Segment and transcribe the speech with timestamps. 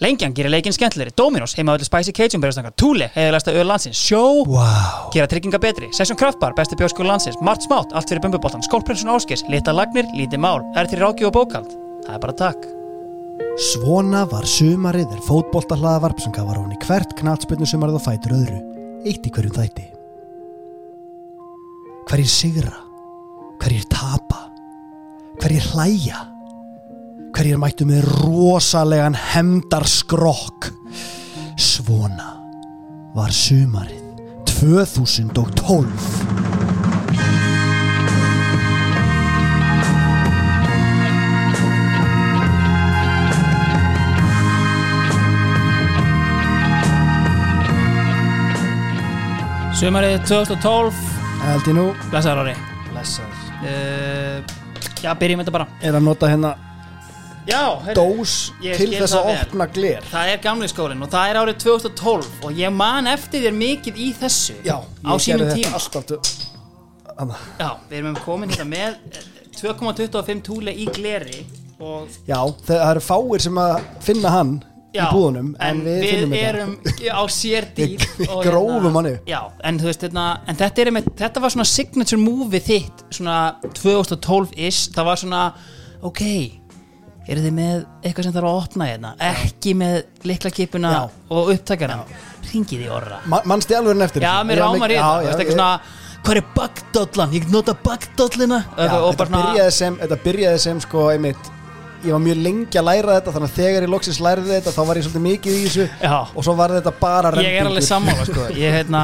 [0.00, 4.46] Lengjan gerir leikinn skemmtilegri, Dominos, heima öllu Spicy Cajun berjastanga, Thule, heiðalegsta öll landsins, Sjó,
[4.48, 5.10] Wow.
[5.12, 9.44] gera trygginga betri, Session Kraftbar, besti bjóskóla landsins, Mart Smátt, allt fyrir bumbuboltan, Skólprinsun Áskis,
[9.52, 11.68] Lita Lagnir, Lítið Mál, er til ráki og bókald.
[12.06, 12.64] Það er bara takk.
[13.60, 18.36] Svona var sumarið er fótbolta hlaðavarp sem gafar hún í hvert knatspilnu sumarið og fætur
[18.38, 18.60] öðru,
[19.04, 19.84] eitt í hverjum þætti.
[22.08, 22.72] Hverjir sigra,
[23.60, 24.46] hverjir tapa,
[25.44, 26.24] hverjir hlæja,
[27.40, 30.68] hverjir mættu með rosalegan hemdarskrokk.
[31.56, 32.34] Svona
[33.16, 34.04] var sumarið
[34.60, 36.20] 2012.
[49.80, 50.98] Sumarið 2012,
[51.40, 52.56] Held ég nú, blessaður ári.
[52.90, 54.40] blessar, Uh,
[55.04, 55.66] já, byrjum þetta bara.
[55.82, 56.54] er að nota hérna
[57.48, 60.04] Já, dós til þess að opna gler.
[60.10, 64.00] Það er gamli skólinn og það er árið 2012 og ég man eftir þér mikið
[64.00, 65.80] í þessu Já, á sínum tíma.
[67.60, 69.24] Já, við erum komin hérna með eh,
[69.60, 71.44] 2,25 túle í gleri
[72.28, 73.74] Já, það eru fáir sem að
[74.04, 74.54] finna hann
[74.92, 76.48] já, í búðunum en, við, finnum þetta.
[76.50, 76.72] erum
[77.16, 82.20] á sérdýr Við og grófum hann en hérna, en þetta, er þetta var svona signature
[82.20, 85.44] movie þitt svona 2012-ish, það var svona
[86.04, 86.24] ok,
[87.30, 89.14] eru þið með eitthvað sem þarf að opna hérna?
[89.30, 90.92] Ekki með liklakipuna
[91.30, 92.04] og upptakaran
[92.50, 93.20] ringið í orra.
[93.30, 95.70] Ma, þið alveg eftir Já, mér rámar í þetta,
[96.20, 97.76] hvað er bagdollan, ég nota
[99.00, 101.56] og þetta, byrjaði sem, þetta byrjaði sem sko einmitt
[102.00, 104.80] ég var mjög lengi að læra þetta þannig að þegar ég loksins lærði þetta þá
[104.88, 106.14] var ég svolítið mikið í þessu Já.
[106.32, 108.46] og svo var þetta bara Ég er alveg sammála sko.
[108.62, 109.02] Ég hérna,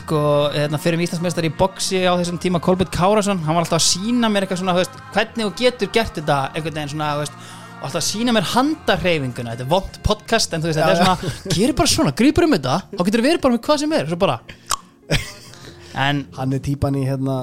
[0.00, 0.22] sko,
[0.54, 4.32] hérna fyrir Íslandsmeistar í boxi á þessum tíma Kolbjörn Kárasson, hann var alltaf að sína
[4.32, 7.36] mér eitthvað svona, veist, hvernig þú getur gert þetta einhvern veginn svona, veist,
[7.78, 11.36] og alltaf sína mér handarhreyfinguna, þetta er vond podcast en þú veist, þetta er svona,
[11.54, 14.40] gerir bara svona, grípur um þetta og getur verið bara með hvað sem er, bara.
[15.98, 17.38] En hann er típan í hérna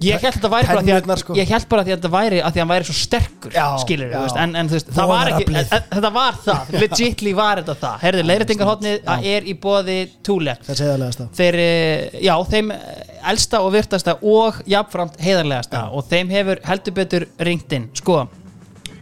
[0.00, 1.36] ég held þetta væri bara því að sko.
[1.36, 3.64] ég held bara því að þetta væri að því að hann væri svo sterkur Já,
[3.82, 4.20] skilur, já.
[4.24, 7.98] veist, en, en veist, það var ekki en, þetta var það, legitly var þetta það.
[8.06, 12.90] Herðu, leiðrætingarhotnið er í bóði túle það segðarlegast það þeir, eh, já, þeim eh,
[13.34, 18.22] elsta og virtasta og jafnframt heiðarlegasta og þeim hefur heldur betur ringt inn, sko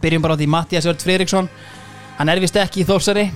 [0.01, 1.47] byrjum bara á því Mattias Örd Friðriksson
[2.19, 3.35] hann er vist ekki í þósari uh,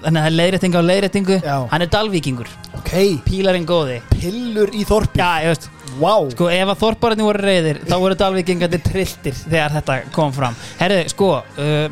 [0.00, 1.56] þannig að það er leiðrætinga og leiðrætingu Já.
[1.72, 2.48] hann er dalvíkingur,
[2.78, 2.92] ok,
[3.26, 3.98] pílarinn góði.
[4.14, 5.20] Pillur í þorpi.
[5.20, 5.52] Já,
[6.00, 6.22] wow.
[6.32, 10.54] sko ef að þorpararnir voru reyðir þá voru dalvíkingandi trilltir þegar þetta kom fram.
[10.80, 11.88] Herðu, sko uh,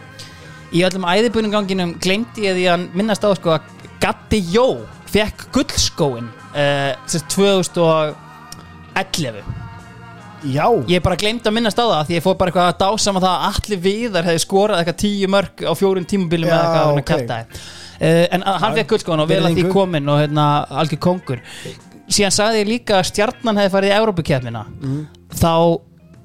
[0.72, 3.62] í öllum æðibunninganginum glemdi ég því að minnast á sko að
[4.02, 4.66] Gatti Jó
[5.12, 9.61] fekk gullskóin uh, sérst 2011
[10.44, 13.22] já, ég bara glemdi að minnast á það því ég fór bara eitthvað að dásama
[13.22, 16.98] það að allir viðar hefði skorað eitthvað tíu mörg á fjórum tímubilum eða eitthvað ok.
[16.98, 17.06] okay.
[17.12, 17.62] kæftæði
[18.02, 19.72] uh, en að- hann fekk gullskóin og vel að því virðingu.
[19.78, 20.48] komin og hérna
[20.82, 21.40] algjör kongur
[22.12, 25.00] síðan sagði ég líka að stjarnan hefði farið í Európukefnina Mm.
[25.38, 25.52] þá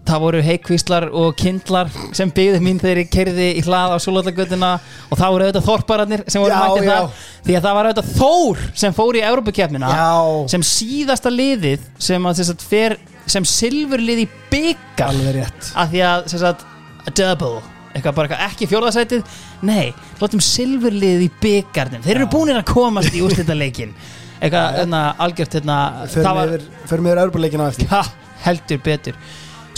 [0.07, 4.69] það voru heikvíslar og kindlar sem byggði mín þegar ég kerði í hlað á Súlallagötuna
[5.11, 6.91] og það voru auðvitað þorpararnir sem voru Já, mættið já.
[6.93, 11.83] það því að það var auðvitað Þór sem fór í Európukefnina já sem síðasta liðið
[12.07, 12.95] sem að sem sagt, fer
[13.27, 15.71] sem silfurlið í byggar alveg rétt.
[15.75, 16.67] Af því að sem sagt,
[17.15, 17.57] double
[17.97, 19.87] eitthvað bara eitthvað, ekki fjórðasætið nei,
[20.21, 23.93] látum silfurlið í byggarnum þeir eru búinir að komast í úrslitaleikin
[24.41, 25.77] eitthvað, hérna, algjört hérna,
[26.13, 27.89] förum var, yfir, förum yfir Európa-leikina á eftir.
[27.91, 28.03] Ha,
[28.45, 29.17] heldur betur.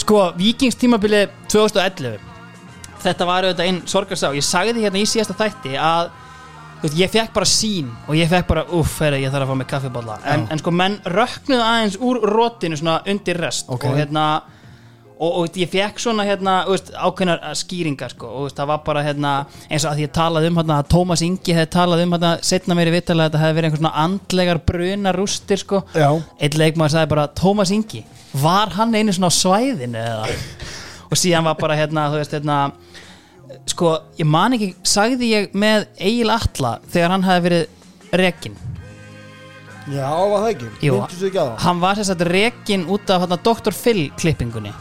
[0.00, 2.28] Sko, vikingstímabilið 2011
[3.00, 4.30] þetta var auðvitað einn sorgarsá.
[4.36, 6.10] Ég sagði hérna í síðasta þætti að
[6.82, 9.58] veist, ég fekk bara sín og ég fekk bara uff, heyrðu, ég þarf að fá
[9.60, 13.84] mig kaffibólla en, en sko, menn röknuðu aðeins úr rótinu svona undir rest Ok.
[13.90, 14.24] og hérna
[15.20, 18.56] og, og ég fekk svona hérna þú veist, ákveðnar uh, skýringar sko, og þú veist,
[18.62, 19.32] það var bara hérna
[19.68, 22.76] eins og að ég talaði um hérna, að Tómas Ingi hefði talað um hérna, setna
[22.78, 25.82] mér í vittalega að þetta hefði verið einhver svona andlegar bruna rústir sko.
[25.92, 26.08] Já,
[26.40, 28.00] einn leikmaður sagði bara Tómas Ingi
[28.40, 30.38] var hann einu svona á svæðinu eða?
[31.10, 32.58] Og síðan var bara hérna þú veist hérna
[33.70, 37.66] sko ég man ekki sagði ég með Egil Atla þegar hann hafi verið
[38.20, 38.56] rekin
[39.90, 40.94] já, var það ekki Jú.
[41.00, 41.56] Minntust þú ekki á það?
[41.64, 43.74] hann var sérst að rekin út af hérna Dr.
[43.76, 44.72] Phil klippingunni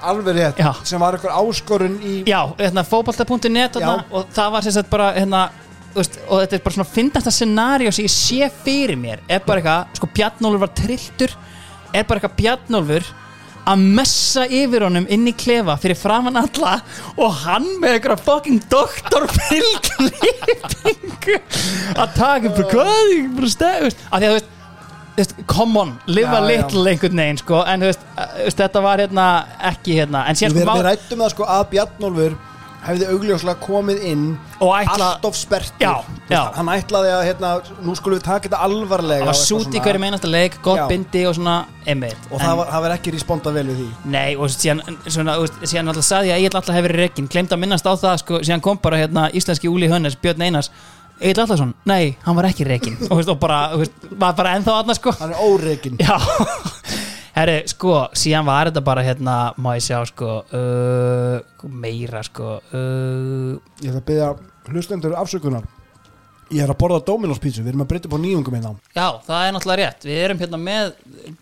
[0.00, 0.70] alveg rétt, Já.
[0.88, 4.04] sem var eitthvað áskorun í já hérna fótbolta.net þarna, Já.
[4.16, 5.42] og það var sérst bara hérna
[5.90, 9.42] þú veist, og þetta er bara svona fyndasta scenario sem ég sé fyrir mér er
[9.44, 11.34] bara eitthvað, sko Bjarnólfur var trilltur
[11.92, 13.10] er bara eitthvað Bjarnólfur
[13.70, 16.76] að messa yfir honum inn í klefa fyrir framann alla
[17.16, 21.36] og hann með eitthvað fucking doktor pilklippingu
[21.96, 24.56] að taka upp hvað ég bara stefust að því að þú veist
[25.50, 26.46] come on, live a Já, já.
[26.48, 29.24] little einhvern veginn sko, en þú veist, þú veist, þetta var hérna
[29.72, 32.36] ekki hérna, en við, sko við rættum það sko að Bjarnólfur
[32.84, 34.22] hefði augljóslega komið inn
[34.60, 35.80] ætla- allt of sperrtur.
[35.80, 36.40] Já, já.
[36.56, 37.50] hann ætlaði að hérna,
[37.84, 40.86] nú skulum við taka þetta alvarlega Það var sút í hverju meinasta leik, gott Já.
[40.88, 41.56] bindi og svona
[41.86, 42.16] einmitt.
[42.30, 43.88] Og það var, það var ekki respondað vel við því.
[44.04, 47.52] Nei, og síðan, svona, síðan alltaf saði ég að Egil alltaf hefur verið rekin Glemt
[47.52, 50.70] að minnast á það, sko, síðan kom bara hérna íslenski Úli Hönnes, Björn Einars.
[51.20, 53.76] Egil Allarsson, nei, hann var ekki rekin og, og bara,
[54.16, 55.12] var bara ennþá aðna, sko.
[55.20, 56.16] Hann er óreikin Já,
[57.34, 63.58] herri, sko, síðan var þetta bara hérna, má ég sjá, sko uh, meira, sko uh,
[63.80, 64.32] ég ætla að byggja
[64.70, 65.68] hlustendur afsökunar.
[66.50, 68.72] Ég er að borða Dominos pítsu, við erum að breytta upp á nýjungum hérna.
[68.90, 70.06] Já, það er náttúrulega rétt.
[70.08, 70.88] Við erum hérna með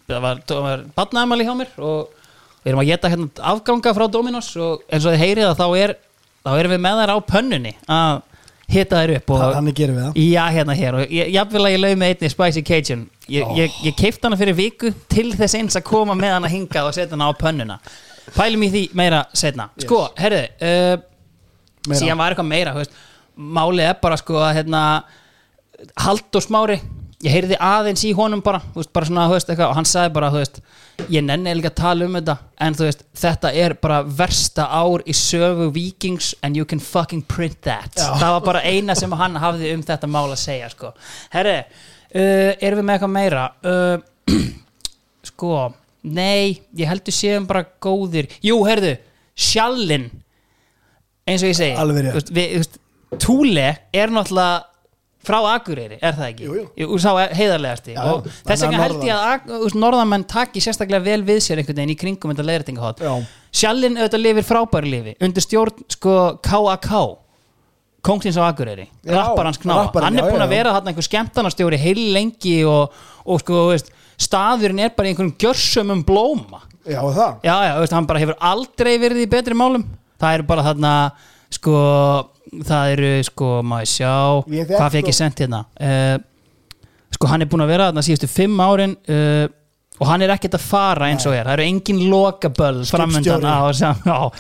[0.08, 2.26] Það var, var badnaðamæli hjá mér og
[2.58, 5.66] við erum að geta hérna afganga frá Dominos og eins og þið heyrið að þá
[5.78, 5.94] er
[6.44, 8.20] þá erum við með þær á pönnunni að
[8.68, 10.18] hita þær upp og þannig gerum við það.
[10.28, 13.06] Já, hérna hér og ég, jafnvel að ég laug með einni Spicy Cajun.
[13.28, 13.54] Ég, Ó.
[13.56, 16.96] ég, ég keipti hana fyrir viku til þess eins að koma með hana hingað og
[16.96, 17.78] setja hana á pönnuna.
[18.36, 21.00] Pælum í því meira setna Sko, herriði uh,
[21.88, 22.94] síðan var eitthvað meira veist,
[23.38, 24.82] málið er bara sko að hérna,
[26.04, 26.78] Haldur Smári
[27.24, 30.42] ég heyrði aðeins í honum bara veist, bara svona, eitthvað, og hann sagði bara þú
[30.42, 30.60] veist,
[31.06, 32.36] ég nenni eiginlega að tala um þetta
[32.66, 37.22] en þú veist, þetta er bara versta ár í sögu Vikings and you can fucking
[37.28, 38.10] print that Já.
[38.18, 40.92] það var bara eina sem hann hafði um þetta mál að segja sko.
[41.34, 44.40] herri, uh, erum við með eitthvað meira uh,
[45.30, 45.52] sko,
[46.02, 48.96] nei ég heldur séum bara góðir jú, herðu,
[49.38, 50.10] sjallinn
[51.28, 52.14] eins og ég segi Alveg rétt.
[52.16, 54.66] Þú veist, við, þú veist, Túle er náttúrulega
[55.26, 56.46] frá Akureyri, er það ekki?
[56.48, 56.98] Jú, jú.
[57.02, 57.94] Sá heiðarlegasti.
[57.96, 61.94] Já, og þess vegna held ég að norðamenn taki sérstaklega vel við sér einhvern veginn
[61.94, 63.14] í kringum þetta leiðrætingahot Já.
[63.58, 66.92] Sjallinn auðvitað lifir frábæri lifi undir stjórn sko KAK
[68.08, 68.86] Kóngsins á Akureyri.
[69.10, 72.94] Rappar hans kná, hann er búin að vera hann einhver skemmtanastjóri heil lengi og,
[73.26, 73.90] og sko, veist,
[74.22, 76.62] staðurinn er bara í einhverjum gjörsumum blóma.
[76.86, 77.40] Já það.
[77.42, 79.84] Já, já, veist, hann bara hefur aldrei verið í betri málum.
[80.22, 80.92] Það eru bara þarna
[81.58, 81.74] sko,
[82.68, 84.14] það eru sko, maður sjá?
[84.48, 85.62] Hvað fekk sko- ég sendt hérna?
[85.76, 86.16] Uh,
[87.16, 89.46] sko, hann er búin að vera þarna síðustu fimm árin uh,
[89.98, 94.30] og hann er ekkert að fara eins og er, það eru engin lokaböll framöndan á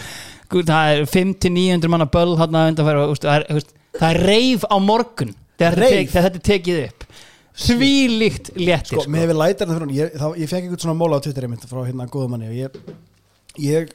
[0.48, 3.16] Guð, það er 5-900 manna böll þarna undanfæra, þú
[3.58, 7.04] veist, það er, reif á morgun þegar þetta er tekið upp.
[7.58, 10.96] Því líkt léttir sko, með við lætar það fyrir hún ég, ég fekk eitthvað svona
[10.96, 12.78] móla á Twitter einmitt frá hérna góðumanni og ég,
[13.60, 13.92] ég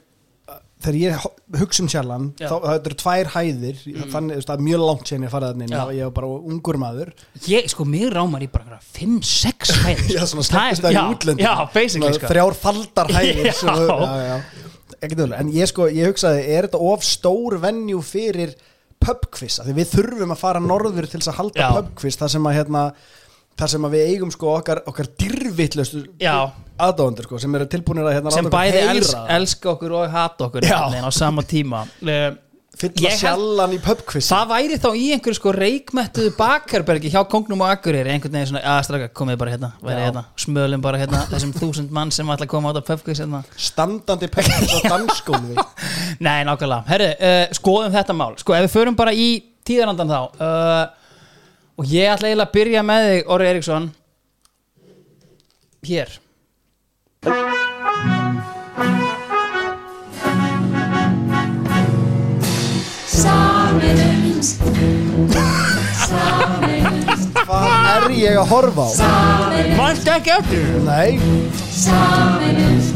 [0.84, 1.24] þegar ég
[1.60, 2.48] hugsa um sjallan Já.
[2.50, 4.10] þá það eru tvær hæðir mm.
[4.12, 5.80] þannig veist, það er mjög langt sér ég farið þannig Já.
[5.96, 7.12] ég var bara ungur maður
[7.48, 12.30] ég, sko, mig rámar í bara 5-6 hæðir já, svona Það það basically, Svona sko.
[12.34, 14.38] þrjár faldar hæðir Já.
[15.04, 15.40] öðrulega.
[15.40, 18.54] en ég sko, ég hugsaði er þetta of stór venju fyrir
[19.04, 22.48] pubquiz, af því við þurfum að fara norður til þess að halda pubquiz þar sem
[22.48, 22.84] að hérna
[23.58, 26.36] þar sem við eigum sko okkar, okkar dyrvittlustu Já.
[26.78, 29.28] aðdóðandur sko, sem eru tilbúinir að hérna sem bæði heyra els, það.
[29.36, 32.26] elska okkur og hata okkur nefnilega á sama tíma uh,
[32.74, 37.70] fylla sjallan í pubquiz það væri þá í einhverju sko reikmettuðu bakarbergi hjá kongnum og
[37.76, 41.94] akkurir einhvern veginn svona, að straka, komið bara hérna, hérna smölum bara hérna, þessum þúsund
[41.94, 45.54] mann sem ætla að koma át af pubquiz hérna standandi pubquiz á dansskólu
[46.22, 46.84] Nei, nákvæmlega.
[46.88, 48.34] Herru, uh, skoðum þetta mál.
[48.40, 49.28] Sko, ef við förum bara í
[49.66, 50.82] tíðarandan þá uh,
[51.78, 53.88] og ég ætla eiginlega að byrja með þig, Orri Eriksson
[55.84, 56.14] hér.
[63.24, 64.60] Sameinumst
[66.04, 68.92] Sameinumst hvað er ég að horfa á?
[69.78, 70.66] Mannst ekki eftir?
[70.84, 71.16] nei,
[71.72, 72.93] Sameinumst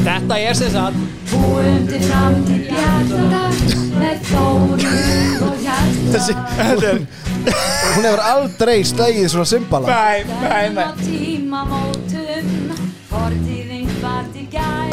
[0.00, 0.96] Þetta er sem sagt
[1.30, 3.42] Búum til framtíð bjarta
[4.00, 6.12] Með þórum og hjarta.
[6.14, 6.36] Þessi
[6.70, 7.04] hún,
[7.44, 10.86] hún hefur aldrei slegið svona symbala Nei, nei, nei.
[11.04, 12.50] Tímamótum
[13.10, 14.92] Fortíðin var til gær.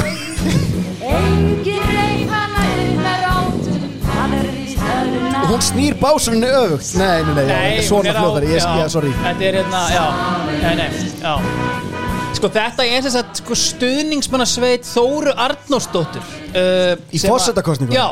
[1.05, 6.89] Engin reif hana upp með rótum Það er víst öðrum og hún snýr básunni öfugt.
[6.99, 9.13] Nei, nei, nei, svona er fljóðari, ég, ég, sorry.
[9.21, 10.07] Þetta er hérna, já,
[10.49, 10.89] nei, nei,
[11.21, 11.86] já
[12.35, 17.95] Sko þetta er sem sagt sko, stuðningsmannasveit Þóru Arnórsdóttur uh, Í sem að- forsetakosningum?
[17.95, 18.05] Já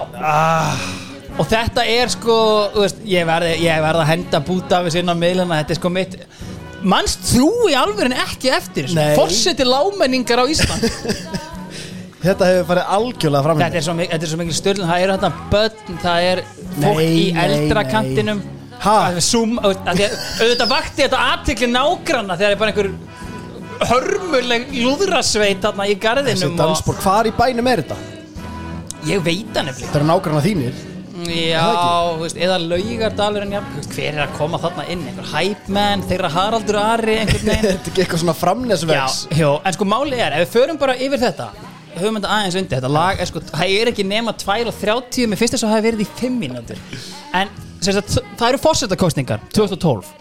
[1.36, 2.36] Og þetta er sko,
[2.74, 5.75] þú veist, ég verði, ég verði að henda búta af þessu inn á miðluna Þetta
[5.75, 6.17] er sko mitt
[6.86, 8.98] Manst þú í alvörin ekki eftir þessu?
[8.98, 9.13] Nei.
[9.17, 10.86] Forseti lámenningar á Ísland
[12.25, 15.05] þetta hefur farið algjörlega fram Þetta er svo, mi- þetta er svo mikil styrlun Það
[15.05, 16.43] eru þetta börn, það er
[16.79, 17.91] fólk Nei, í nei, eldra nei.
[17.93, 18.43] kantinum
[18.86, 18.91] Ha?
[19.07, 22.89] Það er Zoom, að því að- auðvitað vakti þetta aðtekli nágranna þegar er bara einhver
[23.89, 27.98] hörmuleg lúðrasveit þarna í þessi garðinum dansbor, hvar í bænum er þetta?
[29.05, 30.84] ég veit hann eftir þetta eru nákvæmlega þínir.
[31.25, 31.62] Já,
[32.20, 33.62] veist, eða laugardalurinn já,
[33.94, 35.05] hver er að koma þarna inn?
[35.10, 39.48] Einhver hype man, þeirra Haraldur Ari einhvern er þetta ekki eitthvað svona Já, framnesvegs já,
[39.55, 41.48] en sko máli er, ef við förum bara yfir þetta
[41.96, 45.39] hugmynda aðeins undir Þetta lag er sko, það er ekki nema 2 og 30 Mér
[45.39, 46.84] finnst þess að það hafi verið í 5 mínútur.
[47.39, 50.12] En sagt, það eru fórsetakostningar 2012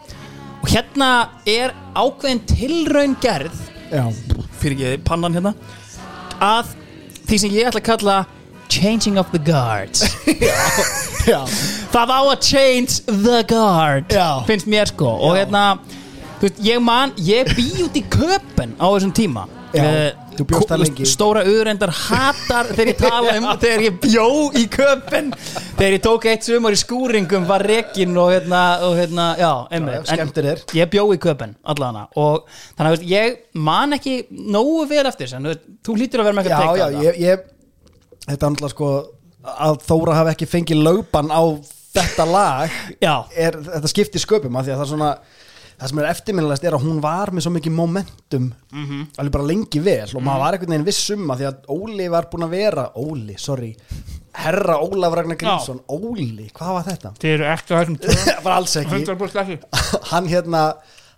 [0.65, 1.09] Og hérna
[1.45, 3.53] er ákveðin tilraun gerð
[3.93, 4.07] Já,
[4.57, 5.51] Fyrir ekki pannan hérna.
[6.41, 6.71] Að
[7.29, 8.15] því sem ég ætla að kalla
[8.73, 10.07] Changing of the guards.
[11.31, 11.43] Já,
[11.93, 14.41] Það á að change the guard Já.
[14.49, 15.11] Finnst mér sko.
[15.29, 15.67] Og hérna
[16.41, 21.07] þú veist, Ég man, ég bý út í köpen Á þessum tíma Já, lengi.
[21.09, 24.27] Stóra auðrendar hatar Þegar ég tala um Þegar ég bjó
[24.59, 25.33] í köpen
[25.79, 30.25] Þegar ég tók eitt sumar í skúringum Var rekin og hérna, og hérna Já, já,
[30.39, 30.65] þér.
[30.79, 32.45] Ég bjó í köpen allana Og
[32.79, 35.51] þannig að ég man ekki Nógu vel eftir þess En
[35.85, 37.47] þú hlýtur að vera með já, eitthvað já ég, ég
[38.25, 38.93] Þetta er náttúrulega sko
[39.45, 41.43] að Þóra hafi ekki fengið lögban á
[41.95, 43.15] þetta lag Já.
[43.37, 45.11] er, Þetta skiptir sköpum af því að það er svona
[45.75, 49.01] Það sem er eftirminnilegast er að hún var með svo mikið momentum Mhm.
[49.19, 52.09] alveg bara lengi vel og maður var einhvern veginn viss um að því að Óli
[52.11, 53.73] var búinn að vera Óli, sorry
[54.35, 57.13] Herra Ólaf Ragnar Grímsson Óli, hvað var þetta?
[57.23, 59.05] Þið eru ekki að þessum var alls ekki.
[59.05, 59.59] 100% ekki.
[60.11, 60.63] Hann hérna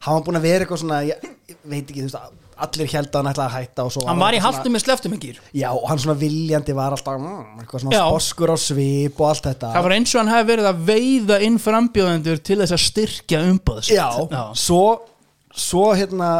[0.01, 1.31] hann var búinn að vera eitthvað svona ég,
[1.65, 2.33] veit ekki, þú veist,
[2.65, 5.13] allir held að hann ætlaði að hætta og svo Hann var í haltum með sleftum
[5.17, 8.05] svona, já, og hann svona viljandi var alltaf mm, eitthvað svona Já.
[8.09, 11.39] sposkur á svip og allt þetta Það var eins og hann hefði verið að veiða
[11.49, 13.99] inn frambjóðendur til þess að styrkja umbóð sitt.
[13.99, 14.09] já,
[14.57, 14.83] svo
[15.57, 16.31] svo hérna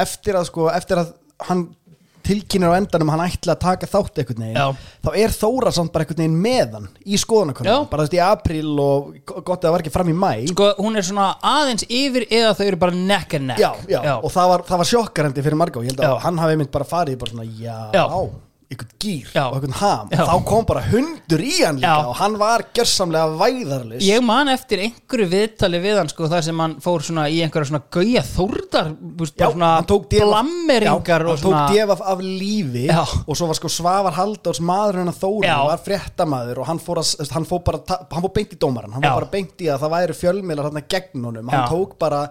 [0.00, 1.14] eftir að sko, eftir að
[1.48, 1.64] hann
[2.30, 4.96] tilkynir á endanum hann ætla að taka þátt einhvern veginn, Já.
[5.04, 8.22] þá er Þóra samt bara einhvern veginn með hann í skoðanakonum bara þú veist í
[8.30, 9.10] apríl og
[9.40, 12.54] gott að það var ekki fram í mæ Sko, hún er svona aðeins yfir eða
[12.58, 13.60] þau eru bara neck and neck.
[13.62, 16.60] já, já, og það var, var sjokkarendi fyrir marga og ég held að hann hafi
[16.62, 18.06] mynd bara farið bara svona, já, Já.
[18.70, 20.20] Einhvern gýr og einhvern ham, Já.
[20.22, 22.06] og þá kom bara hundur í hann líka Já.
[22.06, 26.62] og hann var gjörsamlega væðarlis Ég man eftir einhverju viðtali við hann sko þar sem
[26.62, 32.00] hann fór svona í einhverja svona gauja bara svona af- blammeringar hann tók def af,
[32.14, 33.02] af lífi Já.
[33.26, 37.00] og svo var sko Svavar Halldórs maður hennar Þóri, hann var fréttamaður og hann fór,
[37.02, 39.82] að, hann fór bara, hann fór beint í dómaran hann var bara beint í að
[39.84, 42.22] það væri fjölmiðlar hann gegn honum, hann tók bara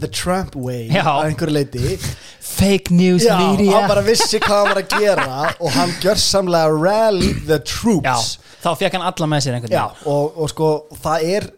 [0.00, 1.98] the Trump way að einhverju leiti
[2.40, 3.76] fake news media.
[3.76, 8.38] hann bara vissi hvað hann var að gera og hann gjörsamlega rally the Já, troops
[8.62, 10.70] þá fekk hann alla með sér einhvern Já, og, og sko
[11.02, 11.48] það er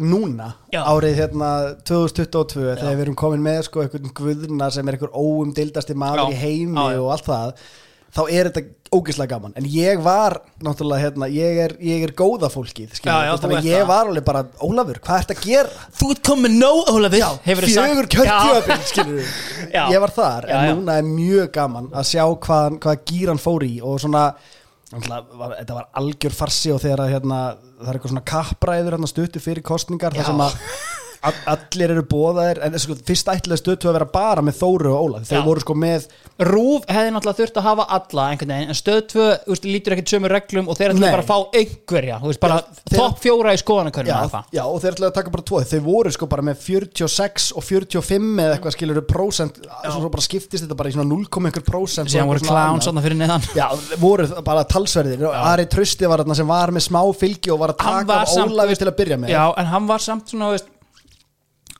[0.00, 0.80] núna Já.
[0.86, 1.50] árið hérna
[1.88, 6.32] 2022 þegar við erum komin með sko einhvern guðna sem er einhver óumdildasti maður Já.
[6.32, 7.00] í heimi Já, já.
[7.04, 7.64] og allt það
[8.10, 12.48] þá er þetta ógeðslega gaman en ég var náttúrulega hérna ég er, ég er góða
[12.50, 15.84] fólkið Já, já, þannig ég var alveg bara Ólafur, hvað ert að gera?
[16.00, 18.38] Þú ert komið nóg, Ólafur sagt- fjögur Já.
[18.66, 19.20] kjörtjöfin
[19.76, 19.82] Já.
[19.94, 20.74] ég var þar, Já, en já.
[20.80, 24.24] núna er mjög gaman að sjá hvað, hvað gýran fór í og svona
[24.90, 27.36] var, þetta var algjör farsi og þegar að, hérna,
[27.78, 30.24] það er eitthvað svona kappræður hérna, stuttu fyrir kostningar Já.
[30.24, 34.56] þar sem að allir eru bóðaðir en sko, fyrst ætlaði stötu að vera bara með
[34.60, 35.42] Þóru og Óla þau Já.
[35.44, 36.06] voru sko með
[36.40, 40.12] Rúf hefði náttúrulega þurft að hafa alla einhvern veginn, en stöð 2 úst, lítur ekkert
[40.14, 41.10] sömu reglum og þeir ætla Nei.
[41.12, 45.30] bara að fá einhverja, þeir- topp fjóra í skoðanakörnum já, og þeir ætlaði að taka
[45.34, 45.60] bara tvo.
[45.70, 50.64] Þau voru sko bara með 46 og 45 eða eitthvað skilur prósent svo bara skiptist
[50.64, 53.44] þetta bara í svona 0, einhver prósent síðan voru clowns þarna fyrir neðan.
[53.60, 53.68] Já,
[54.00, 55.28] voru bara talsverðir.
[55.28, 58.80] Ari Trausti var þarna sem var með smá fylgi og var að taka Ólafi veist-
[58.80, 59.28] til að byrja með.
[59.36, 60.68] Já, en hann var samt svona, veist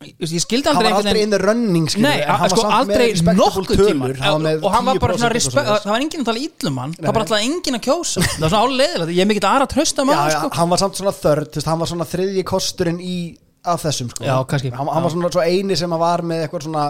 [0.01, 3.09] ég skildi Hann aldrei var aldrei in the running skilur, Nei, hann sko var aldrei
[3.37, 4.09] nokkuð tíma.
[4.23, 6.95] hann og hann var bara 10% svona respekt, það var enginn að tala íllum hann.
[6.97, 8.23] Það var alltaf enginn að kjósa.
[8.25, 10.51] Það var svona áleiðilegt, ég er mikill aðra að trösta maður sko.
[10.57, 13.19] hann var samt svona þörd hann var svona þriðji kosturinn í
[13.61, 14.25] af þessum sko.
[14.25, 14.73] Já, kannski.
[14.73, 16.87] hann, hann var svona svo eini sem að var með eitthvað svona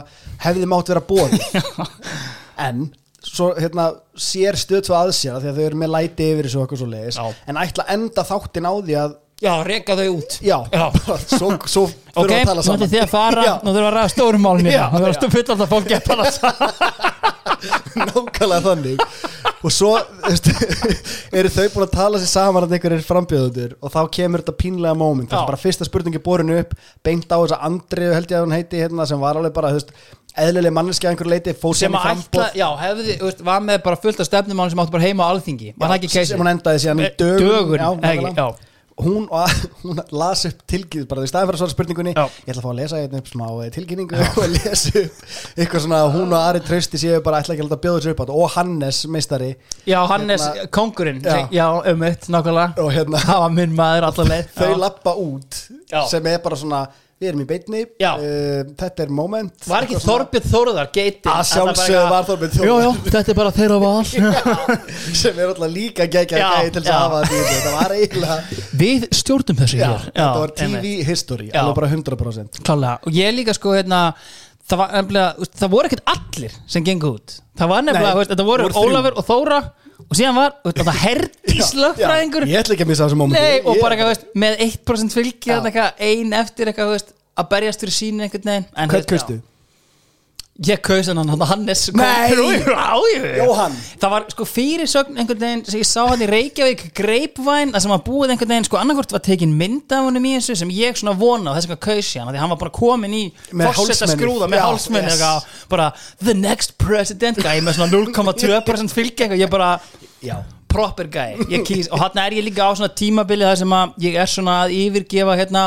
[0.47, 1.35] hefði mátt vera bóð
[2.69, 2.85] en
[3.27, 6.63] svo hérna sér stöðt að sér af því að þau eru með læti yfir þessu
[6.63, 10.39] eitthvað svo leiðis en ætla að enda þáttin á því að já, reka þau út
[10.45, 10.85] já, Já.
[11.39, 13.53] svo, svo ok, þurfum við að tala nú saman ætlum þið að fara Já.
[13.61, 15.37] nú þurfum við að ræða stórum málni Já, nú þurfum já.
[15.37, 17.19] við alltaf að tala saman
[18.11, 19.03] nákvæmlega þannig
[19.61, 19.91] og svo
[21.39, 24.97] eru þau búin að tala sér saman að einhverjir frambjöðundur og þá kemur þetta pínlega
[24.97, 25.35] moment Já.
[25.35, 26.73] þess að bara fyrsta spurningi borinu upp
[27.07, 29.73] beint á þess að Andriðu held ég að hún heiti hérna, sem var alveg bara
[29.75, 29.93] þú veist,
[30.41, 34.23] eðlileg manneski að einhverju leiti sem að ætla, já, hefði, veist, var með bara fullt
[34.23, 36.33] af stefnumálum sem áttu bara heima á alþingi það keisir?
[36.33, 38.70] sem hún endaði síðan í Eh, dögun, dögun, já, ekki, já.
[39.05, 39.27] Hún,
[39.83, 42.15] hún las upp tilkynning bara í staðin fyrir að svara spurningunni.
[42.17, 42.25] Já.
[42.45, 45.21] ég ætla að fá að lesa hérna upp smá eh, tilkynningu og lesa upp
[45.57, 48.25] eitthvað svona hún og Ari Trausti séu bara ætla ekki að bjóða sér upp á
[48.25, 48.39] þetta.
[48.45, 49.51] Og Hannes meistari.
[49.89, 51.37] Já, Hannes, Hérna- kongurinn Já.
[51.51, 52.73] já, um eitt, nákvæmlega.
[52.85, 54.51] Og hérna það var minn maður allar leið.
[54.59, 56.03] Þau lappa út Já.
[56.11, 56.85] sem er bara svona
[57.21, 58.11] við erum í beinni, Já.
[58.17, 59.53] uh, þetta er moment.
[59.69, 63.53] Var ekki Þorbjörn Þóruðar geitin að sjálfsögðu var Þorbjörn já, já, Þór þetta er bara
[63.59, 64.05] þeirra val.
[65.21, 67.59] Sem er alltaf líka geggjað Já, gæði til þess að hafa þetta í þessu.
[67.59, 68.39] þetta var eiginlega
[68.81, 70.07] við stjórnum þessu já, hér.
[70.09, 70.87] þetta var einmitt.
[70.87, 71.59] TV history Já.
[71.61, 72.97] alveg bara 100% klálega.
[73.05, 74.01] Og ég líka sko hérna
[74.71, 77.37] það var það voru ekkert allir sem gengu út.
[77.61, 78.73] Það var nefnilega, Nei, þú veist, þetta voru.
[78.81, 79.61] Ólafur og Þóra
[80.09, 83.81] og síðan var, þetta herdís lögfræðingur Ég ætla ekki að missa þessu mómenti Nei, og
[83.83, 85.57] bara eitthvað, veist, með 1% fylgi Já.
[85.59, 89.09] þarna eitthvað, ein eftir eitthvað, veist að berjast fyrir sínu einhvern veginn En, Hvern veist,
[89.11, 89.17] já.
[89.17, 89.39] kaustu?
[90.61, 91.87] Ég kaus hann, hann Hannes!
[91.89, 93.77] Jóhann Jóhann.
[94.01, 97.95] Það var sko fyrirsögn einhvern veginn sem ég sá hann í Reykjavík Greipvæn, það sem
[97.95, 101.01] var búið einhvern veginn sko annarkvort var tekin mynd af honum í þessu sem ég
[101.01, 103.25] svona vona og þess vegna kaus ég hann því hann var bara komin í
[103.57, 104.15] hálsmennið.
[104.19, 105.51] skrúða með hálsmenni yes.
[105.73, 105.91] bara
[106.21, 109.75] the next president guy með svona 0,2% fylgi eitthvað, ég bara
[110.21, 113.75] Já proper guy ég kýs, og hann er ég líka á svona tímabili þar sem
[113.75, 115.65] að ég er svona að yfirgefa hérna,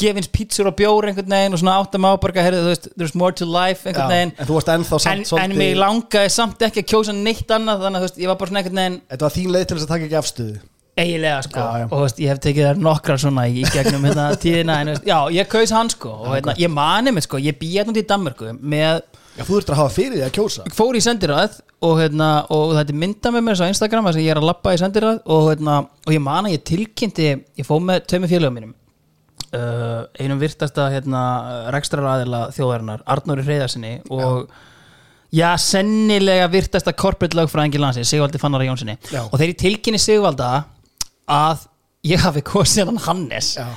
[0.00, 3.36] gefins pítsur og bjór einhvern veginn og svona áttam á bara, heyrðu, veist, there's more
[3.36, 4.34] to life einhvern veginn.
[4.36, 7.54] En þú varst ennþá en, samt en svolítið mig langaði samt ekki að kjósa neitt
[7.56, 9.78] annað þannig að veist, ég var bara svona einhvern veginn Þetta var þín leið til
[9.78, 10.60] þess að taka ekki afstöðu?
[11.00, 11.62] Eiginlega sko.
[11.62, 11.86] Já, já.
[11.86, 15.48] og veist, ég hef tekið þær nokkrar svona í gegnum hérna tíðina en já, ég
[15.50, 18.52] kaus hann sko og hérna, ég mani mig sko, ég býði hérna út í Danmörku
[18.58, 19.00] með
[19.38, 20.64] Já, þú þurftir að hafa fyrir því að kjósa.
[20.74, 24.26] Fór í sendiræð og, hérna, og þetta er mynda með mér á Instagram þess að
[24.26, 27.68] ég er að lappa í sendiræð og, hérna, og ég man að ég tilkynnti ég
[27.68, 28.74] fóð með tveimur félögum mínum
[29.56, 31.22] uh, einum virtasta hérna,
[31.74, 34.50] rekstraræðila þjóðarinnar Arnóri Hreyðarsinni og
[35.34, 39.22] já, sennilega virtasta corporate lögfræðingi landsins, Sigvaldi Fannara Jónssoni Já.
[39.26, 40.52] og þegar ég tilkynni Sigvalda
[41.30, 41.66] að
[42.10, 43.68] ég hafi kosið hann Hannes Já.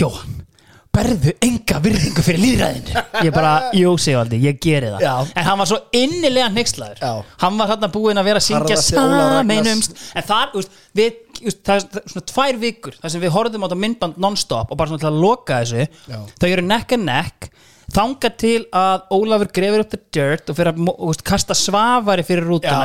[0.00, 0.46] Jóhann
[0.90, 5.12] berðu enga virðingu fyrir líðræðinu ég bara, jú Sigvaldi, ég geri það Já.
[5.38, 7.12] en hann var svo innilega hneykslaður Já.
[7.44, 11.86] hann var hérna búinn að vera að syngja sameinumst en þar, úst, við, það er
[11.94, 15.02] það svona tvær vikur þar sem við horfðum á þetta myndband non-stop og bara svona
[15.04, 15.86] til að loka þessu.
[16.10, 16.20] Já.
[16.40, 17.50] þau eru neck and neck.
[17.90, 22.22] Þanga til að Ólafur grefur upp the dirt og fyrir að mo- úst, kasta svavari
[22.22, 22.84] fyrir rútuna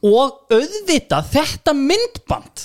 [0.00, 2.62] Og auðvitað þetta myndband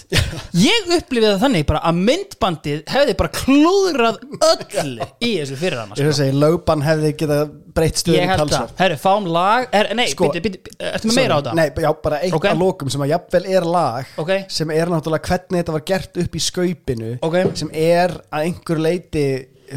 [0.55, 5.91] ég upplifið það þannig bara að myndbandið hefði bara klúðrað öllu í þessu fyrir hann
[5.99, 9.89] Ég vil segja, lögbann hefði getað breytt stöðum ég held það, herru, fáum lag er,
[9.99, 11.55] nei, Sko- sko, bíti, bíti, ertu með meira á þetta?
[11.59, 12.47] Nei, já, bara eitt Ok.
[12.53, 14.31] að lokum sem að jafnvel er lag Ok.
[14.47, 17.35] sem er náttúrulega hvernig þetta var gert upp í skaupinu Ok.
[17.59, 19.25] sem er að einhver leiti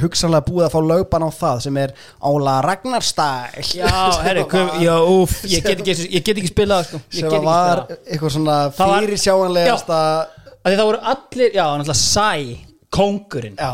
[0.02, 1.92] hugsanlega búið að fá lögbann á það sem er
[2.30, 3.92] Ála Ragnarstæl Já,
[4.26, 7.00] herru, kom, já, úf, ég get ekki, ég get ekki spilað sko.
[7.08, 8.02] Sem ekki var spilað.
[8.12, 10.00] eitthvað svona Það var- fyrir sjáanlegasta
[10.58, 12.30] Af Því það voru allir, já, náttúrulega Sæ,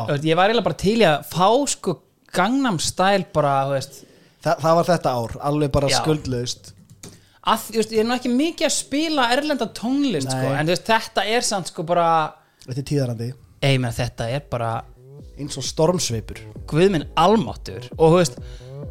[0.08, 1.94] veist, Ég var eiginlega bara til að fá sko
[2.34, 4.00] Gangnam Style bara, þú veist.
[4.44, 6.00] Þa, það var þetta ár, alveg bara Já.
[6.02, 6.72] skuldlaust.
[7.46, 10.56] Að, Ég er nú ekki mikið að spila erlenda tónlist sko, Nei.
[10.58, 12.06] En þú veist, þetta er samt sko bara
[12.66, 13.28] þetta er tíðarandi.
[13.64, 14.72] Ei, menn, þetta er bara
[15.40, 16.38] eins og stormsveipur.
[16.70, 18.36] Guðminn almáttur Og þú veist,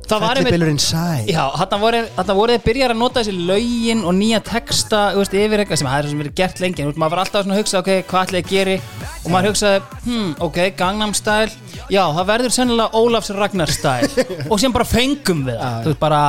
[0.09, 3.45] það var einmitt Fellibylurinn sæ Já, þarna voru, þarna voru þið byrjar að nota þessi
[3.49, 6.63] lögin og nýja texta þú veist, yfir eitthvað sem það er svo sem verið gert
[6.63, 6.81] lengi.
[6.83, 8.75] En þú veist, maður var alltaf svona að hugsa, ok, hvað ætlaði að geri?
[9.23, 11.77] Og maður hugsaði, hmm, ok, Gangnam Style.
[11.93, 14.27] Já, það verður sennilega Ólafs Ragnar Style.
[14.51, 16.21] Og síðan bara fengum við það, þú veist, bara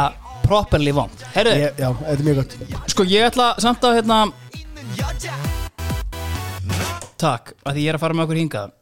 [0.45, 1.27] properly vond.
[1.35, 2.57] Herru, Ég, já, þetta er mjög gott.
[2.95, 4.23] Sko ég ætla samt að hérna
[7.25, 8.73] Takk, að því ég er að fara með okkur hingað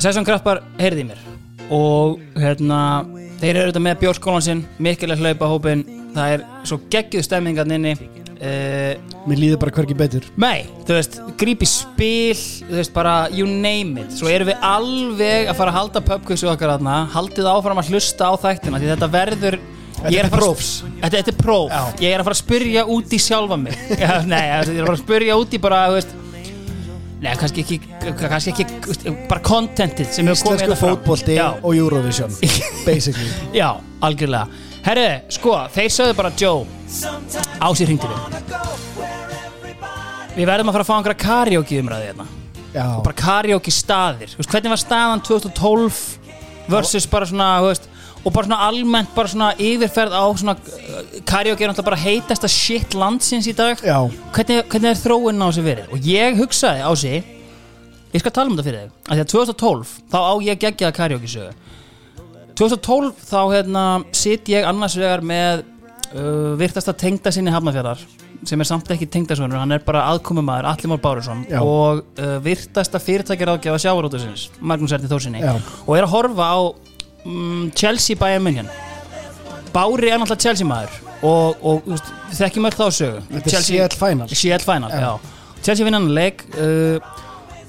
[0.00, 1.18] Sesson Kraftbar heyrði í mér.
[1.72, 2.78] Og hérna
[3.42, 5.82] þeir eru þetta með bjórskólan sinn mikilvæg hlaupa hópin
[6.14, 7.92] það er svo geggjuð stemmingan inni.
[8.42, 8.96] Uh,
[9.30, 10.24] Mér líður bara hverki betur.
[10.40, 14.16] Nei, þú veist, grípi spil þú veist, bara you name it.
[14.16, 18.32] Svo erum við alveg að fara að halda pubquizu okkar þarna, haldið áfram að hlusta
[18.32, 19.58] á þættina því þetta verður
[20.02, 20.70] Þetta er að- prófs.
[21.04, 21.82] Þetta, er próf, Já.
[22.02, 23.76] ég er að fara að spyrja út í sjálfa mig.
[24.32, 26.16] Nei, ég er að fara að spyrja út í bara, þú veist
[27.22, 27.76] Nei, kannski ekki,
[28.18, 32.32] kannski ekki bara contentið sem hefur komið Íslensku hérna Já, og Eurovision
[32.88, 33.30] Basically.
[33.54, 33.68] Já,
[34.02, 34.62] algjörlega.
[34.82, 36.64] Herru, sko, þeir sögðu bara Joe.
[37.62, 38.10] Á sér hringtir
[40.32, 42.26] Við verðum að fara að fá einhverja karaoke umræði hérna.
[42.72, 44.34] Já, og bara karaoke staðir.
[44.40, 46.02] Hvernig var staðan 2012
[46.72, 47.88] versus bara svona þú veist,
[48.22, 50.56] og bara svona almennt bara svona yfirferð á svona
[51.26, 53.80] karaoke er náttúrulega bara heitasta shit landsins í dag.
[53.82, 53.98] Já,
[54.34, 55.92] hvernig, hvernig er þróun á þessu verið?
[55.92, 57.22] Og ég hugsaði á sig
[58.12, 60.96] ég skal tala um þetta fyrir þig að því að 2012 þá á ég geggjaða
[60.96, 61.52] karaoke sögu
[62.60, 63.84] 2012 þá hérna
[64.16, 65.62] sitt ég annars vegar með
[66.12, 68.04] uh, virtasta tengda sinni hafnafjörðar
[68.48, 71.60] sem er samt ekki tengdasonur, hann er bara aðkomumæður Alli Már Bárusson Já.
[71.62, 75.42] og uh, virtasta fyrirtækjar ágjafa sjávarótusins Magnús Erni Þórsinni.
[75.86, 76.58] Og er að horfa á
[77.24, 78.68] um, Chelsea Bayern München.
[79.72, 83.20] Bári er náttúrulega Chelsea maður og, og þú veist, þekkjum öll þá sögu.
[83.30, 84.28] Þetta er CL Final.
[84.28, 85.00] CL Final, Já.
[85.00, 85.12] já,
[85.64, 86.98] Chelsea vinnan leik uh,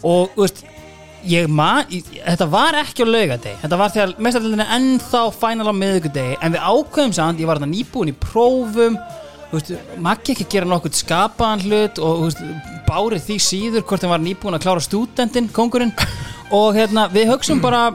[0.04, 0.64] og þú veist
[1.30, 5.70] ég man, ég- þetta var ekki á laugadegi þetta var þegar mestarlindin er ennþá final
[5.72, 8.98] á miðugudegi, en við ákveðum samt ég var þarna nýbúin í prófum
[9.54, 9.72] þú veist,
[10.04, 12.44] maggi ekki gera nokkuð skapaðan hlut og þú veist,
[12.90, 15.94] bárið því síður hvort hann var nýbúin að klára stúdentinn, kongurinn
[16.60, 17.86] og hérna, við hugsum bara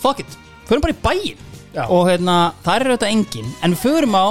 [0.00, 0.38] fuck it,
[0.68, 1.42] förum bara í bæinn.
[1.74, 1.88] Já.
[1.90, 4.26] og hérna, það er auðvitað engin en við förum á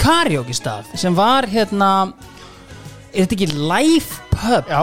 [0.00, 1.88] karaoke stað sem var hérna
[3.12, 4.70] er þetta ekki live pub?
[4.72, 4.80] Já,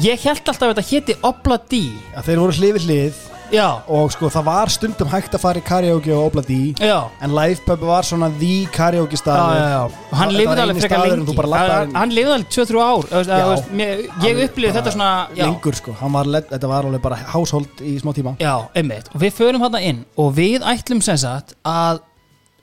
[0.00, 1.82] ég held alltaf að þetta héti Obla D.
[2.14, 3.20] Já þeir voru hlið við hlið
[3.52, 6.96] já, og sko það var stundum hægt að fara í karaoke og obla dí já.
[7.22, 9.94] en livepub var svona the karaoke staður.
[10.12, 11.36] Hann lifði alveg frekar lengi.
[11.54, 13.08] hann, hann lifði alveg 2-3 ár.
[13.10, 16.70] Veist, þú veist, mér, ég upplifði þetta svona já, lengur sko, hann var, led- þetta
[16.74, 18.36] var alveg bara household í smá tíma.
[18.42, 19.10] Já, einmitt.
[19.14, 22.00] Og við förum þarna inn og við ætlum sem sagt að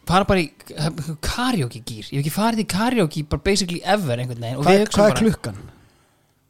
[0.08, 0.52] fara bara í
[1.21, 4.62] karaoke gýr ég hef ekki farið í karaoke bara basically ever einhvern veginn.
[4.63, 5.58] Hvað, við er- klukkan?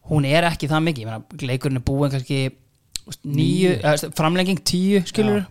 [0.08, 1.10] hún er ekki það mikið.
[1.44, 2.52] Leikurinn er búin kannski
[3.24, 5.46] níu, eða, framlenging tíu skilur,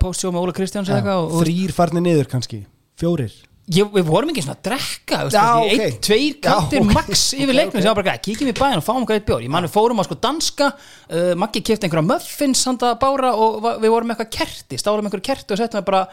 [0.00, 2.62] postsjó með Óla Kristjáns eða eitthvað og, og þrýr farnir niður kannski,
[3.00, 3.34] fjórir.
[3.66, 5.80] Ég, við vorum ekki svona að drekka þú veist, Já, kannski ok.
[5.86, 6.92] einn, tveir kantir ok.
[6.94, 9.42] max yfir leiknum sem var bara, "Gæ, kíkjum í bæinn og fáum eitthvað eitt bjór.
[9.42, 13.58] Ég man við fórum á sko danska uh, Maggi kefti einhverja muffins handa bára og
[13.64, 16.04] va- við vorum með eitthvað kerti stálum einhverju kerti og settum við bara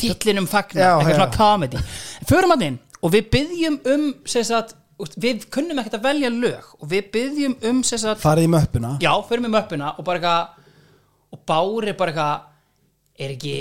[0.00, 1.18] titlinum fagna, Já, eitthvað já.
[1.18, 1.76] svona comedy.
[2.24, 6.70] Förum hann inn og við byggjum um sem sagt, við kunnum ekkert að velja lög
[6.78, 8.94] og við byggjum um sagt, farið í möppuna.
[9.02, 13.56] Já, förum við möppuna og bara eitthvað og Bári bara eitthvað er ekki,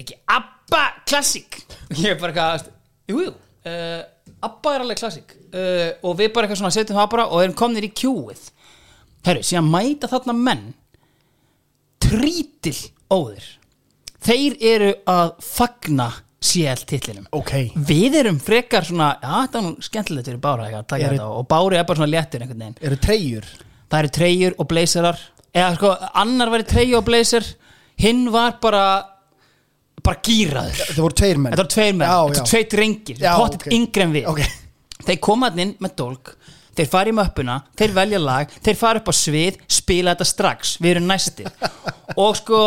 [0.00, 1.60] ekki ABBA klassík
[2.02, 2.70] ég er bara eitthvað
[3.10, 3.34] jú, jú,
[3.70, 4.00] uh,
[4.48, 7.58] ABBA er alveg klassík uh, og við bara eitthvað svona setjum það bara og erum
[7.58, 8.48] komnir í kjúið
[9.26, 10.68] herru, síðan mæta þarna menn
[12.00, 12.76] trítil
[13.12, 13.44] óðir.
[14.20, 16.08] Þeir eru að fagna
[16.40, 17.26] CL titlinum.
[17.36, 17.52] Ok,
[17.88, 21.84] við erum frekar svona já, þetta er nú skemmtilegt fyrir Bára þetta, og Bári er
[21.88, 22.78] bara svona léttur einhvern veginn.
[22.88, 23.48] Eru treyjur?
[23.90, 25.90] Það eru treyjur og blazerar eða sko,
[26.22, 27.48] annar væri treyju og blazer
[28.00, 28.84] hinn var bara
[30.00, 31.52] bara gýraður þetta voru tveir menn.
[31.52, 33.20] Þetta var tveir menn, já, þetta var tveir drengir.
[33.20, 33.74] Já, pottet ok.
[33.76, 34.30] yngri en við.
[34.32, 34.40] Ok.
[35.10, 36.32] þeir koma hann inn með dólk
[36.80, 40.76] þeir fara í möppuna, þeir velja lag þeir fara upp á svið, spila þetta strax.
[40.80, 41.50] Við erum næstir.
[42.22, 42.62] Og sko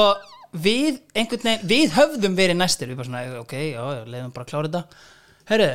[0.53, 4.69] við veginn við höfðum verið næstir, við bara svona ok, já, leiðum bara að klára
[4.69, 5.09] þetta.
[5.49, 5.71] Herru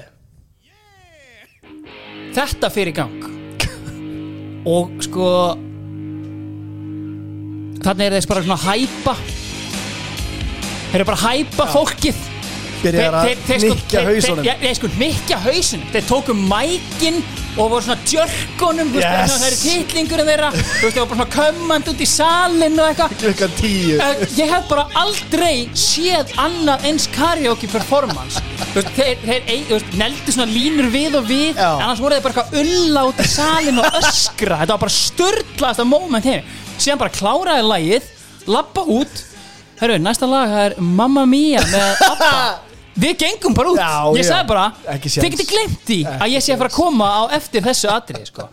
[2.39, 3.27] þetta fyrir gang.
[4.77, 5.29] Og sko
[7.83, 9.15] þannig er þess bara svona að hæpa.
[10.89, 12.27] Þeir eru bara að hæpa fólkið
[12.83, 14.45] Byrjar að þeir- hausunum.
[14.63, 17.23] Nei, sko, hnykkja hausunum Þeir tóku mækin
[17.59, 19.33] og voru svona djörkunum yes.
[19.33, 20.51] Það er titlingurinn þeirra.
[20.55, 23.15] Þú veist, það var bara svona kömmand út í salin og eitthvað.
[23.23, 23.97] Klukkan tíu.
[23.99, 28.39] Eh, Ég hef bara aldrei séð annað eins karaoke performance.
[28.69, 31.71] Þú veist, þeir, þeir, þú veist, neldu svona línur við og við Já.
[31.83, 34.61] annars voru þeir bara eitthvað ulla út í salin og öskra.
[34.63, 36.43] Þetta var bara störtlaðast af moment heim
[36.79, 38.03] Síðan bara kláraði lagið
[38.47, 39.25] Lappa út.
[39.81, 42.31] Herru, næsta lag það er Mamma Mia með Abba
[42.99, 44.67] Við gengum bara út, Já, ég sagði bara.
[45.05, 48.25] Þið getið glemt því að ég sé að fara að koma á eftir þessu atrið
[48.33, 48.49] sko.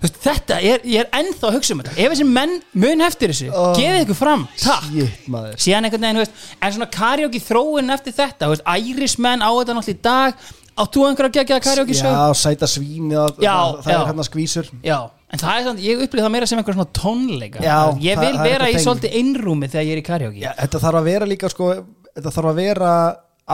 [0.00, 1.96] Þetta, er, ég er ennþá að hugsa um þetta.
[2.00, 3.74] Ef þessi menn mun eftir þessu Oh.
[3.76, 4.86] Gefið ykkur fram, takk.
[4.94, 5.26] Shit,
[5.60, 9.98] síðan einhvern veginn, veist, en svona karaoke þróun eftir þetta, veist, Irishman á þetta náttúrulega
[9.98, 10.48] í dag,
[10.80, 12.14] áttu einhverja geggjaða karaoke sög?
[12.14, 13.98] Já, sæta svín já, það já.
[13.98, 14.70] er hérna skvísur.
[14.86, 14.98] Já,
[15.28, 17.64] en það er svona, ég upplýði það meira sem einhver svona tónleika.
[17.66, 21.02] Já, ég vil er vera í svolítið einrúmi þegar ég er í Já, þetta þarf
[21.02, 21.74] að vera líka sko
[22.10, 22.92] Þetta þarf að vera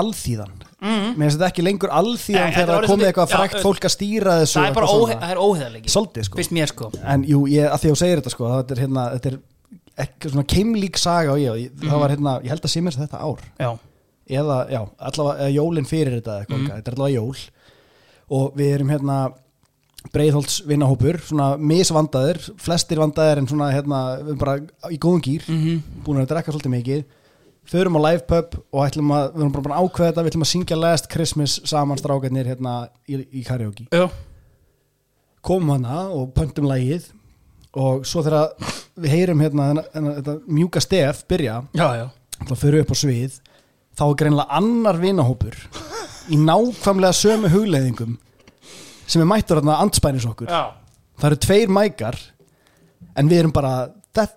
[0.02, 0.52] alþýðan.
[0.76, 1.06] Mm.
[1.16, 4.60] Mér finnst þetta ekki lengur alþýðan þegar það komið eitthvað frækt fólk að stýra þessu
[4.60, 6.42] það er bara óhe, óheðalegi Svolítið sko.
[6.72, 6.90] sko.
[7.04, 9.38] En jú, ég, að því að þú segir þetta sko Þetta er hérna, þetta er
[10.06, 11.88] ekki svona keimlík saga og ég, ég Mhm.
[11.90, 13.40] það var hérna, ég held að sé mér þetta ár.
[13.58, 13.70] Já,
[14.28, 16.70] eða, já, allavega eða jólin fyrir þetta eitthvað, Mhm.
[16.76, 17.36] þetta er allavega jól.
[18.28, 19.32] Og við erum hérna
[20.12, 24.58] breiðholts vinnahópur, svona misvandaðir flestir vandaðir en svona hérna bara
[24.92, 25.80] í góðum gýr Mhm.
[26.04, 27.04] búin að drekka svolítið mikið
[27.70, 30.30] förum á live pub og ætlum að, við erum bara búin að ákveða þetta við
[30.32, 32.74] ætlum að syngja Last Christmas saman strákarnir hérna
[33.10, 34.06] í, í karaoke já,
[35.46, 37.08] komum hana og pöntum lagið
[37.76, 38.54] og svo þegar
[38.96, 42.06] við heyrum hérna þennan- þennan- þetta mjúka stef byrja já, já.
[42.46, 43.40] þá fyrir við upp á svið
[43.96, 45.56] þá er greinlega annar vinahópur
[46.32, 48.16] í nákvæmlega sömu hugleiðingum
[49.06, 50.72] sem er mættur hérna andspænis okkur já.
[51.18, 52.18] það eru tveir mækar
[53.16, 53.88] en við erum bara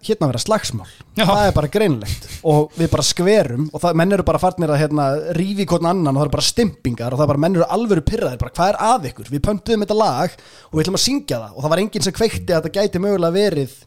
[0.07, 0.87] hérna að vera slagsmál.
[1.19, 1.25] Já.
[1.25, 4.81] það er bara greinlegt og við bara skverum og það, menn eru bara farnir að
[4.83, 7.67] hérna, rífi hvern annan og það eru bara stimpingar og það er bara menn eru
[7.75, 10.39] alvöru pyrraðir bara hvað er að ykkur, við pöntuðum þetta lag
[10.69, 13.03] og við ætlum að syngja það og það var enginn sem kveikti að það gæti
[13.03, 13.77] mögulega verið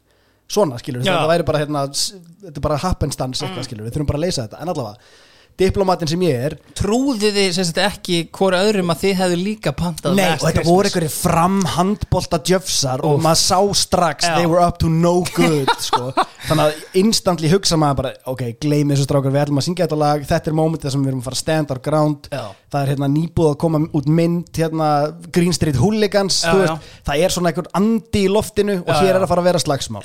[0.53, 4.21] svona skilur, það væri bara hérna, þetta er bara happenstans eitthvað skilur, við þurfum bara
[4.21, 4.61] að leysa þetta.
[4.61, 5.15] En allavega,
[5.63, 6.57] diplomatin sem ég er.
[6.79, 10.65] Trúðu þið sem sagt ekki hvora öðrum að þið hefðu líka pantað Nei, og þetta
[10.67, 14.35] voru einhverjir framhandbolta djöfsar og maður sá strax Já.
[14.37, 16.11] they were up to no good sko.
[16.49, 20.01] þannig að instantly hugsa maður bara ok, gleymi þessu strákar, við ætlum að syngja þetta
[20.03, 22.29] lag þetta er momentið sem við erum að fara stand our ground.
[22.33, 22.45] Já.
[22.73, 24.91] það er hérna nýbúð að koma út mynd hérna
[25.33, 29.25] Green Street Hooligans Já, veist, það er svona einhver andi í loftinu og hér er
[29.25, 30.03] að fara að vera slagsmál.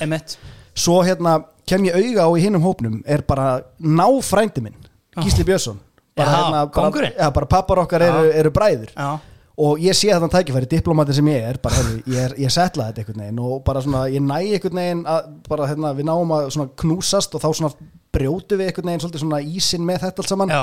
[0.78, 4.76] Svo hérna kem ég auga á í hinnum hópnum er bara náfrændi minn
[5.16, 5.78] Gísli Björnsson
[6.18, 9.18] bara, Já, hérna, bara, já, bara pappar okkar eru, eru bræður Já.
[9.58, 12.88] og ég sé þetta tækifæri, diplomatin sem ég er bara, hefði, ég, er, ég setla
[12.90, 16.34] þetta einhvern veginn og bara svona, ég næ einhvern veginn að bara, hérna, við náum
[16.36, 17.72] að svona knúsast og þá svona
[18.14, 20.62] brjótu við einhvern veginn svona ísinn með þetta allt saman Já.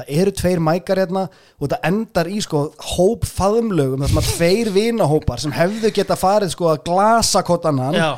[0.00, 2.62] það eru tveir mækar hérna og þetta endar í sko
[2.96, 7.94] hóp faðumlögum það sem að tveir vinahópar sem hefðu geta farið sko að glasa kotannan
[7.98, 8.10] Já.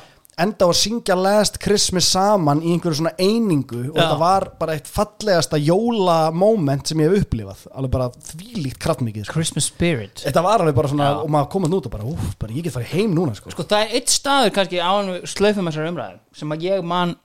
[0.45, 4.01] Enda á að syngja Last Christmas saman í einhverju svona einingu og Já.
[4.01, 9.37] þetta var bara eitt fallegasta jólamoment sem ég hef upplifað alveg bara þvílíkt kraftmikið sko.
[9.39, 11.21] Christmas spirit Þetta var alveg bara svona Já.
[11.23, 13.53] og maður komað út og bara, úf, bara ég get farið heim núna sko.
[13.55, 17.17] Sko það er eitt staður kannski á hann slöfum þessar umræður sem að ég man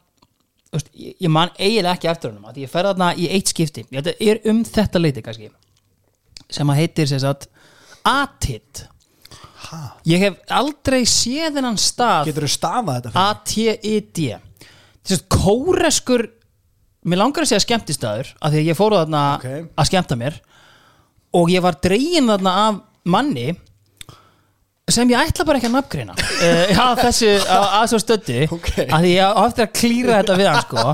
[0.73, 3.85] veist, ég ég man eiginlega ekki eftir honum að ég fer þarna í eitt skipti
[3.89, 5.51] ég þetta er um þetta leiti kannski
[6.53, 7.49] sem að heitir sér satt
[8.03, 8.87] Atit
[10.09, 13.27] ég hef aldrei séð þennan stað Getur þú stafað þetta fyrir?
[13.27, 14.29] A-T-I-D
[15.03, 16.25] að kóreskur
[17.03, 19.47] mér langar að segja skemmtistaður af því að ég fóru þarna Ok.
[19.75, 20.37] að skemmta mér
[21.35, 22.77] og ég var dregin þarna af
[23.11, 23.49] manni
[24.93, 25.75] sem ég ætla bara ekki að
[26.75, 28.71] já, þessu að, að svo stöddu Ok.
[28.87, 30.87] að því ég á eftir að klýra þetta við hann sko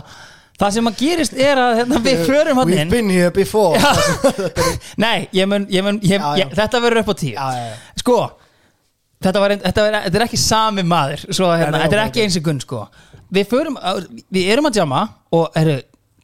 [0.59, 3.79] það sem að gerist er að hérna, við förum hann We've inn been here before
[5.05, 6.47] nei, ég mun, ég mun ég, Já, já.
[6.57, 7.77] Þetta verður upp á tíu Já, já, já.
[8.01, 8.17] sko
[9.23, 12.37] þetta, var, þetta, var, þetta er ekki sami maður svo, hérna, þetta er ekki eins
[12.39, 12.83] og gunn sko.
[13.35, 15.01] við förum á- við erum að jamma
[15.35, 15.79] og eru,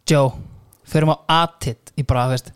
[0.09, 0.31] Joe
[0.89, 2.51] förum á atit í bara, veist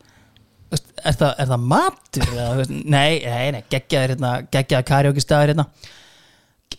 [0.69, 2.27] veist, er, það, er það matur?
[2.29, 5.65] Eða, veist, nei, nei, nei, geggjaður hérna, geggjaður karaoke staður hérna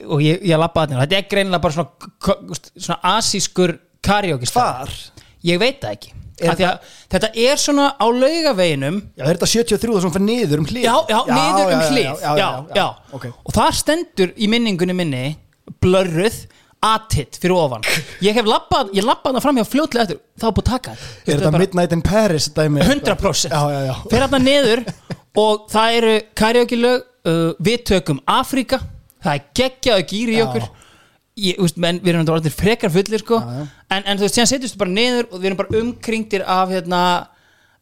[0.07, 3.75] og ég, ég lappa að þetta er greinilega bara svona, k- veist, svona asískur
[4.07, 5.27] karaoke staður Hvar?
[5.51, 9.51] ég veit það ekki Er því að þetta er svona á laugaveginum Já, er þetta
[9.53, 10.87] 73 sem fyrir niður um hlið?
[10.87, 12.49] já, já, niður um já, hlið já, já, já,
[12.81, 12.87] já.
[13.19, 13.27] Ok.
[13.45, 15.25] og þar stendur í minningunni minni
[15.83, 16.41] blörruð
[16.81, 17.85] atit fyrir ofan
[18.25, 21.43] ég hef lappað, ég lappað það fram hjá fljótlega eftir þá búið að taka Er
[21.43, 22.81] þetta Midnight in Paris dæmi?
[22.87, 24.85] 100% Já, já, já fyrir þarna niður
[25.45, 28.81] og það eru karaoke lög uh, við tökum Afrika
[29.21, 30.47] það er geggjaðu gýri í Já.
[30.49, 30.69] okkur
[31.41, 33.39] ég, úst, menn, við erum þetta orðinir frekar fullir sko.
[33.41, 33.69] Já, já.
[33.97, 36.75] En, en þú veist, síðan setjumst við bara niður og við erum bara umkringtir af
[36.75, 37.01] hérna,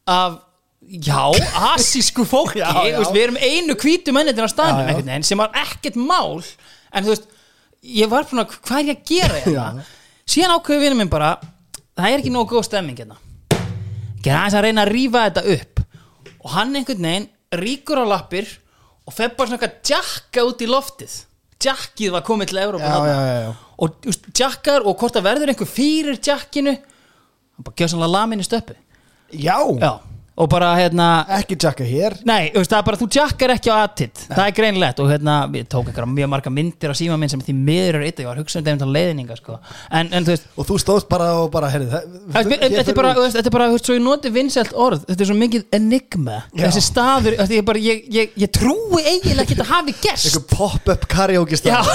[0.09, 0.39] af
[0.89, 1.21] já,
[1.75, 2.61] asísku fólki.
[2.65, 6.41] Já, Veist, við erum einu hvítu mennitin á staðnum veginn, sem var ekkert mál.
[6.95, 7.29] En þú veist,
[7.99, 9.87] ég var svona hvað er ég að gera hérna?
[10.29, 11.35] Síðan ákveðu vinur minn bara
[11.97, 13.19] það er ekki nógu góð stemming hérna.
[14.25, 15.85] Gera aðeins að reyna að rífa þetta upp.
[16.39, 18.51] Og hann einhvern veginn ríkur á lappir
[19.09, 21.15] og fer bara svona eitthvað jakka út í loftið
[21.65, 22.61] jakkið var komið til
[23.43, 23.55] já.
[23.79, 28.43] og just, jakkar og hvort það verður einhver fyrir jakkinu hann bara gjöð svona lamin
[28.43, 28.77] í stöppu.
[29.35, 29.93] Já, já,
[30.39, 31.07] og bara hérna
[31.39, 32.15] ekki Jacka hér.
[32.29, 35.09] Nei, þú veist, það er bara, þú jakkar ekki á aðtitt Það er greinlegt og
[35.11, 38.23] hérna, við tók einhverja mjög marga myndir á síma minn sem því miður er eitt
[38.23, 39.59] ég var að hugsa um þeim til leiðninga, sko.
[39.91, 42.07] En, en þú veist, Og þú stóðst bara og bara, það-
[42.39, 45.05] Þetta þetta er bara, þetta er bara, þú veist, svo ég noti vinsælt orð.
[45.09, 46.39] Þetta er svo mikið enigma.
[46.55, 46.67] Já.
[46.69, 50.29] Þessi staður, veist, ég bara, ég, ég, ég trúi eiginlega ekki að hafi gerst.
[50.31, 51.91] Einhver pop-up karaoke stað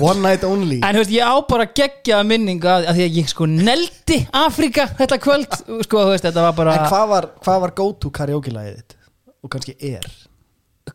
[0.00, 0.80] One night only.
[0.82, 4.18] En þú veist, ég á bara geggja minningu að, að því að ég sko neldi
[4.34, 7.90] Afrika þetta kvöld Sko, þú veist, þetta var bara En hvað var, hvað var go
[8.00, 8.96] to karaoke lagið þitt?
[9.44, 10.06] Og kannski er?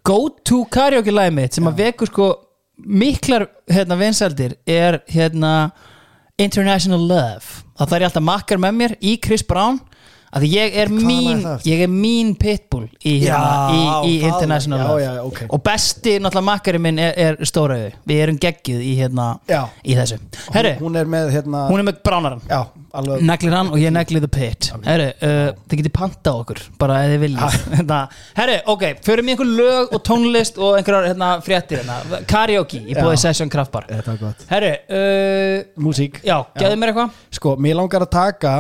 [0.06, 2.30] Go to karaoke lagið mitt sem að vekur sko
[2.80, 5.54] miklar hérna vinsældir er hérna
[6.40, 7.64] International Love.
[7.76, 9.80] Það þarf ég alltaf makkar með mér í Chris Brown
[10.36, 11.64] að ég er Hvað lag er mín það?
[11.70, 15.40] ég er mín pitbull í, hérna, Já, í, í það International já, Love já, ok.
[15.50, 19.62] og besti náttúrulega makkarinn minn er, er stóraðu við erum geggjuð í hérna Já.
[19.84, 20.20] í þessu.
[20.54, 22.60] Herru, Hún er með hérna hún er með bránaran Já,
[23.00, 24.70] alveg neglir hann og ég negli the pit.
[24.86, 27.60] Herru, uh, þið getið panta okkur bara ef þið viljið.
[27.80, 28.00] Hérna,
[28.38, 32.22] herru, ok, förum í einhver lög og tónlist og einhverjar hérna, fréttir hérna.
[32.30, 33.02] karaoke í Já.
[33.04, 33.88] bóði Session Kraftbar.
[33.90, 34.46] Þetta var gott.
[34.50, 36.22] Herru, uh, Músík.
[36.26, 37.18] já, gefðu mér eitthvað.
[37.40, 38.54] Sko, mér langar að taka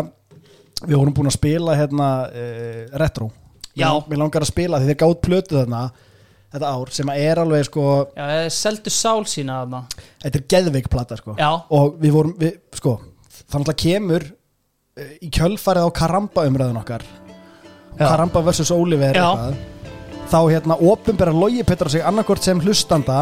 [0.85, 3.29] Við vorum búin að spila hérna uh, Retro
[3.77, 3.89] Já.
[4.09, 5.81] Mér langar að spila því þeir gátt plötu þarna
[6.49, 7.83] Þetta ár sem að er alveg sko
[8.17, 9.81] já, seldu sál sína þarna
[10.23, 11.49] Þetta er geðveik plata sko Já.
[11.77, 12.95] Og við vorum, við, sko
[13.49, 17.05] Þannig að kemur uh, í kjölfarið á Karamba umræðun okkar.
[17.99, 18.71] Karamba vs.
[18.75, 19.59] Oliver eitthvað,
[20.29, 23.19] Þá hérna opinbera logi Petra sig annarkort sem hlustanda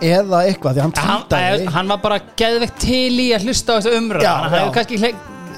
[0.00, 3.76] Eða eitthvað Því hann hann, tvítæði eh, hann var bara geðvegt til í að hlusta
[3.76, 5.00] á þessu umröð Já, hann hefur kannski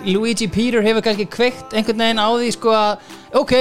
[0.06, 3.10] Luigi Peter hefur kannski kveikt einhvern veginn á því sko að
[3.40, 3.54] ok,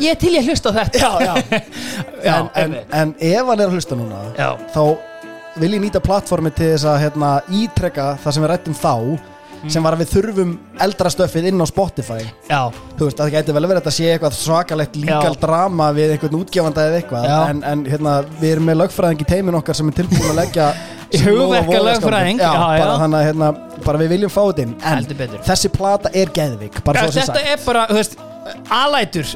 [0.00, 1.00] ég er til í að hlusta þetta.
[1.00, 1.62] Já, já.
[2.26, 4.50] Já, en, en, en ef hann er að hlusta núna Já.
[4.74, 4.82] þá
[5.60, 8.92] vil ég nýta plattformi til þess að hérna, ítrekka það sem við rættum þá
[9.68, 10.52] sem var að við þurfum
[10.86, 12.20] eldra stöfið inn á Spotify.
[12.48, 12.60] Já,
[12.96, 15.40] þú veist, það gæti vel verið að þetta sé eitthvað svakalegt legal Já.
[15.42, 17.28] drama við einhvern útgefanda eða eitthvað.
[17.50, 20.70] En, en hérna, við erum með lögfræðing í teimin okkar sem er tilbúin að leggja
[22.38, 22.80] já, já.
[22.84, 23.52] bara þannig að hérna,
[23.84, 24.74] bara við viljum fá þetta inn.
[24.86, 28.18] En þessi plata er geðvik Þetta er bara, þú veist
[28.70, 29.26] alætur,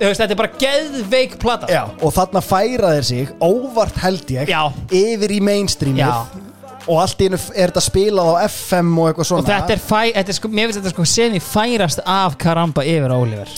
[0.00, 1.68] veist, Þetta er bara geðveik plata.
[1.70, 4.62] Já, og þarna færa þeir sig óvart held ég Já.
[4.90, 6.42] yfir í mainstreamið.
[6.86, 9.82] Og allt í einu er þetta spilað á FM og eitthvað svona Og þetta er,
[9.82, 13.50] fæ, þetta er sko, mér finnst þetta sko sem ég færast af Karamba yfir Oliver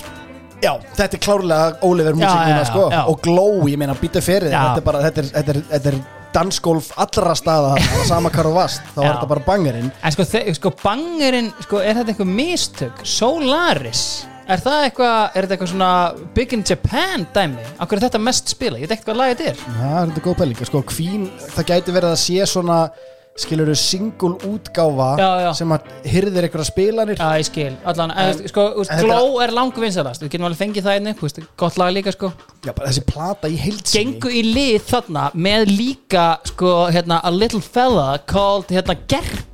[0.59, 3.03] Já, þetta er klárlega Oliver Já, já, já, sko já.
[3.07, 4.63] og Glow, ég meina, býta fyrir Já.
[4.71, 6.01] þetta er bara, þetta er, þetta er, þetta er
[6.35, 7.77] dansgólf allra staða
[8.09, 9.05] sama hvar þú vast þá Já.
[9.07, 10.27] er þetta bara bangerinn En sko,
[10.59, 13.05] sko bangurinn, sko, er þetta eitthvað mistök?
[13.07, 14.03] Solaris
[14.49, 15.93] Er það eitthvað, er þetta eitthvað svona
[16.35, 17.65] Big in Japan dæmi?
[17.85, 18.79] Akkur er þetta mest spila?
[18.81, 21.69] Ég veit ekkert hvað lag þetta er Það er þetta góð pæling, sko, Queen það
[21.71, 22.79] gæti verið að sé svona
[23.39, 25.51] skilur single útgáfa Já, já.
[25.57, 27.21] sem að hyrðir eitthvað spilanir?
[27.21, 30.63] Já, ég skil, allan, en, sko, úst, en Glow er langu vinsalast Við getum alveg
[30.63, 32.33] fengið það einnig, úst, gott lag líka, sko.
[32.67, 37.33] Já, bara þessi plata í heilsinni Gengu í lið þarna með líka, sko, hérna A
[37.35, 38.99] little fella called, hérna,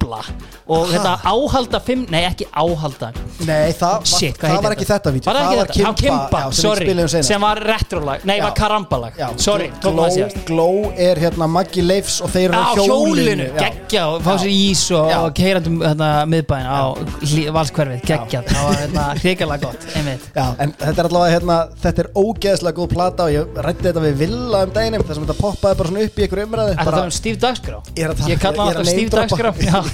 [0.04, 0.24] Gerpla
[0.66, 3.10] Og hérna, áhalda fimm, nei, ekki áhalda.
[3.44, 5.26] Nei, það, var, Shit, hvað það heitir var ekki þetta vídeo.
[5.28, 5.74] Var það ekki þetta?
[5.84, 6.86] Já, Kimba, já, sem við sorry.
[6.86, 7.26] spiluðum seinna.
[7.28, 9.18] Sem var retrolag, nei, var karambalag.
[9.20, 10.38] Já, Sorry, tók Glow, maður síðast.
[10.48, 13.58] Glow er hérna Maggi Leifs og þeir eru á hjólinu, já.
[13.66, 15.18] geggja og fá sér ís og, Já.
[15.26, 16.82] og keirandum hérna, miðbæin á
[17.20, 18.42] hlý- valskverfið, geggja.
[18.48, 20.24] Það var hérna, hrikalega gott, einmitt.
[20.34, 24.04] Já, en þetta er allavega hérna, þetta er ógeðslega góð plata og ég rætti þetta
[24.08, 26.90] við Villa um daginn þar sem þetta poppaði bara svona upp í einhver umræði Þetta
[26.94, 27.78] var um Steve Dagskrá?
[27.94, 29.50] Ég er að tala- Ég kalla ég hann er að alltaf Steve Dagskrá.
[29.50, 29.64] Name-droppa.
[29.64, 29.74] Já.
[29.74, 29.93] Já,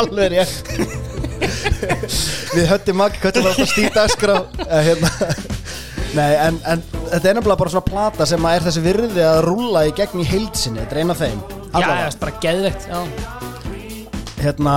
[0.00, 0.72] alveg rétt.
[2.56, 5.10] Við höttum Maggi, höttum alltaf Steve Dagskrá eh, hérna.
[6.16, 9.40] Nei, en, en þetta er nefnilega bara svona plata sem að er þessi virði að
[9.44, 11.40] rúlla í gegn í heilsinni, þetta er eina af þeim.
[11.46, 12.06] Já, Allavega.
[12.06, 12.86] já, bara geðvegt
[14.40, 14.74] hérna,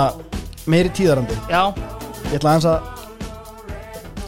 [0.69, 1.38] meiri tíðarandi.
[1.52, 1.62] Já,
[2.30, 2.80] ég ætla aðeins að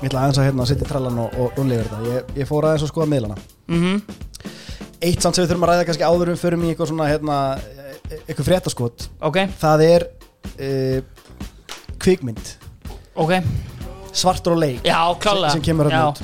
[0.02, 2.02] ég ætla aðeins að hérna að setja trallan og, og rúlega þetta.
[2.14, 3.40] Ég, ég fór aðeins að skoða miðlana.
[3.72, 4.02] Mhm,
[5.02, 7.38] eitt samt sem við þurfum að ræða kannski áður um fyrir mig eitthvað svona hérna
[8.28, 9.08] eitthvað fréttaskot.
[9.28, 10.06] Ok, það er
[10.52, 11.02] uh,
[12.02, 12.54] kvikmynd.
[13.16, 13.38] Ok.
[14.12, 14.82] Svartur og leik.
[14.84, 16.22] Já, Sem- sem kemur Já, út.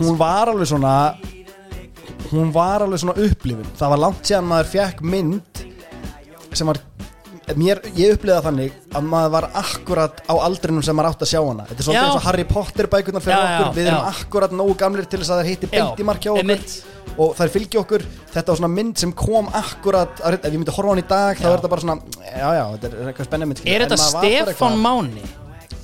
[0.00, 0.94] hún var alveg svona
[2.32, 3.68] hún var alveg svona upplifun.
[3.78, 5.62] Það var langt síðan maður fekk mynd
[6.52, 6.80] sem var
[7.60, 11.40] mér, ég upplifaði þannig að maður var akkurat á aldrinum sem maður átt að sjá
[11.42, 11.66] hana.
[11.68, 14.14] Þetta er svolítið eins og Harry Potter bækurnar fyrir Já, já, okkur við erum já.
[14.14, 16.42] akkurat nógu gamlir til þess að það Já, beint í mark hjá okkur.
[16.42, 16.76] einmitt.
[17.18, 18.02] og þær fylgja okkur.
[18.32, 21.46] Þetta var svona mynd sem kom akkurat ef ég myndi horfa hann í dag þá
[21.50, 25.24] er þetta bara svona já já, þetta er eitthvað spennið mynd Er þetta Stefán Máni?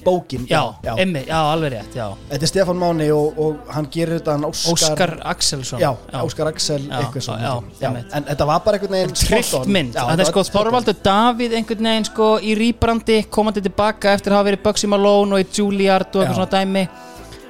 [0.08, 0.96] Bókin, Já, já, já.
[1.04, 4.48] emmi, já, alveg rétt, já þetta er Stefán Máni og, og hann gerir þetta hann
[4.48, 5.90] Óskar, Óskar Axelsson já,
[6.24, 8.12] Óskar Axel Já, eitthvað svona já, já, einmitt.
[8.16, 9.72] en þetta var bara einhvern veginn Trillt spot on.
[9.76, 10.66] mynd, Já, þetta er var sko spot on.
[10.68, 15.36] Þorvaldur Davíð einhvern veginn sko í rýbrandi komandi tilbaka eftir að hafa verið Bugsy Malone
[15.38, 16.38] og í Juilliard og eitthvað Já.
[16.40, 16.84] svona dæmi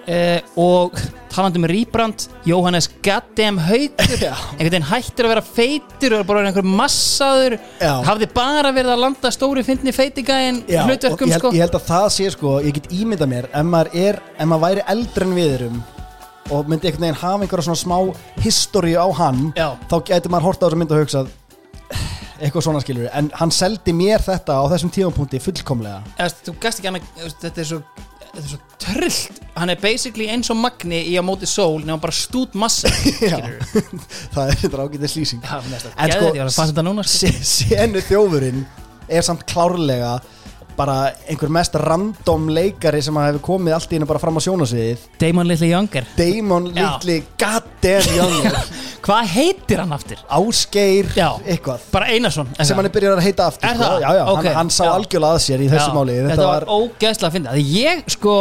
[0.08, 0.98] uh, og
[1.32, 6.66] talandi um rýbrand Jóhannes Gaddam Haugur einhvern veginn hættir að vera feitur og bara einhver
[6.66, 7.58] massaður.
[7.80, 7.92] Já.
[8.08, 11.52] hafði bara verið að landa stóri fyndni og hlutverkum sko.
[11.54, 14.66] ég held að það sé sko, ég get ímyndað mér ef maður, er, ef maður
[14.66, 15.82] væri eldri en við erum
[16.48, 17.98] og myndi einhvern veginn hafa einhverja svona smá
[18.44, 19.74] history á hann Já.
[19.90, 21.34] þá getur maður horta á þessa mynd og hugsað
[22.38, 26.02] eitthvað svona skilur en hann seldi mér þetta á þessum tíðanpunkti fullkomlega.
[26.16, 27.80] Eða, þú gast ekki að þetta er svo
[28.32, 31.98] þetta er svo trillt hann er basically eins og Magni í á móti sól nema
[32.02, 32.90] bara stút massa
[34.34, 35.58] það er ágætið slýsing Já,
[35.96, 37.32] En sko, að fannst þetta núna sko.
[37.32, 38.62] Se- Senu þjófurinn
[39.08, 40.18] er samt klárlega
[40.78, 40.96] bara
[41.28, 45.50] einhver mest random leikari sem hefur komið allt í hennu bara fram á sjónasviðið Damon
[45.50, 46.84] Little Younger Damon Já.
[46.94, 48.60] litli goddamn younger
[49.08, 50.18] Hvað heitir hann aftur?
[50.38, 51.28] Ásgeir Já.
[51.48, 53.84] eitthvað Bara Einarsson sem hann er byrjað að heita aftur Er sko.
[53.84, 54.00] það?
[54.04, 54.90] já, já, Ok, hann, hann sá já.
[54.98, 58.34] algjörlega að sér í þessu máli Þetta, var, ógeðslega að finna ég sko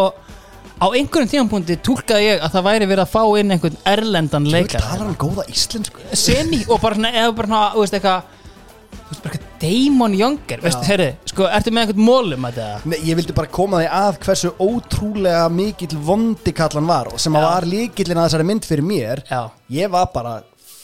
[0.77, 4.83] á einhverjum tímanpunkti túlkaði ég að það væri verið að fá inn einhvern erlendan leikar
[4.83, 9.07] talar hann góða íslensku semi og bara svona eða bara svona, þú veist eitthvað þú
[9.09, 12.85] veist bara eitthvað Damon Younger veist, herri, sko, ertu með einhvern mólum að það?
[12.93, 17.35] Nei, ég vildi bara koma því að hversu ótrúlega mikill vondikall hann var og sem
[17.37, 19.41] að var líkillin að þessari mynd fyrir mér Já.
[19.81, 20.37] ég var bara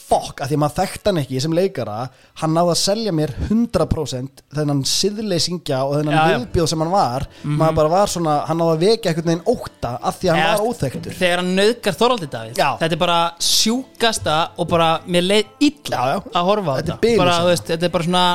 [0.04, 1.94] fokk að því að maður þekkt hann ekki sem leikara
[2.42, 6.34] hann náði að selja mér 100% þennan siðleysingja og þennan Já, já.
[6.42, 9.94] viðbjóð sem hann var maður bara var svona, hann náði að vekja einhvern veginn óta
[10.04, 12.68] að því að hann var óþekktur þegar hann nöðgar Þorvaldi Davíð Já.
[12.82, 16.18] þetta er bara sjúkasta og bara mér leið illa Já, já.
[16.36, 18.26] að horfa á Þetta er þetta bilið bara, þú veist, þetta er bara svona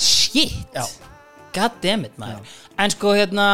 [0.00, 0.52] shit.
[0.74, 0.84] Já.
[1.54, 2.40] god damn it maður.
[2.78, 3.46] En sko hérna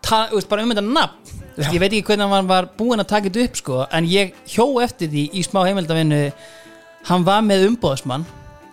[0.00, 1.16] ta, þú veist, bara um þetta nafn
[1.56, 1.70] Já.
[1.72, 4.66] ég veit ekki hvernig hann var búinn að taka þetta upp sko, en ég hjó
[4.84, 6.22] eftir því í smá heimildavinnu
[7.08, 8.24] hann var með umbóðsmann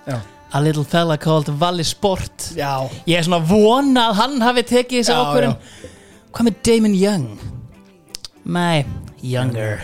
[0.07, 0.17] Já,
[0.53, 2.49] a little fella called Valli Sport.
[2.55, 2.87] Já.
[3.07, 5.57] ég er svona vona að hann hafi tekið þessi Já, ákvörðun.
[6.31, 7.27] hvað með Damon Young?
[8.43, 8.83] My
[9.23, 9.79] younger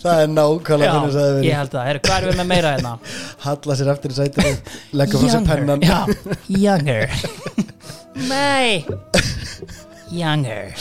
[0.00, 2.38] það er nákvæmlega Já, hvernig það hefur ég verið held það, Heru, hvað erum við
[2.40, 2.92] með meira hérna?
[3.46, 4.52] Halla sér eftir í sætinu
[5.00, 5.84] Legga frá sér pennan.
[5.84, 5.98] Já,
[6.48, 7.04] younger.
[8.30, 8.84] Nei.
[10.20, 10.72] Younger.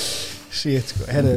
[0.59, 1.35] Shit sko, herru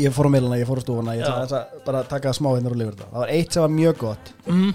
[0.00, 2.72] Ég fór á meiluna, ég fór á stofuna Ég ætla að bara taka smá hérna
[2.72, 4.30] og lifur þetta Það var eitt sem var mjög gott.
[4.48, 4.70] Mm.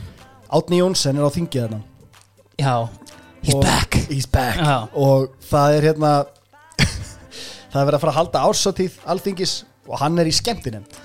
[0.59, 1.81] Átni Jónsson er á þingið hérna
[2.59, 2.75] Já,
[3.41, 3.97] he's back.
[4.11, 4.59] He's back.
[4.59, 4.77] Já.
[4.99, 6.13] Og það er hérna
[7.69, 9.53] Það er verið að fara að halda ársatíð Alþingis
[9.89, 10.97] og hann er í skemmtinemnd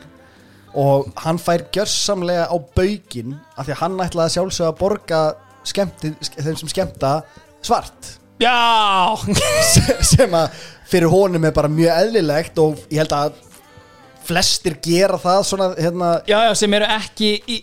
[0.80, 5.22] Og hann fær gjörsamlega á baugin Af því að hann ætlaði að sjálfsögða að borga
[5.64, 7.12] skemmti, þeim sem skemmta
[7.64, 8.14] svart.
[8.42, 9.14] Já!
[10.12, 13.38] Sem að fyrir honum er bara mjög eðlilegt og ég held að
[14.24, 17.58] flestir gera það svona hérna Já, já, sem eru ekki í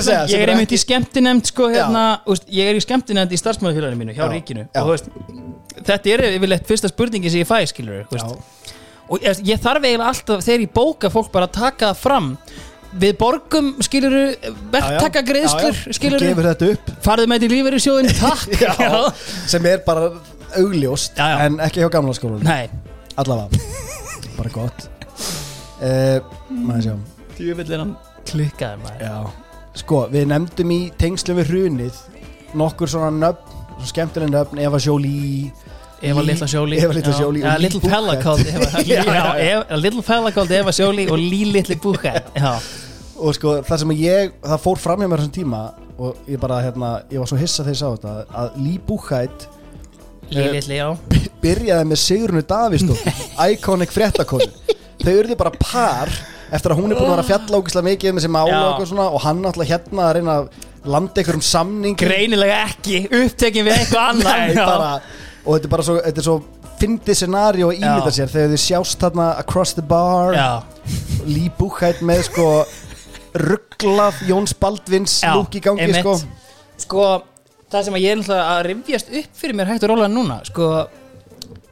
[0.00, 4.00] sem Ég er einmitt í skemmtinemnd sko, hérna, úst, Ég er í skemmtinemnd í starfsmæðufélaginu
[4.00, 4.66] mínu hjá Já, ríkinu.
[4.80, 5.10] Og veist,
[5.82, 8.06] þetta er yfirleitt fyrsta spurningi sem ég fæ, skilur.
[9.08, 12.28] Og ég, ég þarf eiginlega alltaf þegar ég bóka fólk bara að taka það fram.
[13.02, 14.14] Við borgum, skilur
[14.72, 16.90] verktaka greiðslur, skilur gefur þetta upp.
[17.06, 18.52] Farðu með til lífeyri sjóðin, takk.
[18.82, 18.90] Já,
[19.48, 20.10] sem er bara
[20.60, 21.36] augljóst Já, já.
[21.46, 22.66] en ekki hjá gamla skólan Nei,
[23.16, 23.62] allavega,
[24.38, 24.84] bara gott.
[25.80, 26.20] Uh,
[26.52, 26.96] maður sjá.
[27.38, 27.94] Djúvill hann
[28.28, 29.06] klikkaður maður.
[29.08, 29.80] Já.
[29.80, 32.02] sko, við nefndum í tengslum við hrunið
[32.60, 35.48] nokkur svona nöfn svona skemmtileg nöfn, Eva Jolie
[36.02, 38.22] Eva Little Jolie Eva Little og ja, Little Buchheit.
[38.22, 42.54] called Eva, Little fella called Eva Jolie og Lee Little Buchheit Já,
[43.22, 45.62] og sko það sem ég, það fór fram hjá mér þessum tíma
[46.02, 49.48] og ég bara hérna, ég var svo hissa þegar ég sá þetta að Lee Buchheit
[50.32, 51.28] Lee Eh, Little, já.
[51.42, 54.46] byrjaði með Sigrunu Davísdóttir Iconic fréttakonu.
[55.02, 56.08] Þau urðu bara par
[56.52, 58.62] eftir að hún er búin að vera ógislega mikið þessi mála Já.
[58.70, 60.48] og, svona, og hann alltaf hérna að reyna að
[60.92, 64.88] landa einhverjum samning Greinilega ekki upptekin við eitthvað bara,
[65.42, 66.36] og þetta er bara svo, þetta er svo
[66.82, 70.38] fyndið scenario að ímynda sér þegar þau sjást þarna across the bar
[71.58, 72.46] Buchheit með sko
[73.38, 76.16] rugglað Jóns Baldvins lúk í gangi sko.
[76.82, 77.06] Sko,
[77.72, 80.70] það sem ég er náttúrulega að rifjast upp fyrir mér hægt og rólega núna Sko,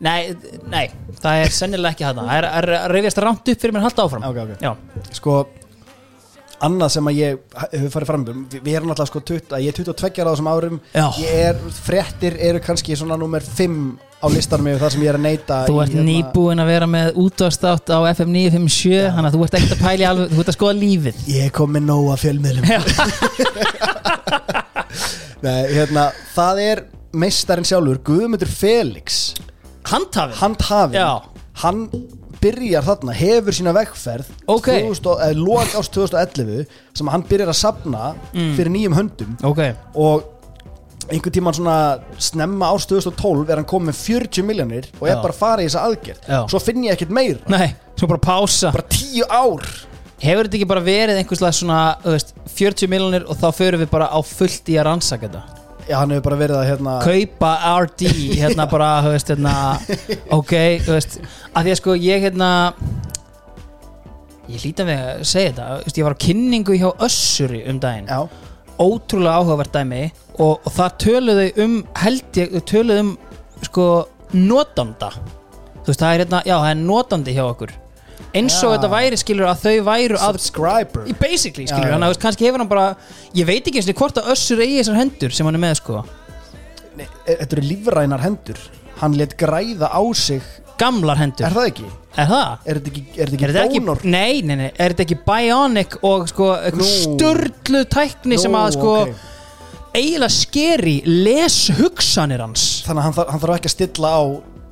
[0.07, 0.31] nei,
[0.71, 0.87] nei
[1.21, 2.23] Það er sennilega ekki þarna.
[2.29, 4.23] Það er að rifjast rámt upp fyrir mér halda áfram.
[4.31, 4.63] Ok, ok.
[4.65, 5.35] Já, sko
[6.67, 7.31] annað sem að ég
[7.73, 8.41] hefur farið fram um.
[8.53, 10.77] Við, við erum alltaf sko 20, að ég er 22 ára á þessum árum.
[10.95, 11.07] Já.
[11.23, 13.51] ég er, fréttir eru kannski svona nummer 5
[14.21, 17.07] á listanum yfir það sem ég er að neyta Þú ert nýbúin að vera með
[17.23, 20.59] útvarstátt á FM 957 Þannig að þú ert ekkert að pæli alveg Þú ert að
[20.59, 21.17] skoða lífið.
[21.33, 22.67] Ég kom með nóga fjölmiðlum.
[25.47, 26.05] Nei, hérna,
[26.35, 26.79] það er
[27.17, 29.33] meistarinn sjálfur Guðmundur Felix.
[29.89, 31.01] Handhafið handhafinn.
[31.01, 31.11] Já.
[31.65, 31.81] hann
[32.43, 34.67] byrjar þarna, hefur sína vegferð Ok.
[34.67, 38.55] 2000, og- eh, lok ást 2011 sem hann byrjar að safna Mm.
[38.57, 40.25] fyrir nýjum höndum Ok, og
[41.11, 45.23] einhvern tímann svona snemma ást 2012 er hann komið með 40 miljonir og er Já.
[45.23, 46.47] bara að fara í þessa aðgerð Já.
[46.49, 49.87] svo finn ég ekkert meira nei, svo bara pása bara 10 ár
[50.21, 54.07] Hefur þetta ekki bara verið einhverslega svona veist, 40 miljonir og þá förum við bara
[54.13, 55.43] á fullt í að rannsaka þetta
[55.91, 59.55] já, hann hefur bara verið að hérna Kaupa RD hérna bara, þú veist, hérna
[60.39, 60.55] ok,
[60.87, 61.17] þú veist,
[61.51, 62.51] að því að sko ég hérna
[64.51, 67.83] ég hlýta við að segja þetta þú veist, ég var á kynningu hjá Össuri um
[67.83, 68.09] daginn.
[68.11, 68.21] Já,
[68.81, 70.07] ótrúlega áhugavert dæmi
[70.39, 73.13] og, og það töluðu um held ég, töluðu um
[73.67, 73.87] sko
[74.37, 75.13] notanda.
[75.81, 77.77] Þú veist það er hérna, já það er notandi hjá okkur
[78.37, 81.95] eins og þetta væri skilur að þau væru að subscriber basically skilur, já.
[81.97, 82.89] þannig að kannski hefur hann bara
[83.37, 85.79] ég veit ekki eins og hvort að össur eigi þessar hendur sem hann er með
[85.81, 86.03] sko,
[86.99, 88.61] Nei, e- þetta eru lífrænar hendur
[89.01, 90.45] hann let græða á sig
[90.81, 91.89] gamlar hendur er það ekki?
[92.21, 92.53] er það?
[92.65, 94.05] er þetta ekki, er þetta ekki dónor?
[94.05, 96.87] nei, nei, nei, er þetta ekki bionic og sko, Nú.
[96.87, 99.27] störlu tækni sem Nú, að sko ok.
[99.95, 104.23] eiginlega skeri les hugsanir hans þannig að hann þarf, hann þarf ekki að stilla á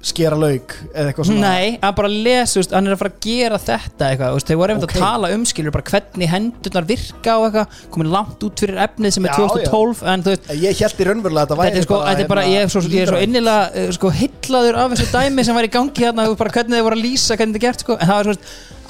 [0.03, 1.40] skera lauk eða eitthvað svona?
[1.42, 4.38] Nei, hann bara les, þú veist, hann er að fara að gera þetta eitthvað, þú
[4.38, 4.94] veist, þau voru einmitt Ok.
[4.94, 9.16] að tala um skilur bara hvernig hendurnar virka og eitthvað komin langt út fyrir efnið
[9.16, 11.82] sem er Já, 2012 en þú veist, ég held í raunverulega að þetta væri þetta
[11.82, 14.14] er sko, þetta er bara, hérna, ég er svo, ég er svo innilega uh, sko
[14.22, 17.36] hillaður af þessu dæmi sem var í gangi hérna, bara hvernig þau voru að lýsa,
[17.42, 18.34] hvernig er gert sko, en það var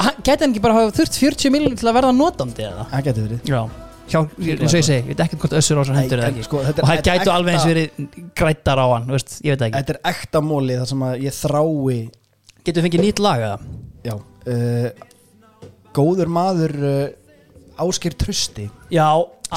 [0.04, 2.84] hann- gæti hann ekki bara hafa þurft 40 miljonir til að verða notandi eða?
[2.92, 3.40] það getur verið.
[3.48, 3.62] Já,
[4.09, 6.30] hjá, eins og ég segi, ég veit ekkert hvort össur á þessar Nei, hendur eða
[6.32, 6.46] ekki.
[6.46, 8.09] sko, þetta og það gætu alveg eins verið
[8.40, 9.76] grættar á hann, veist, ég veit ekki.
[9.82, 11.98] Þetta er ekta móli þar sem að ég þrái
[12.68, 13.59] Getur við fengið nýtt lag eða?
[14.09, 14.88] já uh,
[15.96, 17.06] góður maður uh,
[17.84, 19.09] ásker trösti Já,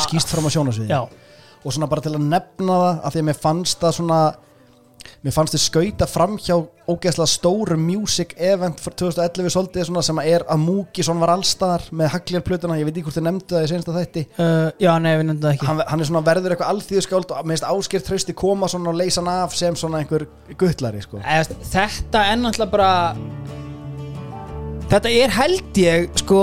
[0.06, 1.02] skýst fram á sjónasviði Já,
[1.62, 4.20] og svona bara til að nefna það af því að mér fannst það svona
[5.22, 6.56] mér fannst þið skauta fram hjá
[6.92, 12.12] ógeðslega stóru music event fyrir 2011 svolítið svona sem er að Múkisson var allstaðar með
[12.16, 14.26] hagljarplötuna, ég veit ekki hvort þið nefndu það í sensta þætti.
[14.36, 15.70] Uh, já, nei, við nefndum það ekki.
[15.70, 19.22] Hann, hann er svona verður eitthvað alþýðuskáld og minnst ásker trausti koma svona og leysa
[19.22, 20.28] hann af sem svona einhver
[20.60, 21.22] guttlari sko.
[21.22, 22.92] Þetta er náttúrulega bara
[24.92, 26.42] Þetta er held ég sko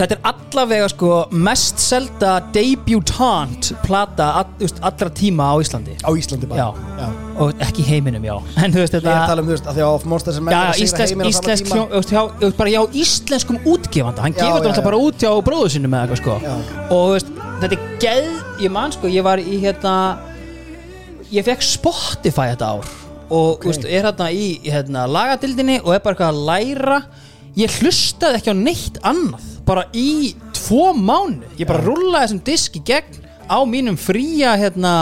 [0.00, 5.96] þetta er allavega sko mest selda debutant plata all, allra tíma á Íslandi.
[6.00, 6.70] Á Íslandi bara?
[6.70, 7.08] Já.
[7.40, 8.34] og ekki heiminum, já.
[8.64, 10.54] En þú veist Ég er þetta að tala um, þú veist, að því að Men
[10.54, 11.84] Já, eru að íslensk, heiminn á sama íslensk tíma.
[11.94, 12.22] veist, hjá,
[12.60, 14.24] bara hjá íslenskum útgefanda.
[14.24, 14.88] Hann Já, gefur já, þetta já.
[14.88, 16.38] bara út hjá bróðu sinni með eitthvað sko.
[16.44, 16.54] Já.
[16.88, 19.94] og þú veist, þetta er geð ég man sko, ég var í hérna
[21.30, 22.92] ég fekk Spotify þetta ár.
[23.30, 27.00] Og veist, er hérna í hérna, lagadildinni og er bara eitthvað að læra.
[27.58, 32.78] Ég hlustaði ekki á neitt annað bara í tvo mánu ég bara rúllaði þessum disk
[32.80, 33.18] í gegn
[33.50, 34.94] á mínum fría hérna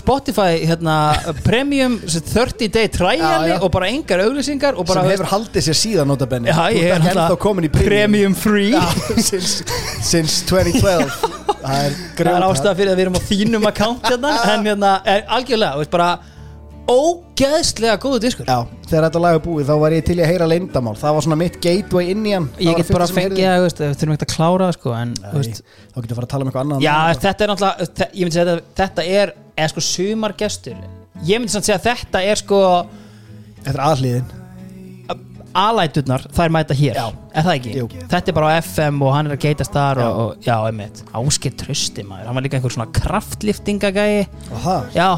[0.00, 0.94] Spotify hérna
[1.48, 3.56] premium 30 day triali Já, já.
[3.60, 6.94] og bara engar auglýsingar og bara sem hefur haldið sér síðan notabenni Já, ég ert
[6.94, 7.90] er ekki ennþá náttúrulega komin í premium.
[7.92, 8.72] premium free.
[9.30, 9.64] Since,
[10.00, 11.12] since 2012
[11.60, 14.64] Það er Það er grjóta ástæða fyrir að við erum á þínum account hérna En
[14.70, 16.10] hérna, er algjörlega, þú veist bara
[16.90, 18.48] Ógeðslega góðu diskur.
[18.48, 21.26] Já, þegar þetta lag er búið þá var ég til að heyra leyndamál Það var
[21.26, 22.48] svona mitt gateway inn í hann.
[22.56, 23.14] Það Ég get bara að,
[23.60, 25.30] þú veist, við þurfum ekki að klára það, sko En, Nei,
[25.90, 26.84] Þá getur að fara að tala um eitthvað annað.
[26.86, 30.84] Já, þetta er náttúrulega, þe- ég myndi segja að þetta er Eða sko sumargestur.
[31.30, 32.60] Ég myndi samt segja að þetta er sko
[33.60, 34.36] Þetta er aðliðin
[35.50, 36.94] Alæturnar, þær mæta hér.
[36.94, 37.08] Já.
[37.34, 37.70] Er það ekki?
[37.74, 37.86] Jú.
[38.10, 40.06] Þetta er bara á FM og hann er að geitast þar Já.
[40.06, 41.00] og, og, já, einmitt.
[41.18, 42.86] Ásker trösti maður, hann var líka einhver svona
[44.62, 45.08] það Já,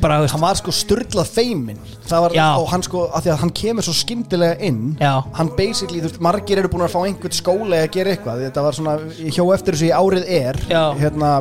[0.00, 1.78] bara, þú veist Hann var sko styrlað feimin
[2.10, 2.46] var, Já.
[2.60, 5.12] og hann sko, af því að hann kemur svo skyndilega inn Já.
[5.38, 8.66] Hann basically, þú veist, margir eru búin að fá einhvern skóla að gera eitthvað Þetta
[8.66, 10.82] var svona, ég hjó eftir þessu í árið er Já.
[11.00, 11.32] Hérna,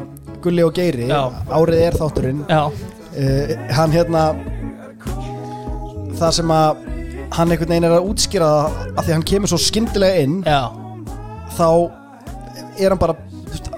[0.43, 1.21] Gulli og Geiri Já.
[1.51, 4.27] Árið er þátturinn Já, uh, Hann hérna
[6.19, 6.85] Það sem að
[7.29, 10.39] hann einhvern veginn er að útskýra það af því að hann kemur svo skyndilega inn
[10.47, 10.61] já
[11.59, 11.67] þá
[12.79, 13.15] er hann bara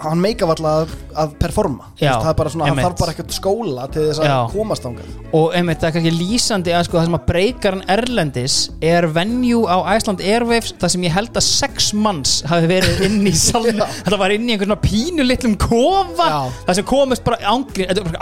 [0.06, 0.94] hann meika valla að,
[1.24, 2.86] að performa Já, veist, það er bara svona, hann einmitt.
[2.88, 4.38] þarf bara eitthvað skóla til þess að Já.
[4.54, 8.56] komast ángað og einmitt það er kannski lýsandi að sko það sem að breykarn Erlendis
[8.94, 13.20] er venue á Iceland Airwaves það sem ég held að sex manns hafi verið inn
[13.30, 13.86] í saln Já.
[14.06, 16.40] þetta var inn í einhvern svona pínu litlum kofa Já.
[16.70, 17.56] það sem komist bara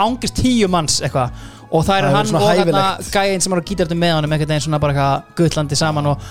[0.04, 1.34] ángist tíu manns eitthvað
[1.70, 3.10] og það er Það er hann svona og hérna hæfilegt.
[3.14, 6.24] gæinn sem var á gítartum með honum einhvern veginn svona bara eitthvað guttlandi saman og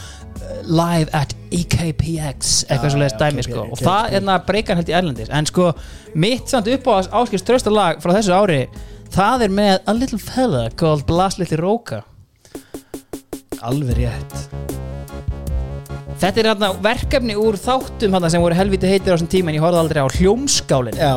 [0.69, 3.65] live at EKPX eitthvað Já, svo leiðist já, dæmi KPX, sko.
[3.73, 5.33] Og það er hérna breykarn held í Erlendis.
[5.33, 5.71] En sko
[6.19, 8.61] mitt samt upp á áskils trösta lag frá þessu ári
[9.15, 12.03] það er með A Little Fella called Blas Little Roka
[13.65, 14.37] alveg rétt.
[16.19, 19.59] Þetta er hérna verkefni úr þáttum hérna sem voru helviti heitir á þessum tíma en
[19.59, 21.13] ég horfði aldrei á hljómskálin Já.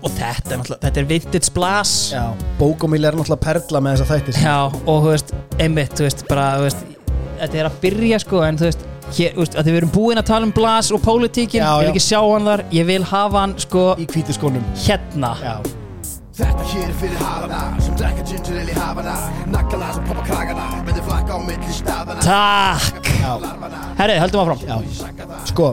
[0.00, 1.94] og þetta er náttúrulega þetta er vintage blas.
[2.14, 2.24] Já,
[2.60, 6.46] bókomíl er náttúrulega perla með þessa þættir Já, og þú veist, einmitt, þú veist, bara,
[6.56, 6.95] þú veist,
[7.40, 8.84] þetta er að byrja sko, en þú veist,
[9.16, 11.90] hér, þú veist, að við erum búin að tala um blas og pólitíkin, ég vil
[11.94, 15.34] ekki sjá hann þar, ég vil hafa hann sko í hvítu skónum hérna.
[15.42, 15.56] Já,
[16.36, 19.12] Þetta hér er fyrir halana sem drekka ginger ale í hafana
[19.54, 23.08] Nakkana sem poppa kragana með þið flakka á milli staðana Takk!
[24.02, 24.60] Herri, höldum áfram.
[24.68, 24.76] já
[25.48, 25.70] Sko,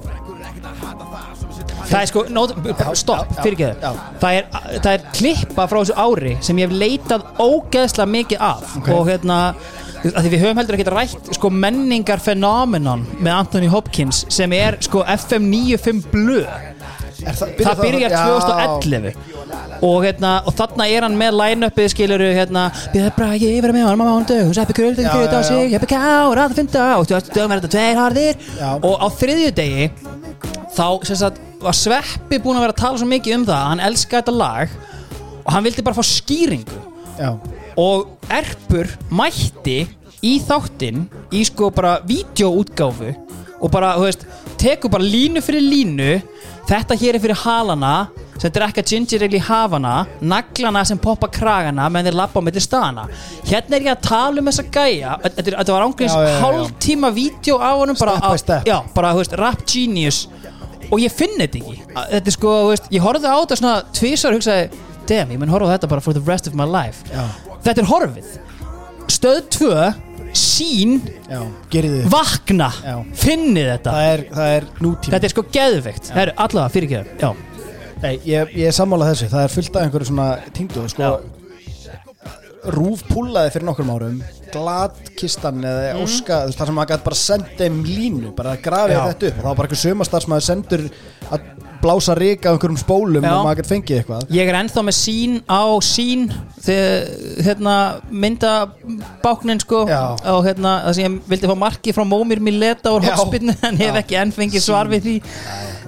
[1.83, 2.53] Það er sko, nót,
[2.97, 3.91] stopp, fyrirgeðu.
[4.21, 4.45] Það er,
[4.79, 8.87] það er klippa frá þessu ári sem ég hef leitað ógeðslega mikið af Ok.
[8.95, 9.39] og hérna,
[10.11, 14.77] að því við höfum heldur ekki rætt sko menningar fenómenon með Anthony Hopkins sem er
[14.83, 16.49] sko FM 95 blöð.
[17.23, 18.23] það, það byrjar Já.
[18.27, 19.13] 2011
[19.83, 24.03] og, hérna, og þarna er hann með line-upið skiluru hérna Bíða bragi yfir með honum
[24.03, 25.47] á mándu Sveppi kröld, Já, kröld á já, já.
[25.49, 28.35] sig Jeppi kár, að það fynda og stöðum er þetta tveir harðir
[28.83, 29.89] og á þriðju degi
[30.73, 33.69] þá sem sagt var Sveppi búin að vera að tala svo mikið um það að
[33.71, 34.77] hann elska þetta lag
[35.43, 36.79] og hann vildi bara fá skýringu
[37.19, 37.29] Já,
[37.79, 39.83] og Erpur mætti
[40.23, 41.05] í þáttinn
[41.35, 43.13] í sko bara vídeoútgáfu
[43.63, 44.25] og bara, þú veist,
[44.59, 46.11] tekur bara línu fyrir línu.
[46.67, 47.93] Þetta hér er fyrir halana
[48.39, 49.93] sem drekka ginger ale í hafana
[50.23, 53.03] naglana sem poppa kragana meðan þeir labba á milli staðana
[53.47, 55.17] hérna er ég að tala um þessa gæja.
[55.23, 56.37] Þetta, var já, já.
[56.41, 58.67] hálftíma vídeo á honum bara, Step by step.
[58.71, 60.27] já, bara, þú veist, rap genius.
[60.91, 61.77] Og ég finn þetta ekki.
[61.93, 65.39] Þetta er sko, þú veist, ég horfði á þetta svona tvísar og hugsaði, damn, ég
[65.39, 67.03] mun horfa á þetta bara for the rest of my life.
[67.11, 67.27] Já.
[67.63, 68.33] Þetta er horfið.
[69.13, 69.71] Stöð 2,
[70.33, 70.93] sín
[71.29, 71.39] já,
[71.73, 72.05] gerið þið.
[72.13, 72.95] vakna, Já.
[73.23, 73.91] finnið þetta.
[73.93, 77.33] Það er, það er nútíma þetta er sko geðveikt, það er allavega fyrirgeðu já,
[78.03, 80.25] Nei, ég, ég er sammálað þessu, það er fullt af einhverju svona
[80.57, 81.11] tengdu sko,
[82.73, 84.17] Rúf púlaði fyrir nokkrum árum
[84.53, 88.63] Gladkistan eða Óska þú veist, þar sem maður gæti bara senda þeim línu bara að
[88.67, 89.37] grafi þetta upp.
[89.37, 90.85] Og þá var bara einhver sömastarsmaður sendur
[91.33, 91.49] að
[91.83, 93.31] blása ríka af einhverjum spólum Já.
[93.33, 94.21] og maður gæti fengið eitthvað.
[94.31, 96.25] Ég er ennþá með sín á sín
[96.63, 97.75] þegar hérna
[98.23, 100.01] myndabáknin sko Já.
[100.31, 103.99] og hérna það sem ég vildi fá marki frá Mómir Mileta úr hotspinnu en hef
[104.03, 105.15] ekki enn fengið svar við því.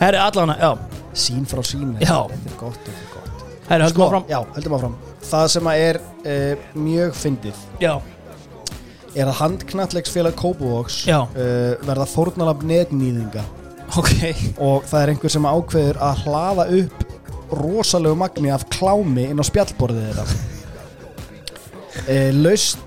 [0.01, 1.95] Herru allavega, já, sín frá sín.
[2.01, 3.45] Þetta er gott, þetta er gott.
[3.69, 4.25] Höldum sko, áfram.
[4.29, 4.97] já, heldum áfram.
[5.25, 7.93] Það sem að er uh, mjög fyndið já,
[9.15, 11.27] er að handknallegsfélag Kópavóks uh,
[11.85, 13.45] verða fórnalab netnýðinga
[13.93, 14.11] ok.
[14.63, 17.03] Og það er einhver sem ákveður að hlaða upp
[17.55, 20.27] rosalegu magni af klámi inn á spjallborðið þeirra.
[22.11, 22.81] E, laust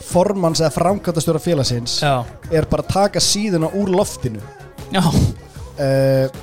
[0.00, 4.40] formanns eða framkvæmtastjóra félagsins já, er bara að taka síðuna úr loftinu.
[4.88, 6.38] Já, uh,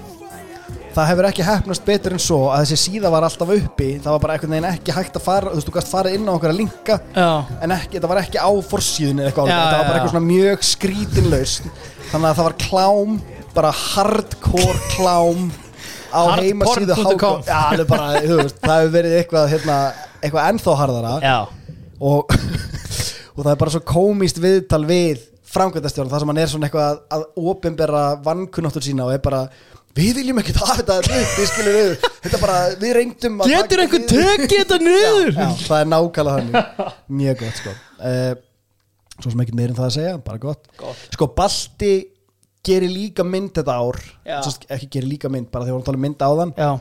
[0.94, 3.90] það hefur ekki hefnast betur en svo að þessi síða var alltaf uppi.
[4.04, 6.30] Það var bara einhvern veginn ekki hægt að fara þú veist, þú gast farið inn
[6.30, 7.30] á okkur að linka já.
[7.66, 10.68] en ekki, það var ekki á forsíðunni eitthvað Já, þetta var bara eitthvað svona mjög
[10.70, 11.68] skrítinlaust
[12.12, 13.18] þannig að það var klám
[13.54, 15.44] bara hardcore klám
[16.14, 19.78] á heimasíðu Já, það það hefur verið eitthvað hérna,
[20.22, 21.14] eitthvað ennþá harðara.
[21.24, 21.38] Já,
[22.04, 22.34] og,
[23.36, 26.88] og það er bara svo komist viðtal við framkvæmdastjórn þar sem hann er svona eitthvað
[26.88, 29.44] að, að opinbera vankunnáttur sína og er bara
[29.98, 33.70] við viljum ekki hafa þetta upp, við skilum við þetta bara, við reyndum að getur
[33.70, 35.30] taka einhver við- tekið þetta niður?
[35.34, 36.98] Já, já, það er nákvæmlega þannig.
[37.22, 37.76] Mjög gott sko.
[38.00, 38.34] Uh,
[39.20, 41.04] svo sem ekki meir en það að segja, bara gott, Gott.
[41.14, 41.94] sko Balti
[42.64, 44.00] gerir líka mynd þetta ár.
[44.26, 44.38] Já.
[44.48, 46.54] Sest, ekki gerir líka mynd, bara þegar við vorum að tala um mynd áðan.
[46.58, 46.72] Já,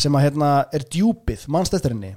[0.00, 2.14] sem að hérna er djúpið, mannst eftir henni?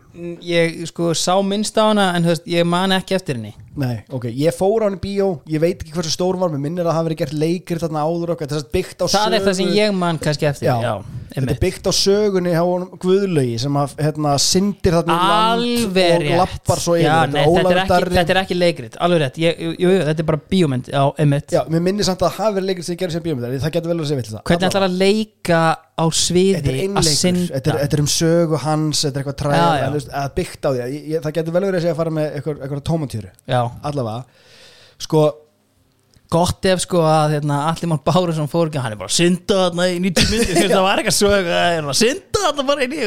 [0.47, 3.53] Ég sko sá minnst á hana en veist, ég man ekki eftir henni.
[3.79, 6.61] Nei, ok, ég fór á hann í bíó Ég veit ekki hversu stór var, mér
[6.61, 9.15] minnir að það hafi verið gert leikir þarna áður okkar, þetta er byggt á það
[9.15, 10.93] sögu er það sem ég man kannski eftir Já, já,
[11.33, 16.41] þetta er byggt á sögunni honum Guðlaugi sem að hérna, syndir þarna land alveg og
[16.43, 19.39] lappar svo yfir Þetta þetta, þetta er ekki leikrit, alveg rétt.
[19.41, 21.53] Ég, jú, jú, þetta er bara bíómynd, já, einmitt.
[21.53, 23.93] Já, mér minnir samt að það hafi verið leikir sem gerir sem bíómyndar Það getur
[23.93, 24.43] vel að segja vill það.
[24.49, 25.61] Hvernig ætlar að leika
[25.93, 27.49] á sviði að synda?
[27.53, 31.19] Þetta er, þetta er um sögu hans Þetta er eitthvað træð að byggt á því.
[31.23, 34.43] Það getur vel verið að segja að fara með eitthvað, já, Allavega.
[35.03, 35.23] Sko,
[36.33, 39.59] gott ef sko að hérna, allir mann Bárusson fór ekki hann er bara að synda
[39.67, 42.87] þarna í 90 myndir það var eitthvað sög að hann var að synda þarna bara
[42.87, 43.01] inn í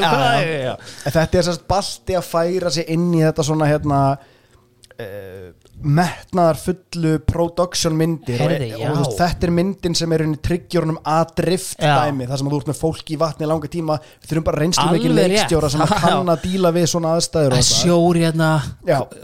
[1.05, 5.49] þetta er sérst balti að færa sig inn í þetta svona hérna uh,
[5.85, 11.35] metnaðar fullu production myndir Heyrðu, og, og veist, þetta er myndin sem er tryggjörnum að
[11.43, 11.93] drift Já.
[12.07, 14.63] dæmi þar sem þú ert með fólk í vatni í langa tíma við þurfum bara
[14.63, 18.49] reynslu mikið leikstjóra sem kann að díla við svona aðstæður að sjóri hérna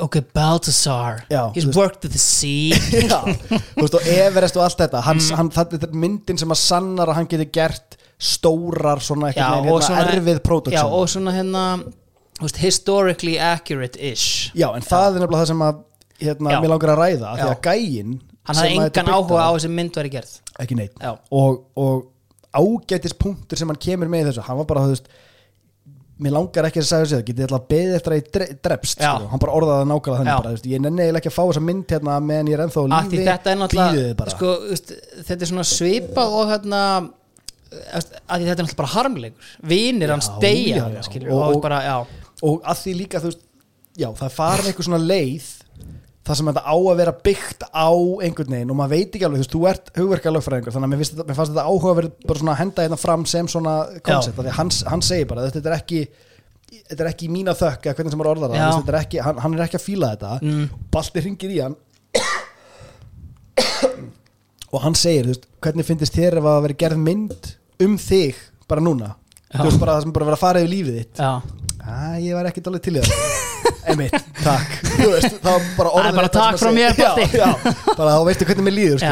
[0.05, 2.77] ok, Baltasar Já, he's veist- worked at the sea.
[3.11, 3.23] Já,
[3.73, 5.37] þú veist og Everest og allt þetta Hans, Mm.
[5.39, 9.81] hann, þetta er myndin sem að sannar að hann geti gert stórar svona, Já, hérna,
[9.83, 10.93] svona- erfið production.
[10.93, 11.63] Og svona hérna
[12.43, 14.53] veist, historically accurate-ish.
[14.59, 15.81] Já, en það er nefnilega það sem að
[16.23, 19.55] hérna, mér langar að ræða af því að gæinn hann hafði að engan áhuga á-
[19.57, 20.33] þessi mynd væri gerð.
[20.63, 20.97] Ekki neitt.
[21.31, 22.09] Og, og
[22.53, 25.07] ágætis punktur sem hann kemur með þessu hann var bara, þú veist
[26.23, 29.13] mér langar ekki að segja þessu, getið að beðið eftir að ég dre- drepst, Já.
[29.17, 29.29] sko.
[29.33, 32.19] hann bara orðaði nákvæmlega þannig bara, veist, ég nenni ekki að fá þessa mynd hérna
[32.23, 34.31] meðan ég er ennþá lífi þetta er bíðið náttúrulega bara.
[34.37, 34.93] sko, veist,
[35.31, 36.83] þetta er svona svipað og hérna
[37.73, 39.51] að þetta er náttúrulega bara harmleikur.
[39.73, 42.07] Vinir hans deyja Og- og, og-
[42.43, 43.43] og að því líka, þú veist,
[43.97, 45.62] já, það farin eitthvað svona leið
[46.23, 47.89] það sem þetta á að vera byggt á
[48.23, 51.09] einhvern veginn og maður veit ekki alveg, þú veist, þú ert hugverkalögfræðingur þannig að mér,
[51.11, 53.73] þetta, mér fannst þetta áhuga að vera bara svona að henda hérna fram sem svona
[54.07, 56.03] koncept, því að hann, hann segir bara, þetta er ekki
[56.73, 59.41] þetta er ekki mína þökk eða hvernig sem maður orðar það, þetta er ekki, hann,
[59.45, 60.63] hann er ekki að fíla þetta Mm.
[60.95, 61.77] Balti hringir í hann
[64.73, 67.51] og hann segir, þú veist, hvernig finnst þér ef að vera gerð mynd
[67.85, 68.39] um þig
[68.71, 69.11] bara núna,
[69.53, 69.59] Já.
[69.59, 71.33] þú veist, bara það sem bara vera að fara yfir lífið þitt já.
[71.83, 73.41] Æ, ég var ekkert alveg til í það.
[73.91, 74.75] Einmitt, takk.
[74.93, 77.25] Þú veist, það var bara orðið bara takk frá mér, Balti.
[77.35, 79.07] já, já, bara þá veistu hvernig mér líður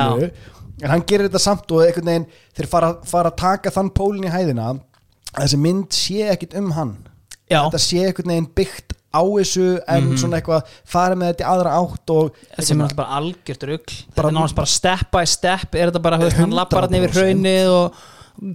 [0.81, 4.25] En hann gerir þetta samt og einhvern veginn þeir fara, fara að taka þann pólinn
[4.25, 6.95] í hæðina að þessi mynd sé ekkit um hann.
[7.51, 7.59] Já.
[7.67, 11.75] Þetta sé einhvern veginn byggt á þessu en svona eitthvað fara með þetta í aðra
[11.83, 13.99] átt og sem er náttúrulega bara algjört rugl.
[14.07, 17.19] Þetta er náttúrulega bara step by step er þetta bara, hann lappar hann yfir 100%.
[17.19, 18.01] hraunið og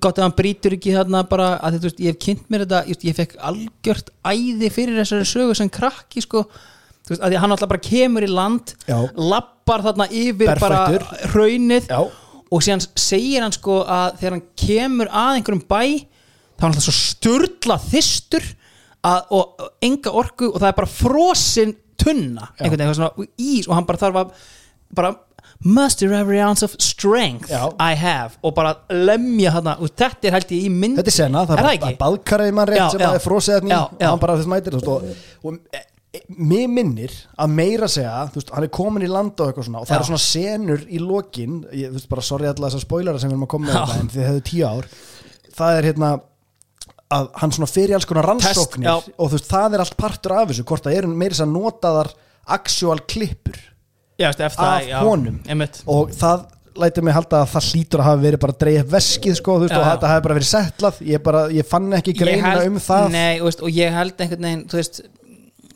[0.01, 2.79] gott ef hann brýtur ekki þarna bara, að þú veist, ég hef kynnt mér þetta
[2.89, 7.41] ég, ég fekk algjört æði fyrir þessari sögu sem krakki, sko veist, að því að
[7.43, 8.97] hann alltaf bara kemur í land Já.
[9.13, 11.05] lappar þarna yfir Berfættur.
[11.05, 12.01] bara hraunið Já.
[12.49, 16.71] og síðan segir hann sko að þegar hann kemur að einhverjum bæ þá er hann
[16.71, 18.49] alltaf svo sturla þystur
[19.05, 23.77] að, og, enga orku og það er bara frosin tunna einhvern veginn svona ís og
[23.77, 24.33] hann bara þarf að
[24.95, 25.13] bara
[25.63, 27.69] muster every ounce of strength Já.
[27.79, 28.37] I have.
[28.43, 29.77] Og bara lemja þarna.
[29.81, 31.97] Og þetta er held ég í mynd Þetta er sena, það Er það er ekki?
[32.03, 33.09] baðkarið mann rétt Já, sem já.
[33.09, 35.07] að er Já, og hann bara þess mætir veist, og,
[35.45, 35.81] og e,
[36.19, 39.69] e, mér minnir að meira segja, þú veist, hann er komin í land og eitthvað
[39.69, 43.21] svona og það eru svona senur í lokin ég, veist, bara sorry alla þessar spoilera
[43.21, 44.89] sem við erum að koma með þetta en þið hefðu tíu ár.
[45.55, 46.11] Það er hérna
[47.15, 50.35] að hann svona fyrir alls konar rannsóknir Test, og þú veist, það er allt partur
[50.35, 52.11] af þessu hvort það eru meira þess að notaðar
[52.55, 53.59] actual klippur
[54.19, 55.39] já, eftir Af það, já, honum.
[55.47, 55.81] einmitt.
[55.87, 56.45] og það
[56.75, 59.53] lætur mig halda að það hlýtur að hafa verið bara að dreigja upp veskið sko,
[59.61, 59.89] veist, Já, og já.
[59.93, 63.05] þetta hafi bara verið settlað ég, bara, ég fann ekki Ég greinina held- um það
[63.13, 64.99] nei, veist, og ég held einhvern veginn veist,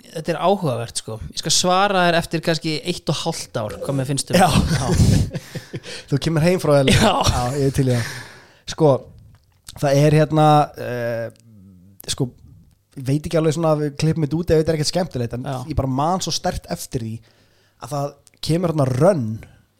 [0.09, 3.95] þetta er áhugavert sko Ég skal svara þér eftir kannski eitt og hálft ár Hvað
[4.01, 4.49] mér finnst um Já.
[6.09, 7.13] þú kemur heim frá LA Já.
[7.55, 8.11] ég er til í það
[8.75, 8.89] sko,
[9.79, 10.47] það er hérna
[10.83, 11.27] uh,
[12.11, 12.27] sko
[12.99, 15.35] ég veit ekki alveg svona að við klippum þetta út ef þetta er ekkert skemmtilegt
[15.39, 15.57] en Já.
[15.71, 17.13] ég bara man svo stert eftir því
[17.79, 18.09] að það
[18.45, 19.25] kemur hérna rönn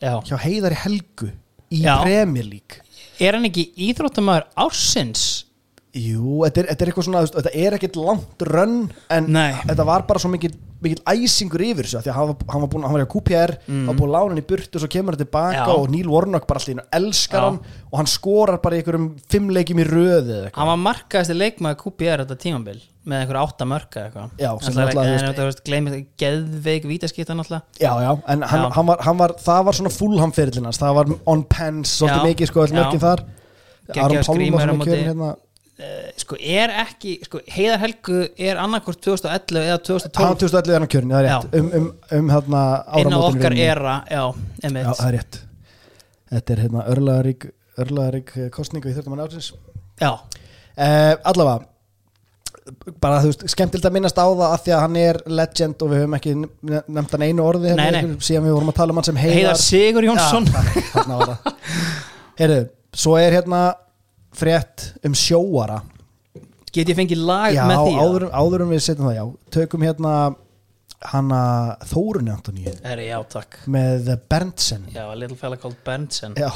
[0.01, 0.20] Já.
[0.24, 1.32] hjá Heiðari Helgu
[1.72, 2.82] í League
[3.20, 5.45] Er hann ekki íþróttamæður ársins?
[5.89, 8.76] Jú, þetta er, þetta er eitthvað svona, þetta er ekkert langt rönn
[9.10, 9.55] en Nei.
[9.66, 10.51] þetta var bara svo mikil,
[10.86, 13.53] mikil æsingur yfir þessu því að hann var, hann var búin, hann var hjá QPR
[13.66, 15.66] hann var búin að lána hann í burtu og svo kemur hann tilbaka Mm.
[15.66, 15.74] Já.
[15.82, 17.47] og Neil Warnock bara allir elskar Já.
[17.49, 21.82] hann og hann skorar bara í einhverjum fimm leikjum í röðu Hann var markaðasti leikmaður
[21.82, 22.80] QPR þetta tímabil
[23.10, 24.32] með einhver átta mörka eitthvað.
[24.39, 24.80] Já, sem
[25.39, 27.66] veist, gleymið geðveik vítaskipta náttúrulega.
[27.82, 28.72] Já, já, en hann, Já.
[28.78, 32.24] Hann, var, hann var, það var svona fullham fyrirlin hans, það var on pens svolítið
[32.24, 32.32] Já.
[32.32, 32.80] mikið sko, öll Já.
[32.80, 33.28] mörkin þar.
[33.97, 35.30] Aron skrímur á er kjörin hérna.
[35.80, 40.84] Eh, Sko er ekki, sko Heiðar Helgu er annarkvort 2011 eða Hann 2012 2011 er
[40.84, 41.53] hann kjörin, það er rétt.
[41.55, 41.86] Um, um,
[42.18, 42.64] um hérna
[42.99, 44.26] inn á áramótin okkar era Já, Já,
[44.68, 45.39] emitt það er rétt.
[46.34, 47.47] Þetta er hérna örlaðarík
[47.80, 49.53] örlaðarík kostningu í þörfum ársins.
[50.03, 51.64] Já, uh, Allavega
[53.03, 55.91] bara þú veist, skemmtild að minnast á það að því að hann er legend og
[55.93, 58.17] við höfum ekki ne- nefnt hann einu orði hérna, Nei, nei.
[58.28, 59.61] síðan við vorum að tala um hann sem Heiðar heiðar.
[59.63, 60.49] Sigur Jónsson.
[60.53, 61.53] Já, það.
[62.39, 62.59] Heyrðu,
[63.05, 63.61] svo er hérna
[64.39, 65.80] frétt um sjóara.
[66.70, 67.95] Get ég fengið lag Já, með því?
[67.95, 68.05] eða?
[68.05, 69.26] áður, áður um við setjum það, já.
[69.57, 70.13] Tökum hérna
[71.09, 71.41] hana
[71.89, 72.74] Þórunni Antoníu.
[72.86, 73.57] Herri, já, takk.
[73.72, 74.84] Með Berntsen.
[74.93, 76.36] Já, a little fella called Berntsen.
[76.38, 76.51] Já.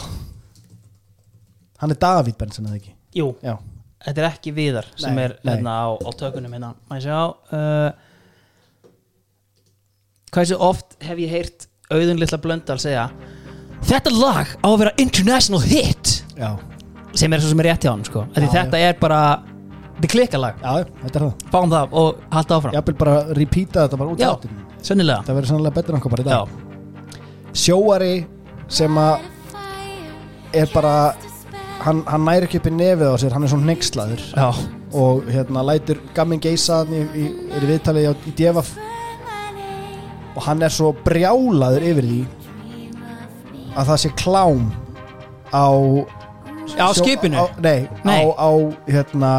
[1.82, 2.94] Hann er Davíð Berntsen, eða ekki?
[3.18, 3.56] Jú, Já,
[4.06, 6.74] þetta er ekki viðar sem Nei, er hérna á, á tökunum hérna.
[6.96, 7.20] Ég sjá?
[7.54, 7.92] Uh,
[10.34, 13.10] Hversu oft hef ég heyrt auðun litla blöndal segja
[13.84, 16.14] Þetta lag á að vera international hit.
[16.40, 16.54] Já,
[17.20, 18.24] sem er svo sem er rétt hjá hann sko.
[18.32, 19.20] Já, þetta er bara
[19.98, 21.50] þetta er klikkalag, já, þetta er það.
[21.52, 22.78] Fáum það og halda áfram.
[22.78, 25.26] Ég vil bara repeata þetta bara út Já, áttin sennilega.
[25.28, 26.56] Það verður sannlega betur Já, dag.
[27.54, 28.14] Sjóari
[28.72, 29.28] sem að
[30.64, 30.96] er bara
[31.82, 34.22] hann, hann næri ekki upp í nefið á sér hann er svona neykslaður
[34.94, 37.26] og hérna lætur gamming geisa hann í, í,
[37.58, 38.70] er í viðtalið á- í Devaf
[40.36, 42.22] og hann er svo brjálaður yfir því
[43.74, 44.64] að það sé klám
[45.54, 45.66] á
[46.80, 47.38] á skipinu?
[47.38, 48.22] á, nei, Nei.
[48.26, 48.50] á, á
[48.88, 49.32] hérna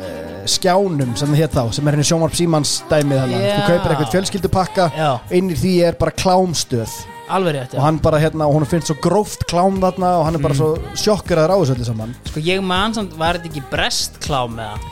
[0.00, 3.54] eh, skjánum sem það hétt þá sem er henni sjónvarp símans dæmið þannig Já.
[3.56, 4.86] þú kaupir eitthvað fjölskyldupakka
[5.32, 6.94] í því er bara klámstöð
[7.30, 10.24] Alveg rétt, og já hann bara hérna og hún finnst svo gróft klám þarna og
[10.26, 10.60] hann er bara Mm.
[10.60, 14.70] svo sjokkeraður á þessu öllu saman Sko ég man samt, var þetta ekki brestklám með
[14.70, 14.88] það?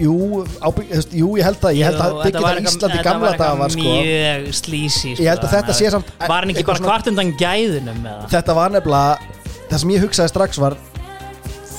[0.00, 3.02] jú, ábygg, jú, ég held að ég held að Jú, byggja þetta var eitthvað- Íslandi
[3.04, 3.80] gamla daga var, sko.
[3.82, 7.06] Mjög slísi Ég held að þetta sé samt- Var hann ekki eitthvað bara svona- hvart
[7.10, 8.30] undan gæðunum með það?
[8.30, 9.18] þetta var nefnilega
[9.70, 10.76] það sem ég hugsaði strax var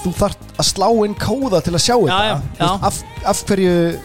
[0.04, 2.68] þú þarft að slá inn kóða til að sjá þetta já, Þú já.
[2.68, 4.00] veist, af, af hverju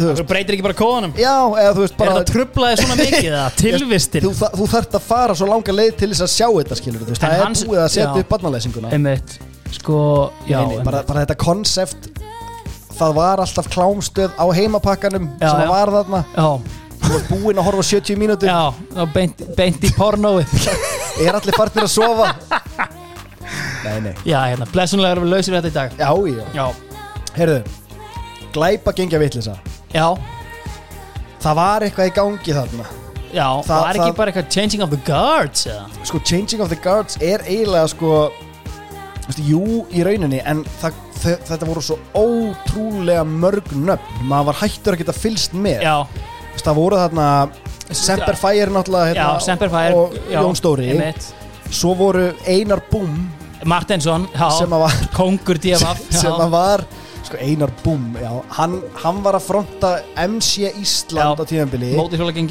[0.00, 1.12] þú breytir ekki bara kóðanum.
[1.20, 3.56] Já, eða þú veist Er bara þetta trublaði svona mikið það?
[3.60, 4.26] Tilvistin?
[4.26, 7.12] þú, þú þarft að fara svo langa leið til þess að sjá þetta skilur þú
[7.14, 8.20] veist, það hans- er búið að setja já.
[8.24, 9.36] upp barnalæsinguna Einmitt.
[9.70, 9.98] Sko,
[10.50, 12.08] já nei, bara, bara þetta konsept
[13.00, 15.68] það var alltaf klámstöð á heimapakkanum Já, sem já.
[15.70, 16.22] var þarna.
[16.34, 16.48] Já,
[17.00, 18.50] þú varst búinn að horfa á 70 mínútur.
[18.50, 20.56] Já, þá beint, beint í pornóið
[21.24, 22.32] er allir farnir að sofa?
[23.84, 24.12] Nei, nei.
[24.28, 25.94] Já, hérna, blessunlega erum við lausir þetta í dag.
[25.96, 26.66] Já, já, Já,
[27.38, 27.60] heyrðu
[28.54, 29.54] glæpa gengja vitlisa
[29.94, 30.06] já,
[31.40, 32.86] það var eitthvað í gangi þarna.
[33.30, 35.84] Já Það- var ekki það- bara eitthvað changing of the guards eða?
[36.04, 38.30] sko, changing of the guards er eiginlega sko
[39.28, 44.24] veistu, jú, í rauninni en það, þe- þetta voru svo ótrúlega mörg nöfn.
[44.26, 45.82] Maður var hættur að geta fylst með.
[45.82, 46.06] Já,
[46.50, 47.50] Veistu, það voru þarna
[47.90, 50.90] Semper Fire náttúrulega já, hérna, Semper Fire og já, Jón Stóri.
[50.90, 51.32] einmitt.
[51.70, 53.28] svo voru Einar Búm
[53.64, 54.50] Martinsson, já.
[54.58, 56.84] sem að var, Kongur DFF sem að var
[57.30, 57.70] sko, Einar
[58.20, 61.40] já, hann, hann var að fronta MC Ísland Já.
[61.40, 61.44] á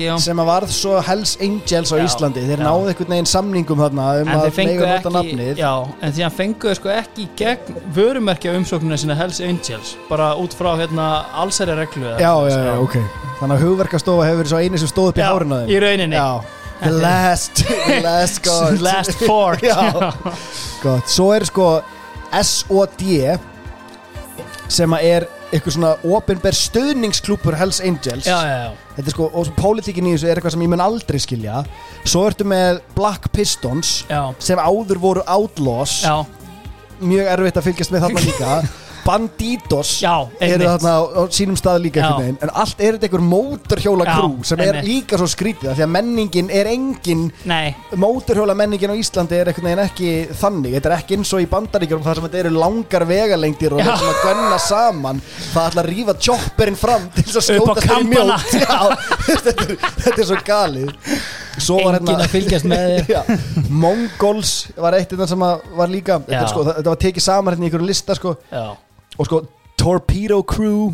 [0.07, 2.65] já sem að varð svo Hells Angels á Já, Íslandi þeir já.
[2.65, 5.36] náðu einhvern veginn samningum þarna um En að þeir fengu mega nota ekki
[6.01, 10.71] en því hann fengu sko ekki gegn vörumerkja umsóknina sinna Hells Angels bara út frá
[10.80, 11.09] hérna
[11.43, 12.97] allsæri reglu já, já, já, ok
[13.39, 16.23] þannig að hugverkastofa hefur verið svo eini sem stóð upp í hárinu í rauninni.
[16.80, 20.13] the last the last god Last fort Já.
[20.84, 21.69] gott, svo er sko
[22.32, 23.03] SOD
[24.70, 28.74] sem að er eitthvað svona opinber stöðningsklúpur Hells Angels já, já, já.
[28.97, 31.63] þetta er sko, og pólitíkin í þessu er eitthvað sem ég mun aldrei skilja
[32.03, 34.22] svo ertu með Black Pistons Já.
[34.38, 36.20] sem áður voru Outlaws já.
[37.01, 38.53] mjög erfitt að fylgjast með þarna líka
[39.10, 40.14] Banditos Já,
[40.45, 42.38] eru þarna á, á sínum stað líka veginn.
[42.45, 44.88] En allt er þetta einhver mótorhjóla krú sem er einmitt.
[44.89, 49.49] líka svo skrítið af því að menningin er engin Nei, mótorhjóla menningin á Íslandi er
[49.51, 50.76] einhvern veginn ekki þannig.
[50.78, 54.14] Þetta er ekki eins og í bandaríkjum þar sem þetta eru langar vegalengdir og þetta
[54.14, 55.22] að gunna saman.
[55.53, 58.38] Það ætla að rífa chopperinn fram til þess að skjóta kambana.
[58.38, 58.57] mjótt.
[59.45, 59.68] þetta,
[60.05, 60.93] þetta er svo galið.
[61.60, 63.10] Svo var enginn að fylgjast með
[63.84, 67.53] Mongols var eitt þetta sem að var líka þetta, sko, það- þetta var tekið saman
[67.55, 68.36] hérna í einhverju lista sko.
[68.53, 68.64] Já,
[69.20, 69.43] og sko
[69.80, 70.89] Torpedo Crew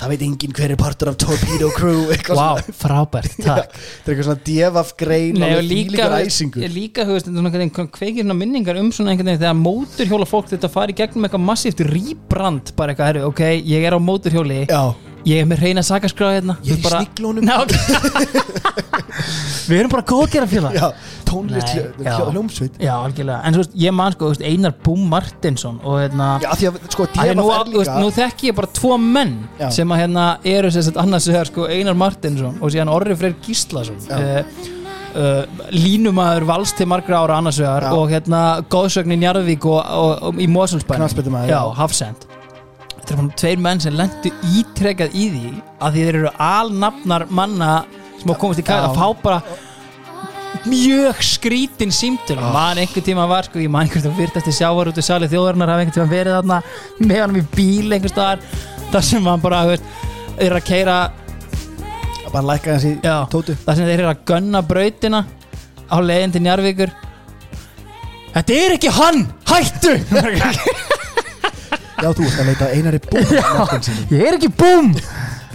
[0.00, 2.64] það veit enginn hver er partur af Torpedo Crew svona.
[2.80, 3.76] frábært, takk.
[3.76, 7.06] þetta er eitthvað svona devaf grein Nei, og líka, ég líka,
[7.62, 11.84] veginn kveikir minningar um svona einhvern veginn þegar móturhjóla fólk þetta fari gegnum eitthvað massíft
[11.88, 14.82] rýbrand bara eitthvað, herru, ok, ég er á móturhjóli Já,
[15.28, 16.58] ég er með reyna sakaskráð hérna.
[16.66, 17.56] Ég er bara, sniglónum Ná,
[19.64, 20.78] Við erum bara góð að gera félag
[21.34, 22.76] tónlist hljómsveit.
[22.82, 26.68] Já, algjörlega, en þú veist, ég man sko, Einar Búm Martinsson og hérna Já, því
[26.70, 27.48] að sko að nú,
[27.78, 29.68] veist, nú þekki ég bara tvo menn Já.
[29.78, 33.36] sem að hérna eru sem sagt annars vegar sko Einar Martinsson og síðan Orri Freyr
[33.44, 33.98] Gíslason.
[34.08, 34.20] Já.
[34.20, 34.70] uh,
[35.14, 40.30] uh, línumæður valst til margra ára annars vegar og hérna góðsögn í Njarðvík og, og,
[40.30, 40.48] og í
[41.50, 41.60] já.
[41.80, 42.28] Hafsend
[43.04, 45.52] þetta er bara tveir menn sem lendu ítrekað í því
[45.84, 47.70] að því þeir eru alnafnar manna
[48.16, 49.40] sem hafa komist í kæð að fá bara
[50.64, 52.52] mjög skrítin símtöl Ah.
[52.54, 55.28] man einhvern tíma var sko, ég man einhvern tíma fyrtast í sjávar út í sali
[55.28, 56.62] þjóðarinnar hafa einhvern tíma verið þarna
[57.04, 58.40] með hann í bíl einhvers staðar
[58.94, 59.84] þar sem hann bara þú veist,
[60.46, 60.96] er að keira
[62.32, 65.24] bara lækka hans í tótu þar sem þeir eru að gunna brautina
[65.92, 66.94] á leiðin til Njarvíkur
[68.34, 69.20] Þetta er ekki hann!
[69.46, 69.92] Hættu!
[72.04, 73.30] Já, þú ert að leita einari búm
[74.12, 74.92] ég er ekki búm!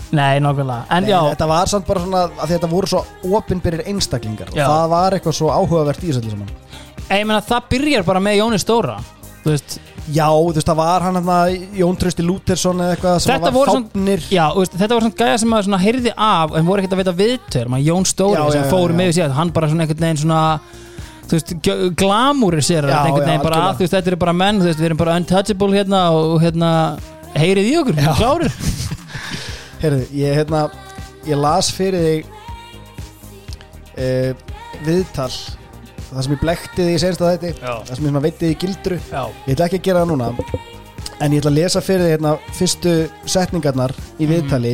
[0.10, 3.04] Nei, nokkulega En Nei, já, þetta var samt bara svona að því þetta voru svo
[3.38, 4.66] opinberir einstaklingar og Já.
[4.66, 6.50] það var eitthvað svo áhugavert í þessu öllu saman.
[7.10, 8.96] Ég meina það byrjar bara með Jóni Stóra
[9.44, 9.76] Þú veist,
[10.10, 13.54] Já, þú veist, það var hann hann Jón Trausti Lútersson eða eitthvað sem Þetta var
[13.60, 16.58] voru svona- fápnir Já, þú veist, þetta var svona gæja sem maður svona heyrði af
[16.58, 19.00] en voru ekkert að veita viðtör maður Jón Stóri Já, sem já, já, fóru já.
[19.04, 20.42] með sér hann bara svona einhvern veginn svona
[21.30, 21.54] þú veist,
[22.00, 24.80] glamúri sér Já, já, veginn bara að þú veist, þetta eru bara menn þú veist,
[24.82, 26.72] við erum bara untouchable hérna og hérna
[27.38, 28.12] heyrið í okkur, Já.
[28.18, 28.54] klárir
[29.84, 30.64] Heyrðu, ég, hérna,
[31.30, 32.34] ég las fyrir þig
[34.00, 34.34] uh,
[34.88, 35.30] viðtal
[36.10, 37.74] það sem ég blekti þig í senst að þetta Já.
[37.86, 40.32] það sem ég þig í gildru Já, ég ætla ekki að gera það núna
[41.20, 42.96] en ég ætla að lesa fyrir þig hérna, fyrstu
[43.30, 44.32] setningarnar í Mhm.
[44.34, 44.74] viðtali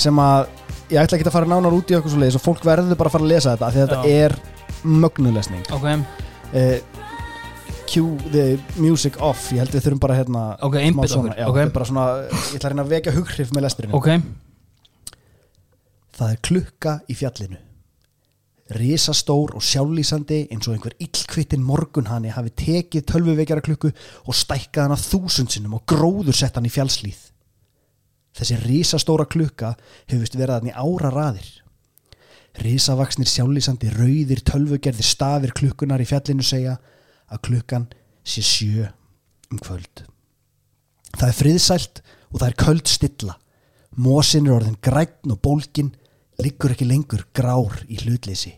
[0.00, 0.46] sem að
[0.90, 3.10] ég ætla ekki að fara nánar út í okkur svo leiðis og fólk verður bara
[3.10, 4.36] að fara að lesa þetta af því að þetta er
[4.84, 6.76] mögnulesning ok, uh,
[7.90, 11.48] cue the music off ég held við þurfum bara hérna ok, smá einbytt svona, já,
[11.48, 14.14] ok, þetta er bara svona, ég ætla að reyna að vekja hughrif með lesturinn ok,
[16.20, 17.58] Það er klukka í fjallinu.
[18.76, 24.98] Risastór og sjálflýsandi eins og einhver illkvittin morgunhani hafi tekið tölvuvekjara klukku og stækkað hana
[25.00, 27.22] þúsund sinnum og gróður sett hann í fjallslíð.
[28.36, 29.72] Þessi risastóra klukka
[30.04, 31.48] hefur vist verið hann í ára raðir.
[32.58, 36.76] Risavaksnir sjálflýsandi rauðir tölvugerðir stafir klukkunar í fjallinu segja
[37.30, 37.86] að klukkan
[38.26, 38.88] sé sjö
[39.50, 40.04] um kvöld.
[41.14, 43.36] Það er friðsælt og það er köld stilla.
[44.00, 45.94] Mósin er orðin græn og bólgin
[46.40, 48.54] liggur ekki lengur grár í hlutleysi.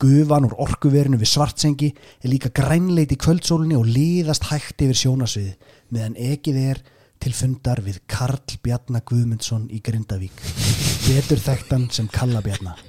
[0.00, 5.52] Gufan úr orkuverinu við svartsengi er líka grænleit í kvöldsólinni og liðast hægt yfir sjónasviði
[5.92, 6.80] meðan ekið er
[7.20, 10.40] til fundar við Karl Bjarnar Guðmundsson í Grindavík.
[11.06, 12.80] Betur þekktan sem Kalla Bjarnar.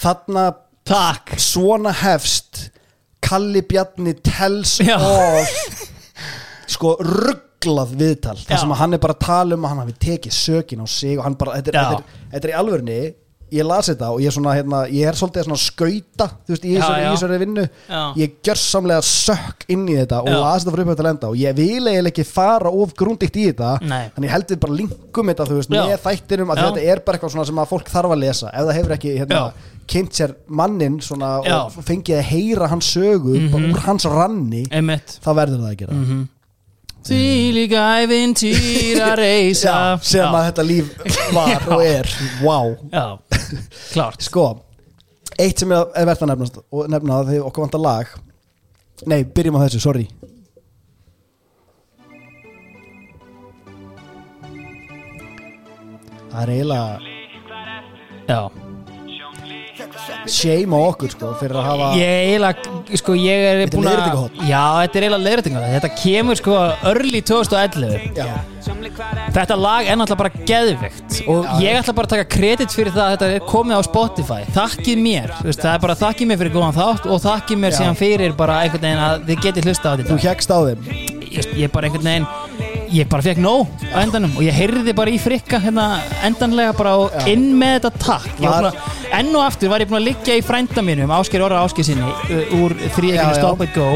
[0.00, 0.44] Þarna
[0.88, 2.68] takk svona hefst
[3.24, 4.98] Kalli Bjarni tells Já.
[5.00, 5.48] of
[6.74, 8.46] sko rugglað viðtal Já.
[8.50, 10.86] þar sem að hann er bara að tala um að hann hafi tekið sökin á
[10.88, 11.84] sig og hann bara, þetta er, Já.
[11.84, 12.98] þetta er, þetta er í alvörni
[13.54, 16.64] ég las þetta og ég er svona hérna, ég er svolítið svona skauta þú veist,
[16.64, 17.06] Já, þessari, já.
[17.06, 18.02] í þessari vinnu Já.
[18.22, 20.38] ég gjörsamlega sökk inn í þetta og Já.
[20.44, 23.46] las þetta frá upphætt að lenda og ég vil eiginlega ekki fara of grúndikt í
[23.50, 24.02] þetta Nei.
[24.16, 25.84] þannig ég held við bara linkum þetta þú veist, Já.
[25.86, 28.68] með þættinum að þetta er bara eitthvað svona sem að fólk þarf að lesa ef
[28.68, 29.42] það hefur ekki hérna,
[29.94, 35.18] kynnt sér mannin svona og fengið að heyra hans sögu bara úr hans ranni einmitt
[35.20, 36.22] þá verður það að gera Mhm.
[37.04, 40.92] Því líka æfintýra reysa Já, sem að þetta líf
[41.36, 42.08] var og er.
[42.40, 42.72] Wow.
[42.88, 43.18] Já,
[43.92, 44.46] klárt sko,
[45.36, 48.14] eitt sem er er verðt að nefna og nefna það þegar okkur vantar lag.
[49.10, 50.08] Nei, byrjum á þessu, sorry.
[56.32, 56.98] Það er eiginlega
[58.24, 58.63] Já
[60.30, 64.40] shame á okkur sko fyrir að hafa Ég eiginlega, sko, ég er er búin að.
[64.48, 66.56] Já, þetta er eiginlega leiðrætingahotn Þetta kemur sko
[66.90, 68.28] early 2011 já,
[69.34, 73.04] Þetta lag er náttúrulega bara geðvikt Og ég ætla bara að taka kredit fyrir það
[73.04, 74.40] að þetta er komið á Spotify.
[74.54, 77.74] Þakkið mér, þú veist, það er bara þakkið mér fyrir góðan þátt Og þakkið mér
[77.74, 77.78] Já.
[77.80, 80.88] síðan fyrir bara einhvern veginn að þið getið hlusta á þú þetta hjekst á þeim.
[81.34, 82.28] Ég, ég bara einhvern veginn
[82.94, 85.86] ég bara fekk nóg á endanum og ég heyrði bara í frikka hérna
[86.26, 88.28] endanlega bara og inn með þetta takk.
[88.44, 88.68] Var
[89.18, 92.02] enn og aftur var ég búin að liggja í frænda mínum Ásker Orra Ásker sinni
[92.06, 93.34] uh, úr þrýeginu.
[93.38, 93.88] Stop and Go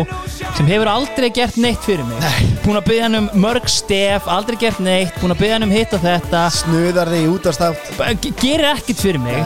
[0.58, 2.28] sem hefur aldrei gert neitt fyrir mig.
[2.64, 5.74] Búin að byggja hann um mörg stef aldrei gert neitt, búin að byggja hann um
[5.74, 6.44] hitt og þetta.
[6.58, 9.40] Snuðar þig útastátt Bara ge- gerir ekkert fyrir mig.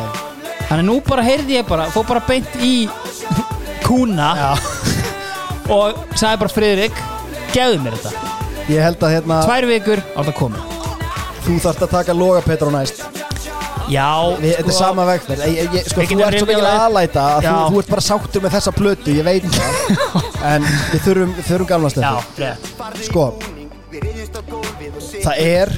[0.70, 2.86] Þannig nú bara heyrði ég bara fór bara beint í
[3.84, 4.30] kúna
[5.76, 7.03] og sagði bara Friðrik
[7.53, 8.32] gefðu mér þetta,
[8.73, 10.01] Ég held að hérna tvær vikur.
[10.16, 10.62] Á það komið.
[11.43, 13.03] Þú þarft að taka loga Petra á næst.
[13.91, 14.07] Já,
[14.39, 16.62] Við, Þetta er sama vegferð ég, ég, ég, sko, Við Þú getum ert svo mikil
[16.62, 17.57] rifjað- aðlæta að þú, Já.
[17.73, 19.73] þú ert bara sáttur með þessa plötu Ég veit það.
[20.53, 20.62] En
[20.93, 22.62] við þurfum, við þurfum gamla já, stelpur rétt
[23.09, 23.25] Sko
[25.27, 25.68] Það er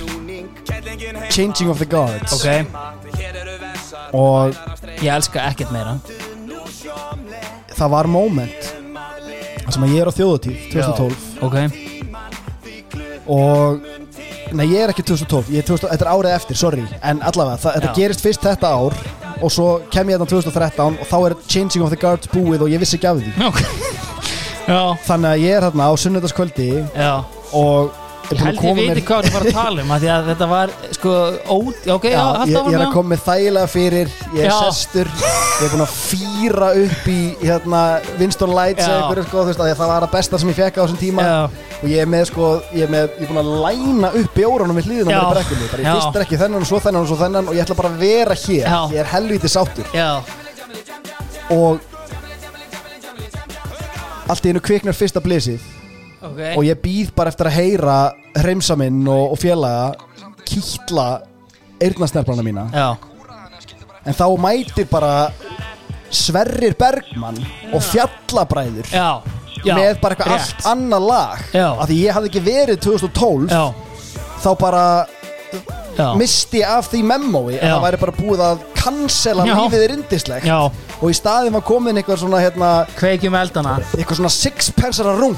[1.33, 2.47] Changing of the Guards ok,
[4.13, 4.55] Og
[5.01, 5.97] ég elska ekkert meira.
[7.75, 8.71] það var moment
[9.65, 11.57] þar sem að ég er á þjóðatíð 2012 ok,
[13.27, 13.81] og
[14.55, 16.85] Nei, ég er ekki 2012, ég er 2000, þetta er árið eftir, sorry.
[17.03, 17.95] En allavega, það, þetta Já.
[17.97, 18.95] gerist fyrst þetta ár
[19.43, 22.71] Og svo kem ég þetta 2013 Og þá er Changing of the Guards búið og
[22.71, 23.33] ég vissi ekki af því.
[24.69, 27.13] Já, Þannig að ég er hérna á sunnudagskvöldi já.
[27.53, 28.01] Og
[28.33, 30.29] Ég að held ég veit ekki hvað þú var að tala um af Því að
[30.31, 31.11] þetta var sko
[31.53, 34.49] ót, ok, já, Já, alltaf ég, ég er að koma með þægilega fyrir Ég er
[34.49, 34.55] Já.
[34.71, 37.83] sestur Ég er búinn að fýra upp í hérna,
[38.23, 38.89] Winston Lights Já.
[38.89, 40.83] eða einhverju sko, þú veist, að ég- Það var að besta sem ég fekk á
[40.87, 41.23] þessum tíma.
[41.29, 44.39] Já, Og ég er með sko Ég er, með, ég er búinn að læna upp
[44.39, 47.11] bjórunum við hlýðina með brekkunni Bara ég fyrst er ekki þennan og svo þennan og
[47.11, 48.65] svo þennan Og ég ætla bara að vera hér.
[48.65, 48.79] Já.
[48.95, 49.91] Ég er helviti sáttur.
[49.95, 50.11] Já,
[51.55, 51.91] Og
[54.33, 55.61] Allt í einu kviknar fyrsta blissið
[56.25, 56.41] ok.
[56.57, 57.97] Og ég býð bara eftir að heyra
[58.41, 59.93] Hreimsa minn og, og félaga
[60.45, 61.09] Kýtla
[61.85, 62.69] eyrnasnerplana mína.
[62.73, 62.89] Já,
[64.05, 65.31] En þá mætir bara
[66.15, 67.39] Sverrir Bergmann
[67.75, 68.87] og Fjallabræður.
[68.93, 69.23] Já,
[69.65, 70.55] já með bara eitthvað rétt.
[70.55, 71.67] allt annað lag Já.
[71.79, 73.65] af því ég hafði ekki verið 2012 Já,
[74.45, 74.85] þá bara
[75.99, 77.75] já, misti ég af því memói að Já.
[77.77, 79.55] það væri bara búið að cancela Já.
[79.61, 80.59] lífið er indislegt já
[81.05, 85.37] og í staðin var komin eitthvað svona hérna, Kveikjum eldana eitthvað svona sixpensara rung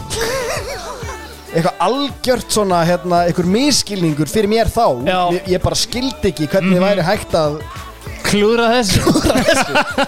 [1.57, 5.21] eitthvað algjört svona hérna, eitthvað miskilningur fyrir mér þá Já.
[5.37, 7.61] ég, ég bara skildi ekki hvernig mm væri hægt að
[8.27, 9.01] Klúra þessu.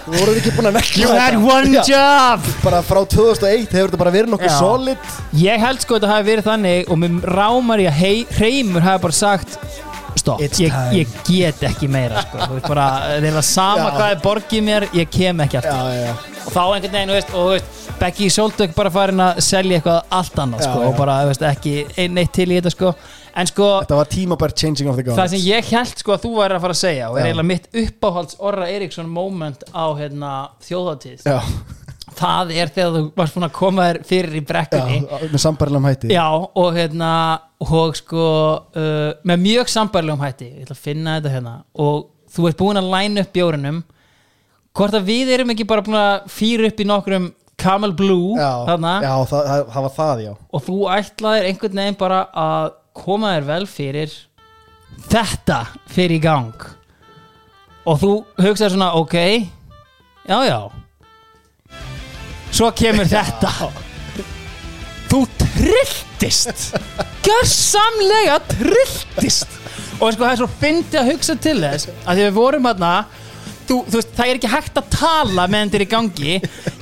[0.05, 1.83] Þú voruð ekki búin að nekla You had one Já.
[1.89, 2.47] job.
[2.63, 5.11] Bara frá 2001 hefur þetta bara verið nokkuð solid.
[5.39, 8.85] Ég held sko að þetta hafi verið þannig og mér rámar ég að hei, Hreimur
[8.85, 9.59] hafi bara sagt
[10.19, 12.41] stopp, ég, ég get ekki meira sko.
[12.41, 12.87] Þú veist bara,
[13.21, 13.93] þeir var sama Já.
[13.97, 15.77] hvað er borgið mér ég kem ekki aftur.
[15.77, 16.41] Já, já, já.
[16.45, 20.41] og þá einhvern veginn, veist, og veist Becky Soldök bara farin að selja eitthvað allt
[20.43, 21.75] annað sko, og bara, veist, ekki
[22.15, 22.93] neitt til í þetta sko,
[23.39, 26.23] en sko þetta var tímabært changing of the gods það sem ég held sko að
[26.25, 27.29] þú væri að fara að segja og er Já.
[27.29, 30.31] eiginlega mitt uppáhalds Orra Eriksson moment á hérna,
[30.65, 31.25] þjóðhátíð.
[31.25, 31.39] Já,
[32.19, 34.99] það er þegar þú varst búin að koma þér fyrir í já, brekkunni
[35.33, 36.11] með sambarilegum hætti.
[36.13, 36.27] Já,
[36.63, 37.11] og hérna
[37.59, 40.51] og sko uh, með mjög sambærlegum hætti.
[40.53, 41.55] Ég ætla að finna þetta hérna.
[41.79, 43.83] Og þú ert búin að læna upp bjórunum.
[44.79, 47.29] Hvort að við erum ekki bara búin að fýra upp í nokkrum
[47.59, 50.33] Camel Blue já, já það, það, það var það, já.
[50.55, 52.69] Og þú ætlaðir einhvern veginn bara að
[52.99, 54.15] koma þér vel fyrir
[55.09, 56.67] þetta fyrir í gang.
[57.89, 59.15] Og þú hugsaður svona ok,
[60.29, 60.59] já já.
[62.51, 63.53] Svo kemur þetta.
[65.09, 66.73] Þú trilltist
[67.25, 69.57] gjörsamlega trilltist
[69.99, 72.91] og sko það er svo fyndi að hugsa til þess að því við vorum hérna
[73.69, 76.35] þú, þú veist, það er ekki hægt að tala meðan þetta er í gangi.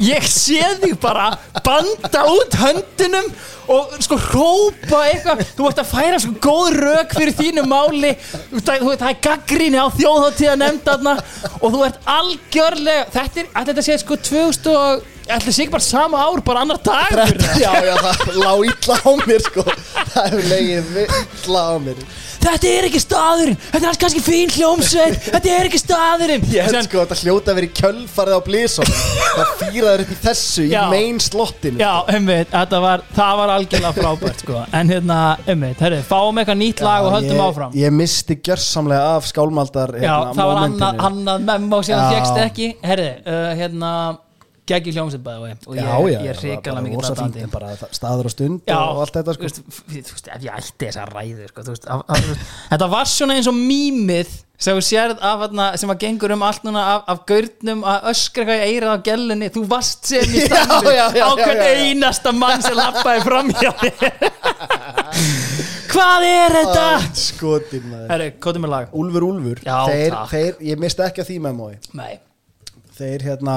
[0.07, 1.27] Ég sé þig bara
[1.65, 3.29] banda út höndunum
[3.73, 5.43] og sko hrópa eitthvað.
[5.57, 8.13] Þú ert að færa sko góð rök fyrir þínu máli.
[8.23, 11.17] Þú veist, það, er gaggríni á þjóðháttíða nefndarna
[11.59, 15.84] og þú ert algjörlega þetta er, að þetta sé sko 2000 og ætli ekki bara
[15.84, 19.65] sama ár, bara annar dagur já, já, það lá illa á mér sko.
[20.13, 22.07] Það hefur legið illa á mér.
[22.38, 23.57] Þetta er ekki staðurinn.
[23.59, 25.15] Þetta er alls kannski fín hljómsveit.
[25.25, 26.43] Þetta er ekki staðurinn.
[26.53, 30.13] Ég held sko að þetta hljóta að vera í kjölfarið á blísum það fýraður upp
[30.13, 30.78] í þessu Já.
[30.80, 31.82] í main slottinu.
[31.82, 34.61] Já, umveit, þetta var, það var algjörlega frábært sko.
[34.80, 35.17] En hérna,
[35.55, 37.75] umveit, herri, fáum eitthvað nýtt lag og höldum ég, áfram.
[37.82, 40.88] ég misti gjörsamlega af skálmaldar Já, hérna, það var momentinu.
[40.88, 42.15] annað, annað memo sem það Já.
[42.15, 42.71] fegst ekki.
[42.86, 43.91] Herri, uh, hérna
[44.68, 48.61] Geggi hljómsveit bæði Og ég, já, já, ég er hrikalega mikið það- staður og stund
[48.68, 49.47] Já, og allt þetta sko.
[49.47, 49.61] veist,
[49.93, 53.55] veist, ef ég ætti þessa ræðu sko, veist, af, af, Þetta var svona eins og
[53.55, 58.72] mýmið sem sem að gengur um allt núna af, af gaurnum að öskra eitthvað í
[58.74, 59.49] eirað á gellunni.
[59.53, 60.45] Þú varst sem í
[60.97, 64.15] já, á hvern einasta mann sem lappaði fram hjá þér.
[65.93, 66.86] Hvað er þetta?
[67.18, 68.09] skotin maður.
[68.11, 68.95] Herri, kótið með lag.
[68.97, 69.61] Úlfur Úlfur.
[69.65, 71.78] Já, þeir, þeir, ég misti ekki að því með mói.
[71.97, 72.18] Nei,
[72.97, 73.55] þeir hérna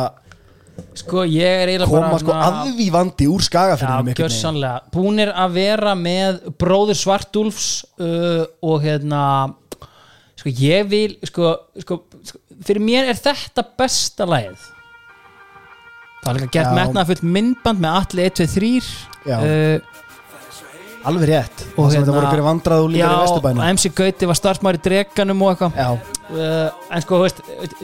[1.00, 5.94] Sko, ég er eiginlega koma bara sko aðvífandi úr Já, skagafyrðinum gjörsanlega Búnir að vera
[5.98, 7.70] með bróður Svartúlfs
[8.00, 9.22] uh, og hérna
[10.40, 11.54] sko ég vil sko,
[11.84, 14.68] sko, sko fyrir mér er þetta besta lagið
[16.20, 16.76] það er líka gert Já.
[16.80, 18.70] metnaðfullt myndband með allir 1, 2, 3
[19.30, 19.36] Já.
[19.40, 20.06] uh,
[21.08, 21.64] alveg rétt.
[21.76, 24.38] Og og þetta hérna- voru ykkur vandrað og líka í Já, vesturbænum MC Gauti var
[24.38, 25.72] starfsmæri dreganum og eitthvað.
[25.76, 27.42] Já, uh, en sko, þú veist,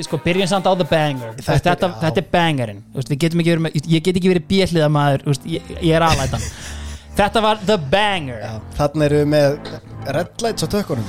[0.09, 1.35] sko byrjun samt á the banger.
[1.37, 2.25] Þetta þetta, þetta, já.
[2.25, 2.83] er bangerinn.
[2.97, 6.45] Ég get ekki verið bjelliða maður þú veist, ég, ég er aðlætan
[7.21, 8.41] þetta var the banger.
[8.43, 8.61] Já.
[8.79, 9.59] þannig erum við með
[10.17, 11.09] red lights á tökkunum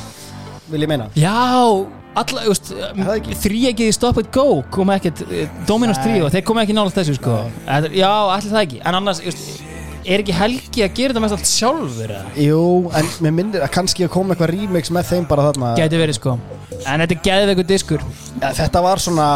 [0.71, 1.07] vil ég meina.
[1.15, 1.85] Já,
[2.17, 3.31] það?
[3.43, 6.17] Þrý ekki Stop It Go kom ekkert eh, Dominos Nei.
[6.17, 7.37] 3 og þeir kom ekki nála þessu sko.
[7.67, 8.79] Já, allir það ekki.
[8.83, 9.61] En annars, þú veist,
[10.07, 12.31] er ekki Helgi að gera þetta mest allt sjálfur eða?
[12.39, 12.61] jú,
[12.95, 16.19] en mér minnir að kannski að koma eitthvað remix með þeim bara þarna Gæti verið
[16.19, 16.37] sko
[16.77, 18.03] En þetta er geðveikur diskur
[18.41, 19.27] ja, þetta var svona,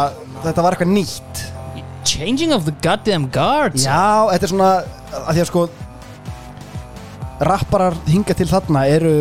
[0.44, 1.44] þetta var eitthvað nýtt
[2.08, 4.70] Changing of the goddamn guards já, þetta er svona
[5.22, 5.64] að því að sko
[7.42, 9.14] rapparar hinga til þarna eru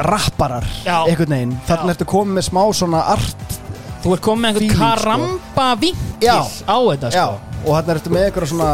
[0.00, 1.02] rapparar Já.
[1.08, 1.94] einhvern veginn, þarna Já.
[1.96, 3.56] ertu komið með smá svona art
[4.00, 4.84] Þú ert komið með einhvern Feeling, sko.
[4.88, 6.36] karamba vinkil Já.
[6.64, 8.68] á þetta já, sko og þarna ertu með eitthvað svona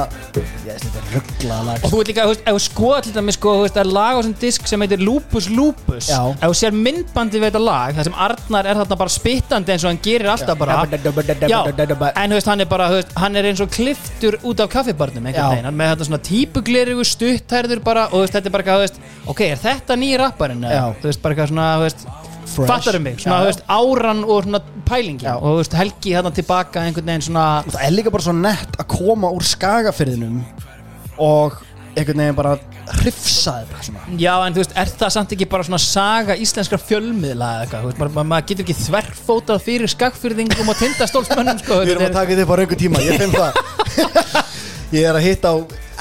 [0.66, 3.38] ég þetta er ruggla lag Og þú veit líka, veist, ef þú skoða til dæmis
[3.38, 6.20] sko, veist, það er lag á þessum disk sem heitir Lupus Lupus Já.
[6.36, 9.86] Ef þú sér myndbandi við þetta lag, það sem Arnar er þarna bara spittandi eins
[9.86, 13.40] og hann gerir alltaf bara Já, en þú veist, hann er bara, þú veist, hann
[13.40, 15.32] er eins og kliftur út af kaffibarnum Já.
[15.32, 18.66] einhvern veginn, hann með þetta svona típuglerigu stuttærður bara, og þú veist, þetta er bara
[18.66, 20.64] eitthvað, þú veist ok, er þetta nýja rapparinn?
[20.66, 20.78] eða?
[20.78, 21.00] Já.
[21.02, 22.25] Þú veist, bara eitthvað svona, þú veist.
[22.70, 25.26] Fattarum mig, svona, þú veist, áran og svona pælingin.
[25.28, 25.34] Já.
[25.36, 28.80] og þú veist, Helgi þarna tilbaka einhvern veginn svona það er líka bara svo nett
[28.80, 30.40] að koma úr skagafyrðinum
[31.26, 31.60] og
[31.96, 32.56] einhvern veginn bara
[33.00, 34.02] hrifsa þetta svona.
[34.20, 37.86] Já, en þú veist, er það samt ekki bara svona saga íslenskra fjölmiðla eða eitthvað,
[37.86, 42.18] þú veist, maður, maður getur ekki þverfótað fyrir skagfyrðingum og tindastólsmönnum, sko Við erum að
[42.20, 44.44] taka þetta upp á raungu tíma, ég finn það
[44.94, 45.56] Ég er að hitta á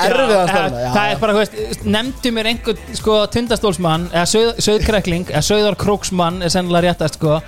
[0.06, 4.50] erfiðan stafna Já, það er bara, þú veist, nefndu mér einhvern, sko, tindastólsmann eða söð,
[4.68, 7.40] söðkrækling, eða söðarkróksmann er sennilega réttast, sko,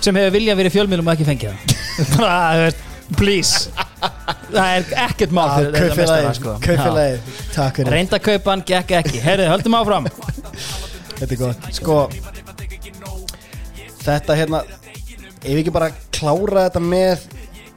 [0.00, 2.80] sem hefur viljað verið í fjölmiðlum og ekki fengið það bara, þú veist,
[3.16, 3.84] please.
[4.46, 6.54] Það er ekkert mál fyrir þetta mestara, Kaufélagið, sko.
[6.64, 10.08] kaufélagið Takk fyrir, reynda kaupan, gekk ekki, heyrðu, höldum áfram.
[11.18, 11.68] Þetta er gott.
[11.72, 11.94] Sko
[14.06, 17.24] Þetta hérna Ef við ekki bara klára þetta með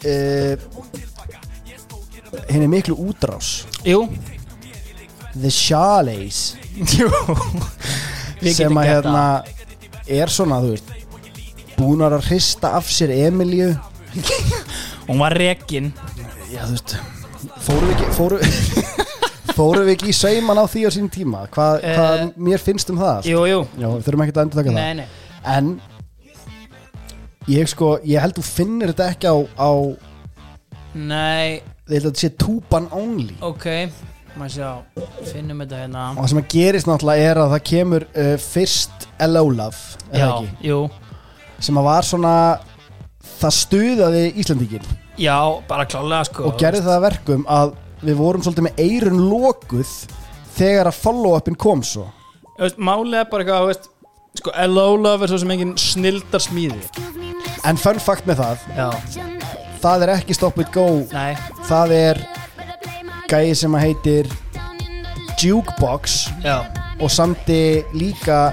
[0.09, 0.53] uh,
[2.49, 3.65] Henni miklu útrás.
[3.86, 4.03] Jú,
[5.34, 6.55] The Chalets
[6.97, 7.09] jú.
[8.43, 9.23] Við sem getum að gert hérna
[10.19, 10.93] er svona, þú veist
[11.80, 13.69] búnar að hrista af sér Emilju
[15.09, 15.91] Hún var rekin.
[16.51, 16.95] Já, þú veist
[17.63, 18.39] Fórum við ekki Fórum,
[19.59, 21.43] fórum við ekki í sauman á því á sín tíma?
[21.53, 24.59] Hvað, Eh, hvað mér finnst um það Jú, jú, Já, við þurfum ekki að endur
[24.61, 24.80] taka það.
[24.80, 25.07] nei, nei.
[25.55, 25.71] En
[27.49, 29.69] Ég sko, ég held þú finnir þetta ekki á, á
[30.94, 31.60] Nei,
[31.90, 33.36] Ég held að þetta sé túban only.
[33.46, 33.66] Ok
[34.40, 34.70] Maður sjá,
[35.32, 36.04] finnum þetta hérna.
[36.14, 39.80] Og það sem að gerist náttúrulega er að það kemur uh, Fyrst L.O.Love
[40.14, 40.70] Er það Já, ekki?
[40.70, 40.80] jú.
[41.66, 42.34] Sem að var svona
[43.42, 44.86] Það stuðaði Íslandíkin
[45.20, 45.36] Já,
[45.68, 46.46] bara klálega sko.
[46.48, 47.74] Og gerði það að verkum að
[48.08, 49.90] við vorum svolítið með eirun lokuð
[50.56, 52.06] þegar að follow-upin kom svo.
[52.56, 53.90] Þú veist, Málið er bara eitthvað, þú veist
[54.40, 56.80] Sko, Hello Love er svo sem engin snildar smíði.
[57.68, 58.64] En fun fact með það.
[58.78, 58.88] Já,
[59.82, 60.88] það er ekki Stop It Go.
[61.13, 61.34] Nei.
[61.69, 62.21] Það er
[63.30, 64.32] gæði sem að heitir
[65.39, 66.27] Jukebox.
[66.43, 66.57] Já,
[66.99, 68.49] og samti líka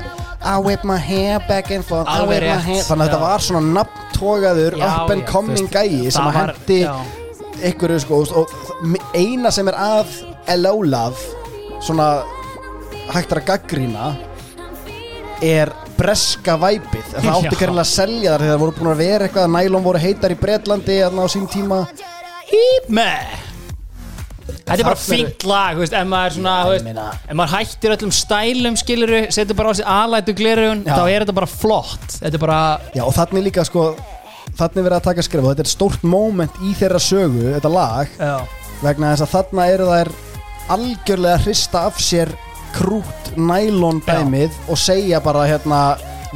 [0.47, 2.83] I whip my hair back and forth I Alveg whip my rétt, hair.
[2.87, 3.13] Þannig að já.
[3.13, 6.79] þetta var svona nafntógaður Já, up and já, coming gæði sem það að var- hendi
[6.85, 6.95] já.
[7.73, 8.55] ykkur sko, og
[9.17, 10.07] eina sem er að
[10.63, 11.17] Love
[11.83, 12.07] svona
[13.11, 14.13] hægt er að gaggrína
[15.43, 17.55] er breska væpið en það átti Já.
[17.57, 20.35] ekki að selja þar þegar það voru búin að vera eitthvað að nælum voru heitar
[20.35, 21.83] í Bretlandi á sín tíma
[22.47, 23.45] Hýp með
[24.47, 28.13] Þetta er bara fínt lag, veist, ef maður svona, ég veist, ef maður hættir öllum
[28.15, 30.95] stælum, skiluru, setur bara á sig alætu glerugun, Já.
[30.95, 32.07] þá er þetta bara flott.
[32.19, 32.59] Þetta bara,
[32.95, 33.89] Já, og þannig líka sko
[34.57, 38.13] þannig verið að taka skref og þetta er stórt moment í þeirra sögu, þetta lag
[38.17, 38.35] já,
[38.83, 40.13] vegna þess að þarna eru þær
[40.77, 42.33] algjörlega hrista af sér
[42.77, 45.81] krút nælon dæmið og segja bara hérna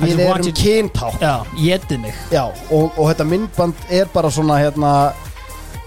[0.00, 2.14] við erum mig.
[2.32, 4.92] Já, og, og þetta myndband er bara svona hérna,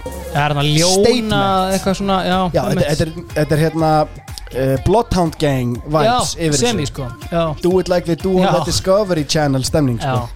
[0.03, 3.91] Það er hann að ljóna eitthvað svona, já, já, þetta, þetta, er, þetta er hérna
[4.03, 6.87] uh, Bloodhound Gang vibes já, yfir þessu.
[6.89, 7.43] sko, já.
[7.61, 10.27] Do it like they do on the Discovery Channel stemning sko.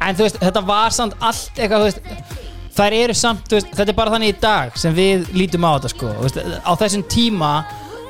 [0.00, 2.42] en þú veist, þetta var samt allt eitthvað, þú veist,
[2.76, 5.94] þær eru samt, veist, þetta er bara þannig í dag sem við lítum á þetta,
[5.94, 7.54] sko, veist, á þessum tíma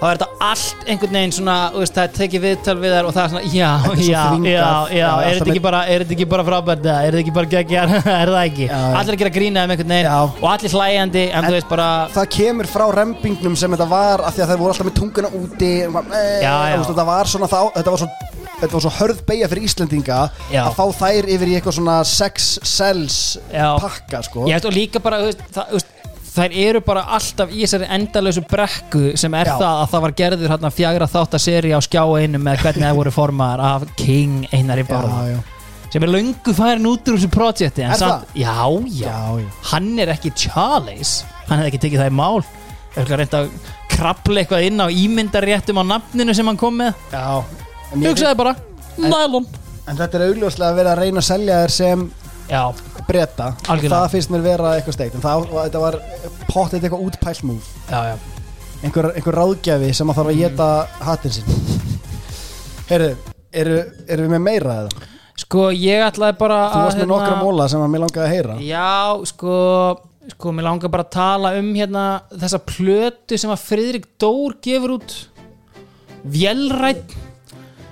[0.00, 3.14] þá er þetta allt einhvern veginn svona veist, það er tekið viðtal við þær og
[3.16, 4.68] það er svona já, er já, já,
[4.98, 7.94] já, er þetta ekki bara er þetta ekki bara frábært, er þetta ekki bara geggjar
[8.20, 10.12] er það ekki, Já, allir að gera grína um einhvern veginn
[10.44, 14.36] og allir hlæjandi, en, þú veist bara það kemur frá rembingnum sem þetta var af
[14.36, 18.04] því að þeir voru alltaf með tunguna úti eh, þetta var svona þá, þetta var
[18.04, 18.12] svo
[18.60, 20.20] þetta var svo hörð beigja fyrir Íslendinga
[20.52, 20.62] Já.
[20.66, 23.18] að fá þær yfir í eitthvað svona sex cells
[23.52, 24.46] pakka sko.
[24.46, 25.20] Og líka bara,
[25.52, 25.93] það, þú veist,
[26.34, 29.54] þær eru bara alltaf í þessari endalösu brekku sem er Já.
[29.60, 33.12] það að það var gerður hérna fjagra þáttaseri á skjá einu með hvernig það voru
[33.14, 35.38] formaðar af King Einari Bárða já,
[35.94, 39.48] sem er löngu færin út úr þessu projekti Er samt, já, já, Já, já.
[39.70, 41.20] hann er ekki Charles.
[41.46, 42.44] Hann hefði ekki tekið það í mál.
[42.94, 43.48] Eitthvað reynd að
[43.94, 46.96] krabla eitthvað inn á ímyndaréttum á nafninu sem hann kom með?
[47.12, 47.44] Já.
[47.92, 48.56] En, ég, hugsaði bara,
[48.98, 49.46] nælon
[49.84, 52.04] en þetta er augljóslega að vera að reyna að selja þér sem
[53.08, 55.98] breyta það finnst mér vera eitthvað steikt en það, þetta var
[56.50, 58.16] potið eitthvað útpælt múf já, já.
[58.84, 60.68] Einhver, einhver ráðgjafi sem að þarf að geta
[61.08, 61.48] hattin sín
[62.90, 63.14] Heyrðu,
[63.56, 63.76] eru,
[64.12, 65.10] eru við með meira eða?
[65.40, 68.34] sko, ég ætlaði bara Þú varst með hérna- nokkra móla sem að mér langaði að
[68.34, 68.56] heyra.
[68.62, 69.54] Já, sko
[70.34, 74.94] sko, mér langar bara að tala um hérna þessa plötu sem að Friðrik Dór gefur
[74.98, 75.16] út.
[76.24, 77.16] Vélrætt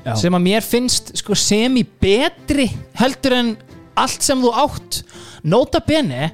[0.04, 0.14] Já.
[0.18, 2.68] sem að mér finnst sko sem í betri
[3.00, 3.50] heldur en
[3.96, 5.02] allt sem þú átt
[5.44, 6.30] Nota Bene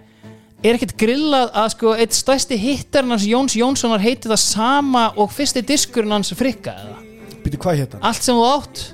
[0.63, 5.31] er ekkert grillað að sko eitt stærsti hittarinn hans Jóns Jónssonar heiti það sama og
[5.33, 6.97] fyrsti diskurinn hans frikka eða
[7.45, 8.01] Býtu hvað hérna?
[8.03, 8.85] allt sem þú átt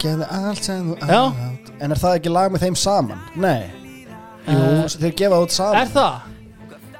[0.00, 1.20] Geðu allt sem þú Já.
[1.26, 3.20] átt En er það ekki lag með þeim saman?
[3.36, 3.64] Nei
[4.46, 6.20] Jú, Eh, þeir gefa út saman er það?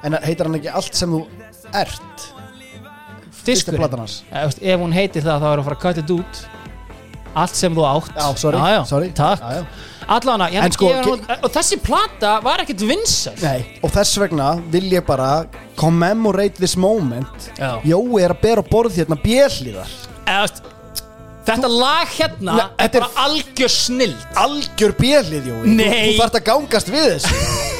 [0.03, 1.21] En heitir hann ekki allt sem þú
[1.73, 2.25] ert?
[3.31, 3.79] Fyrsta Diskurinn?
[3.79, 6.11] platan hans Ja, veist, ef hún heitir það þá er að fara að cut it
[6.17, 6.41] út
[7.37, 9.09] allt sem þú átt Já, sorry, já, já, sorry.
[9.15, 9.65] takk Já, já.
[10.07, 13.35] Allána, ég En sko, sko, og þessi plata var ekkert vinsæl.
[13.43, 15.45] Nei, og þess vegna vil ég bara
[15.79, 17.49] commemorate this moment.
[17.59, 17.81] Já.
[17.83, 19.19] Jói er að bera á borð hérna
[20.45, 20.61] veist,
[21.47, 24.27] þetta lag hérna Nei, er þetta er- bara algjör snild.
[24.35, 25.63] Algjör bjellíð, Jói.
[25.65, 25.87] Nei.
[25.87, 27.41] Þú, þú þarft að gangast við þessu.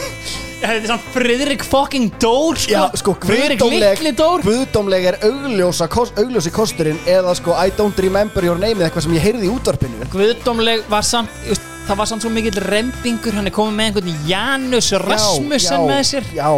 [0.58, 4.42] Þetta er samt Friðrik fucking Dór sko, sko, Friðrik guðdómleg litli Dór.
[4.42, 9.06] Guðdómleg er augljósa, kost, augljósi kosturinn Eða sko, I don't remember your name Eða eitthvað
[9.06, 10.08] sem ég heyrði í útvarpinu.
[10.16, 14.26] Guðdómleg var samt just, það var samt svo mikill rembingur hann er komið með einhvern
[14.28, 16.50] Janus Rasmussen með sér Já,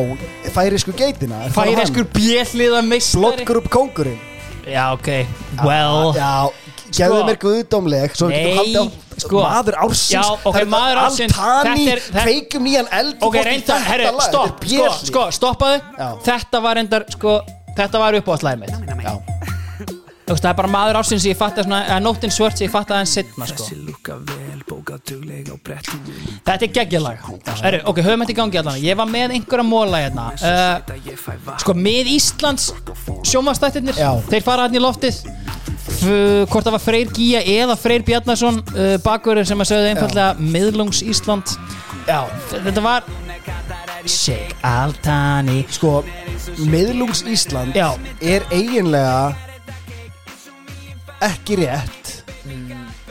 [0.55, 1.83] færisku geitina er það færi hann?
[1.85, 4.25] eskur bjeliða meistari Blottgrupp kókurinn
[4.69, 5.11] já ok,
[5.65, 6.49] well Já,
[6.89, 7.27] gefðu Sko.
[7.29, 9.43] mér guðdómleg Svo við getum Nei, haldið á sko.
[9.43, 11.37] Maður ársins Já, ok, Það er maður ársins.
[11.39, 16.09] Þetta- kveikjum nýjan eld ok, reynda, lag, stopp, sko, sko, stoppaðu Já.
[16.29, 17.39] þetta var reyndar, sko
[17.77, 18.69] þetta var upp á mitt
[19.05, 19.57] Já.
[20.29, 22.67] Veist, það er bara maður ársins sem ég fatt að svona, að nóttin svört sem
[22.67, 23.65] ég fatt að hann setna, sko
[26.45, 27.23] Þetta er geggjalag
[27.89, 28.79] ok, höfum þetta í gangi allan.
[28.83, 30.27] Ég var með einhverja móla hérna.
[30.37, 32.69] Uh, Sko, með Íslands
[33.27, 34.11] sjónvastættirnir Já.
[34.29, 35.21] Þeir fara hann í loftið.
[35.89, 36.05] F
[36.49, 41.01] Hvort það var Freyr Gía eða Freyr Bjarnason uh, Bakverður sem að sögðu einfallega Miðlungs
[41.03, 41.57] Ísland.
[42.07, 42.23] Já,
[42.53, 43.09] þetta var
[44.09, 45.99] Shake Altani Sko,
[46.71, 47.91] miðlungs Ísland Já.
[48.21, 49.48] er eiginlega
[51.25, 52.11] ekki rétt.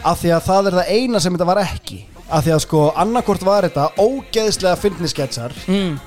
[0.07, 1.99] Af því að það er það eina sem þetta var ekki.
[2.29, 5.99] Af því að sko, annarkort var þetta ógeðslega fyndnisketsar mm.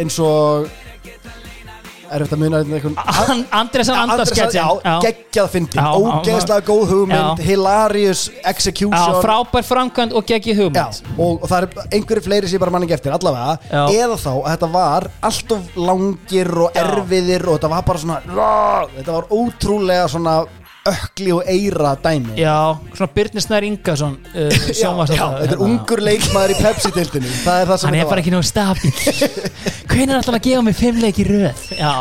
[0.00, 0.70] eins og
[2.12, 7.40] er þetta muna einhvern An Andresan Andarsketsin Já, geggjað fyndin, Já, já, ógeðslega góð hugmynd
[7.42, 7.46] Já.
[7.48, 10.78] hilarious Já, execution frábær framkvæmd og geggið hugmynd.
[10.80, 13.82] Já, og, og það er einhverju fleiri sem ég bara mann ekki eftir allavega, Já.
[14.04, 16.84] eða þá að þetta var allt of langir og Já.
[16.84, 18.20] erfiðir og þetta var bara svona
[18.96, 20.38] þetta var ótrúlega svona
[20.90, 22.36] ökli og eira dæmi.
[22.40, 27.70] Já, svona Birnir Snær Ingason uh, já, þetta er ungur leikmaður í Pepsi-dildinu það er
[27.72, 28.92] það sem Hann er bara ekki nóg stabíl
[29.90, 31.64] Hvernig er alltaf að gefa mig fimm leiki röð?
[31.78, 31.92] Já,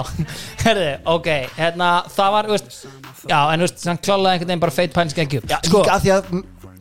[0.65, 2.77] herði, ok Hérna, það var, veist
[3.25, 6.05] Já, en veist, hann klálaði einhvern veginn bara feit pænsk ekki upp Já, líka að
[6.05, 6.35] því að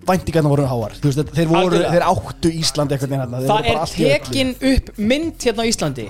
[0.05, 0.97] væntingarna voru háar.
[1.01, 5.47] Veist, þeir, voru, þeir áttu Ísland einhvern veginn hérna, Það er í tekin upp mynd
[5.47, 6.09] hérna á Íslandi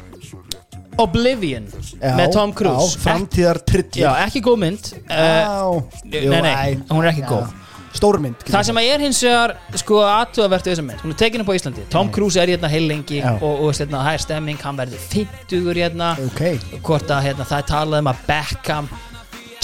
[1.02, 1.66] Oblivion
[1.98, 2.94] Já, með Tom Cruise.
[2.94, 7.52] já, framtíðar trillir Já, ekki góð mynd uh, Nei, nei, hún er ekki góð.
[7.94, 11.18] Stórmynd Það sem að ég er hins vegar sko aðtúðavert við þessa mynd, hún er
[11.20, 11.84] tekin upp á Íslandi.
[11.92, 13.30] Tom Cruise er hérna heil lengi Já.
[13.36, 16.42] og, og hérna, það er stemming, hann verður 50 hérna, Ok,
[16.82, 18.90] hvort að hérna, það er talað um að Beckham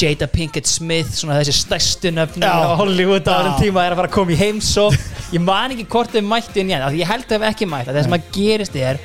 [0.01, 2.55] Jada Pinkett Smith, svona þessi stærstu nöfnum Já.
[2.55, 3.40] á Hollywood á Já.
[3.40, 4.86] þessum tíma er að fara að koma í heimsó
[5.35, 8.07] ég man ekki hvort þau mættu í hann ég held að þau ekki mætt, það
[8.07, 9.02] sem að gerist er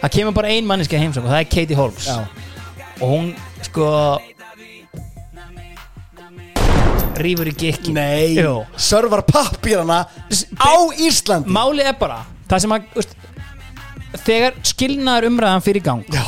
[0.00, 2.08] það kemur bara ein manneski að heimsók og það er Katie Holmes.
[2.08, 2.18] Já,
[2.98, 3.30] og hún
[3.66, 3.92] sko
[7.18, 7.92] rýfur í gikki.
[7.96, 8.38] Nei.
[8.38, 8.60] Jú.
[8.78, 11.50] Sörvar pappírana á Íslandi.
[11.50, 13.16] Máli er bara það sem að úst,
[14.24, 16.24] þegar skilnaður umræðan fyrir gang Já,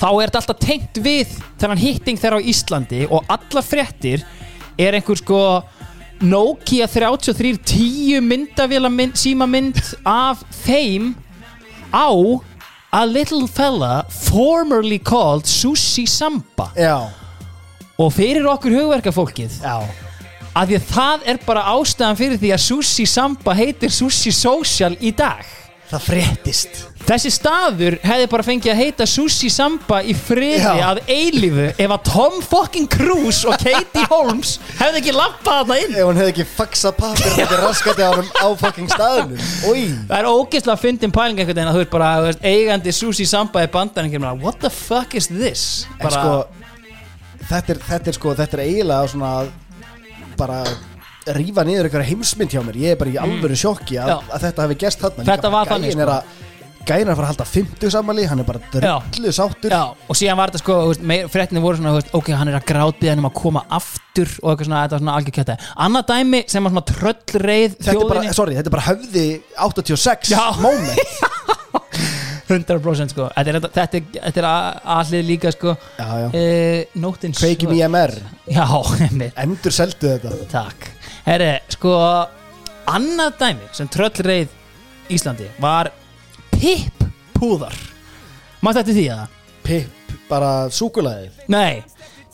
[0.00, 4.26] þá er þetta alltaf tengt við þennan hitting þeirra á Íslandi og alla fréttir
[4.80, 5.40] er einhver sko
[6.22, 11.14] Nokia 3310 myndavéla mynd, síma mynd af þeim
[11.90, 12.06] á
[12.92, 16.70] a little fella formerly called Sushi Samba.
[16.76, 17.08] Já,
[17.96, 19.76] og fyrir okkur hugverkafólkið já.
[20.52, 24.96] að því að það er bara ástæðan fyrir því að Sushi Samba heitir Sushi Social
[25.00, 25.46] í dag
[25.92, 30.86] Það fréttist Þessi staður hefði bara fengið að heita Sushi Samba í friði Já.
[30.92, 35.96] að eilífu ef að Tom fucking Cruise og Katie Holmes hefði ekki lappað þarna inn
[35.98, 39.42] Ef hann hefði ekki faxað papir Þetta er raskati á hann á fucking staðnum
[39.72, 42.94] Új Það er ógeðslega að fyndin pæling einhvern veginn að þú ert bara veist, eigandi
[42.96, 44.08] Sushi Samba í bandan
[44.40, 45.66] What the fuck is this?
[45.98, 46.46] En sko
[47.50, 49.34] þetta er, þetta er sko Þetta er eiginlega svona
[50.38, 50.62] Bara
[51.38, 52.78] rífa niður einhverja heimsmynd hjá mér.
[52.82, 54.16] Ég er bara í alvöru sjokki að, Já.
[54.36, 56.40] að þetta hefði gerst þarna Þetta var þannig, gæinn er að
[56.82, 59.70] Gæin er að fara að halda 50 sammali Hann er bara drullu sáttur.
[59.70, 62.30] Já, og síðan var þetta sko, þú veist, meir- fréttinni voru svona, þú veist, ok,
[62.34, 65.14] hann er að grátbiða hann um að koma aftur og eitthvað svona, þetta var svona
[65.20, 68.74] algjör kjöta Annað dæmi sem var svona tröllreið Þetta er bara, þjóðinni sorry, þetta er
[68.74, 69.26] bara höfði
[69.68, 70.42] 86 Já.
[70.58, 70.98] moment.
[72.52, 74.48] 100% sko, þetta er, þetta er, þetta er
[74.98, 75.76] allir líka sko.
[75.96, 76.26] Já, já.
[76.34, 78.12] Uh, Nóttin Kveikjum í MR
[78.50, 78.66] Já,
[79.06, 80.34] einmitt, Endur seldu þetta.
[80.50, 80.90] Takk
[81.22, 81.94] Herri, sko,
[82.90, 84.54] annað dæmi sem tröllreið
[85.12, 85.92] Íslandi var
[86.50, 87.04] Pip
[87.36, 87.76] púðar
[88.62, 89.36] Mátt þetta því að það?
[89.62, 91.84] Pip, bara súkulaðið Nei,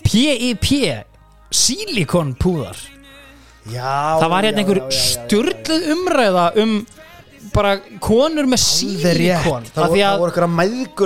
[0.07, 0.71] P.I.P.
[1.53, 2.81] Silikon púðar
[3.69, 6.79] Já Það var hérna einhver styrluð umræða um
[7.55, 10.23] bara konur með sílikon Það voru, því það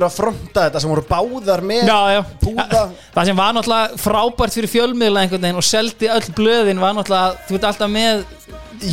[0.08, 2.20] að fronta þetta sem voru báðar með Já, já.
[2.42, 2.82] púða.
[3.14, 5.24] Það sem var náttúrulega frábært fyrir fjölmiðla
[5.60, 8.24] og seldi öll blöðin var náttúrulega, þú veit alltaf með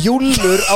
[0.04, 0.74] júllur á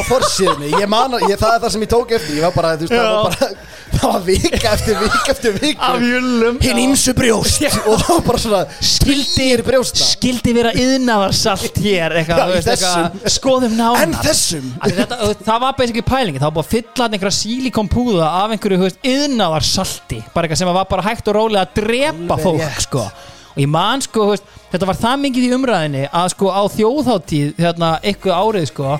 [1.28, 2.36] ég, það er það sem ég tók eftir.
[2.38, 3.14] Ég var bara, veist, það Já.
[3.14, 3.48] var bara
[3.94, 7.66] það var vika eftir vika eftir vika jullum hinn ímsu brjóst.
[7.84, 8.62] Og það var bara svona
[8.92, 10.08] skildir brjósta.
[10.14, 14.02] Skildi vera yðnaðarsalt hér eitthvað, Já, veist, eitthvað, skoðum nánar.
[14.06, 14.72] En þessum.
[14.80, 18.56] Af Þetta, það var basically pælingi, það var bara að fylla hann einhverja sílíkonpúða af
[18.56, 18.82] einhverju
[20.34, 23.06] bara eitthvað sem var bara hægt og rólega að drepa fólk sko.
[23.54, 27.60] Og ég man sko, veist, þetta var það mikið í umræðinni að sko á þjóðháttíð
[27.62, 28.96] hérna, eitthvað árið sko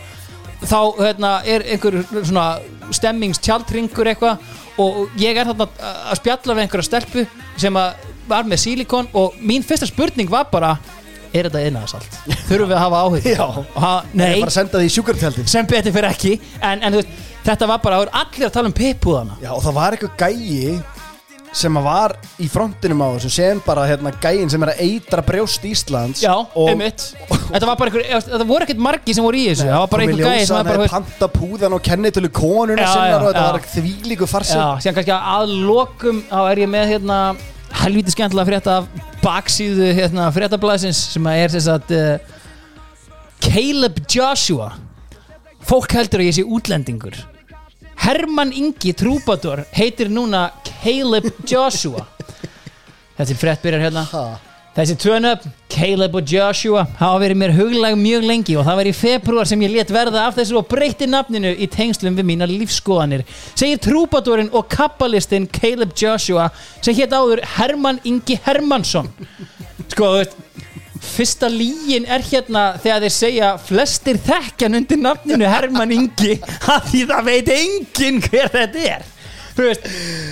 [0.64, 2.47] þá hérna, er einhver svona
[2.94, 5.68] stemmingstjaldringur eitthvað og ég er þarna
[6.10, 7.26] að spjalla við einhverja stelpu
[7.60, 10.76] sem að var með sílikon og mín fyrsta spurning var bara
[11.35, 12.18] er þetta yðnaðarsalt?
[12.48, 13.28] Þurfum við að hafa áhugð?
[13.28, 13.47] Já.
[14.14, 17.22] Nei, ég bara að senda því sjúkartjaldin sem betur fyrir ekki en, en þú veist,
[17.44, 20.94] þetta var bara, allir að tala um pippúðana já og það var eitthvað gæi
[21.55, 25.22] sem að var í frontinum á þessu sem bara hérna gæin sem er að eitra
[25.24, 27.05] brjóst Íslands já, og einmitt.
[27.31, 29.68] Þetta var bara einhver, þetta voru ekkert margi sem voru í þessu.
[29.68, 32.90] Það var bara einhver gæi ljós sem var bara panta púðan og kennitölu konuna Já,
[32.90, 33.52] sinnar já, og þetta já.
[33.55, 34.56] var þvílíku farsi.
[34.59, 37.18] Já, síðan kannski að lokum þá er ég með hérna
[37.85, 42.40] helviti skemmtilega frétta af baksíðu hérna fréttablaðsins sem að er þess að uh,
[43.44, 44.72] Caleb Joshua.
[45.64, 47.22] Fólk heldur að ég sé útlendingur
[48.05, 52.02] Hermann Ingi Trúbator heitir núna Caleb Joshua.
[53.16, 54.02] Þessi frétt byrjar hérna.
[54.74, 58.94] Þessi tvönöfn, Caleb og Joshua hafa verið mér huglag mjög lengi og það var í
[58.98, 63.24] februar sem ég let verða af þessu og breytti nafninu í tengslum við mína lífskoðanir
[63.55, 66.51] segir trúbadorinn og kappalistinn Caleb Joshua
[66.82, 69.09] sem hétt áður Hermann Ingi Hermannsson.
[69.94, 70.36] Sko, þú veist
[71.05, 76.39] Fyrsta lígin er hérna þegar þeir segja flestir þekkjan undir nafninu Hermann Ingi.
[76.74, 79.10] Að því það veit enginn hver þetta er.
[79.55, 79.85] Þú veist,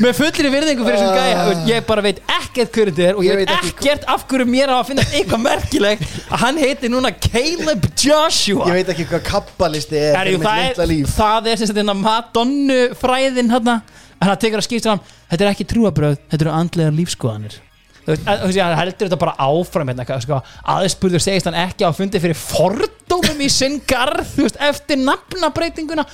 [0.03, 3.23] með fullri virðingu fyrir þessum gæja veist, ég bara veit ekkert hver þetta er og
[3.23, 6.91] ég, Ég veit ekkert af hverju mér á að finna eitthvað merkilegt að hann heiti
[6.91, 8.67] núna Caleb Joshua.
[8.73, 11.71] Ég veit ekki hvað kappalisti er Er, jú, fyrir mitt það, er, það er sem
[11.71, 13.79] sagt hérna Madonnu fræðin hérna
[14.19, 15.05] en það tekur að skipta fram.
[15.31, 17.63] Þetta er ekki trúabröð, þetta eru andlegar lífskoðanir
[18.03, 20.39] þú veist, að- þú veist, hann heldur þetta bara áfram hérna, eitthvað, sko,
[20.75, 26.07] aðspurður segist hann ekki á fundi fyrir fordómum í sinn garð þú veist, eftir nafnabreitinguna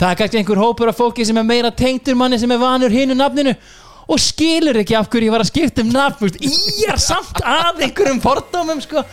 [0.00, 2.90] það er kannski einhver hópur af fólki sem er meira tengtur manni sem er vanur
[2.90, 3.54] hinu nafninu
[4.10, 6.98] og skilur ekki af hverju ég var að skipta um nafn þú veist, í er
[6.98, 9.04] samt að einhverjum fordómum sko.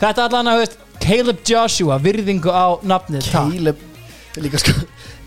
[0.00, 3.84] þetta allan að þú veist, Caleb Joshua, virðingu á nafnið takk.
[4.38, 4.72] Líka sko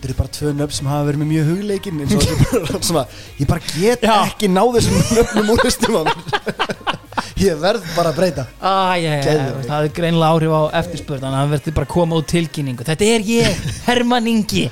[0.02, 2.64] þetta eru bara tvö nöfn sem hafa verið með mjög hugleikin eins og þetta er
[2.66, 3.04] bara svona
[3.38, 4.14] ég bara get Já.
[4.26, 6.16] ekki náð þessum nöfnum úr þessum á mér
[7.42, 9.68] ég verð bara að breyta Ah, yeah, Geðveikt.
[9.70, 12.86] það er greinlega áhrif á eftirspurn þannig að það verður bara að koma út tilkynningu
[12.88, 14.64] þetta er ég, Hermann Ingi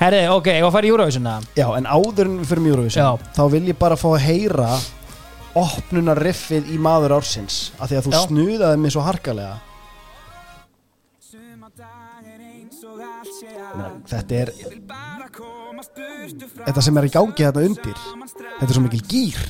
[0.00, 1.50] herri, ok, ég var að fara í Eurovision eða?
[1.60, 3.32] já en áður en við fyrir Eurovision Já.
[3.36, 4.70] þá vil ég bara fá að heyra
[5.60, 8.20] opnunarriffið í maður ársins af því að þú Já.
[8.28, 9.56] snuðaði mig svo harkalega
[14.10, 14.52] þetta er
[16.66, 19.40] þetta sem er í gangi þarna undir þetta er svo mikil gýr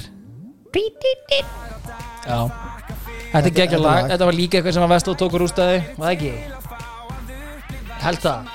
[2.20, 2.46] Já.
[3.30, 5.78] Þetta er geggja þetta lag, þetta var líka eitthvað sem að Vestló tók úr ústæði
[5.96, 6.32] Var það ekki?
[8.00, 8.50] Held það.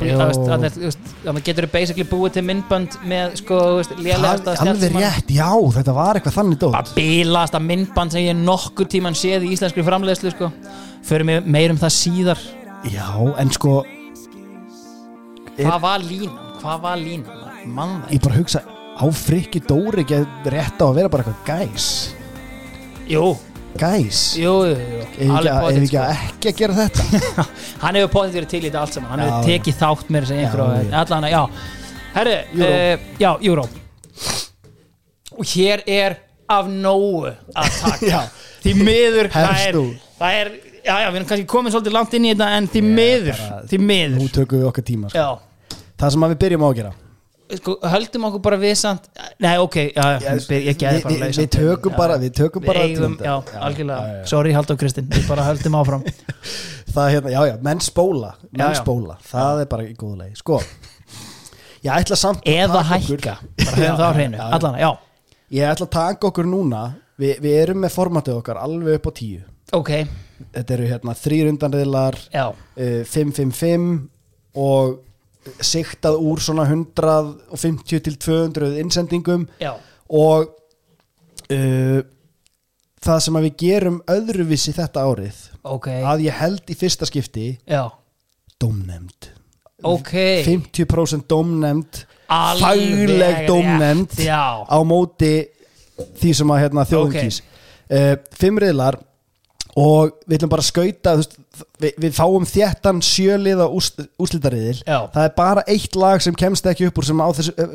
[0.00, 6.36] Þannig getur þú basically búið til myndband með sko, alveg rétt, já, þetta var eitthvað
[6.38, 6.76] þannig dót.
[6.76, 10.50] Bara bílasta myndband sem ég nokkuð tíman séð í íslenskri framleiðslu sko.
[11.06, 12.46] Förum við meir um það síðar.
[12.88, 13.08] Já,
[13.40, 13.82] en sko
[15.56, 16.38] Hvað var línan?
[16.60, 17.42] Hvað var línan?
[17.66, 18.60] Mann það Ég bara hugsa,
[18.96, 20.18] á frikki Dóri ekki
[20.52, 21.86] rétt á að vera bara eitthvað gæs
[23.10, 23.24] Jú,
[23.76, 25.00] Gæs jú, jú, jú.
[25.04, 26.02] Ef ekki, að- ekki sko.
[26.02, 27.02] að ekki að gera þetta
[27.82, 30.32] Hann hefur potið verið til í þetta allt saman Hann hefur tekið þátt með þess
[30.36, 31.00] að einhverju Já, já.
[31.02, 31.42] Allan að, já
[32.16, 32.70] Herri, Euro.
[32.70, 33.66] uh, já, Euro
[35.36, 36.14] Og hér er
[36.48, 37.26] af nógu
[37.58, 38.20] að taka.
[38.62, 39.76] Því miður það er,
[40.18, 40.48] það er
[40.86, 43.40] Já, já, við erum kannski komin svolítið langt inn í þetta En því miður,
[43.72, 44.20] því miður.
[44.20, 45.18] Nú tökum við okkar tíma sko.
[45.18, 46.92] Já, Það sem að við byrjum á að gera.
[47.56, 49.04] Sko, höldum okkur bara við samt
[49.42, 51.96] Nei, ok, já, já, ég, ég Við, bara við, leið við tökum Já.
[52.00, 53.34] bara Við tökum Við bara eigum, til já,
[53.68, 54.16] algjörlega.
[54.26, 56.02] Sorry, Halldór Kristinn, við bara höldum áfram.
[56.96, 60.58] Það hérna, já, já, menn spóla Menn spóla, það er bara í góðu leið Sko,
[61.86, 64.94] ég ætla samt að Eða hækka, bara höfum það á hreinu
[65.54, 66.82] Ég ætla að taka okkur núna.
[67.14, 69.90] Vi, Við erum með formatið okkar alveg upp á tíu ok,
[70.52, 72.50] Þetta eru hérna þrýr undanriðlar já.
[72.52, 74.10] uh, 555
[74.60, 74.98] og
[75.62, 79.72] siktað úr svona 150 til 200 innsendingum Já,
[80.10, 80.50] og
[81.52, 82.00] uh,
[83.06, 85.88] það sem að við gerum öðruvísi þetta árið ok.
[86.12, 87.86] að ég held í fyrsta skipti Já,
[88.60, 89.32] dómnefnd.
[89.86, 90.14] Ok.
[90.46, 95.34] 50% dómnefnd Alveg fagleg Já, á móti
[96.18, 97.42] því sem að hérna, þjóðum kýs.
[97.86, 98.98] Uh, fimm riðlar
[99.76, 101.34] og við ætlum bara að skauta veist,
[101.82, 107.00] við, við fáum þéttan sjöliða úslitariðil það er bara eitt lag sem kemst ekki upp
[107.02, 107.74] úr sem eh,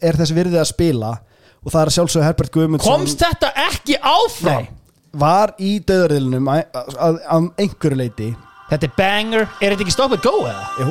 [0.00, 1.16] er þessi virðið að spila.
[1.62, 2.94] Og það er að sjálfsögðu Herbert Guðmundsson.
[2.96, 4.64] Komst þetta ekki áfram?
[4.64, 4.70] Nei,
[5.14, 8.32] var í að, að einhverju leiti
[8.72, 10.62] Þetta er banger, er þetta ekki stop and go eða?
[10.80, 10.86] Jú.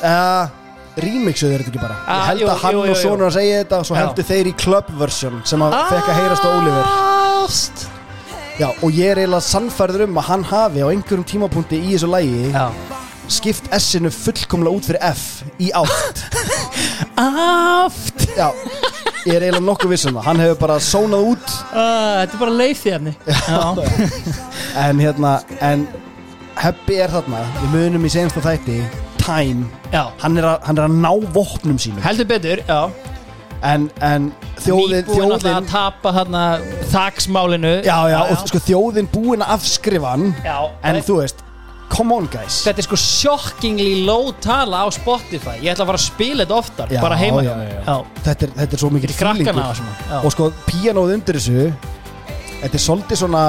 [0.00, 0.56] Uh,
[0.98, 1.98] Remixuð er þetta ekki bara.
[2.06, 3.02] Ah, Ég held jú, að hann jú, jú, og jú.
[3.02, 6.20] sonur að segja þetta og svo heldur þeir í club version sem að fekk að
[6.22, 6.90] heyrast á Oliver.
[7.44, 7.87] Ást
[8.58, 12.08] Já, og ég er eiginlega sannfærður um að hann hafi á einhverjum tímapunkti í þessu
[12.10, 12.64] lægi Já.
[13.30, 16.24] skipt S-inu fullkomlega út fyrir F í átt.
[17.22, 18.24] Aft.
[18.34, 18.48] Já,
[19.28, 20.26] ég er eiginlega nokkuð viss um það.
[20.26, 21.52] Hann hefur bara sónað út.
[21.70, 23.14] Uh, Þetta er bara leiðfjafni
[24.88, 25.36] en hérna,
[25.70, 25.86] en
[26.58, 28.80] Heppi er þarna, við munum í senasta þætti.
[29.22, 32.02] Time, hann er, að, hann er að ná vopnum sínum.
[32.02, 32.88] Heldur betur Já
[33.62, 34.30] en, en
[34.62, 36.42] þjóðin, Nýbúin alltaf þjóðin að tapa þarna
[36.92, 40.56] þaksmálinu já, já, og sko þjóðin búin að afskrifa hann Já,
[40.86, 41.42] en þú veist,
[41.92, 46.00] come on guys Þetta er sko shockingly low tala á Spotify Ég ætla að fara
[46.02, 47.70] að spila þetta oftar Já, Bara heima já, hjá mér.
[47.74, 48.24] já, já.
[48.28, 50.18] Þetta, er, þetta er svo mikið Fyrir krakkana og svona Já.
[50.24, 51.70] og sko píanóð undir þessu
[52.58, 53.42] þetta er svolítið svona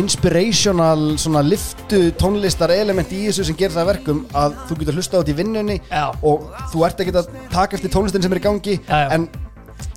[0.00, 4.96] inspirational svona liftu tónlistar element í þessu sem gerir það að verkum að þú getur
[4.98, 6.04] hlusta á þetta í vinnunni Já.
[6.24, 9.08] og þú ert ekki að taka eftir tónlistin sem er í gangi Já, já.
[9.18, 9.26] en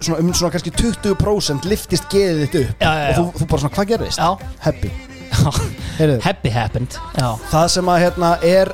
[0.01, 2.81] svona um svona kannski 20% liftist geðið þitt upp.
[2.83, 3.09] Já, já, já.
[3.09, 4.19] og þú, þú bara svona hvað gerðist?
[4.19, 4.51] Já.
[4.65, 4.91] Happy.
[5.97, 6.97] Heyrðu, Happy happened.
[7.17, 8.71] Já, það sem að hérna er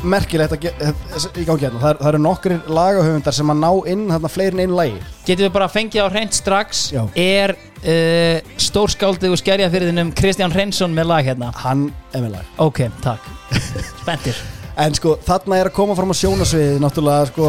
[0.00, 0.92] merkilegt að ge-
[1.36, 4.62] í gangi hérna það, það eru nokkri lagahöfundar sem að ná inn hérna fleiri en
[4.64, 5.00] einu lagi.
[5.26, 6.86] Getum við bara fengið á hreint strax?
[6.94, 7.02] Já.
[7.20, 11.50] Er uh, stórskáldið og skerjafyrðinum Kristján Hreinsson með lag hérna?
[11.64, 12.48] Hann er með lag.
[12.64, 13.28] Ok, takk.
[14.02, 14.40] Spendir
[14.80, 17.48] En sko, þarna er að koma fram á sjónasviði náttúrulega sko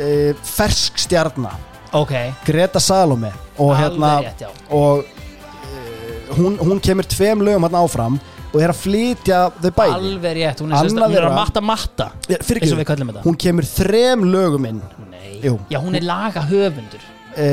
[0.00, 0.06] e,
[0.48, 1.58] fersk stjarnar,
[1.94, 2.12] Ok,
[2.46, 3.30] Greta Salome
[3.62, 4.40] og hérna rétt,
[4.74, 5.82] og e,
[6.34, 8.16] hún, hún kemur tveim lögum hérna áfram
[8.54, 9.94] og er að flytja þau bæði.
[9.98, 14.24] Alveg rétt Hún er, sérst, Annað hún er að matta matta Ja, hún kemur þrem
[14.30, 14.80] lögum inn.
[15.70, 17.02] Já hún er laga höfundur
[17.36, 17.46] e,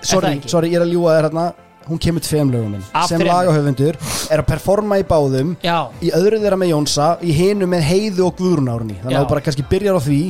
[0.00, 0.48] sorry, ekki?
[0.52, 1.44] sorry, ég er að ljúga þér hérna.
[1.88, 2.84] Hún kemur tveim lögum inn.
[2.94, 3.32] Af sem þremur?
[3.32, 3.96] lagahöfundur
[4.30, 8.28] er að performa í báðum Já, í öðru þeirra með Jónsa í hinu með Heiðu
[8.28, 9.18] og Guðrunárni þannig Já.
[9.18, 10.20] að þú bara kannski byrjar á því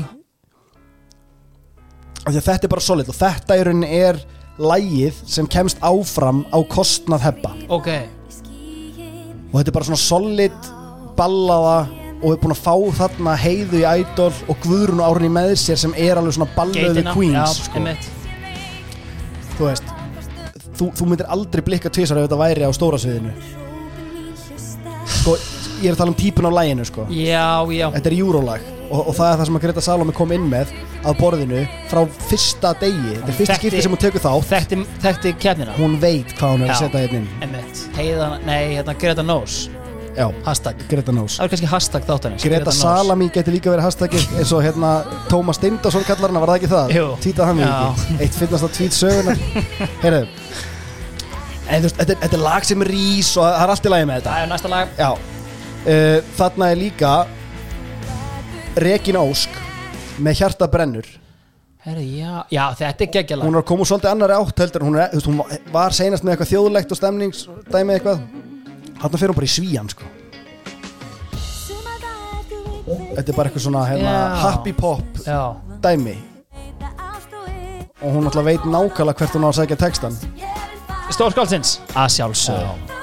[2.26, 4.20] þetta er bara solid og þetta í rauninni er
[4.62, 7.54] lægið sem kemst áfram á kostnað hebba.
[7.72, 7.88] Ok.
[9.52, 10.70] Og þetta er bara svona solid
[11.18, 11.78] ballaða
[12.22, 15.96] og er búin að fá þarna Heiðu í Idol og Guðrun Árni með sér sem
[15.98, 17.82] er alveg svona ballöðu queens já, sko.
[19.56, 19.90] þú veist
[20.78, 23.34] þú, þú myndir aldrei blikka tvisar ef þetta væri á stóra sviðinu.
[25.18, 25.36] Sko,
[25.82, 27.04] ég er að tala um típun á læginu sko.
[27.10, 27.86] Já, já.
[27.96, 30.72] Þetta er júrólag og, og það er það sem að Greta Salome kom inn með
[31.02, 32.00] að borðinu frá
[32.30, 33.14] fyrsta degi.
[33.18, 36.56] Þetta er fyrsta Þekkti- skipti sem hún tekur þá Þekkti, þekkti kefnina Hún veit hvað
[36.56, 37.30] hún er að setja hérna inn.
[37.42, 37.84] Einmitt.
[37.98, 39.62] Heiða, nei, hérna Greta Knows
[40.12, 40.76] Já, Hashtag.
[40.90, 44.60] Greta Knows Það var kannski hashtag þáttanins Greta Salami getur líka verið hashtagið eins og
[44.66, 44.90] hérna
[45.30, 46.92] Tómas Steindarsson kallar hana, var það ekki það?
[46.98, 47.06] Jú.
[47.24, 47.78] Tvítað hann við Já.
[47.88, 48.18] ekki.
[48.26, 49.40] Eitt finnast á tvít sögunar
[50.04, 50.26] Heyrðu.
[51.72, 53.88] En þú veist, þetta, er- þetta er lag sem er rís og það er allt
[53.88, 54.32] í lagi með þetta.
[54.36, 54.92] Það er næsta lag.
[55.00, 55.10] Já
[55.86, 57.12] uh, Þarna er líka
[58.82, 59.58] Regina Ósk
[60.22, 61.08] með hjarta brennur
[61.82, 64.84] Herri, já, já, þetta er geggjalag Hún er að koma úr svolítið annari átt heldur
[64.84, 68.20] en hún, er, þú veist, hún var seinast með eitthvað þjóðlegt og stemningsdæmi eitthvað.
[69.02, 70.10] Þarna fer hún bara í svíjan sko.
[72.86, 74.38] Þetta er bara eitthvað svona hérna, Já.
[74.44, 75.40] happy pop Já,
[75.82, 76.16] dæmi.
[78.02, 80.16] Og hún alltaf veit nákvæmlega hvert hún á að segja textan
[81.12, 83.01] Stórskálsins Að sjálfsög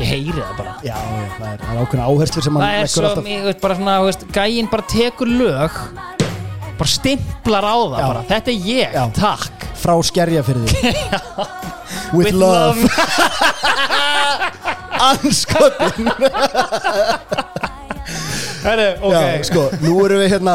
[0.00, 0.70] Ég heyri það bara.
[0.86, 3.26] Já, já, það er, það er ákveðna áherslur sem Það er svo, alltaf.
[3.28, 5.72] ég veit bara svona, þú veist, gæinn bara tekur lög
[6.78, 8.06] bara stimplar á það Já.
[8.08, 9.04] bara, þetta er ég, Já.
[9.18, 9.52] takk.
[9.82, 10.92] Frá skerja fyrir því
[12.16, 12.78] With, love,
[15.10, 16.06] Anskotin
[18.62, 20.54] Herri, ok Já, sko, nú erum við hérna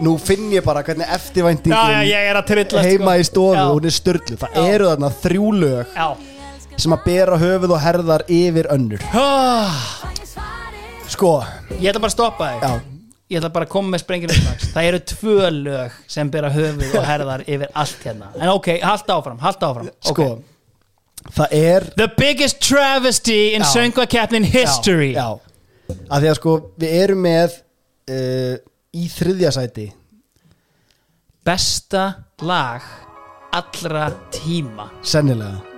[0.00, 3.56] Nú finn ég bara hvernig eftirvæntingin Já, já, ég er að trillast heima í stofu,
[3.58, 3.66] Já.
[3.74, 5.84] hún er störlu Það eru þarna þrjú lög.
[5.96, 6.08] Já
[6.80, 9.02] sem að bera höfuð og herðar yfir önnur.
[11.10, 11.32] Sko,
[11.80, 12.62] Ég ætla bara að stoppa þig.
[12.64, 13.00] Já,
[13.30, 14.32] Ég ætla bara að koma með sprengir
[14.72, 18.30] Það eru tvö lög sem bera höfuð og herðar yfir allt hérna.
[18.38, 19.92] En ok, halda áfram, halda áfram.
[20.02, 20.46] Sko Ok.
[21.36, 23.68] Það er The biggest travesty in Já.
[23.74, 25.12] söngvakeppnin history.
[25.12, 25.96] Já, já.
[26.08, 27.56] Að því að sko, við erum með
[28.10, 28.54] uh,
[28.96, 29.88] í þriðja sæti.
[31.44, 32.06] Besta
[32.46, 32.86] lag
[33.52, 34.88] allra tíma.
[35.02, 35.69] Sennilega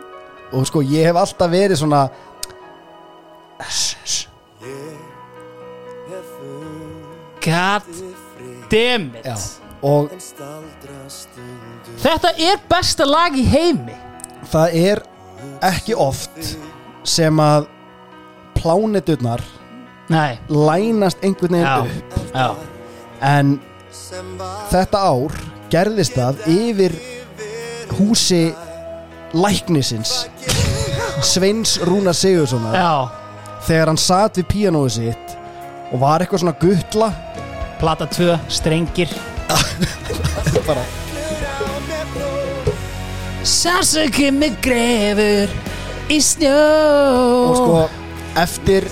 [0.53, 2.07] Og sko, ég hef alltaf verið svona
[7.43, 7.83] God
[8.71, 9.27] damn it.
[9.27, 9.37] Já
[9.83, 10.11] Og
[12.03, 13.97] Þetta er besta lag í heimi.
[14.53, 15.03] Það er
[15.67, 16.53] ekki oft
[17.07, 17.67] sem að
[18.59, 19.43] pláneturnar
[20.13, 22.17] Nei, lænast einhvern veginn já, upp.
[22.35, 22.49] já.
[23.23, 23.53] En
[24.71, 25.35] þetta ár
[25.73, 26.95] gerðist það yfir
[27.97, 28.43] húsi
[29.37, 30.13] læknisins
[31.23, 32.95] Sveins Rúnar Sigurssonar Já,
[33.67, 35.37] þegar hann satt við píanóið sitt
[35.93, 37.11] og var eitthvað svona guttla
[37.83, 39.11] plata 2, strengir.
[40.69, 40.85] Bara,
[43.43, 45.51] Sársöki mig grefur
[46.13, 46.55] í snjó.
[47.51, 47.81] Og sko
[48.39, 48.87] eftir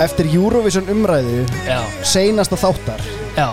[0.00, 3.02] eftir Eurovision umræðu Já, seinasta þáttar
[3.36, 3.48] já,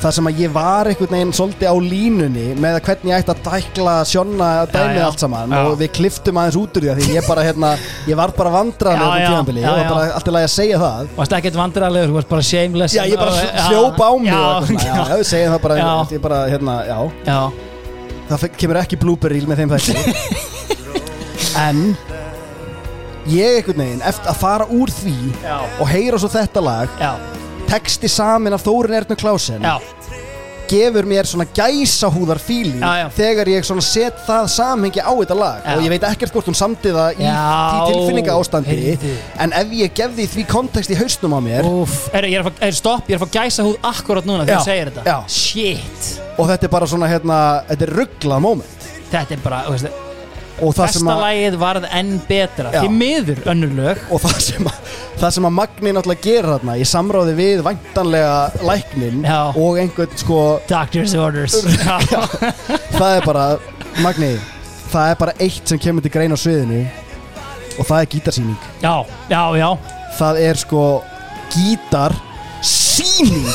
[0.00, 3.34] þar sem að ég var einhvern veginn svolítið á línunni með að hvernig ég ætti
[3.34, 5.54] að dækla sjonna dæmið allt saman.
[5.54, 5.60] Já.
[5.64, 7.72] og við kliftum aðeins út úr því að því ég bara hérna
[8.08, 8.52] ég var bara
[8.96, 9.02] já.
[9.04, 9.88] þetta tímanbili og já.
[9.90, 11.10] bara allt í lagi að segja það.
[11.18, 12.96] Varst ekkert vandræðalegur, þú varst bara shameless.
[12.96, 15.80] Já, ég bara hljópa á mig og eitthvað já, segjum það bara,
[16.14, 17.00] ég bara, hérna, já.
[18.30, 19.00] Það kemur ekki
[19.34, 20.48] reel með þeim þætti.
[21.58, 21.80] En
[23.28, 25.16] ég einhvern veginn eftir að fara úr því
[25.82, 27.00] og heyra svo þetta lag
[27.70, 29.78] texti samin af Þórin Ernu Klásen já
[30.70, 33.06] gefur mér svona gæsahúðar fíling Já, já.
[33.16, 35.72] þegar ég svona set það samhengi á þetta lag Já.
[35.74, 39.14] og ég veit ekkert hvort hún samdi það í Já, því tilfinninga ástandi heyrðu.
[39.46, 42.50] en ef ég gefði því kontekst í hausnum á mér Úf, er, ég er að
[42.52, 44.92] fá, er, stopp, ég er að fá gæsa húð akkurat núna þegar Já, þú segir
[44.92, 45.18] þetta já.
[45.40, 47.40] Shit, og þetta er bara svona hérna,
[47.72, 50.06] þetta er rugglað moment þetta er bara, þú veist,
[51.20, 52.80] lagið varð enn betra Já.
[52.82, 56.76] Því miður önnur lög og það sem að, það sem að Magni náttúrulega gera þarna
[56.80, 59.40] í samráði við væntanlega læknin Já.
[59.54, 61.60] og einhvern sko Doctor's orders
[62.98, 63.46] það er bara,
[64.04, 64.34] Magni
[64.90, 66.82] það er bara eitt sem kemur til grein á sviðinu
[67.78, 68.94] og það er gítarsýning já,
[69.30, 69.68] já, já.
[70.18, 70.84] það er sko
[71.54, 72.16] gítar
[72.66, 73.48] síning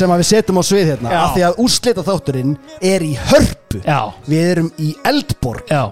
[0.00, 1.20] sem við setjum á svið hérna Já.
[1.22, 2.54] af því að úrslita þátturinn
[2.92, 3.80] er í hörpu.
[3.84, 5.66] Já, við erum í Eldborg.
[5.70, 5.82] Já.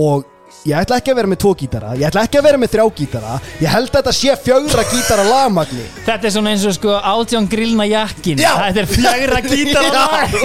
[0.00, 0.26] og
[0.66, 2.84] ég ætla ekki að vera með tvo gítara ég ætla ekki að vera með þrjá
[2.98, 5.86] gítara ég held að þetta sé fjögra gítara lagmagni.
[6.04, 8.50] Þetta er svona eins og sko átjón grillna jakkin Já.
[8.66, 10.36] Þetta er fjögra gítara lag.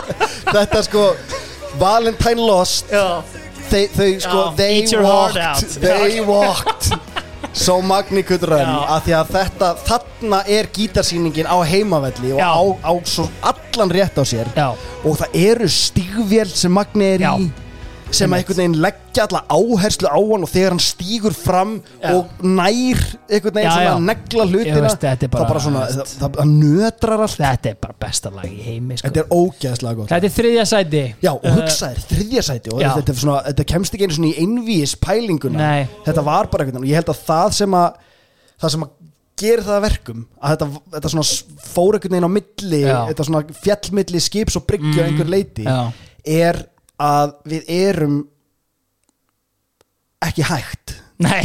[0.56, 1.04] Þetta sko
[1.78, 2.90] Valentine Lost.
[2.90, 3.22] Já,
[3.70, 5.78] þau, þau sko Já, they eat your heart walked out.
[5.80, 6.90] they walked
[7.52, 12.50] so Magni could run af því að þetta þarna er gítarsýningin á heimavelli og Já.
[12.50, 14.46] á, á svo allan rétt á sér.
[14.56, 14.70] Já,
[15.04, 17.50] og það eru stígvél sem Magni er í
[18.10, 21.72] sem að einhvern veginn leggja alla áherslu á hann og þegar hann stígur fram
[22.02, 22.10] Já.
[22.16, 23.00] og nær
[23.30, 23.92] einhvern veginn Já, svona já.
[23.94, 27.36] að negla hlutina veist, bara- það bara svona, það, það, það nötrar allt.
[27.40, 29.08] Þetta er bara besta lag í heimi sko.
[29.08, 30.08] þetta er ógeðslega gott.
[30.14, 31.04] Þetta er þriðja sæti.
[31.22, 34.38] Já, og Uh, hugsaðir, þriðja sæti og þetta, svona, þetta kemst ekki einu svona í
[34.44, 35.58] einvíis pælinguna.
[35.58, 35.88] Nei.
[36.06, 37.92] Þetta var bara einhvern veginn og ég held að það sem að
[38.60, 38.90] það sem að
[39.40, 41.28] gera það að verkum að þetta, þetta svona
[41.64, 45.64] fór einhvern veginn á milli þetta svona fjallmilli skips og bryggju á einhver leiti
[46.28, 46.58] er
[47.00, 48.16] að við erum
[50.20, 50.96] ekki hægt.
[51.20, 51.44] Nei,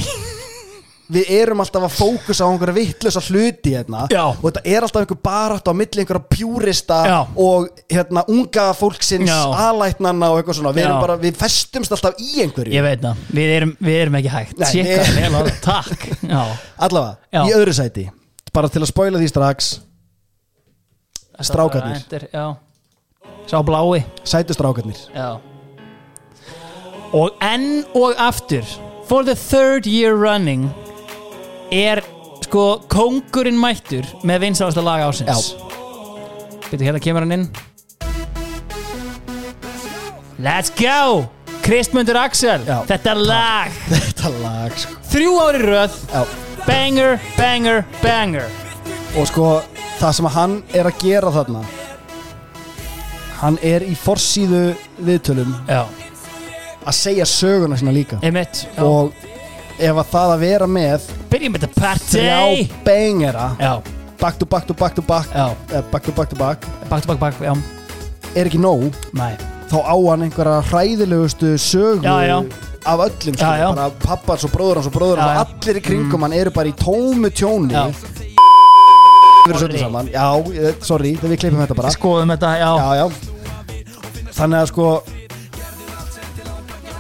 [1.12, 4.06] við erum alltaf að fókusa á einhverja vittlösa hluti hérna.
[4.12, 4.24] Já.
[4.32, 7.18] og þetta er alltaf einhver barátt á milli einhverja pjúrista Já.
[7.40, 9.40] og hérna unga fólksins Já.
[9.70, 10.74] alætnana og eitthvað svona.
[10.76, 12.74] Við, erum bara, við festumst alltaf í einhverju.
[12.76, 14.60] Ég veit það, við erum, við erum ekki hægt.
[14.60, 16.06] Nei, Tjekka við- vel það, takk.
[16.36, 16.44] Já,
[16.90, 17.42] allavega, Já.
[17.46, 18.08] í öðru sæti
[18.56, 19.74] bara til að spoila því strax.
[21.44, 21.98] Strákarnir.
[22.00, 22.46] Enter, Já
[23.46, 24.04] Sá blái.
[24.24, 24.98] Sætu strákarnir.
[25.14, 25.38] Já.
[27.14, 28.66] Og enn og aftur
[29.08, 30.66] For the third year running
[31.72, 32.02] Er
[32.44, 35.54] sko Kóngurinn mættur Með vinsalasta lag ásins
[36.66, 37.46] Býtu hérna kemur hann inn.
[40.42, 41.30] Let's go!
[41.64, 42.80] Kristmundur Axel Já.
[42.90, 43.78] Þetta lag.
[43.94, 44.98] Þetta lag sko.
[45.14, 45.96] Þrjú ári röð.
[46.12, 46.26] Já.
[46.66, 48.50] Banger, banger, banger.
[49.16, 49.50] Og sko
[50.02, 51.62] það sem hann er að gera þarna
[53.42, 54.64] hann er í forsíðu
[55.06, 55.84] viðtölum Já.
[56.86, 58.20] að segja söguna sína líka.
[58.26, 59.14] Emmett og
[59.80, 62.12] ef að það að vera með Byrjum þetta party.
[62.16, 63.74] Þrjá bengera Já,
[64.22, 65.28] back to back to back to back.
[65.36, 65.50] Já.
[65.74, 66.66] Eh, back to back to back.
[66.90, 67.54] Bak, bak, bak, já.
[68.36, 68.88] Er ekki nóg?
[69.16, 69.34] Nei.
[69.72, 72.38] Þá á hann einhverja hræðilegustu sögu Já, já.
[72.86, 73.70] af öllum sko, Já, já.
[73.74, 75.42] bara pappans og bróður hans og bróður hans Já, já.
[75.42, 77.74] og allir í kringum hann eru bara í tómu tjóni.
[77.74, 77.90] Já.
[79.52, 80.10] Erum svolítið saman.
[80.14, 81.94] Já, eh, sorry, við klippum þetta bara.
[81.96, 82.72] Skoðum þetta, já.
[82.82, 83.06] Já, já.
[84.36, 84.88] Þannig að sko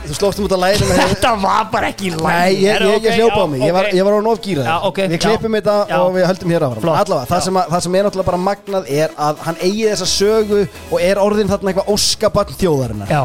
[0.05, 3.45] þú slóftum út að læra Þetta var bara ekki læg Nei, ég, ég, ég hljópa
[3.45, 6.27] á mig, ég var, ég var á ofgýrað Já, ok, Við klippum þetta og við
[6.29, 6.91] höldum hér áfram.
[6.93, 10.09] Allavega, það sem, að, það sem er náttúrulega bara magnað er að hann eigi þessa
[10.11, 13.11] sögu og er orðin þarna eitthvað óskabarn þjóðarinnar.
[13.11, 13.23] Já.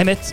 [0.00, 0.32] Emmett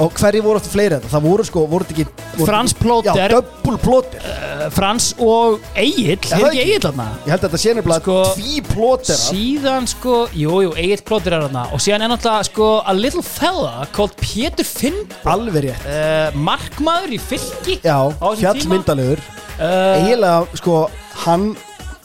[0.00, 1.10] Og hverju voru eftir fleiri þetta?
[1.12, 3.18] Það voru sko, voru þetta ekki voru Frans Plóter.
[3.18, 4.28] Já, double plóter.
[4.72, 6.60] Frans og Egil Er það ekki?
[6.62, 7.06] Egil þarna?
[7.26, 11.34] Ég held að þetta sé nefnilega Sko, tví plóter Síðan sko Jú, jú, Egil Plóter
[11.36, 11.64] er þarna.
[11.74, 15.86] Og síðan er náttúrulega sko A little fella called Pétur Finn Alveg rétt.
[15.88, 17.98] Uh, Markmaður í fylki Já,
[18.38, 19.22] fjallmyndalegur.
[19.58, 20.78] Uh, Eiginlega, sko,
[21.26, 21.50] hann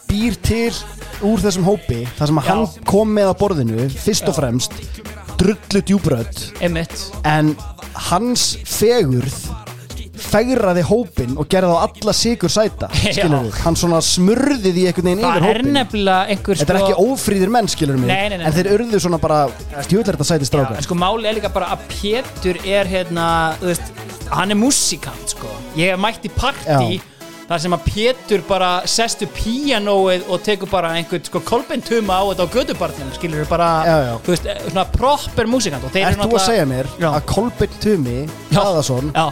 [0.10, 0.72] býr til
[1.26, 4.76] úr þessum hópi þar sem að hann kom með að borðinu fyrst og fremst
[5.40, 5.84] drullu
[6.62, 7.56] Emmett en
[8.10, 9.48] hans fegurð
[10.18, 12.90] fegraði hópin og gerði á alla sigur sæta
[13.64, 17.70] hann svona smurði því einhvern veginn yfir hópin einhver þetta er sko ekki ófríðir menn
[17.72, 18.10] skilur mig.
[18.10, 19.44] Nei, nei, nei, en þeir urðu svona bara
[19.86, 23.28] stjúðlega þetta sæti Já, strákar en sko máli er líka bara að Pétur er hérna,
[23.62, 23.94] þú veist,
[24.34, 25.54] hann er músikant sko.
[25.78, 27.17] Ég hef mætt í partí Já.
[27.48, 32.44] Þar sem að Pétur bara sestu píanóið og tekur bara einhvern sko kolbentuma á þetta
[32.44, 34.14] á gödubarnum skilur við bara, Já, já.
[34.26, 37.08] þú veist, svona proper músikant og þeir Ert þú að segja mér Já.
[37.14, 38.18] að Kolbeinn Tumi
[38.52, 38.60] Já.
[38.60, 39.26] Hlaðarsson Já,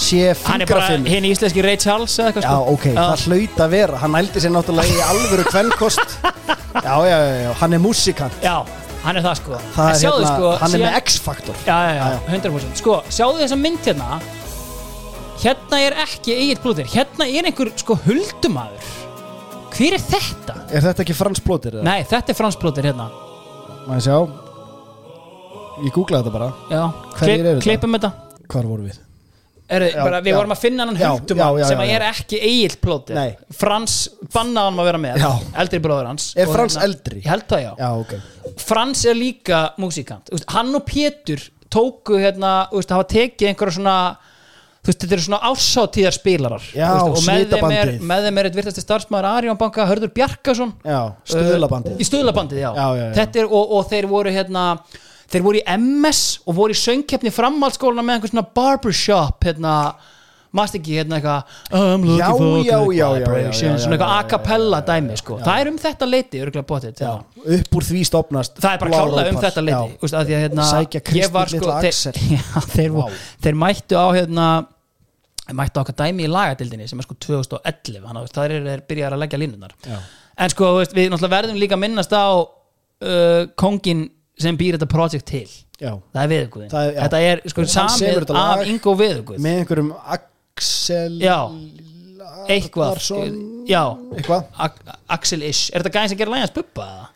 [0.00, 1.12] sé er fingrafimur?
[1.14, 2.74] hinn íslenski Ray Charles eða eitthvað Já, sko.
[2.74, 4.02] ok, það hlaut að vera.
[4.02, 6.18] Hann nældi sér náttúrulega í alvöru kvennkost
[6.80, 8.36] Já, já, já, já, hann er músikant.
[8.42, 8.54] Já,
[9.04, 9.58] hann er það sko.
[9.74, 11.56] Það er sjáðu, hérna, sko, hann er með X-faktor.
[11.66, 12.40] Já, já, já, Já, já.
[12.40, 14.20] 100% Sko, sjáðu þessa mynd hérna
[15.40, 18.88] Hérna er ekki Egil Blóðir Hérna er einhver sko huldumadur
[19.70, 20.56] Hver er þetta?
[20.74, 21.78] Er þetta ekki Frans Plóter?
[21.78, 21.84] eða?
[21.86, 23.06] Nei, þetta er Frans Blóðir hérna
[23.90, 24.16] ég sjá
[25.80, 26.50] Ég googlaði þetta bara
[27.16, 27.64] Hverjir eru þetta?
[27.64, 28.10] klippum þetta
[28.50, 28.98] Hvar voru við?
[29.70, 30.36] er, Já, bara, Við já.
[30.36, 31.10] vorum að finna hann já,
[31.70, 33.30] sem er ekki Egil Blóðir Nei.
[33.56, 33.94] Frans
[34.34, 35.30] bannaði hann að vera með Já.
[35.64, 37.22] Eldri bróður hans Er Frans hérna- eldri?
[37.24, 42.66] Ég held það já Já, ok Frans er líka músikant Hann og Pétur tóku hérna
[42.74, 43.96] veist, hafa tekið einhverja svona
[44.80, 46.66] þú veist, þetta eru svona ásáttíðar spilarar.
[46.76, 50.72] Já, og með þeim, er, með þeim er eitt virtasti starfsmæður Arjón Banka, Hörður Bjarkason.
[50.86, 51.94] Já, stuðlabandið.
[51.96, 54.64] Uh, í stuðlabandið, já, Já, já, Er, og, og þeir voru hérna
[55.30, 59.74] þeir voru í MS og voru í söngkeppni framhaldsskóluna með einhver svona barbershop hérna
[60.56, 64.24] Mást ekki hérna eitthvað I'm looking Já, for já, good já, vibrations Svona eitthvað a
[64.32, 65.38] cappella dæmi sko.
[65.44, 67.04] Það er um þetta leiti, örgulega bóttið
[67.60, 69.96] upp úr því stopnast Það er bara klálega um þetta leiti.
[70.02, 72.34] Úst, að að, hérna, Sækja Kristín litla þeir, Axel.
[72.74, 73.04] þeir, Vá.
[73.46, 74.48] þeir mættu á hérna
[75.56, 78.84] mættu á okkar dæmi í lagadildinni sem er sko 2011 þannig að það er þeir
[78.90, 84.08] byrjar að leggja línunar en sko við verðum líka að minnast á uh, kongin
[84.40, 85.46] sem býr þetta projekt til
[85.80, 87.00] Já, það er er- já.
[87.00, 89.92] þetta er sko samið af Ingo viðugguð með einhverjum
[90.60, 91.38] Axel Já.
[92.50, 93.64] eitthvað Arnarsson.
[93.68, 93.84] já,
[94.16, 94.44] Eitthvað?
[95.08, 97.08] Axel Ish er þetta gæðin sem gerir lægans eða?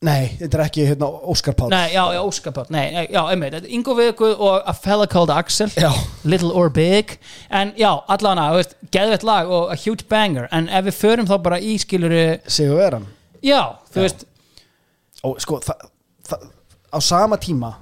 [0.00, 3.20] Nei, þetta er ekki hérna Óskar Páll Nei, já, já, Óskar Páll Nei, nei, já,
[3.28, 5.90] einmitt, Ingo Viðguð og a fella called Axel Já.
[6.24, 7.18] Little or Big
[7.52, 11.28] En já, allavega, þú veist, geðvett lag og a huge banger En ef við förum
[11.28, 13.04] þá bara í skiluru Sigur Veran
[13.44, 13.60] Já,
[13.92, 14.26] þú veist
[15.20, 15.84] og sko það,
[16.30, 16.48] það,
[16.96, 17.74] á sama tíma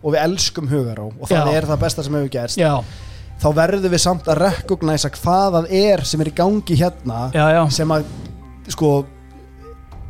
[0.00, 1.56] og við elskum Hugaró og það Já.
[1.60, 2.72] er það besta sem hefur gerst Já,
[3.42, 7.44] þá verðum við samt að recognæsa hvað það er sem er í gangi hérna Já,
[7.52, 7.62] já.
[7.76, 8.06] sem að
[8.72, 8.90] sko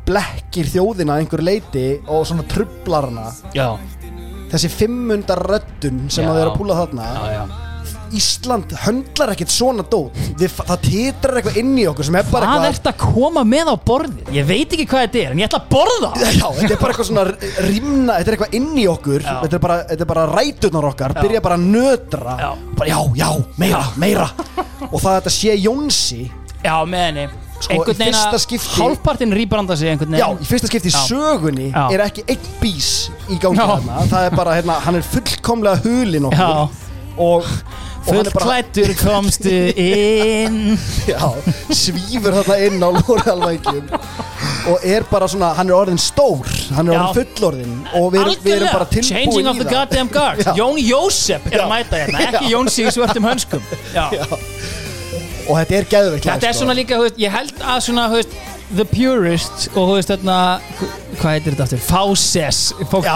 [0.07, 3.33] blekkir þjóðina einhver leiti og svona trublar hana.
[3.57, 3.73] Já,
[4.53, 7.07] þessi fimmundar röddun sem að þeir eru að púla þarna.
[7.11, 7.66] Já, já
[8.15, 12.47] Ísland höndlar ekkert svona dót Við, það titrar eitthvað inn í okkur sem er bara
[12.51, 14.33] Hvað eitthvað ert að koma með á borðið?
[14.37, 16.83] Ég veit ekki hvað þetta er, en ég ætla að borða það Já, þetta er
[16.83, 17.25] bara eitthvað svona
[17.71, 19.35] rýmna, þetta er eitthvað inn í okkur Já.
[19.45, 22.51] þetta er bara, þetta er bara ræturnar okkar byrja bara að nötra Já.
[22.77, 23.31] bara, já, já,
[23.63, 24.29] meira, meira
[24.91, 26.23] og það að þetta sé Jónsi
[26.67, 27.27] Já, með henni
[27.57, 30.69] Sko, Einhvern í fyrsta veginn að skipti- hálfpartinn rýbranda sig einhvern Já, veginn í fyrsta
[30.69, 30.99] skipti í Já.
[31.09, 31.85] sögunni Já.
[31.95, 32.89] er ekki einn bís
[33.33, 33.65] í gangi Já.
[33.71, 36.69] þarna Það er bara, hérna, hann er fullkomlega hulinn okkur Já.
[37.17, 37.49] og,
[38.15, 40.79] er bara Fullklættur komstu inn
[41.13, 41.21] já,
[41.75, 43.89] svífur þarna inn á lóriðalvækjum
[44.71, 47.01] og er bara svona, hann er orðin stór hann er Já.
[47.03, 50.43] orðin fullorðin og við, við erum bara tilbúin Changing of í the það goddamn guard.
[50.59, 51.63] Jón Jósef er Já.
[51.65, 53.63] að mæta hérna Ekki Jónsi í svörtum hönskum
[53.95, 54.07] Já.
[55.47, 56.59] og þetta er geðveikt lag, Þetta er sko.
[56.65, 58.37] svona líka, veist, ég held að svona, veist
[58.75, 60.39] The Purist og þú veist þarna
[61.21, 61.85] Hvað heitir þetta aftur?
[61.87, 63.13] Fáses fólki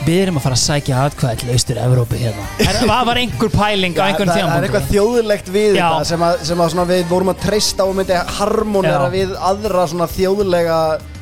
[0.00, 2.44] Við erum að fara að sækja atkvæði til austur Evrópu hérna.
[2.64, 5.82] Er- Það var einhver pæling á einhvern það er eitthvað þjóðlegt við Já.
[5.90, 9.12] þetta sem, að, sem að svona við vorum að treysta og myndi harmonera Já.
[9.12, 10.80] við aðra svona þjóðlega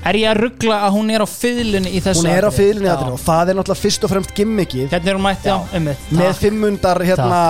[0.09, 2.89] Er ég að ruggla að hún er á fiðlunni í þessu hún er á fyrirlinni
[2.89, 2.95] Já.
[2.95, 4.89] aðrið og það er náttúrulega fyrst og fremst gimmickið.
[4.95, 5.89] Hérna er hún mætti á, um
[6.23, 7.41] með fimmundar hérna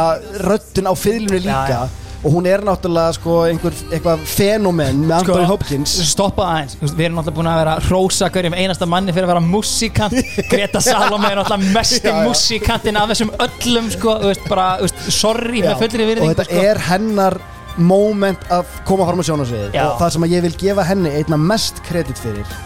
[0.48, 1.64] röddun á fyrirlinni líka.
[1.68, 2.07] Já, já.
[2.18, 5.92] Og hún er náttúrulega sko einhver eitthvað fenomen með Sko, Anthony Hopkins.
[6.10, 9.44] Stoppa aðeins, við erum náttúrulega búin að vera hrósa hverjum einasta manni fyrir að vera
[9.44, 10.16] músíkant
[10.50, 12.18] Greta Salome er náttúrulega já.
[12.26, 15.70] músíkantinn af þessum öllum sko, veist, bara, veist, sorry Já.
[15.70, 16.64] með fullri og virðingu þetta sko.
[16.72, 17.38] er hennar
[17.78, 21.78] moment að koma fram á sjónasviðið og það sem ég vil gefa henni einna mest
[21.86, 22.56] kredit fyrir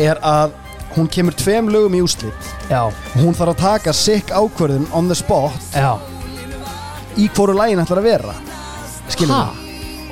[0.00, 0.54] er að
[0.96, 2.86] hún kemur tveim lögum í úslit Já,
[3.18, 5.92] hún þarf að taka sick ákvörðun on the spot já,
[7.20, 8.34] í hvoru lægin ætlar að vera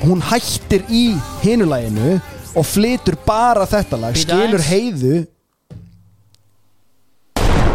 [0.01, 1.03] hún hættir í
[1.43, 2.19] hinu læginu
[2.55, 4.71] og flytur bara þetta lag Bíddu skilur aðeins.
[4.71, 5.27] heiðu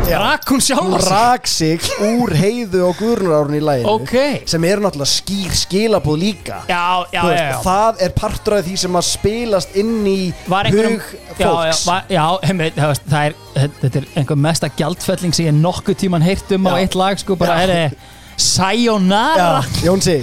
[0.07, 0.21] Já.
[0.23, 4.13] rak hún sjálf rak sig úr heiðu og guðrunarárun í læginu Ok.
[4.47, 7.57] sem eru náttúrulega skýr skilabúð líka Já, já, Þú já, já.
[7.65, 11.49] það er partur af því sem að spilast inn í Var einhverjum hug Já, já,
[11.51, 13.35] fólks var, já heimir, það, veist, það er
[13.83, 16.79] Þetta er einhver mesta gjaldfelling sem ég nokkuð tíman heyrt um á Já.
[16.85, 17.67] eitt lag sko, bara Já.
[17.67, 17.97] er
[18.37, 20.21] Sayonara Já, Jónsi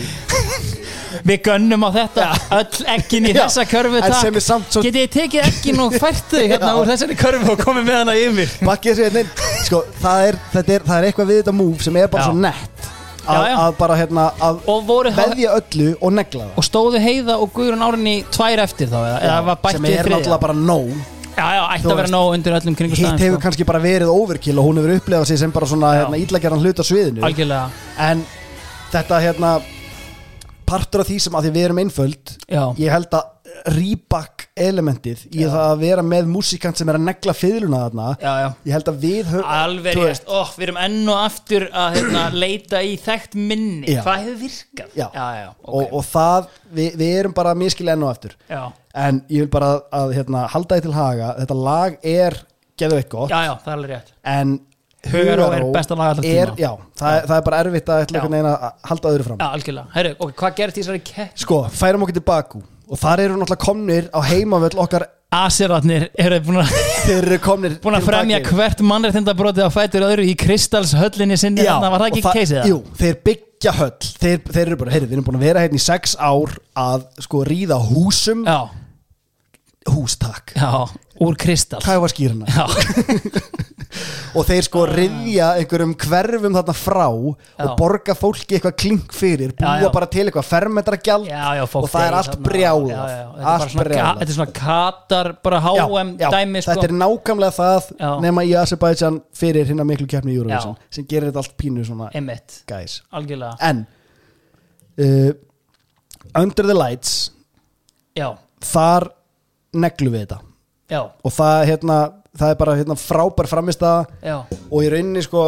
[1.24, 2.24] Við gönnum á þetta
[2.60, 4.40] öll ekkin í þessa körfu takk.
[4.44, 8.00] svo- Getið þið tekið ekkin og fært þau hérna úr þessari körfu og komið með
[8.02, 8.50] hana yfir?
[8.68, 11.96] Bakkið þessu hérna sko, það er, þetta er, það er eitthvað við þetta move sem
[12.02, 12.28] er bara Já.
[12.28, 12.92] svo nett
[13.24, 14.26] að, að bara hérna
[15.16, 16.54] veðja öllu og negla það.
[16.60, 20.10] Og stóðu heiða og Guðrún Árinni tvær eftir þá eða, eða var bætt sem er
[20.12, 20.92] náttúrulega bara nóg.
[21.34, 24.12] Já, já, ætti að vera nóg undir öllum kringu hitt hefur staðin kannski bara verið
[24.14, 27.24] overkill og hún hefur upplefað sig sem bara svona hérna, íllagerðan hlut á sviðinu.
[27.26, 27.70] Algjörlega.
[27.98, 28.22] En
[28.94, 29.54] þetta hérna
[30.74, 33.30] partur af því sem að því við erum einföld Já, ég held að
[33.74, 38.32] rýbak elementið í það að vera með músikant sem er að negla fiðluna þarna já,
[38.42, 41.66] já ég held að við höfum Alveg þú rétt, oh, við erum enn og aftur
[41.70, 43.98] að hérna, leita í þekkt minni.
[44.00, 44.98] Hvað hefur virkað?
[44.98, 45.06] Já.
[45.06, 45.70] já, já ok.
[45.70, 48.62] og, og það, við, við erum bara miskil enn og aftur já.
[49.06, 49.72] en ég vil bara
[50.02, 52.40] að hérna, halda því til haga þetta lag er
[53.78, 54.58] alveg rétt en
[55.12, 56.60] Hugaró er besta lag allra er, tíma.
[56.64, 56.70] já,
[57.00, 59.38] það, er- það er bara erfitt að, einhvern veginn að halda öðru fram.
[59.42, 61.34] Já, algjörlega, herru, ok, hvað gerði því þessari kepp?
[61.44, 62.62] sko, færum okkur til Baku.
[62.94, 66.72] Og þar eru náttúrulega komnir á heimavöll okkar Asiratnir eru búin að,
[67.08, 68.56] þeir eru komnir búin að fremja Baku.
[68.60, 72.68] hvert mannréttindabrótið á fætur öðru í Kristalshöllinni sinni Já, var það ekki keisið það?
[72.70, 74.12] Jú, þeir byggja höll.
[74.22, 77.08] Þeir, þeir eru bara, heyrðu, við erum búin að vera hérna í sex ár að
[77.26, 78.46] sko ríða húsum.
[78.46, 78.60] Já,
[79.90, 80.70] hústak, já,
[81.24, 81.84] úr kristall.
[81.84, 82.46] Hvað var skýrana
[84.34, 87.34] og þeir sko riðja einhverjum hverfum þarna frá Já.
[87.66, 89.90] og borga fólki eitthvað klink fyrir búa Já, já.
[89.94, 92.38] bara til eitthvað fermetragjald og það er allt
[93.94, 96.74] já, þetta er svona, katar, bara HM dæmi, sko.
[96.74, 97.92] þetta er nákvæmlega það
[98.26, 102.10] nema í Azerbaijan fyrir hérna miklu keppni í Eurovision sem gerir þetta allt pínu svona
[103.14, 103.58] algjörlega.
[103.62, 103.86] En
[104.98, 105.32] uh,
[106.42, 107.30] Under the Lights
[108.64, 109.12] þar
[109.74, 110.42] neglum við þetta
[110.94, 111.98] já, og það, hérna,
[112.40, 114.38] það er bara hérna, frábær framistæða já.
[114.70, 115.44] Og í rauninni sko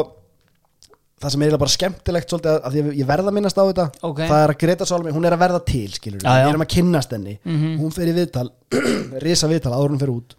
[1.25, 4.19] það sem er bara skemmtilegt svolítið að, ég, ég verða að minnast á þetta Ok.
[4.27, 6.41] það er að Greta Salmi, hún er að verða til skilur Já, já.
[6.43, 7.37] við erum að kynnast henni.
[7.47, 7.77] Mhm.
[7.81, 8.49] hún fer í viðtal,
[9.25, 10.35] risa viðtal áður hún fer út.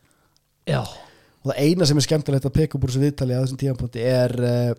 [0.69, 3.61] Já, og það eina sem er skemmtilegt að peka upp úr þessu viðtali á þessum
[3.63, 4.71] tíðanpunkti er uh,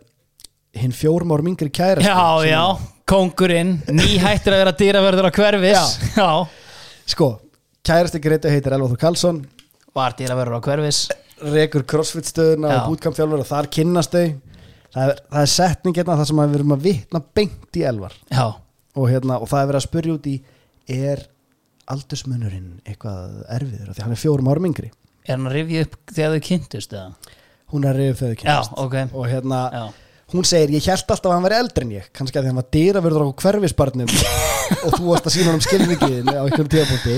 [0.77, 2.63] hinn fjórum árum yngri kæra já, já,
[3.09, 5.93] kongurinn Nýhættir að vera dýraverður á hverfis.
[6.19, 6.29] Já,
[7.09, 7.29] sko,
[7.87, 9.41] kærasti Greta heitir Elvaþór Karlsson
[9.95, 10.99] var dýraverður á hverfis.
[11.53, 12.77] Rekur crossfit stöðuna Já.
[12.81, 14.25] og bootcamp þjálfur og þar kynnast þau.
[14.97, 18.15] Það er, það er setning hérna það sem við erum að vitna beint í Elvar.
[18.31, 18.45] Já,
[18.97, 20.37] og, hérna, og það er verið að spyrja út í
[20.97, 21.25] er
[21.93, 23.91] aldursmunurinn eitthvað erfiður?
[23.91, 24.89] Af því hann er fjórum árum yngri.
[25.27, 27.35] Er hann að rifja upp þegar þau kynntust eða?
[27.73, 28.77] hún er reyður þegar þau Já, kynnast.
[28.79, 28.95] ok.
[29.19, 29.81] Og hérna Já,
[30.33, 32.05] hún segir, ég held alltaf að hann væri eldri en ég.
[32.15, 34.13] Kannski að því hann var dýravörður á hverfisbarnum.
[34.85, 37.17] Og þú varst að sína hann um skilningiðin á einhverjum tíðapunkti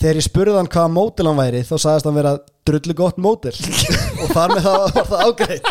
[0.00, 2.34] þegar ég spurði hann hvaða mótil hann væri þá sagðist hann vera
[2.70, 3.52] drullu gott mótil
[4.22, 5.70] og þar með það var það ágreitt.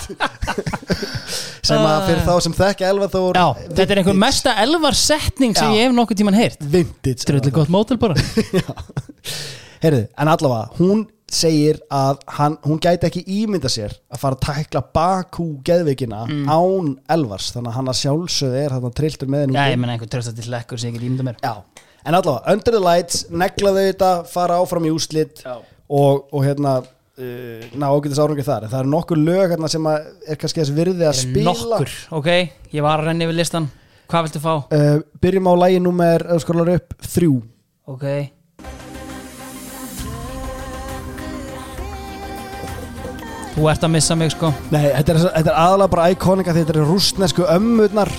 [1.70, 3.46] Sem að fyrir þá sem þekki Elva Þór Já,
[3.78, 5.78] þetta er einhver mesta elvar setning sem Já.
[5.78, 6.64] ég hef nokkuð tíman heyrt.
[6.74, 8.18] Vintage Drullu gott mótel bara
[9.84, 14.48] Heyrðu, en allavega, hún segir að hann, hún gæti ekki ímynda sér að fara að
[14.48, 17.52] tækla Bakú geðveikina án Elvars.
[17.54, 20.50] Þannig að hann að sjálfsögðu er hann trilltur með henni Já, ég menna einhver tröstatill
[20.52, 21.38] lekkur sem ég ekki ímynda mér.
[21.46, 21.54] Já,
[22.06, 25.58] en allavega, Under the Lights neglaðu þetta, fara áfram í úslit Já.
[25.90, 28.66] og, og hérna uh, ná ágætis árangi þar.
[28.68, 31.54] En það eru nokkur lög hérna sem að er kannski þess virði að spila.
[31.54, 32.32] Nokkur, ok,
[32.76, 33.70] ég var að renna yfir listan
[34.10, 34.54] Hvað viltu fá?
[34.74, 37.36] uh, Byrjum á lægi númer, ef þú skrolar upp, þrjú.
[37.90, 38.06] Ok
[43.60, 44.50] Þú ert að missa mig sko.
[44.72, 48.12] Nei, þetta er, þetta er aðalega bara íkonika því þetta eru rústnesku ömmurnar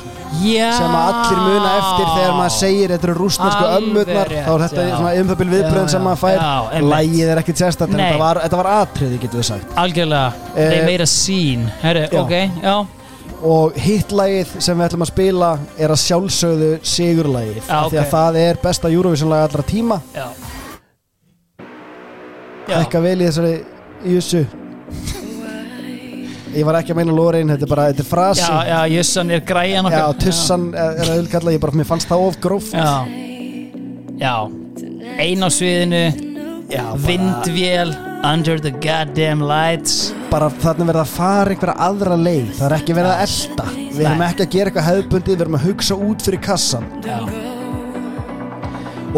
[0.45, 0.67] Já.
[0.77, 4.29] sem að allir muna eftir þegar maður segir þetta eru rústnesku Alveg ömmurnar.
[4.35, 4.93] rétt, þá er þetta já.
[4.99, 6.37] svona um byrjum viðbröðin Já, sem já, maður fær.
[6.37, 6.93] Já, einmitt.
[6.93, 8.05] lægið er ekkit sérstætt en Nei.
[8.11, 9.75] þetta var, þetta var atriði getur við sagt.
[9.85, 12.21] Algjörlega, Eh, they made a scene Herru, já.
[12.21, 12.87] ok, já.
[13.41, 18.05] Og hittlægið sem við ætlum að spila er að sjálfsögðu sigurlægið Já, af því að
[18.07, 18.11] ok.
[18.13, 20.01] það er besta Eurovision-lag allra tíma.
[20.15, 20.27] Já.
[22.69, 23.55] Já, ekki vel í þessari
[24.05, 24.45] í þessu
[26.55, 28.43] ég var ekki að meina Lórein þetta er bara, þetta er frasi.
[28.43, 32.27] Já, já Jussan er græjan Já, tussan er að auðkalla ég bara, mér fannst það
[32.29, 32.75] of gróft.
[32.75, 33.05] Já.
[34.21, 34.35] Já.
[35.21, 36.05] Ein á sviðinu
[36.71, 40.11] Já, bara- Vindvél Under the goddamn lights.
[40.31, 42.51] Bara þannig verða að fara einhverja aðra leið.
[42.59, 45.57] Það er ekki verið að elda við erum ekki að gera eitthvað hefðbundið við erum
[45.59, 47.17] að hugsa út fyrir kassan Já.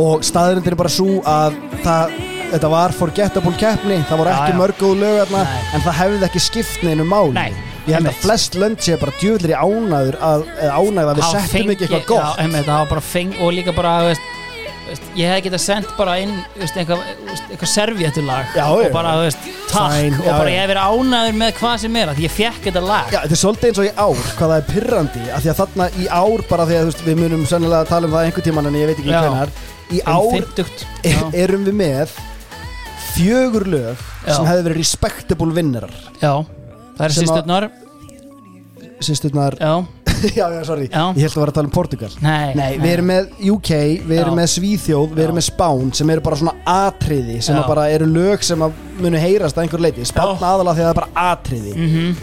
[0.02, 2.14] Og staðurindir er bara svo að það,
[2.52, 4.58] þetta var forgettable keppni það voru ekki já.
[4.60, 5.62] mörg góð lög þarna Nei.
[5.72, 7.32] en það hefði ekki skipt neinu máli.
[7.38, 10.46] Nei, ég held að flest lönd sé bara djúðlir í ánæður að,
[10.76, 12.38] ánæður að við settum ekki eitthvað gott.
[12.38, 14.28] Já, það var bara feng og líka bara veist,
[14.90, 17.02] veist, ég hef getað sendt bara inn veist, eitthvað,
[17.48, 19.16] eitthvað serviettulag og bara,
[19.72, 22.64] takk Fæn, og bara ég hef verið ánæður með hvað sem er því ég fekk
[22.68, 23.12] þetta lag.
[23.12, 25.60] Já, þetta er svolítið eins og í ár, hvað það er pyrrandi af því að
[25.62, 28.82] þarna í ár, bara því að við munum sennilega tala um það einhver tíman en
[28.82, 29.22] ég veit ekki Já.
[29.24, 29.56] hvenar
[29.92, 32.14] í um ár 50 já, erum við með
[33.16, 34.34] fjögur lög Já.
[34.36, 35.94] sem hefði verið respectable vinnarar.
[36.22, 36.32] Já,
[36.96, 37.70] það er Sem að- sýsturnar
[39.02, 39.72] sýsturnar, já,
[40.38, 40.84] já, já, sorry.
[40.92, 41.02] Já.
[41.16, 42.10] ég held að vera að tala um Portugal.
[42.22, 43.70] Nei, Nei, við erum með UK,
[44.06, 44.40] við erum Já.
[44.42, 45.40] með Svíþjóð, við erum Já.
[45.40, 47.62] með Spán sem eru bara svona atriði sem Já.
[47.64, 50.46] að bara eru lög sem að munu heyrast að einhver leiti Spán Já.
[50.52, 51.74] aðalega því að það er bara atriði.
[51.74, 52.16] Mhm.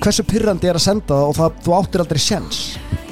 [0.00, 2.60] Hversu pyrrandi er að senda það og það, þú áttir aldrei sjens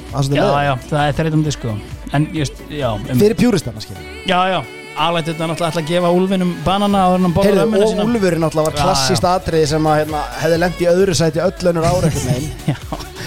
[0.09, 1.73] Það sem já, það er já, það er þreytandi sko.
[2.17, 4.63] En just, já, um, Fyrir pjúristana, skil já, já
[5.05, 8.05] aðlætt þetta náttúrulega ætla að gefa úlfinum banana og hann borða Heyrðu, ömmuna og sína.
[8.07, 12.47] Úlfurinn náttúrulega var klassíst atriði sem að hérna, hefði lent í öðru sæti öll veginn.
[12.71, 12.77] Já,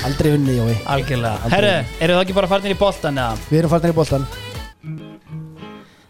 [0.02, 0.78] Aldrei unni, Jói.
[0.90, 1.52] Algjörlega.
[1.52, 3.44] Herru, eru það ekki bara farnir í boltan eða?
[3.50, 4.26] Við erum farnir í boltan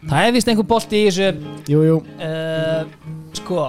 [0.03, 1.53] það er vist einhver bolti í þessu.
[1.71, 1.99] Jú, jú.
[2.19, 3.67] Uh, sko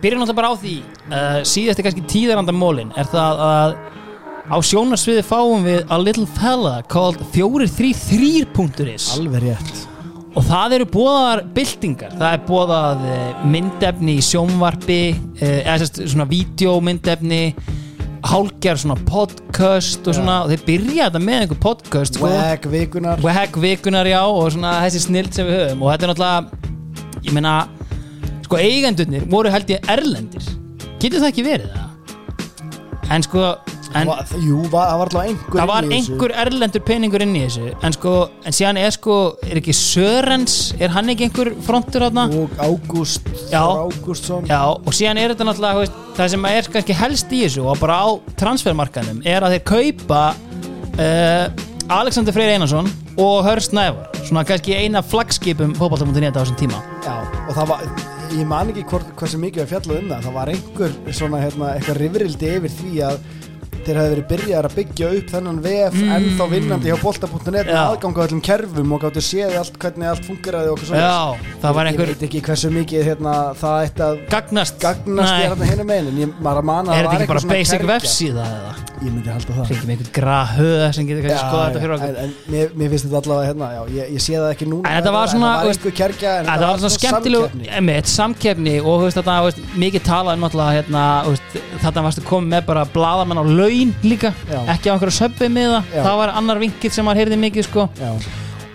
[0.00, 3.76] byrjum náttúrulega bara á því uh, síðast er kannski tíðarandamólin er það að
[4.50, 9.89] á sjónarsviði fáum við a little fella called 433.is Alveg rétt
[10.30, 12.14] og það eru bóðar byltingar.
[12.18, 17.42] Það er bóðað eh, myndefni í sjónvarpi eh, eða sérst svona vídeomyndefni
[18.30, 22.28] hálkjar svona podcast og svona og þeir byrja þetta með einhver podcast sko.
[22.28, 23.22] Wag vikunar.
[23.24, 25.84] Wag vikunar já og svona þessi snild sem við höfum.
[25.86, 27.54] Og þetta er náttúrulega ég meina
[28.44, 30.46] sko eigendurnir voru held ég erlendir.
[31.00, 31.86] Getur það ekki verið það?
[33.10, 33.46] En sko
[33.94, 37.70] en Va- Jú, það var alltaf einhver það var einhver erlendur peningur inn í þessu.
[37.86, 38.12] En sko
[38.46, 39.16] en síðan er sko
[39.48, 42.28] er ekki Sörens er hann ekki einhver frontur þarna?
[42.42, 43.62] Og Ágúst Já.
[43.64, 44.46] Ágústsson.
[44.50, 47.80] Já, og síðan er þetta náttúrulega veist, það sem er kannski helst í þessu og
[47.82, 48.08] bara á
[48.40, 50.22] transfermarkanum er að þeir kaupa
[51.00, 51.46] uh,
[51.90, 52.86] Alexander Freyr Einarsson
[53.18, 56.80] og Hörst Nævar svona kannski eina flaggskipum fótballta.net á þessum tíma.
[57.02, 57.16] Já,
[57.48, 57.84] og það var
[58.30, 60.20] Ég man ekki hvort, hversu mikið við fjallað um það.
[60.28, 63.16] Það var einhver svona hérna, eitthvað rifrildi yfir því að
[63.86, 66.10] þeir hefði verið byrjar að byggja upp þennan VF Mm.
[66.16, 67.80] ennþá vinnandi hjá bolta.net með Já.
[67.90, 71.18] aðgang á öllum kerfum og gáttu séð allt hvernig allt fungeraði og okkur Já,
[71.62, 75.40] það var einhver Ég veit ekki hversu mikið hérna, það ætti að gagnast gagnast Nei.
[75.40, 77.26] þér hérna hinum megin en ég maður að mana Er að þetta það ekki var
[77.26, 77.92] bara eitthvað svona basic kergja.
[77.94, 78.72] vefsíða eða?
[79.00, 82.00] Ég myndi halda það Hringið með einhvern grahöð sem getur kannski skoða þetta fyrir en,
[82.00, 84.90] okkur en mér, mér finnst þetta allavega hérna, já, ég, ég sé það ekki núna
[84.90, 88.74] En þetta var svona, það var einhver kergja en Það var svona skemmtilegu emitt, samkeppni
[88.80, 89.36] og þú veist, þetta,
[89.80, 91.04] mikið talað um náttúrulega hérna,
[91.80, 94.60] þetta varstu komið með bara bladamenn á laun líka Já.
[94.74, 96.02] ekki á einhverju söpbi með það Já.
[96.04, 97.86] það var annar vinkill sem maður heyrði mikið sko.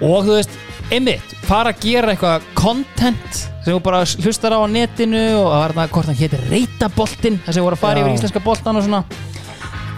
[0.05, 0.57] Og þú veist,
[0.93, 5.61] emitt fara að gera eitthvað content sem þú bara hlustar á á netinu og það
[5.61, 8.03] var þarna hvort hann héti reytaboltin þess að voru að fara Já.
[8.03, 9.01] yfir íslenska boltan og svona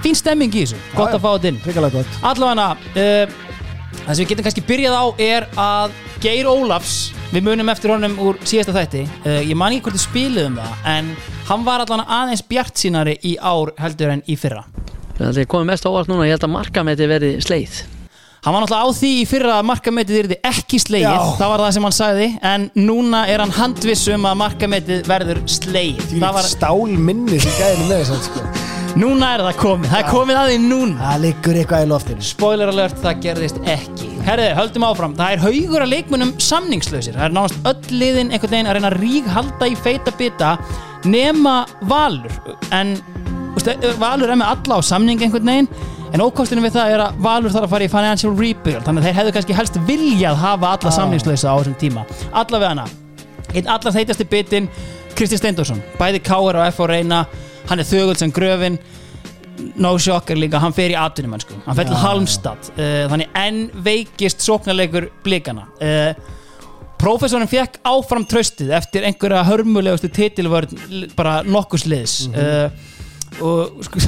[0.03, 3.35] fín stemming í þessu, gott að fá þetta inn Ríkalega gott allavega uh,
[4.05, 6.95] það sem við getum kannski byrjað á er að Geir Ólafs
[7.33, 10.89] við munum eftir honum úr síðasta þætti uh, ég man ekki hvort við spiluðum það
[10.95, 11.13] en
[11.51, 14.63] hann var allavega aðeins bjart sínari í ár heldur en í fyrra
[15.18, 17.80] Það er komið mest á óvart núna, ég held að markameti verði sleið
[18.48, 21.31] hann var náttúrulega á því í fyrra að markametið yrði ekki slegið, Já.
[21.39, 25.41] það var það sem hann sagði en núna er hann handviss um að markametið verður
[25.52, 26.06] slegið.
[26.14, 28.45] Því það var, stál minni sem gæðinu með þess að sko.
[28.98, 30.95] Núna er það komið, það er komið að því núna.
[31.02, 32.27] Það liggur eitthvað í loftinu.
[32.30, 34.10] Spoiler alert, það gerðist ekki.
[34.26, 38.56] Herði, höldum áfram, það er haugur að leikmunum samningslausir, það er nánast öll liðin einhvern
[38.56, 40.56] veginn að reyna að rík halda í feita bita
[41.06, 41.60] nema
[41.91, 42.34] Valur.
[42.73, 42.95] En
[43.97, 45.69] Valur er með alla á samning einhvern veginn
[46.13, 49.07] en ókostinu við það er að Valur þarf að fara í financial rebuild þannig að
[49.07, 52.05] þeir hefðu kannski helst viljað hafa alla samningslausa á þessum tíma.
[52.31, 52.85] Allavega hana,
[53.53, 54.69] einn allast heitasti bitin
[55.17, 57.25] Kristi Steindorsson, bæði Káar og F og reyna
[57.67, 58.77] hann er þögul sem gröfin
[59.81, 61.57] no shocker líka, hann fer í atvinnum sko.
[61.65, 65.67] hann fer til Halmstad uh, þannig enn veikist sóknarleikur blikana.
[65.81, 66.13] Uh,
[66.97, 72.71] Prófessorinn fekk áfram tröstið eftir einhverja hörmulegustu titilvörn bara nokkus liðs uh,
[73.43, 74.01] og sko,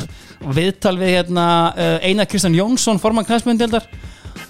[0.55, 3.87] viðtal við hérna, uh, Einar Kristján Jónsson formann knæsmyndildar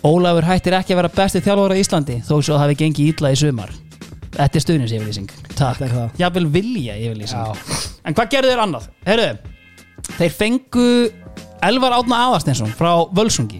[0.05, 3.39] Ólafur hættir ekki að vera besti þjálfur á Íslandi þó svo hafi gengið ítla í
[3.39, 3.73] sumar.
[4.29, 6.13] Þetta er stuðnins yfirlýsing Takk, það.
[6.19, 7.63] jafnvel vilja yfirlýsing.
[8.07, 8.85] En hvað gerðu þeir annað?
[9.07, 9.27] Herru,
[10.19, 10.87] þeir fengu
[11.65, 13.59] Elvar Átna Aðarstensson frá Völsungi.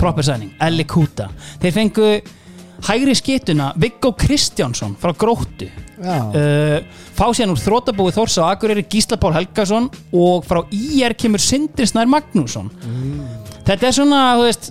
[0.00, 1.28] Proper signing, Elli Kúta.
[1.60, 2.08] Þeir fengu
[2.86, 5.68] hægri skituna Viggo Kristjánsson frá Gróttu.
[5.68, 6.80] Já, uh,
[7.16, 11.86] fá síðan úr þrótabúi Þórs á Akureyri Gísla Pál Helgason og frá IR kemur Sindri
[11.88, 12.70] Snær Magnússon.
[13.66, 14.70] Þetta er svona þú veist,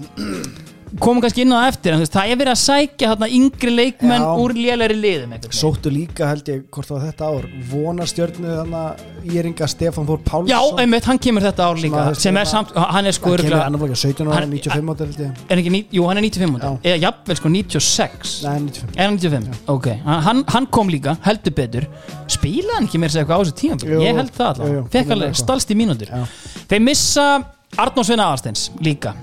[0.99, 3.71] komum kannski inn á eftir en þú veist, það er verið að sækja þarna yngri
[3.75, 4.29] leikmenn Já.
[4.39, 5.59] úr lélæri liðum einhvern veginn.
[5.59, 10.51] sóttu líka held ég hvort það var þetta ár vonarstjörnu þannig Íringa Stefán Þór Pálsson
[10.53, 13.29] Já, einmitt, hann kemur þetta ár líka Sem að- sem er samt, hann er sko
[13.29, 15.85] hann kemur örugglega- annar flokki 17 ára, Hann- 95 ára held ég er ekki, ní-
[15.91, 16.77] jú, hann er 95 Já.
[16.83, 19.59] eða jafnvel sko 96 Nei, 95 Er hann 95?
[19.67, 21.87] Ok, hann, hann kom líka, heldur betur
[22.27, 24.63] Spilaði hann ekki meira að segja eitthvað á þessu tíma Jú, Ég held það jú,
[24.63, 25.43] jú, allavega Fekk hann alveg eitthvað.
[25.43, 26.25] stalst í mínútur Já.
[26.69, 27.43] Þeir missa
[27.77, 29.13] Arnór Sveina Aðarsteins líka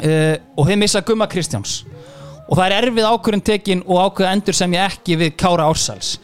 [0.00, 1.82] uh, Og þeir missa Gumma Kristjáns.
[2.44, 6.16] Og það er erfið ákvörðin tekin Og ákvörð endur sem ég ekki við Kára Ársals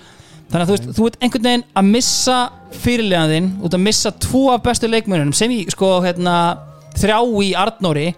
[0.50, 2.36] Þannig að þú veist, þú ert einhvern veginn að missa
[2.74, 6.34] fyrirlegaðinn, út að missa tvo af bestu leikmönunum sem ég sko hérna
[6.98, 8.08] þrjá í Arnóri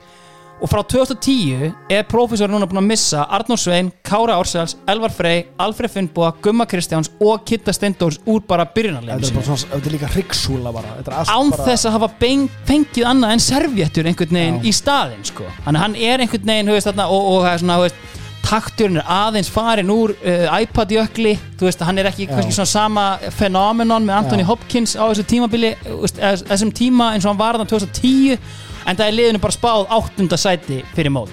[0.63, 5.43] og frá 2010 er prófessor núna búin að missa Arnór Svein, Kára Ársæls, Elvar Frey,
[5.59, 9.97] Alfred Finnbúa, Gumma Kristjáns og Kitta Steindórs úr bara Þetta er bara svona, þetta er
[9.97, 10.95] líka hryggsúla bara.
[11.01, 14.63] Þetta er allt án bara þess að hafa beng, fengið annað en servjettur einhvern veginn
[14.63, 15.51] í staðinn sko.
[15.67, 18.03] að hann er einhvern veginn þú veist, þarna, og, og það er svona, þú veist,
[18.43, 23.07] takturinn er aðeins farin úr uh, iPad-jökli þú veist, hann er ekki kannski svona sama
[23.35, 24.51] fenómenon með Anthony Já.
[24.51, 28.39] Hopkins á þessu tímabili þú veist, eða- þessum tíma eins og hann var þannig 2010
[28.87, 31.33] en það er liðinu bara spáð áttunda sæti fyrir mót.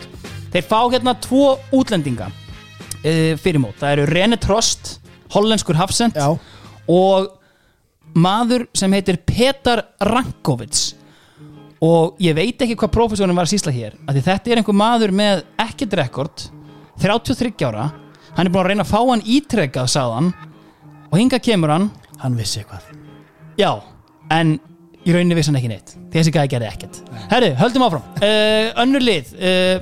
[0.54, 4.96] Þeir fá hérna tvo útlendinga uh, fyrir mót, það eru René Trost
[5.34, 6.34] hollenskur hafsend Já,
[6.90, 7.30] og
[8.18, 10.96] maður sem heitir Petar Rankovits.
[11.86, 15.14] Og ég veit ekki hvað prófessorinn var að sýsla hér því þetta er einhver maður
[15.16, 16.50] með ekkert rekord
[17.00, 17.86] 33 ára.
[18.36, 20.34] Hann er búin að reyna að fá hann ítrekkað sagðan
[21.10, 21.88] og hinga kemur hann.
[22.20, 22.90] Hann vissi eitthvað.
[23.56, 23.80] Já,
[24.36, 24.58] en
[25.10, 27.00] í rauninni vissi hann ekki neitt þessi gæði gerði ekkert.
[27.30, 28.06] Herru, höldum áfram.
[28.22, 29.76] Uh, önnur lið uh,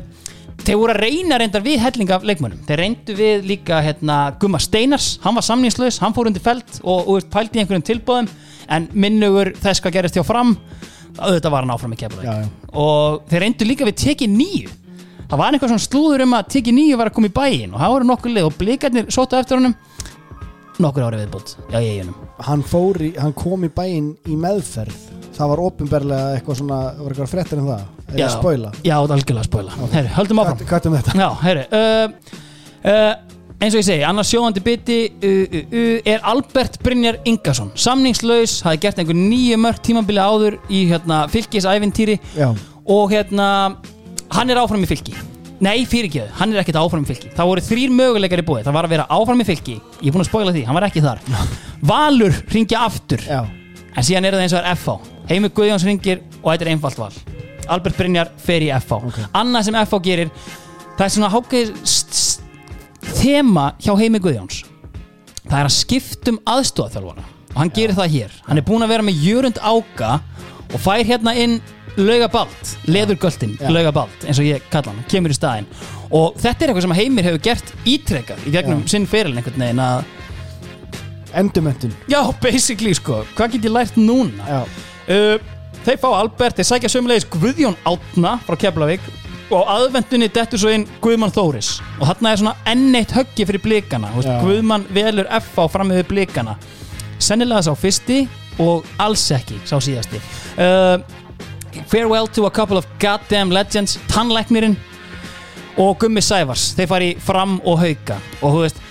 [0.64, 2.66] þeir voru að reyna reyndar við helling af leikmönnum.
[2.68, 7.08] Þeir reyndu við líka hérna, Gumma Steinars, hann var samningslaus hann fór undir feld og,
[7.08, 8.30] og pældi í einhverjum tilbóðum
[8.74, 10.56] en minnugur þess hvað gerist hjá fram
[11.18, 14.74] auðvitað var hann áfram í keflaug og þeir reyndu líka við teki nýju
[15.28, 17.82] það var einhver svona slúður um að teki nýju var að koma í bæinn og
[17.82, 19.76] það voru nokkur lið og blikarnir sóttu eftir honum.
[20.84, 21.56] Nokkur ári viðbútt
[22.46, 27.14] hann fór í, hann kom í bæinn í meðferð það var opinberlega eitthvað svona var
[27.14, 27.88] eitthvað fréttir um það?
[28.08, 28.74] Er ég að spoila?
[28.82, 30.62] Já, það algjörlega að spoila Herri, höldum áfram.
[30.68, 31.18] Er með þetta?
[31.22, 32.36] Já, herri uh,
[32.92, 37.72] uh, eins og ég segi, annars sjóðandi biti uh, uh, uh, er Albert Brynjar Ingason.
[37.78, 43.50] Samningslaus, hafi gert einhver nýju mörg tímabili áður í hérna, fylgisævintýri og hérna
[44.36, 45.16] hann er áfram í fylki
[45.58, 48.76] Nei, fyrirgeðu, hann er ekkert áfram í fylki Það voru þrýr möguleikar í búið Það
[48.78, 51.02] var að vera áfram í fylki Ég er búin að spoila því, hann var ekki
[51.02, 51.24] þar.
[51.92, 53.24] Valur ringja aftur.
[53.26, 53.42] Já,
[53.98, 57.00] En síðan er það eins og er FH Heimir Guðjóns ringir og þetta er einfalt
[57.02, 57.12] val.
[57.68, 59.18] Albert Brynjar fer í FH Ok.
[59.36, 60.30] Annað sem FH gerir
[60.98, 61.72] Það er svona hákið
[63.18, 64.64] þema hjá Heimir Guðjóns.
[65.48, 68.34] Það er að skiptum aðstofþjálfara og hann gerir það hér.
[68.48, 70.18] Hann er búin að vera með Jörund Áka
[70.68, 71.60] og fær hérna inn
[71.98, 73.70] laugabald leðurgöldin Já.
[73.74, 75.70] laugabald eins og ég kalla hann, kemur í staðinn.
[76.14, 78.92] Og þetta er eitthvað sem Heimir hefur gert ítrekkað í gegnum Já.
[78.94, 80.04] sinn ferilin einhvern veginn að
[81.38, 84.46] endumöntun já, basically sko, hvað get ég lært núna?
[84.48, 84.62] Já,
[85.08, 85.38] Uh,
[85.86, 89.06] þeir fá Albert, þeir sækja sömulegis Guðjón Átna frá Keflavík
[89.48, 91.78] og á aðvendunni dettur svo inn Guðmann Þóris.
[92.02, 94.10] Og þarna er svona enn eitt höggi fyrir blikana.
[94.20, 94.36] Já.
[94.44, 96.58] Guðmann velur FH fram með blikana.
[97.24, 98.26] Sennilega sá fyrsti
[98.62, 100.20] og alls ekki sá síðasti.
[100.60, 101.00] Uh,
[101.88, 104.76] Farewell to a couple of goddamn legends Tannlæknirinn
[105.78, 106.72] og Gummi Sævars.
[106.76, 108.18] Þeir fari fram og hauka.
[108.42, 108.84] Og þú veist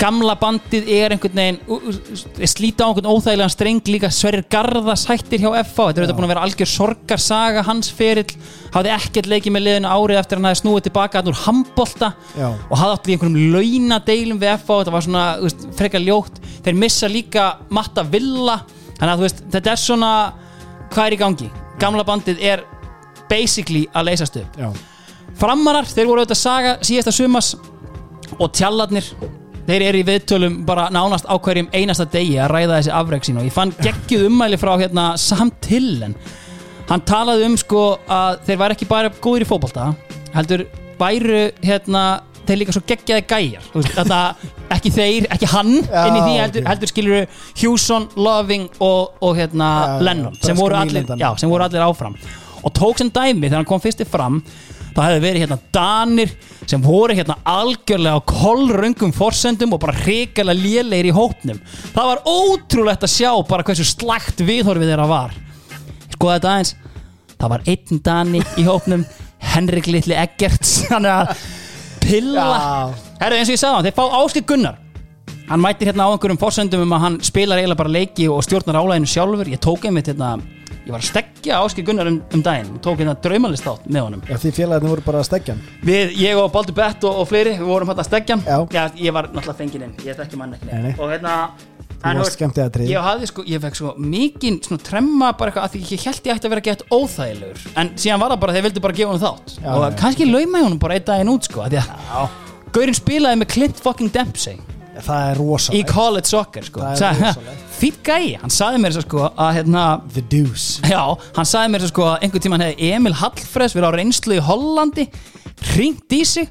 [0.00, 3.80] gamla bandið er einhvern veginn slíta á einhvern óþægilegan streng.
[3.88, 8.28] Líka Sverrir Garðas hættir hjá FH þetta er búin að vera algjör sorgarsaga hans ferill,
[8.74, 12.10] hafði ekkert leikið með liðinu árið eftir að hann hafði snúið tilbaka hann úr handbolta
[12.36, 12.48] Já.
[12.52, 16.80] og hafði átt í einhverjum launadeilum við FH, þetta var svona veist, frekar ljótt, þeir
[16.82, 18.58] missa líka Matta Villa,
[18.98, 20.10] þannig að veist þetta er svona,
[20.92, 21.48] hvað er í gangi?
[21.80, 22.66] Gamla bandið er
[23.30, 24.60] basically að leysast upp.
[24.60, 24.70] Já,
[25.36, 27.50] Framarar, þeir voru auðvitað saga síðasta sumas
[28.38, 29.08] og tjallarnir
[29.66, 33.40] þeir eru í viðtölum bara nánast á hverjum einasta degi að ræða þessi afreg sín
[33.40, 36.14] og ég fann geggjuð ummæli frá hérna Sam Tillen.
[36.86, 39.90] Hann talaði um sko að þeir væri ekki bara góðir í fótbolta
[40.36, 40.66] heldur
[41.00, 42.04] væru hérna
[42.46, 43.64] þeir líka svo geggjaði gæjar.
[43.96, 44.20] Þetta,
[44.76, 49.34] ekki þeir, ekki hann Já, inn í því heldur, heldur skilur Hugson, Loving og, og
[49.38, 52.14] hérna Já, Lennon sem voru, allir, já, sem voru allir áfram.
[52.62, 54.40] Og tók sem dæmi þegar hann kom fyrsti fram
[54.96, 56.30] þá hefði verið hérna Danir
[56.66, 61.60] sem voru hérna algjörlega á kollröngum forsendum og bara hrikalega lélegir í hópnum.
[61.92, 65.36] Það var ótrúlegt að sjá bara hversu slagt viðhorfið þeirra var.
[66.16, 66.74] Skoða þetta aðeins.
[67.36, 69.04] Það var einn Dani í hópnum
[69.52, 70.78] Henrik Litli Eggerts.
[70.90, 71.46] Þannig að
[72.06, 72.48] pilla.
[73.20, 74.82] Herru eins og ég sagði hann, þeir fá Áskil Gunnar.
[75.46, 78.80] Hann mætir hérna á einhverjum forsendum um að hann spilar eiginlega bara leiki og stjórnar
[78.80, 79.52] álæginu sjálfur.
[79.52, 80.38] Ég tók einmitt hérna
[80.86, 84.06] ég var að stekja Áskil Gunnar um, um daginn og tók hérna draumalist átt með
[84.06, 84.24] honum.
[84.30, 85.56] Já því félagarnir voru bara að stekja
[85.86, 88.68] við, ég og Baldur Bett og, og fleiri við vorum hérna að stekja hann.
[88.70, 88.84] Já.
[89.02, 90.94] ég var náttúrulega fenginn inn, ég þekki mann ekki Nei, nei.
[90.94, 91.34] og hérna
[92.06, 95.50] en varst skemmtið að treyja ég hafði sko, ég fekk sko mikinn svona tremma bara
[95.50, 97.66] eitthvað að því ég held ég ætti að vera gett óþægilegur.
[97.80, 99.54] En síðan var það bara, þeir vildi bara gefa honum þátt.
[99.56, 99.96] Já, og já.
[100.02, 102.42] kannski lauma ég honum bara einn daginn út sko að því að
[102.76, 104.58] Gaurin spilaði með Clint fucking Dempsey.
[104.96, 106.82] Það er rosa í college soccer sko.
[106.82, 107.65] Það er Sagði, rosalegt.
[107.76, 110.80] Fýtt gæi, hann saði mér að sko að hérna The Deuce.
[110.88, 111.02] Já,
[111.36, 114.46] hann sagði mér að sko að einhvern tímann hefði Emil Hallfreðs verið á reynslu í
[114.46, 115.06] Hollandi
[115.74, 116.48] ringt í sig.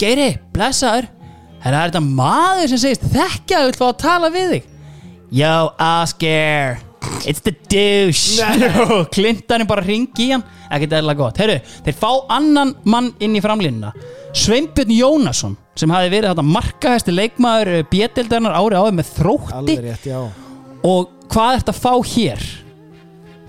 [0.00, 1.10] Geiri, blessaður.
[1.64, 4.74] Herra, er þetta maður sem segist þekkja vil fá að tala við þig?
[5.34, 6.85] Yo, Oscar
[7.24, 8.42] It's the douche.
[8.96, 10.44] Og Clinton bara ringi í hann.
[10.70, 11.38] Ekkert eðla gott.
[11.40, 11.56] Herru,
[11.86, 13.92] þeir fá annan mann inn í framlínuna.
[14.36, 19.56] Sveinbjörn Jónasson sem hafi verið þetta markahæsti leikmaður bjetildarinnar ári áður með þrótti.
[19.60, 20.20] Alveg rétt, já.
[20.86, 22.46] Og hvað ert að fá hér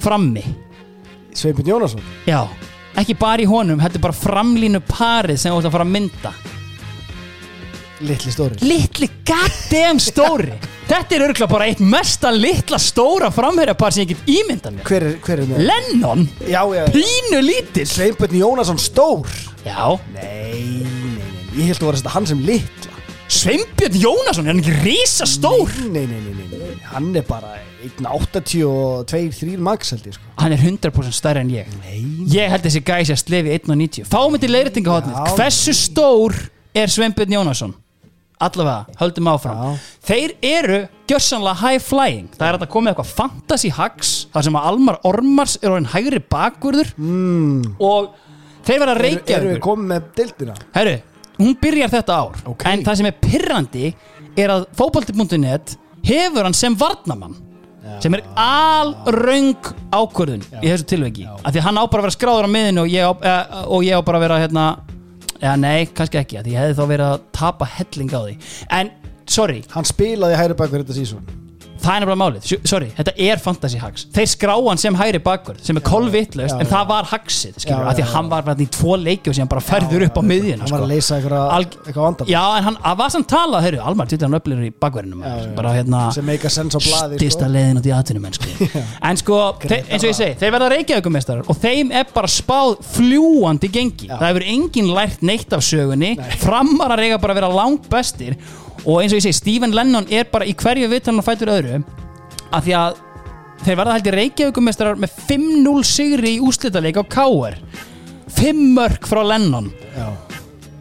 [0.04, 0.46] frammi?
[1.38, 2.06] Sveinbjörn Jónasson?
[2.30, 2.44] Já,
[2.98, 5.96] ekki bara í honum þetta er bara framlínu parið sem þú ert að fara að
[5.98, 6.34] mynda
[8.06, 8.58] Litli stóri.
[8.62, 10.52] Litli goddamn stóri.
[10.88, 14.84] Þetta er örgulega bara eitt mesta litla stóra framherjapar sem ég get ímynda mér.
[14.88, 15.64] Hver er, hver er með?
[15.68, 17.88] Lennon, Já, já pínu lítill.
[17.90, 19.26] Sveinbjörn Jónasson stór.
[19.66, 22.94] Já, Nei, nei, nei Ég held að vera að setja hann sem litla.
[23.28, 26.78] Sveinbjörn Jónasson er hann ekki risa stór Nei, nei, nei, nei, nei.
[26.94, 27.56] Hann er bara
[27.88, 30.30] 1.82-3 max held ég sko.
[30.40, 31.74] Hann er 100% stærri en ég.
[31.82, 32.00] Nei
[32.32, 35.36] ég held þessi gæsi að slefi 1.90 fáum við til leiðrætingahotnið, Já.
[35.38, 36.38] hversu stór
[36.78, 37.76] er Sveinbjörn Jónasson
[38.44, 39.58] allavega, höldum áfram.
[39.58, 39.80] Já.
[40.08, 42.30] þeir eru gjörsanlega high flying.
[42.38, 46.22] Það er að komið eitthvað fantasy hacks þar sem að Almar Ormars er orðin hægri
[46.34, 46.94] bakvörður.
[46.98, 47.76] Mm.
[47.80, 48.14] og
[48.68, 50.60] þeir verða að reykja eru við komið með deildina?
[50.76, 50.96] herru,
[51.40, 52.40] hún byrjar þetta ár.
[52.54, 52.70] Ok.
[52.70, 53.92] en það sem er pyrrandi
[54.38, 55.78] er að fótbolti.net
[56.08, 57.38] hefur hann sem varnamann
[58.04, 59.56] sem er alröng
[59.96, 62.92] ákvörðun í þessu tilveki af því hann á bara að vera skráður á miðinu og
[62.92, 63.36] ég á, e,
[63.72, 64.66] og ég á bara að vera hérna
[65.42, 68.38] eða nei, kannski ekki, því ég hefði þá verið að tapa helling á því.
[68.80, 68.94] En,
[69.30, 71.47] sorry, Hann spilaði hægri bakverð þetta sísón
[71.88, 72.52] það er nefnilega málið.
[72.68, 76.62] Sorry, þetta er fantasy hacks þeir skrá hann sem hægri bakvörð sem er kolvitlaust já,
[76.62, 79.32] en það var hacksið, skilur, Já, af því að hann var bara í tvo leiki
[79.32, 80.92] og síðan bara færður upp á miðjuna Hann var að sko.
[80.92, 84.74] leysa eitthvað, vandam Já, en hann var samt talað, heyrðu, Almar til hann upplýður í
[84.84, 85.24] bakverðinum
[85.58, 87.52] bara hérna meika sens á stista sko.
[88.38, 88.82] sko.
[89.10, 89.40] en sko,
[89.70, 94.10] eins og ég segi þeir verða reykjavíkumestrar og þeim er bara spáð fljúandi gengi.
[94.12, 96.16] Það hefur enginn lært neitt af sögunni.
[96.42, 98.38] Framar að reyka bara að vera langt bestir
[98.86, 101.82] og eins og ég segi, Stephen Lennon er bara í hverju vitan og fætur öðru
[102.54, 103.04] af því að
[103.66, 107.58] þeir verða held í reykjavíkumestrar með 5-0 sigri í úslitaleik á KR
[108.38, 109.72] 5 mörg frá Lennon.
[109.96, 110.10] Já.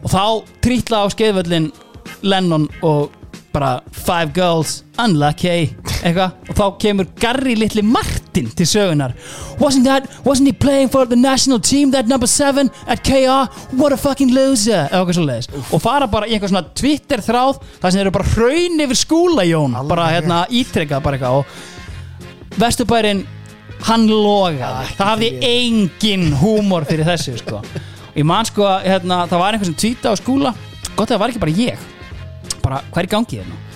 [0.03, 0.23] og þá
[0.61, 1.71] trítla á skeiðvöllin
[2.21, 3.13] Lennon og
[3.53, 5.49] bara five girls, unlucky
[6.03, 7.81] eitthvað, og þá kemur Garri litli
[8.37, 9.13] Martin til sögunar
[9.59, 13.93] wasn't that, wasn't he playing for the national team that number seven at KR what
[13.93, 14.87] a fucking loser,
[15.71, 18.99] og fara bara í eitthvað svona Twitter þráð þar sem þeir eru bara hraun yfir
[18.99, 19.75] skúla Jón.
[19.87, 21.41] Bara hérna ítrekkað bara eitthvað.
[21.41, 23.25] Og Vesturbærin
[23.87, 24.95] hann logaði.
[24.97, 27.61] Það hafði engin húmor fyrir þessu sko.
[28.15, 30.53] ég man sko að, hérna, það var einhver sem tvíta á skúla.
[30.95, 31.87] Gott að það var ekki bara ég.
[32.63, 33.66] Bara hver er gangið hérna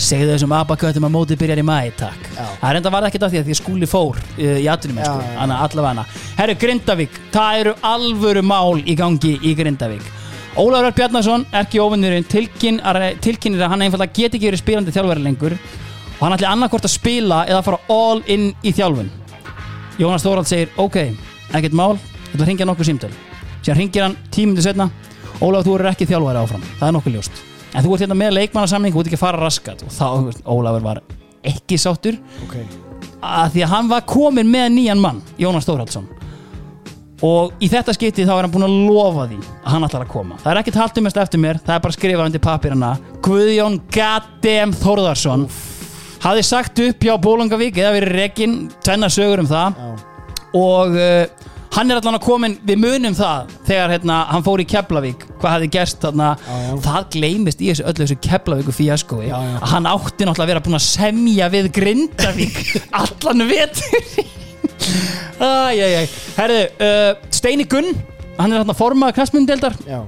[0.00, 3.32] segðu þessum abaköttum að mótið byrjar í mæ takk, það er enda var ekkert af
[3.32, 5.00] því að því að skúli fór uh, í atunum.
[5.00, 6.06] Anna, allavega
[6.38, 10.06] herru Grindavík, það eru alvöru mál í gangi í Grindavík.
[10.58, 15.54] Ólafur Örn Bjarnason, ekki óvinnurinn tilkynir að hann einfallega get ekki verið spilandi þjálfari lengur
[15.54, 19.12] og hann ætli annarkvort að spila eða fara all in í þjálfun.
[20.00, 20.98] Jónas Þórald segir ok,
[21.52, 21.94] ekkert mál,
[22.32, 23.12] þetta ringja nokkuð símtöl.
[23.60, 24.90] Síðan ringir hann tímundu setna
[25.40, 28.36] Ólafur, þú eru ekki þjálfari áfram, það er nokkuð ljóst en þú ert hérna með
[28.38, 29.84] leikmannasamning, þú ert ekki að fara raskat.
[29.86, 31.02] Og þá, Ólafur var
[31.46, 32.18] ekki sáttur.
[32.46, 32.56] Ok,
[33.20, 36.08] að því að hann var komin með nýjan mann Jónas Þórhaldsson
[37.26, 40.12] og í þetta skipti þá er hann búin að lofa því að hann ætlar að
[40.14, 40.38] koma.
[40.40, 42.92] Það er ekkert haldið mest eftir mér, það er bara að skrifa undir papirana
[43.26, 45.44] Guðjón Gaddem Þórðarsson
[46.24, 49.76] hafði sagt upp hjá Bólungavík eða verið rekin tvenna sögur um það.
[49.76, 49.90] Já,
[50.60, 54.66] og uh, hann er allan að komin við munum það þegar hérna, hann fór í
[54.70, 56.30] Keflavík hvað hafði gerst þarna.
[56.40, 56.72] Já, já.
[56.86, 60.78] það gleymist í þessu öllu þessu Keflavíku fíaskói að hann átti náttúrulega að vera búin
[60.80, 62.60] að semja við Grindavík
[63.02, 64.24] allan vetur
[65.40, 67.94] Herðu, uh, Steini Gunn
[68.40, 70.04] hann er hérna formað knastmyndeldar uh,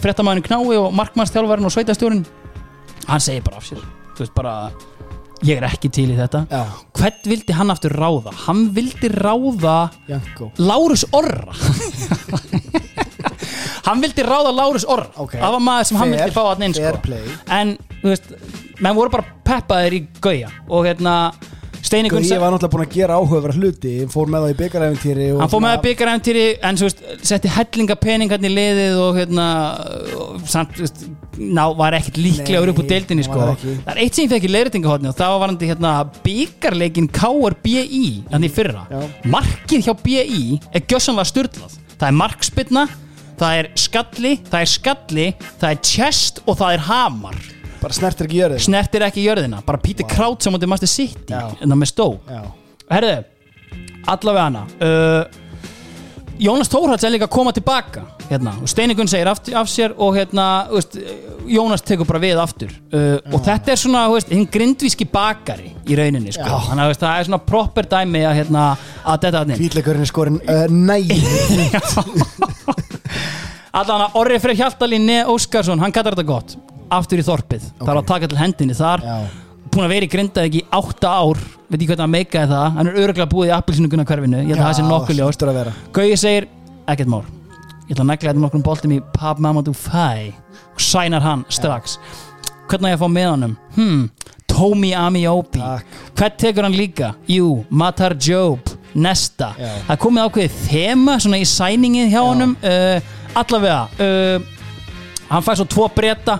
[0.00, 2.24] fréttamaðurinn Knái og markmannstjálfarinn og sveitastjórinn
[3.08, 3.82] hann segir bara af sér.
[4.14, 4.54] Þú veist bara
[5.44, 6.62] ég er ekki til í þetta Já,
[6.98, 8.32] hvern vildi hann aftur ráða?
[8.46, 9.76] hann vildi ráða
[10.08, 11.52] Janko Lárus Orra
[13.86, 15.34] hann vildi ráða Lárus Orra Ok.
[15.40, 17.02] það var maður sem hann Fair, vildi fá hann inn fair sko.
[17.04, 17.24] play.
[17.58, 18.30] en þú veist
[18.84, 21.14] menn voru bara peppaðir í gauja og hérna
[21.84, 25.26] Steini Gunn Ég var náttúrulega búin að gera áhugaverð hluti Fór með það í byggaræfintýri
[25.36, 29.00] hann fór með að byggja ræfntýri en svo veist, setti hellinga pening hann í liðið
[29.02, 29.46] og hérna
[30.16, 31.04] og, samt, veist,
[31.36, 33.40] ná, var ekkert líklegur upp úr deildinni hann sko.
[33.40, 35.94] það það er eitt sem ég fekk í leiðrætingahotni og það var varandi hérna,
[36.24, 39.02] byggarleikin KRBI hann í fyrra Já.
[39.36, 42.86] markið hjá BI er gjössanlega styrlað það er markspilna
[43.40, 47.44] það er skalli, það er skalli það er chest og það er hamar
[47.84, 51.68] Bara snertir ekki jörðin snertir ekki jörðina, bara Peter Kraut sem átti Master City, en
[51.68, 52.06] það með stó.
[52.88, 53.16] Herðu,
[54.08, 55.42] allavega hana uh,
[56.40, 60.16] Jónas Þórhalds er líka að koma tilbaka hérna, og Steinigun segir af, af sér og
[60.16, 60.96] hérna, veist,
[61.50, 65.98] Jónas tekur bara við aftur uh, og þetta er svona veist, hinn grindvíski bakari í
[65.98, 66.48] rauninni sko.
[66.70, 68.66] Þannig að það er svona proper dæmi að, hérna,
[69.04, 70.98] að þetta Hvítleikurinn er skorin uh, Næ
[73.74, 76.56] allan að Orri Freyr Hjaltalín Óskarsson, hann kallar þetta gott
[76.92, 77.86] aftur í þorpið, okay.
[77.86, 79.04] þarf að taka til hendinni þar.
[79.04, 79.16] Já,
[79.74, 81.40] búin að vera í Grindavík í átta ár.
[81.68, 84.60] Veit ekki hvernig að meikaði það, hann er öruglega búið í appilsinu hverfinu, ég held
[84.60, 85.42] að það sé nokkuð ljóst.
[85.42, 86.48] að Gauði segir,
[86.86, 87.24] ekkert mál.
[87.84, 90.32] Ég ætla að negla þetta nokkrum boltum í Pab Mamadou Fai
[90.72, 91.98] og sænar hann strax.
[92.70, 93.56] Hvernig á ég að fá með honum?
[93.74, 94.06] Hmm,
[94.48, 95.60] Tomi Amiobi.
[96.14, 97.12] Hvern tekur hann líka?
[97.28, 99.70] Jú, Matar Job Nesta, Já.
[99.88, 102.52] það komið ákveðið þema svona í sæningið hjá honum.
[102.62, 104.52] Uh, allavega uh,
[105.34, 106.38] hann fær svo tvo breyta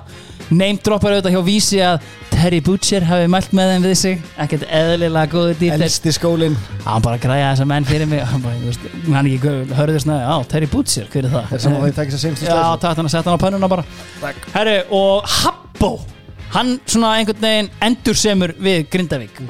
[0.53, 2.05] name droppar auðvitað hjá vísi að
[2.35, 4.25] Terry Butcher hafi mælt með þeim við sig.
[4.43, 6.57] Ekkert eðlilega góðu dýr Elsti skólinn.
[6.85, 8.21] Hann bara græja þessa menn fyrir mig.
[8.29, 11.47] Hann bara, veist, hann ekki hörður snæði á, Terry Butcher, hver er það?
[11.49, 13.45] Það er saman að þið tekja sér seimstu Já, takk hann að setja hann á
[13.47, 13.87] pönnuna bara.
[14.21, 14.51] Takk.
[14.59, 15.93] Herru, og Habbo
[16.59, 19.41] hann svona einhvern veginn endur semur við Grindavík.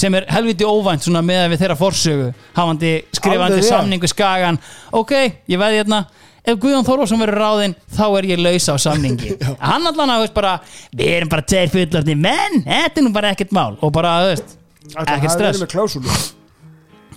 [0.00, 3.72] Sem er helviti óvænt svona með við þeirra forsögu hafandi skrifandi Alveg, já.
[3.74, 4.60] samningu skagan.
[4.96, 5.16] Ok,
[5.50, 6.04] ég veði hérna
[6.44, 9.36] ef Guðjón Þorvarsson verður ráðinn þá er ég laus á samningi.
[9.70, 10.56] Hann allan að veist bara
[10.96, 13.74] við erum bara tveir fullorðni menn þetta er nú bara ekkert mál.
[13.80, 14.56] Og bara, veist,
[15.04, 15.62] ekkert stress.
[15.62, 16.20] með klásúlu?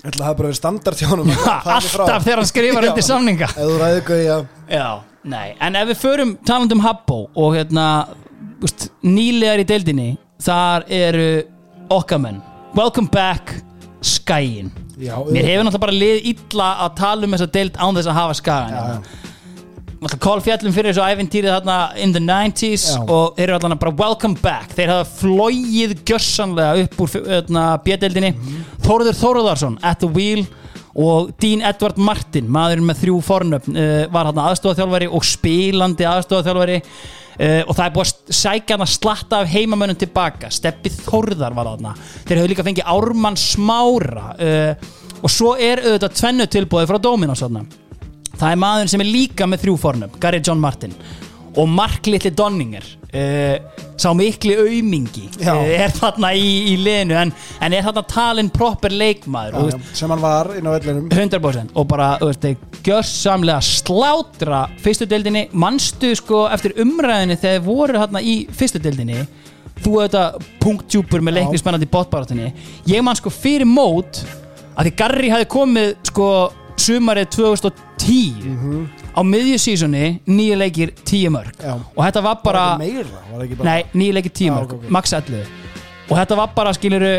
[0.03, 1.31] Ætla að hafa bara verið standart hjá honum?
[1.45, 3.47] Ha, alltaf þegar hann skrifar undir samninga.
[3.53, 4.87] Ef þú ræður Já,
[5.23, 7.87] nei, en ef við förum talandi um Habbo og hérna
[8.63, 10.09] úst, nýlegar í deildinni
[10.43, 11.27] þar eru
[11.93, 12.41] okkamenn
[12.75, 13.55] Welcome back
[14.03, 14.71] Skæin
[15.01, 18.17] Já, Mér hefur náttúrulega bara lið illa að tala um þessa deild án þess að
[18.19, 18.37] hafa
[20.03, 22.99] Náttúrulega Kól fjallum fyrir þessu æventýrið þarna in the 90s Já.
[23.07, 24.73] og þeir eru allan bara welcome back.
[24.75, 28.65] Þeir hafa flóið gjörsanlega upp úr hérna, bjödeldinni Mhm.
[28.83, 30.45] Þórður Þórðarsson at the wheel
[30.95, 36.81] og Dean Edward Martin maðurinn með þrjú fornöfn uh, var hann aðstofaþjálfari og spilandi aðstofaþjálfari
[37.37, 40.51] uh, og það er búið að sækja hann að slatta af heimamönnum tilbaka.
[40.53, 41.93] Steppi Þórðar var þarna.
[42.23, 44.91] Þeir hefur líka fengið Ármann Smára uh,
[45.23, 47.63] og svo er auðvitað tvennu tilbúið frá Dominos þarna.
[48.33, 50.95] Það er maður sem er líka með þrjú fornum Gary John Martin
[51.53, 55.53] og Mark Little Donninger uh, sá mikli aumingi Já.
[55.53, 57.33] uh, er þarna í, í liðinu en,
[57.63, 61.07] en er þarna talin proper leikmaður og, já, sem hann var inn á vellinum.
[61.13, 62.09] 100% og bara,
[62.83, 65.47] gjörsamlega slátra fyrstu deildinni.
[65.53, 69.23] Manstu sko eftir umræðinni þegar voru hérna í fyrstu deildinni
[69.83, 72.51] þú auðvitað punktjúpur með leiknismennandi botbaratinni
[72.89, 74.21] ég man sko fyrir mót
[74.73, 76.27] að því Garri hafði komið sko
[76.77, 81.75] sumarið 2010 á miðjusísunni nýju leikir 10 mörg Já.
[81.77, 84.73] og þetta var bara Var meira, var bara Nei, nýju leikir 10 Já, mörg, ok,
[84.83, 84.89] ok.
[84.91, 85.45] max 11
[86.09, 87.13] Og þetta var bara, skiluru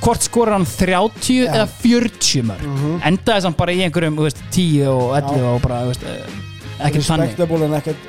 [0.00, 3.00] Hvort skorur hann 30 eða 40 mörg Mhm.
[3.10, 6.38] Endaði samt bara í einhverjum, veist, 10 og 11 og bara, veist, eh,
[6.86, 7.34] ekkert þannig.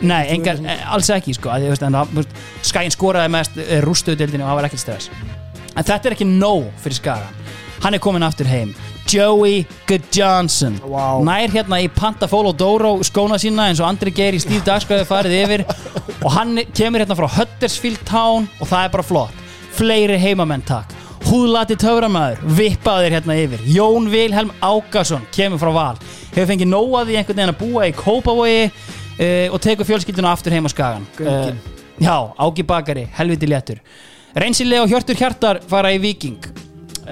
[0.02, 1.50] Nei, engar, eh, alls ekki, sko
[2.62, 3.52] Skaginn skoraði mest
[3.84, 5.10] rústuðdeldinu og það var ekkert stress.
[5.76, 7.41] En þetta er ekki nóg fyrir Skagan
[7.82, 8.76] Hann er komin aftur heim.
[9.10, 11.18] Joey Good Johnson Vá.
[11.26, 15.38] Nær hérna í Pantafolo Doro skóna sína eins og Andri Geir í Steve Dagskræði farið
[15.40, 15.64] yfir.
[16.22, 19.42] Og hann kemur hérna frá Huddersfield Town og það er bara flott.
[19.74, 20.94] Fleiri heimamenn takk.
[21.26, 23.66] Húðlati töframæður, vippaðir hérna yfir.
[23.70, 26.00] Jón Vilhelm Ákason kemur frá Val.
[26.36, 30.34] Hefur fengið nóg að því einhvern veginn að búa í Kópavogi uh, og tekur fjölskylduna
[30.34, 31.62] aftur heim á Skagan Göngin.
[32.02, 33.82] Já, Ági Bakari, helviti léttur.
[34.38, 36.70] Reynsilega og Hjörtur Hjartar fara í Viking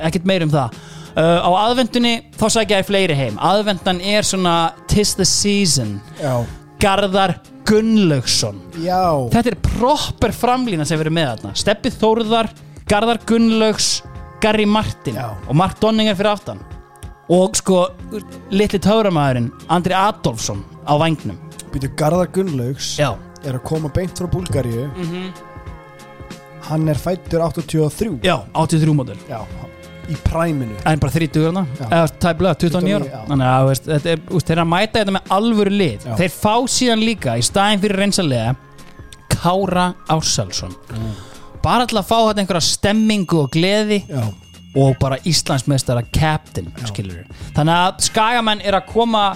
[0.07, 0.77] Ekkert meir um það.
[1.09, 3.37] Uh, Á aðvendunni þá sækja ég fleiri heim.
[3.43, 4.55] Aðvendan er svona
[4.87, 5.97] Tis the season.
[6.21, 6.45] Já,
[6.79, 7.35] Garðar
[7.69, 8.61] Gunnlaugsson.
[8.81, 9.27] Já.
[9.33, 11.51] Þetta er proper framlína sem verið með þarna.
[11.59, 12.49] Steppi Þórðar,
[12.89, 13.89] Garðar Gunnlaugs
[14.41, 15.17] Garri Martin.
[15.19, 15.33] Já.
[15.47, 16.61] og Mark Donninger fyrir aftan.
[17.29, 17.83] Og sko
[18.49, 21.37] litli töframæðurinn Andri Adolfsson á vangnum
[21.69, 23.11] Býtu Garðar Gunnlaugs Já,
[23.45, 24.87] er að koma beint frá Búlgaríu.
[26.69, 29.17] Hann er fættur 83 já 83 módel.
[29.29, 29.43] Já,
[30.09, 31.63] í præminu Það er bara 30 þarna?
[31.79, 31.85] Já.
[31.87, 33.05] eða tæplega 29 ára.
[33.05, 33.21] 29, já.
[33.29, 36.05] þannig að veist, þetta er, úst, þeir að mæta þetta með alvöru lið.
[36.09, 36.13] Já.
[36.21, 38.55] þeir fá síðan líka í staðin fyrir reynsalega
[39.39, 40.75] Kára Ársalsson
[41.63, 44.23] bara til að fá þetta einhverja stemmingu og gleði Já,
[44.79, 49.29] og bara Íslandsmeistara captain þannig að skagamenn er að koma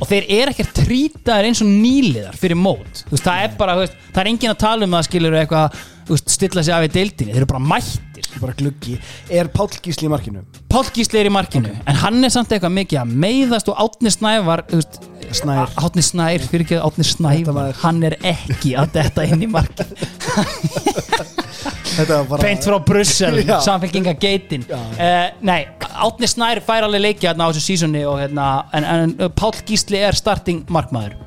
[0.00, 3.02] og þeir eru ekkert trýtaðir eins og nýliðar fyrir mót.
[3.10, 5.80] Veist, það er bara, veist, það er engin að tala um það skilur eitthvað,
[6.24, 7.34] stilla sig af í deildinni.
[7.34, 7.64] Þeir eru bara
[8.40, 8.98] mættir bara gluggi
[9.30, 10.42] Er Páll Gísli í markinu?
[10.70, 14.10] Páll Gísli er í markinu en hann er samt eitthvað mikið að meiðast og Átni
[14.10, 15.00] Snævar þú veist,
[15.30, 15.70] Snær.
[15.78, 19.86] Átni Snær, fyrir ekki Átni Snævar var- hann er ekki að detta inn í markin
[21.90, 24.62] Þetta var bara beint frá Brussel, samfélkinga geitin.
[24.70, 25.66] Uh, nei,
[26.00, 30.00] Átni Snær fær alveg leikja hérna á þessu sísoni og hérna, en, en Páll Gísli
[30.00, 31.18] er starting markmaður.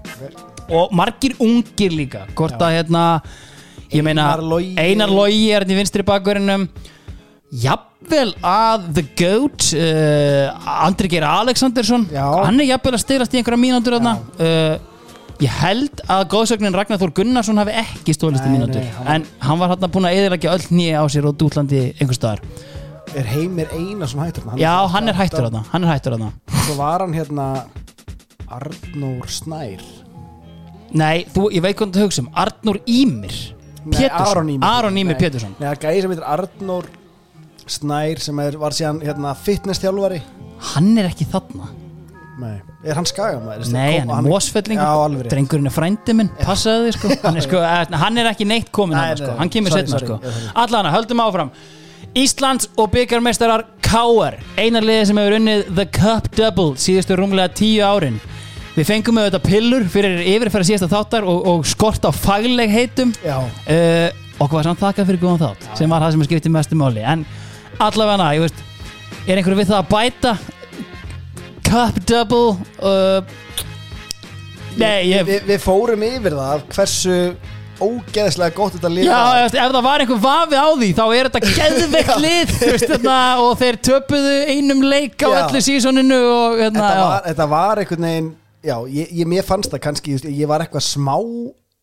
[0.73, 3.03] Og margir ungir líka hvort að hérna
[3.93, 4.31] ég meina,
[4.79, 5.51] Einar Logi.
[5.51, 6.65] Er hérna í vinstri bakverðinum
[7.53, 12.25] jafnvel að The Goat uh, Andri Geir Alexandersson Já.
[12.47, 14.15] hann er jafnvel að styrast í einhverja mínútur þarna.
[14.39, 14.75] Uh,
[15.43, 19.09] ég held að góðsögnin Ragnar Þór Gunnarsson hafi ekki stólist í Nei, mínútur nei, hann
[19.15, 22.43] en hann var hann búin að eðilegja öll nýja á sér og dútlandi einhver staðar.
[23.13, 26.31] Er Heimir eina sem hættur hann já, hann er hættur þarna hann er hættur þarna.
[26.63, 27.47] Svo var hann hérna
[28.53, 29.83] Arnór Snær.
[30.93, 33.33] Nei, þú, ég veit hvað þú hugsa um Arnur Ímir
[33.83, 34.51] Nei, Pétursson.
[34.63, 35.17] Aron Ímir.
[35.19, 35.55] Pétursson.
[35.57, 36.85] Nei, það er gæði sem heitir Arnór
[37.69, 40.19] Snær sem er, var síðan hérna, fitness þjálfari.
[40.73, 41.69] Hann er ekki þarna.
[42.43, 43.69] Nei, er hann skagamæður?
[43.71, 45.27] Nei, hann er mósfellingur Já.
[45.29, 47.11] Drengurinn er frændi minn, passaði þið sko.
[47.21, 49.35] Hann er, sko, eh, hann er ekki neitt komin Nei, hann sko.
[49.37, 50.17] Hann kemur setna sko.
[50.17, 50.33] Já.
[50.63, 51.53] Allana, höldum áfram.
[52.17, 54.39] Íslands og byggarmeistarar K.R.
[54.57, 58.17] Einar liðið sem hefur unnið The Cup Double síðustu rúmlega tíu árin.
[58.73, 63.13] Við fengum þetta pillur fyrir yfirferða síðasta þáttar og, og skort á fagleg heitum.
[63.21, 64.09] Já, uh,
[64.41, 67.03] Okkur var samt þakkað fyrir góðan þátt sem var það sem skriftið mestu máli.
[67.05, 67.21] En
[67.87, 68.61] allavega, ég veist
[69.23, 70.33] Er einhverju við það að bæta
[71.69, 72.53] Cup Double
[72.83, 73.23] uh,
[74.79, 77.17] Nei, ég Vi, við fórum yfir það hversu
[77.83, 79.39] ógeðslega gott þetta lið Já, var.
[79.43, 82.93] ef, ef það var einhver vafi á því þá er þetta geðveikt lið þú veist,
[82.93, 85.39] hérna, og þeir töpuðu einum leik á Já.
[85.41, 87.03] öllu sísoninu og hérna, þetta, já.
[87.09, 88.31] var, þetta var einhvern veginn
[88.63, 91.17] Já, ég, ég, mér fannst það kannski þú veist, Ég var eitthvað smá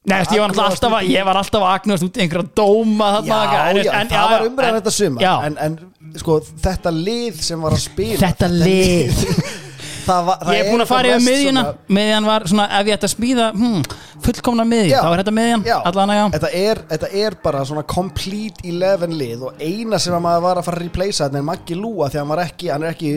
[0.08, 3.80] Nei, veist, ég, var alltaf ég var alltaf að agnast út einhverja dóma Já, en,
[3.84, 5.24] já, en, það var umræðan þetta sumar.
[5.26, 5.32] já.
[5.44, 9.20] en, en sko, þetta lið sem var að spila Þetta lið.
[10.08, 11.64] það var, það Ég er búin að fara yfir miðjuna.
[11.66, 13.84] svona- Miðjan var svona, ef ég ætti að smíða hmm,
[14.24, 15.66] fullkomna miðjun, þá er þetta miðjan.
[15.90, 16.24] Allan að já.
[16.38, 20.62] Þetta er, þetta er bara svona complete 11 lið og eina sem að maður var
[20.62, 23.12] að fara að replacea þetta er Maggi Lúa því að hann ekki, hann er ekki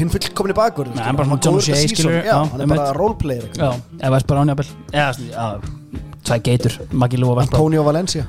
[0.00, 2.88] hinn fullkomni bakur Nei, hann er bara svona John Shea, skilur, já, hann er bara
[2.96, 3.70] roleplayer Já,
[4.14, 5.46] veist bara ánjabel Já, já,
[6.26, 8.26] tvæ geitur, Maggi Lúa Vestbrá Antonio Valencia.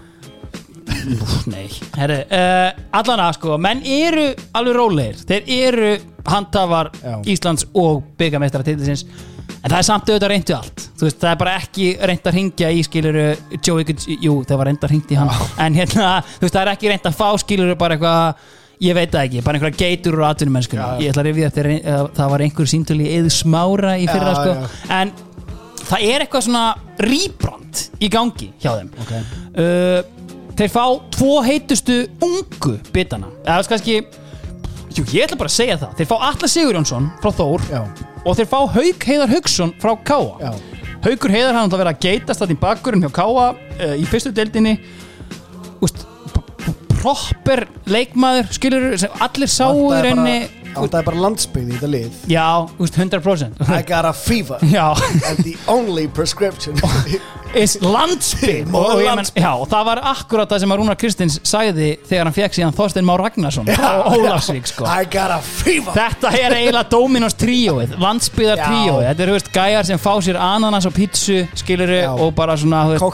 [1.52, 1.66] Nei,
[2.00, 5.24] herri, uh, allan að sko menn eru alveg rólegir.
[5.28, 5.90] Þeir eru
[6.28, 6.92] handhafar.
[7.28, 9.04] Íslands og byggameistara titlisins
[9.58, 10.84] en það er samt auðvitað reyndu allt.
[10.98, 13.26] Þú veist, það er bara ekki reynd að ringja í skiluru
[13.58, 15.34] Joey Goods, jú, það var reynd að ringja í hann.
[15.66, 18.46] En hérna, þú veist, það er ekki reynd að fá skiluru bara eitthvað,
[18.84, 20.84] ég veit það ekki bara einhverja geitur úr já.
[21.02, 24.34] ég ætla að rifja eftir, uh, það var einhver síntölu í eðu smára í fyrra
[24.34, 24.68] Já, sko já.
[25.00, 25.14] en
[25.88, 26.66] það er eitthvað svona
[27.08, 29.26] rýbrand í gangi hjá þeim okay.
[29.58, 30.00] uh,
[30.58, 30.86] þeir fá
[31.18, 34.02] tvo heitustu ungu bitana eða kannski
[34.98, 37.82] Jú, ég ætla bara að segja það Þeir fá Alla Sigurjónsson frá Þór Já.
[38.24, 40.78] og þeir fá Hauk Heiðar Hauksson frá Káa Já.
[41.06, 44.32] Haukur Heiðar hann að vera að geitast þarna í bakkurinn hjá Káa uh, í fyrstu
[44.34, 44.74] deildinni
[45.86, 46.08] Úst,
[46.98, 52.22] proper leikmaður skilur sem allir sáu í Vantaði bara- vantaði bara landsbyggði í þetta lið.
[52.32, 52.48] Já,
[52.80, 54.60] úst, 100% I got a fever.
[54.72, 54.94] Já.
[55.28, 56.78] And the only prescription
[57.56, 58.68] is landsbyggð.
[58.70, 61.88] More og, og, menn- já, og það var akkurat það sem að Rúnar Kristins sagði
[62.10, 64.86] þegar hann fekk síðan Þorstein Már Ragnarsson og Ólafsvík sko.
[64.86, 65.94] I got a fever.
[65.96, 68.66] Þetta er eiginlega Dominos tríóið Landsbyðar Já.
[68.68, 72.10] tríóið Þetta eru gæjar sem fá sér ananas og pítsu skiluru Já.
[72.14, 73.14] og bara svona þú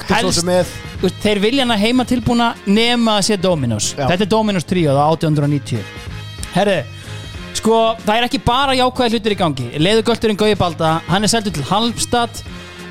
[1.04, 3.94] veist, Þeir vilja hana heima tilbúna nema að sé Dominos.
[3.98, 4.08] Já.
[4.10, 5.84] Þetta er Dominos tríóið á 1890
[6.58, 6.78] Herru
[7.64, 11.54] Sko, það er ekki bara jákvæði hlutir í gangi Leðugölturinn Gauði Balda, hann er seldur
[11.56, 12.42] til Halmstad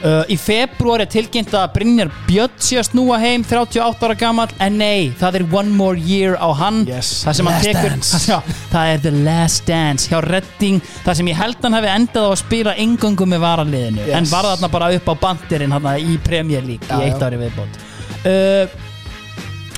[0.01, 4.49] uh, Í februar er tilkynnt að Brynjar Björn sé að snúa heim 38 ára gamall
[4.65, 7.11] En nei, það er one more year á hann Yes.
[7.27, 7.99] Það sem hann Last tekur.
[8.33, 12.25] Já, það er the last dance hjá Redding Það sem ég held hann hefði endað
[12.25, 14.17] á að spila engöngu með varaliðinu Yes.
[14.23, 17.45] En var þarna bara upp á bandirinn hana, í Premier League Já, í eitt ári
[17.45, 17.81] viðbót
[18.25, 18.83] uh,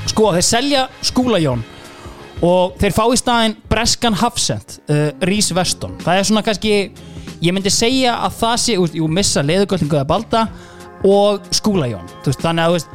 [0.07, 1.67] Sko, þeir selja skúlajón
[2.43, 6.75] og þeir fá í staðinn Breskan Hafsend, uh, Rís Veston það er svona kannski,
[7.45, 10.47] ég myndi segja að það sé, úst, jú, missa leðugöldingu eða balda
[11.05, 12.95] og skúlajón þannig að, veist,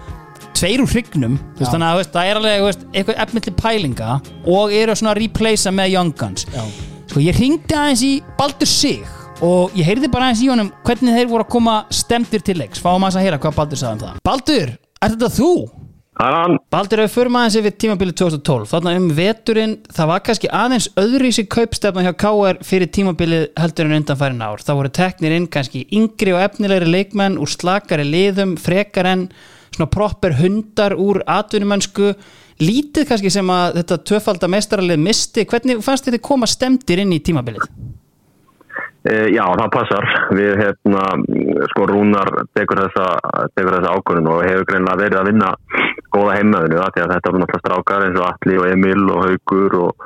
[0.59, 4.17] tveir úr hrygnum þannig að, veist, það er alveg, veist, eitthvað efnill pælinga
[4.49, 6.45] og eru svona að replacea með Young Guns.
[6.51, 6.63] Já.
[7.11, 9.05] sko, ég ringdi aðeins í Baldur Sig
[9.45, 12.81] og ég heyrði bara aðeins í honum hvernig þeir voru að koma stemdir til leiks.
[12.83, 14.19] Fáum aðeins að heyra hvað Baldur sagði um það.
[14.27, 15.51] Baldur, er þetta þú?
[16.19, 20.87] Baldur, ef við förum aðeins yfir tímabilið 2012 þarna um veturinn, það var kannski aðeins
[20.99, 24.59] öðruvísi kaupstefna hjá KR fyrir tímabilið heldur en undanfærin ár.
[24.59, 29.23] Það voru teknir inn kannski yngri og efnilegri leikmenn úr slakari liðum frekar en
[29.69, 32.11] svona proper hundar úr atvinnumönsku
[32.59, 37.23] lítið kannski sem að þetta tvöfalda mestaralið misti, hvernig fannst þið koma stemdir inn í
[37.23, 37.63] tímabilið?
[39.07, 41.05] e, já það passar, við hérna,
[41.71, 43.07] sko Rúnar tekur þessa,
[43.55, 45.53] þessa ákvörðun og hefur greinlega verið að vinna
[46.15, 49.77] góða heimöðinu því að þetta voru náttúrulega strákar eins og Atli og Emil og Haugur
[49.79, 50.05] og,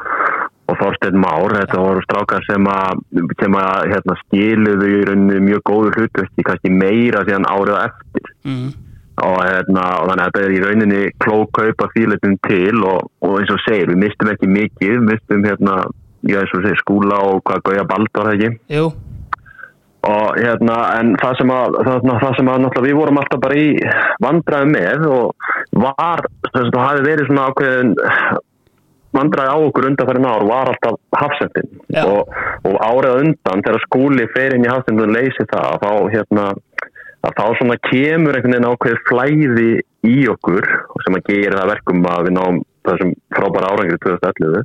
[0.69, 3.03] og Þorsteinn Már, þetta voru strákar sem að,
[3.41, 8.33] sem að hérna, skiluðu í rauninni mjög góðu hlutverki, kannski meira síðan árið eftir.
[8.43, 8.73] Mm.
[9.23, 13.35] og, hérna, og þannig að þetta er í rauninni klók kaupa fíletum til og, og
[13.39, 15.75] eins og segir, við mistum ekki mikið við mistum hérna,
[16.25, 18.49] já segir skúla og hvað Gauja Baldar ekki?
[18.73, 18.89] Jú,
[20.03, 23.59] og hérna, en það sem að það, það sem að náttúrulega við vorum alltaf bara
[23.59, 23.67] í
[24.23, 25.51] vandræði með og
[25.85, 27.93] var, þess að það hafi verið svona ákveðin
[29.13, 31.69] vandræði á okkur undanfærin ár var alltaf hafsendin.
[31.93, 32.03] Já.
[32.09, 32.33] og,
[32.67, 36.47] og árið undan þegar skúli fer inn í hafsendin og leysi það að þá hérna
[37.23, 39.69] að þá svona kemur einhvern veginn ákveðið flæði
[40.09, 40.67] í okkur
[41.05, 44.63] sem að gera það verkum að við náum þessum frábæra árangri 2011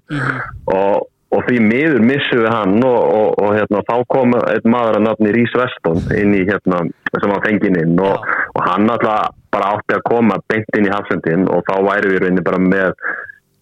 [0.75, 4.99] og, og því miður missum við hann og, og, og hérna, þá kom einn maður
[4.99, 6.81] að nafni Rís Veston inn í hérna
[7.19, 8.25] sem var fenginn inn og,
[8.55, 12.23] og hann alltaf bara átti að koma beint inn í hafsendin og þá væri við
[12.25, 12.93] rauninni bara með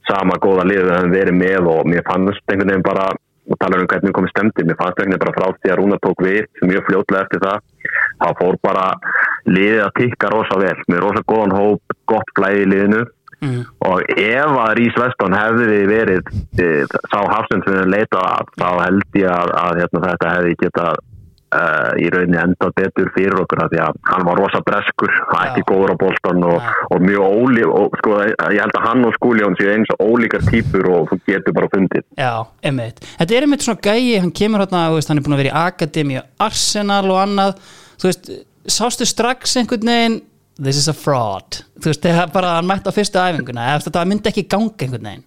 [0.06, 3.06] sama góða liðu að við verið með og mér fannst einhvern veginn bara
[3.46, 5.98] og tala um hvernig komum stemdi mér fannst einhvern veginn bara frá því að Rúna
[6.02, 7.58] tók við mjög fljótlega eftir það
[8.22, 8.86] þá fór bara
[9.46, 13.02] liðið að tikka rosa vel með rosa góðan hóp, gott flæði í liðinu
[13.86, 16.70] og ef að Rís Veston hefði verið e,
[17.12, 21.04] sá hafsend sem við leitað að þá held ég að, að hérna, þetta hefði getað
[21.54, 25.38] uh, í rauninni endað betur fyrir okkur af því að hann var rosa breskur hann
[25.40, 29.06] er ekki góður á boltan og, og mjög ólík og sko ég held að hann
[29.06, 32.06] og Skúljón séu eins og ólíkar típur og þú getur bara fundið.
[32.18, 32.32] Já,
[32.66, 33.02] einmitt.
[33.20, 36.22] Þetta er einmitt svona gæi, hann kemur hérna, hann er búin að vera í Akademi
[36.46, 37.60] Arsenal og annað,
[37.96, 38.32] þú veist,
[38.66, 40.20] sástu strax einhvern veginn,
[40.58, 44.04] this is a fraud, þú veist, þegar bara hann mætti á fyrstu æfinguna, eða þetta
[44.08, 45.24] myndi ekki ganga einhvern veginn.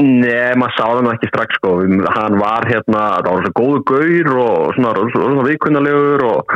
[0.00, 1.72] Nei, maður sá það nú ekki strax sko,
[2.16, 6.54] hann var hérna, það var svo góðu gaur og svona, svona viðkunnalegur og,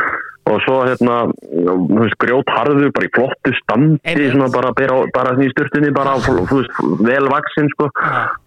[0.49, 1.19] og svo hérna,
[1.53, 6.49] þú veist, grjótharður bara í flottu standi, svona bara, bara, bara í styrtunni, bara, þú
[6.55, 7.91] veist, vel vaksinn sko.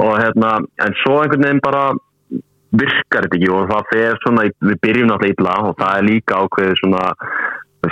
[0.01, 1.85] Og hérna, en svo einhvern veginn bara
[2.77, 6.41] virkar þetta ekki og það fer svona, við byrjum náttúrulega illa og það er líka
[6.41, 7.03] ákveðið svona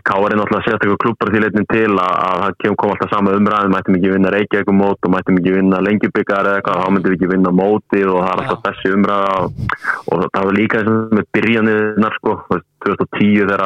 [0.06, 3.36] Káar er náttúrulega sérstaklega klubbar því leitin til að, að það kem, kom alltaf sama
[3.38, 7.14] umræðum mættum ekki vinna Reykjavík mót og mættum ekki vinna lengjubikar eða eitthvað, þá myndum
[7.14, 9.62] við ekki vinna mótið og það er alltaf þessi umræða og,
[10.10, 13.66] og það var líka þessum með byrjanirnar sko, þú veist, 2010 þegar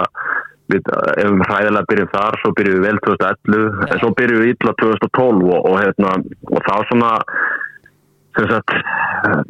[0.70, 0.92] við,
[1.24, 4.76] ef við hræðilega byrjum þar svo byrjum við vel 2011 en svo byrjum við illa
[4.84, 6.14] 2012 og, og, hérna,
[6.52, 7.14] og þá svona
[8.48, 8.76] sagt,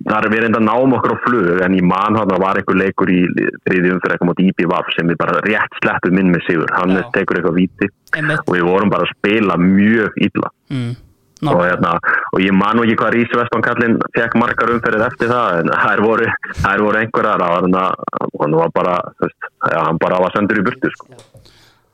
[0.07, 2.79] það er við reynda að náum okkur á flug en í mann hann var einhver
[2.79, 3.19] leikur í
[3.67, 7.03] þriði umfyrir eitthvað mot IPVAF sem við bara rétt sleppum inn með sigur hann Já.
[7.17, 8.41] tekur eitthvað víti Einmitt.
[8.47, 11.53] og við vorum bara að spila mjög illa Mm.
[11.55, 11.93] og, hérna,
[12.35, 16.01] og ég man ekki hvað Rís Vestmann kallinn fekk margar umferðir eftir það en þær
[16.03, 16.25] voru,
[16.59, 17.95] þær voru einhverjar það var
[18.43, 21.07] hann var bara veist, já, hann bara var sendur í burtu sko.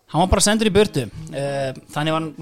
[0.10, 2.34] hann var bara sendur í burtu uh, þannig var hann,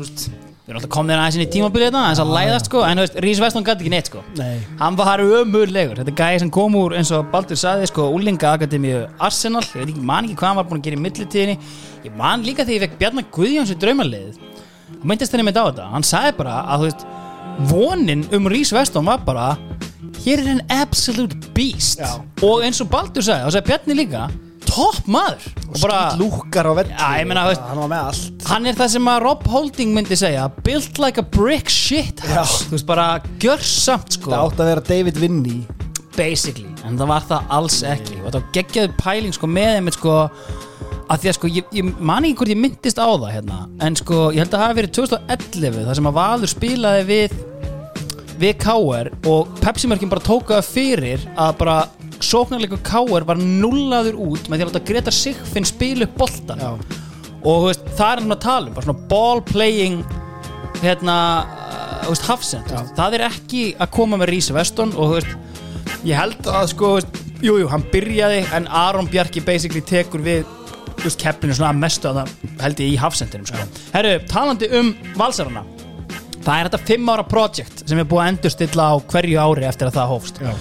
[0.63, 3.03] við erum alltaf komnir aðeins inn í tímabilið þetta aðeins að læðast sko, en þú
[3.03, 4.21] veist, Rís Vestmann gæti ekki neitt sko.
[4.39, 4.61] Nei.
[4.79, 9.01] hann var ömurlegur, þetta gæði sem kom úr eins og Baldur saði sko, Úlinga Akademíu
[9.19, 11.57] Arsenal, ég veit ekki, man ekki hvað hann var búin að gera í millitíðinni,
[12.05, 14.39] ég man líka þegar ég fekk Bjarnar Guðjóns í draumalið.
[15.01, 17.05] Og myndist henni með á þetta, hann sagði bara að þú veist,
[17.73, 19.49] vonin um Rís Vestmann var bara
[20.23, 21.99] hér er en absolute beast.
[21.99, 22.23] Já.
[22.47, 24.29] og eins og Baldur sagði, og sagði Bjarni líka
[24.69, 26.93] topp maður og bara, lúkar á velli.
[26.97, 28.47] Já, ég meina, veist- hann var með allt.
[28.49, 32.65] hann er það sem að Rob Holding myndi segja built like a brick shit house.
[32.67, 33.07] þú veist bara
[33.39, 34.31] gjörsamt sko.
[34.31, 35.57] Það átti að vera David Vinny.
[36.15, 38.19] Basically, en það var það alls ekki.
[38.25, 40.17] Og það geggjaði pæling sko með þeim sko,
[41.09, 43.95] að því að sko ég, ég man ekki hvort ég myndist á það hérna en
[43.99, 47.33] sko ég held að það hafi verið 2011 þar sem að Valur spilaði við
[48.43, 49.09] við K.R.
[49.29, 51.75] og Pepsi-mörkin bara tókaði fyrir að bara
[52.25, 53.25] sóknarleikur K.R.
[53.27, 56.71] var nullaður út með því að láta Gretar Sigfinn spila upp boltan Já.
[57.43, 60.03] og veist, það er hann að tala um bara svona ball playing
[60.83, 61.17] hérna
[62.07, 65.19] veist, Hafsend, veist, það er ekki að koma með Rísa Veston og
[66.07, 70.47] ég held að sko, veist, jú, jú, hann byrjaði en Aron Bjarki basically tekur við
[71.19, 73.63] keppinu svona mestu að það held ég í Hafsendinum sko.
[73.91, 75.65] Herru, talandi um valsarana
[76.43, 79.89] það er þetta fimm ára project sem er búið að endurstilla á hverju ári eftir
[79.89, 80.51] að það hófst Já.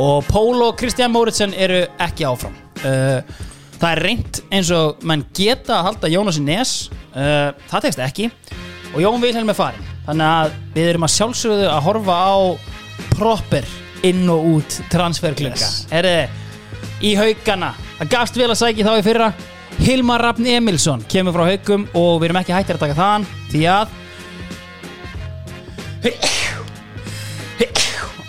[0.00, 2.54] Og Pól og Kristján Móritsen eru ekki áfram.
[2.82, 3.20] Uh,
[3.78, 6.74] það er reynt eins og mann geta að halda Jónas í nes.
[7.12, 8.30] Uh, það tekst ekki.
[8.92, 12.34] Og Jón Vilhelm er farin þannig að við erum að sjálfsögðu að horfa á
[13.14, 13.68] proper
[14.06, 15.86] inn og út transferklunga Yes.
[15.92, 16.28] Herri,
[17.06, 17.72] í haugana.
[18.00, 19.32] Það gafst vel að sækja þá í fyrra.
[19.82, 23.62] Hilmar Rafn Emilsson kemur frá haugum og við erum ekki hættir að taka þaðan því
[23.72, 23.98] að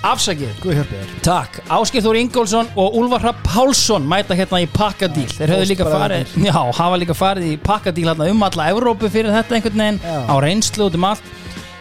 [0.04, 0.52] afsakið.
[0.64, 1.12] Guð hjálpi þér.
[1.26, 5.28] Takk, Áskir Þór Ingólfsson og Úlfar Hrapp Pálsson mæta hérna í pakkadíl.
[5.32, 9.32] Þeir höfðu líka farið, já, hafa líka farið í pakkadíl hérna um alla Evrópu fyrir
[9.36, 10.18] þetta einhvern veginn Já.
[10.28, 11.32] á reynslu út um allt.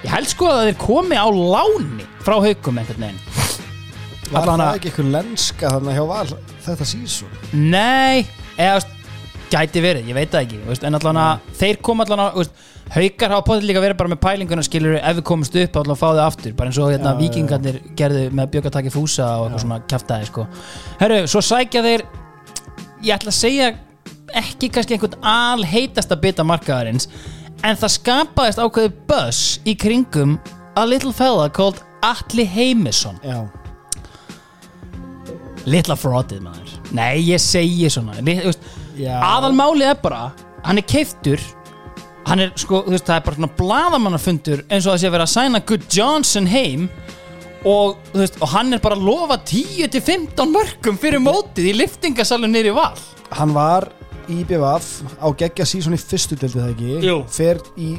[0.02, 3.20] Ég held sko að þeir komi á láni frá haugum einhvern veginn.
[4.32, 6.26] Var Allan það að- ekki eitthvað lenska þannig hjá Val
[6.66, 7.32] þetta sísón?
[7.52, 8.26] Nei,
[8.56, 8.94] eða veist,
[9.52, 12.54] gæti verið, ég veit það ekki veist, en allan að þeir koma allan að veist,
[12.92, 16.00] haukar hafa potið líka verið bara með pælinguna skilur ef við komumst upp allan að
[16.00, 16.56] fá þau aftur.
[16.58, 20.46] Bara eins og hérna, vikingarnir gerðu með bjöggataki fúsa og eitthvað svona kjaftaði sko.
[21.00, 22.04] Herru, svo sækja þeir
[23.02, 23.70] ég ætla að segja
[24.42, 27.08] ekki kannski einhvern alheitasta bita markaðarins
[27.62, 30.38] en það skapaðist ákveði buzz í kringum
[30.76, 33.18] a little fella called Atli Heimisson.
[33.22, 33.44] Já,
[35.70, 36.72] litla fraudið maður.
[36.92, 38.18] Nei ég segi svona.
[39.22, 40.22] Aðalmálið er bara
[40.66, 41.40] hann er keiftur
[42.28, 45.16] hann er sko þú veist það er bara svona bladamannafundur eins og það sé að
[45.16, 46.86] vera að sæna Good Johnson heim
[47.68, 52.54] og þú veist og hann er bara að lofa 10-15 mörgum fyrir mótið í liftingasalun
[52.54, 52.94] nýri val
[53.32, 53.88] hann var
[54.30, 57.16] í BVF á geggja sísón í fyrstu dildi það ekki Jú.
[57.32, 57.92] fer í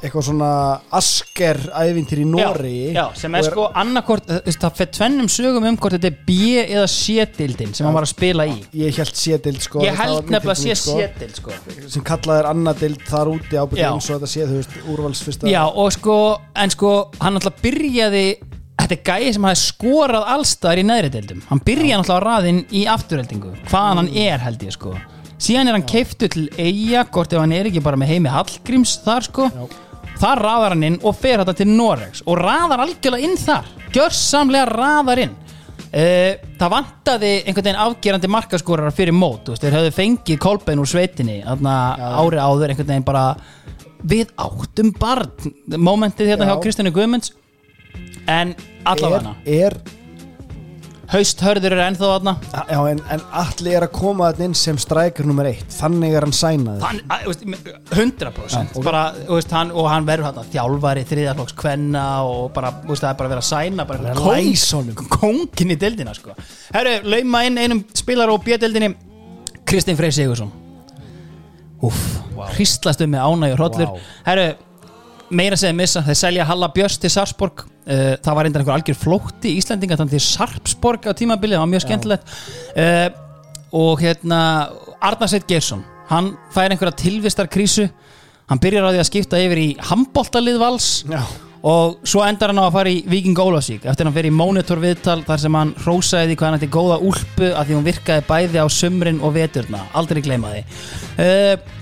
[0.00, 0.50] eitthvað svona
[0.96, 5.76] asker ævintýr í Nóri já, já, sem er sko annarkort það fyrir tvennum sögum um
[5.80, 8.54] hvort þetta er B eða C-dildin sem hann var að spila í.
[8.80, 11.88] Ég held C-dild sko ég held nefnilega tilfinning, sko, C-dild sko.
[11.96, 13.90] sem kallað er annað dild þar úti ábyrgð Já.
[13.90, 16.16] eins og þetta sé þú veist úrvals fyrsta Já, og sko,
[16.64, 18.24] en sko, hann alltaf byrjaði
[18.80, 21.42] Þetta er gæði sem hafi skorað allstaðar í neðri deildum.
[21.50, 24.94] Hann byrjaði alltaf á raðinn í afturheldingu Hvaðan hann er held ég sko.
[25.40, 28.96] Síðan er hann keiftu til eiga Hvort ef hann er ekki bara með heimi Hallgríms
[29.04, 29.50] þar sko
[30.20, 33.70] Þar raðar hann inn og fer þetta til Noregs Og raðar algjörlega inn þar.
[33.94, 35.38] Gjörsamlega raðar inn.
[35.90, 40.86] Uh, það vantaði einhvern veginn afgerandi markaskorar fyrir mót, veist, þeir höfðu fengið kolbein úr
[40.86, 43.24] sveitinni, ári áður einhvern veginn bara
[44.06, 46.52] við áttum barn, momentið hérna Já.
[46.52, 47.32] hjá Kristjánu Guðmunds.
[48.30, 48.54] En
[48.86, 49.78] allavega er, er,
[51.10, 52.32] hausthörður er ennþá þarna
[52.70, 56.26] já, en, en allir er að koma þetta inn sem strækar nummer eitt þannig er
[56.26, 57.42] hann sænaður hann, að, veist,
[57.96, 58.84] 100% Já, ok.
[58.86, 63.18] bara, veist, hann, og hann verður hann þjálfari þriðaflokks kvenna og bara, veist, það er
[63.18, 65.04] bara að vera að sæna bara honum.
[65.16, 66.36] kóngin í deildina sko.
[66.76, 68.94] herru, lauma inn einum spilar á B-deildinni
[69.66, 70.54] Kristinn Freyr Sigursson
[71.86, 72.00] Úff,
[72.36, 72.46] wow.
[72.54, 74.08] hristlast um með ánægjur hrollur Vá.
[74.28, 74.48] herru,
[75.34, 79.52] meira segja missa þeir selja Halla Björns til Sarpsborg uh, það var einhver algjör flótti
[79.52, 82.34] í Íslandinga þannig til Sarpsborg á tímabilið það var mjög skemmtilegt.
[82.76, 83.08] Uh,
[83.80, 84.40] og hérna
[85.00, 87.86] Arnarsveit Geirsson hann fær einhverja tilvistarkrísu.
[88.50, 91.20] Hann byrjar á því að skipta yfir í handbóltalið vals Já.
[91.62, 93.84] og svo endar hann á að fara í Viking Ólafsvík.
[93.86, 96.96] Eftir hann fer í monitor viðtal þar sem hann hrósaði því hvað hann ætti góða
[97.06, 99.84] úlpu að því hún virkaði bæði á sumrin og veturna.
[99.94, 100.64] Aldrei gleyma því.
[101.22, 101.78] Uh,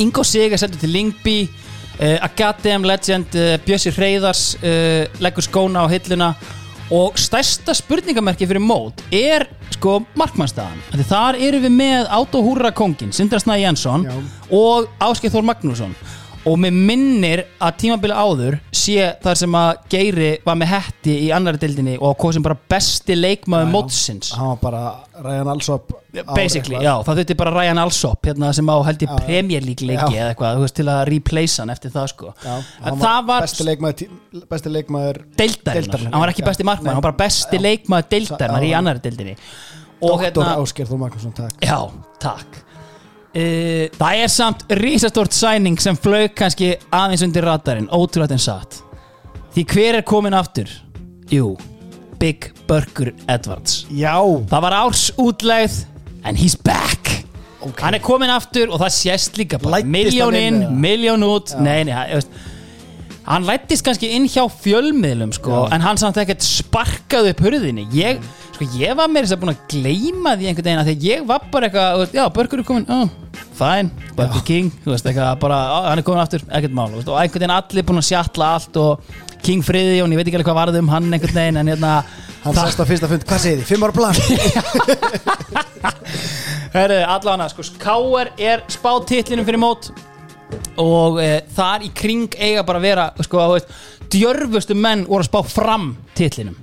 [0.00, 1.36] Ingo Sig er sendur til Lingby
[2.02, 6.32] A Goddamn Legend uh, Bjössi Hreyðars uh, leggur skóna á hilluna
[6.92, 13.14] og stærsta spurningamerki fyrir mót er sko markmannstæðan Því þar eru við með Autohúra kongin
[13.14, 14.16] Sindra Snæ Jensson Já.
[14.52, 15.94] og Áskeið Þór Magnússon
[16.48, 21.28] og mér minnir að tímabili áður sé þar sem að Geiri var með hetti í
[21.34, 24.32] annari dildinni og hvað sem bara besti leikmaður mótsins.
[24.34, 24.82] Hann var bara
[25.22, 25.92] Ryan Alsop
[26.34, 29.12] basically, já, það þurfti bara Ryan Alsop hérna, sem á held Já.
[29.22, 32.32] Premier League leiki eða eitthvað, þú veist, til að replace hann eftir það sko.
[32.42, 32.56] Já,
[32.88, 34.18] hann það var besti leikmaður,
[34.50, 36.96] besti leikmaður deildarinnar, hann var ekki besti markmann Nei.
[36.96, 37.64] hann var bara besti Já.
[37.68, 39.38] leikmaður deildarinnar í annari deildinni.
[40.02, 40.26] Og Dr.
[40.26, 41.56] hérna, Ásker Þór Magnússon takk.
[41.62, 41.78] Já,
[42.20, 42.62] takk
[43.32, 48.82] Uh, það er samt risastort sæning sem flög kannski aðeins undir radarinn, ótrúlega en satt.
[49.54, 50.68] Því hver er komin aftur?
[51.32, 51.54] Jú,
[52.20, 53.86] Big Burger Edwards.
[53.90, 54.16] Já,
[54.48, 55.80] Það var árs útlegð
[56.22, 57.24] En he's back.
[57.62, 57.80] Ok.
[57.82, 59.80] Hann er komin aftur og það sést líka bara.
[59.80, 62.30] Læddist Miljón út Nei, nei, veist,
[63.26, 65.66] hann lættist kannski inn hjá fjölmiðlum sko.
[65.72, 68.22] En hann samt ekkert sparkaði upp hurðinni Ég,
[68.56, 71.46] sko, ég var meira þess að búin að gleyma því einhvern veginn að ég var
[71.52, 73.08] bara eitthvað, já, Börgur er komin oh,
[73.58, 77.18] Fine, Burger King veist, eitthvað bara, á, hann er komin aftur, ekkert mál veist, Og
[77.20, 78.92] einhvern veginn allir búin að sjatla allt Og
[79.42, 81.96] King Friðjón, ég veit ekki alveg hvað varði um hann einhvern veginn En hérna
[82.42, 83.68] hann sest á fyrsta fund, hvað segir þið?
[83.70, 84.16] Fimm ára plan
[86.72, 88.32] Herru, allavega, sko, K.R.
[88.40, 89.92] er spáð titlinum fyrir mót
[90.82, 93.72] og e, þar í kring eiga bara að vera, sko, veist,
[94.12, 96.58] djörfustu menn voru að spá fram titlinum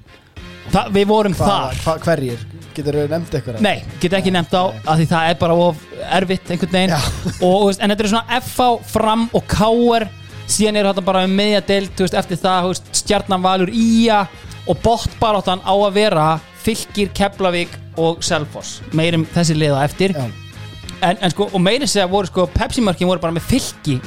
[0.70, 2.42] Þa, við vorum Hva, þar hva, hverjir?
[2.78, 3.62] Getur þau nefnt eitthvað?
[3.66, 5.80] Nei, get ekki nefnt á að því það er bara of
[6.20, 6.94] erfitt einhvern veginn
[7.48, 10.06] og, en þetta er svona FH, Fram og K.R.
[10.50, 13.74] síðan er þetta bara um meðja deild þú veist, eftir það, þú veist, stjarnan valur
[13.74, 14.22] Ía
[14.70, 16.28] og botbaráttan á að vera
[16.60, 20.28] Fylkir, Keflavík og Selfoss, meirum þessi liða eftir Já.
[21.02, 24.00] En, en sko, og meira segja voru sko Pepsi-mörkin voru bara með fylki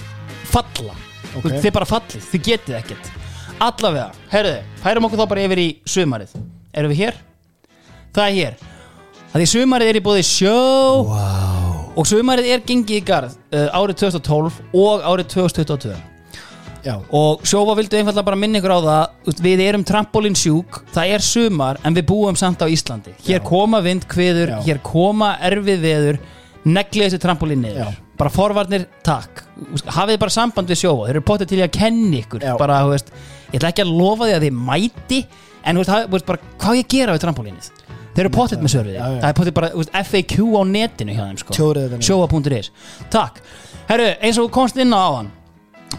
[0.53, 0.95] falla,
[1.33, 1.47] Ok.
[1.47, 1.61] okay.
[1.65, 3.11] þið bara fallið þið getið ekkert,
[3.59, 6.37] allavega herruðu, færum okkur þá bara yfir í sumarið
[6.73, 7.21] erum við hér?
[8.13, 8.57] það er hér
[9.33, 10.57] að því sumarið er í bóði sjó
[11.09, 11.77] wow.
[11.97, 16.01] og sumarið er gengið í garð uh, árið 2012 og árið 2022
[16.83, 21.13] Já, og sjófa vildu einfallega bara minna ykkur á það við erum trampolín sjúk það
[21.15, 24.59] er sumar en við búum samt á Íslandi hér koma vindkviður, Já.
[24.67, 26.19] hér koma erfið veður
[26.65, 27.89] neglið þessu trampolín niður Já.
[28.19, 29.43] bara forvarnir, takk
[29.97, 32.53] hafið bara samband við sjófa, þeir eru potið til í að kenni ykkur Já.
[32.61, 33.11] bara, þú veist,
[33.51, 35.21] ég ætla ekki að lofa því að þið mæti
[35.63, 37.71] en þú veist, hafið, þú veist, bara, hvað á ég að gera við trampolínið
[38.13, 39.21] þeir eru potið með sörfið Já, já.
[39.23, 41.55] það er potið bara þú veist, FAQ á netinu hjá þeim sko.
[41.57, 42.09] Tjórið þetta niður.
[42.09, 42.73] sjófa.is
[43.11, 43.39] takk,
[43.89, 45.31] herru, eins og þú komst inn á áðan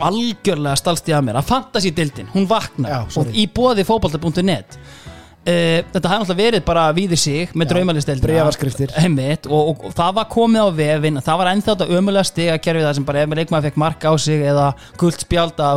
[0.04, 3.30] algjörlega stalst ég að mér að fantasy-dildin, hún vaknar Já, sorry.
[3.30, 4.78] og í bóði fótbolta.net
[5.44, 10.30] Uh, þetta hafði náttúrulega verið bara víðir sig með draumalisteldina og, og, og það var
[10.32, 13.68] komið á vefin það var ennþá þetta ömulega stiga kerfið það sem bara ef leikmaður
[13.68, 15.12] fekk mark á sig eða þú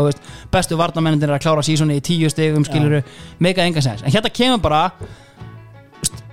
[0.06, 3.02] veist, bestu varnamennir að klára sísoni í tíu stigum skiluru
[3.42, 4.84] mega enga sens, en hérna kemur bara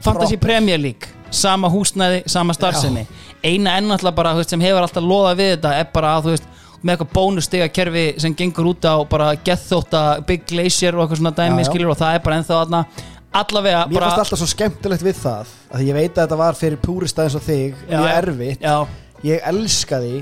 [0.03, 0.37] Proper.
[0.37, 3.07] Premier League sama húsnæði, sama starfsemi.
[3.43, 6.51] Eina ennáttúrulega bara veist, sem hefur alltaf loðað við þetta er bara að þú veist
[6.83, 11.35] með eitthvað bónustiga kerfi sem gengur út á bara gethóta Big Glacier og eitthvað svona
[11.37, 11.69] dæmi Já, já.
[11.69, 12.81] skilur og það er bara ennþá þarna
[13.33, 16.37] allavega Mér bara fannst alltaf svo skemmtilegt við það að því ég veit að þetta
[16.43, 18.75] var fyrir púrista eins og þig mjög erfitt já,
[19.25, 20.19] ég elskaði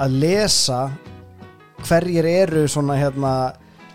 [0.00, 0.80] að lesa
[1.84, 3.34] hverjir eru svona hérna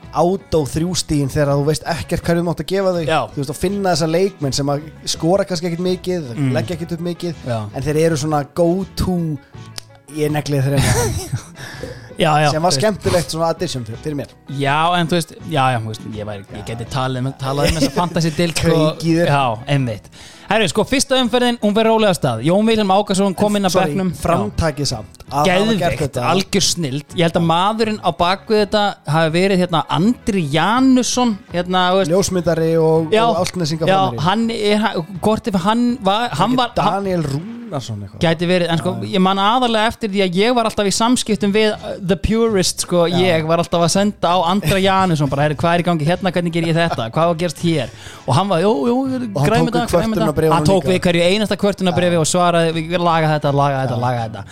[0.09, 3.19] átó þrjústíðin þegar þú veist ekkert hverju þú mátt að gefa þau Já.
[3.33, 6.51] þú veist að finna þessa leikmenn sem að skora kannski ekkert mikið, Mm.
[6.55, 7.59] leggja ekkert upp mikið Já.
[7.75, 9.17] en þeir eru svona go to
[10.17, 10.79] ég neglið þeir
[12.19, 14.33] já, já sem var skemmtilegt svona addition fyrir, mér.
[14.59, 17.79] Já, en þú veist, já, já, þú veist, ég, væri, ég geti talað talað um
[17.79, 19.31] þessa fantasy dild Kveikið þér.
[19.31, 20.11] Já, einmitt.
[20.49, 22.39] Herri, sko, fyrsta umferðin, hún verður rólega stað.
[22.47, 24.09] Jón Vilhelm Ákarsson kom inn að Sorry, bekknum.
[24.17, 26.23] Framtakið samt þetta.
[26.31, 27.05] algjör snild.
[27.13, 28.83] Ég held að maðurinn á bakvið þetta
[29.13, 34.89] hafi verið hérna Andri Janusson hérna, ljósmyndari og, og áltnesinga hann er,
[35.21, 37.25] hvort ef hann var, hann var Daniel
[37.69, 38.21] Rúnarsson eitthvað.
[38.25, 41.53] Gæti verið, en sko, ég man aðalega eftir því að ég var alltaf í samskiptum
[41.55, 45.57] við uh, The Purist, sko, ég var alltaf að senda á Andra Janusson, bara, herri,
[45.59, 46.09] hvað er í gangi?
[46.09, 47.95] Hérna, hvernig ger ég þetta, hvað var að gerast hér?
[48.25, 50.69] Og hann var, jú, jú, Og hann græmi tók við þetta, græmi kvörtunarbréfunum þetta hann
[50.73, 50.93] tók líka.
[50.93, 54.45] við hverju einasta kvörtunabrefi og svaraði, við laga þetta, laga þetta, laga þetta.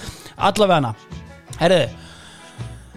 [0.48, 0.96] Allavega hana,
[1.62, 1.82] herri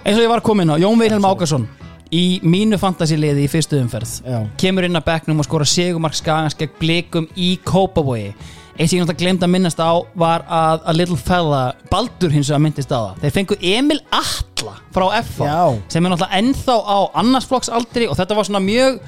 [0.01, 1.67] eins og ég var komin á, Jón Vilhelm Ákarsson
[2.11, 4.39] í mínu fantasiliði í fyrstu umferð Já.
[4.59, 8.33] kemur inn að bekknum og skora segumark skagans gegn blikum í Kópavogi
[8.81, 12.49] eitt sem ég náttúrulega glemt að minnast á var að a little fella, Baldur hins
[12.49, 13.23] vegar myndist á það.
[13.25, 15.07] Þeir fengu Emil Atla frá
[15.45, 15.65] Já.
[15.93, 19.01] sem er náttúrulega ennþá á annarsflokksaldri og þetta var svona mjög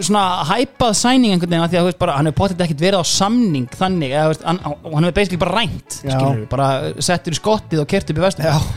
[0.00, 3.02] svona hæpað sæning einhvern veginn af því að veist bara, hann hefur potið ekkert verið
[3.02, 6.68] á samning þannig, þú veist, hann, hann hefur basically bara rænt skilur, bara
[7.02, 8.70] settur í skottið og kert upp í vestum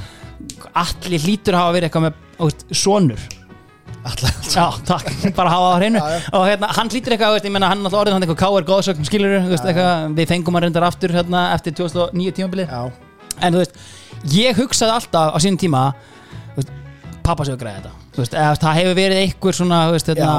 [0.84, 3.28] allir hlýtur að hafa verið eitthvað með veist, sonur
[4.54, 6.02] Já, takk, bara hafa það á hreinu.
[6.36, 9.08] Og hérna, hann hlýtur eitthvað, veist, ég menna hann alltaf orðið hann eitthvað káir góðsögn,
[9.08, 12.74] skilur veist, eitthvað, við fengum hann reyndar aftur hérna eftir 2009 tímabilið.
[12.74, 12.82] Já,
[13.40, 13.80] en þú veist,
[14.34, 15.84] ég hugsaði alltaf á sínum tíma
[16.58, 16.74] veist,
[17.24, 20.36] pappa séu að græða þetta veist, eða, það hefur verið einhver svona hérna,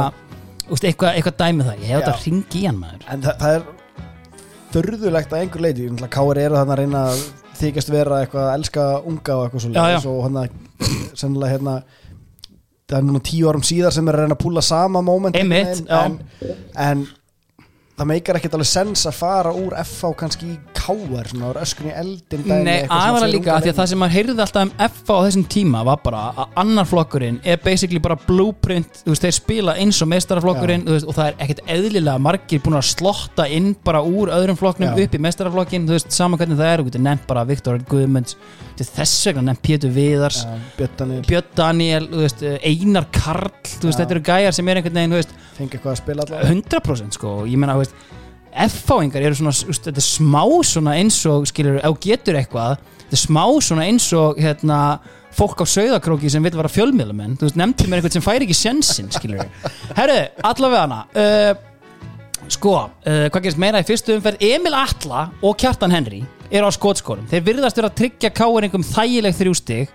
[0.75, 1.81] eitthvað, eitthvað dæmi það.
[1.81, 3.09] Ég hef þetta hringi í hann maður.
[3.15, 3.67] En það, það er
[4.75, 8.87] þurðulegt að einhver leiti Káir eru þannig að reyna að þykjast vera eitthvað að elska
[9.07, 9.63] unga og eitthvað
[10.05, 10.19] svo
[12.91, 15.03] það er núna tíu árum síðar sem er að reyna að púla sama
[15.35, 16.19] Einmitt, en,
[16.87, 17.07] en
[17.95, 21.89] það meikar ekkert alveg sens að fara úr FH kannski í Káir svona úr öskun
[21.89, 25.15] í eldin dæmi, Nei, segir líka, því að það sem maður heyrði alltaf um FA
[25.15, 29.37] á þessum tíma var bara að annar flokkurinn er basically bara blueprint, þú veist, þeir
[29.39, 33.47] spila eins og meistaraflokkurinn, þú veist, og það er ekkert eðlilega margir búin að slotta
[33.49, 37.27] inn bara úr öðrum flokknum upp í meistaraflokkin, þú veist, sama hvernig það er, nefnt
[37.31, 38.37] bara Viktor Guðmunds,
[38.77, 40.43] þess vegna nefnt Pétur Viðars,
[40.77, 45.35] Björn Daniel veist, Einar Karl, veist, þetta eru gæjar sem er einhvern veginn, þú veist,
[45.55, 46.55] fengi eitthvað að spila allavega.
[46.55, 48.13] 100% sko ég meina, þú veist
[48.55, 53.17] F-fáingar eru svona, veist, þetta er smá svona eins og, skilur, ef getur eitthvað þetta
[53.17, 54.79] er smá svona eins og hérna,
[55.35, 58.59] fólk á sauðakróki sem vil vera fjölmiðlumenn, þú veist, nefndi mér eitthvað sem fær ekki
[58.59, 59.43] sjensin, skilur
[59.99, 61.51] Herru, allavega hana uh,
[62.47, 64.47] sko, uh, hvað gerist meira í fyrstu umferð?
[64.47, 66.23] Emil Atla og Kjartan Henry
[66.55, 69.95] eru á skotskórum, þeir virðast vera að tryggja káeringum þægileg þrjú stig.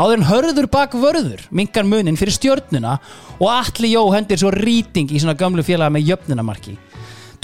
[0.00, 2.94] Áður en hörður bak vörður minkar munin fyrir stjörnuna
[3.36, 6.76] og Atli Jó hendir svo rýting í svona gamlu félaga með jöfnunamarki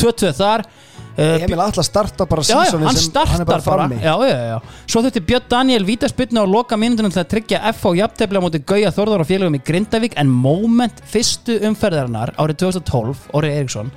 [0.03, 4.13] 2-2 þar uh, Emil Atla starta bara sísonið hann sem hann er bara frammi já,
[4.29, 4.59] já, já.
[4.87, 8.61] Svo þurfti Björn Daniel vítaspyrna og loka mínútunum til að tryggja F á jafntefla múti
[8.67, 13.91] Gauja Þórðar og félagum í Grindavík en moment fyrstu umferðarinnar árið 2012, Orri Eriksson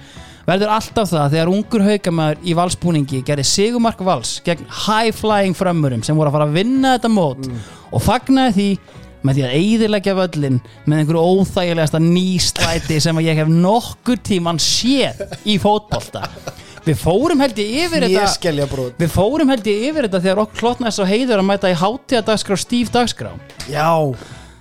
[0.49, 6.01] verður alltaf það þegar ungur haukamæður í valsbúningi gerði Sigumark Vals gegn high flying frömmurum
[6.07, 7.59] sem voru að fara að vinna þetta mót Mm.
[7.93, 8.69] og fagnaði því
[9.25, 14.61] með því að eyðileggja völlin með einhverju óþægilegasta nýslæti sem að ég hef nokkur tíman
[14.63, 16.25] séð í fótbolta.
[16.85, 21.03] Við fórum held ég yfir þetta Við fórum held ég yfir þetta þegar okkur hlotnaðist
[21.03, 23.33] á heiður að mæta í hátíða dagskrá Steve dagskrá.
[23.69, 24.15] Já,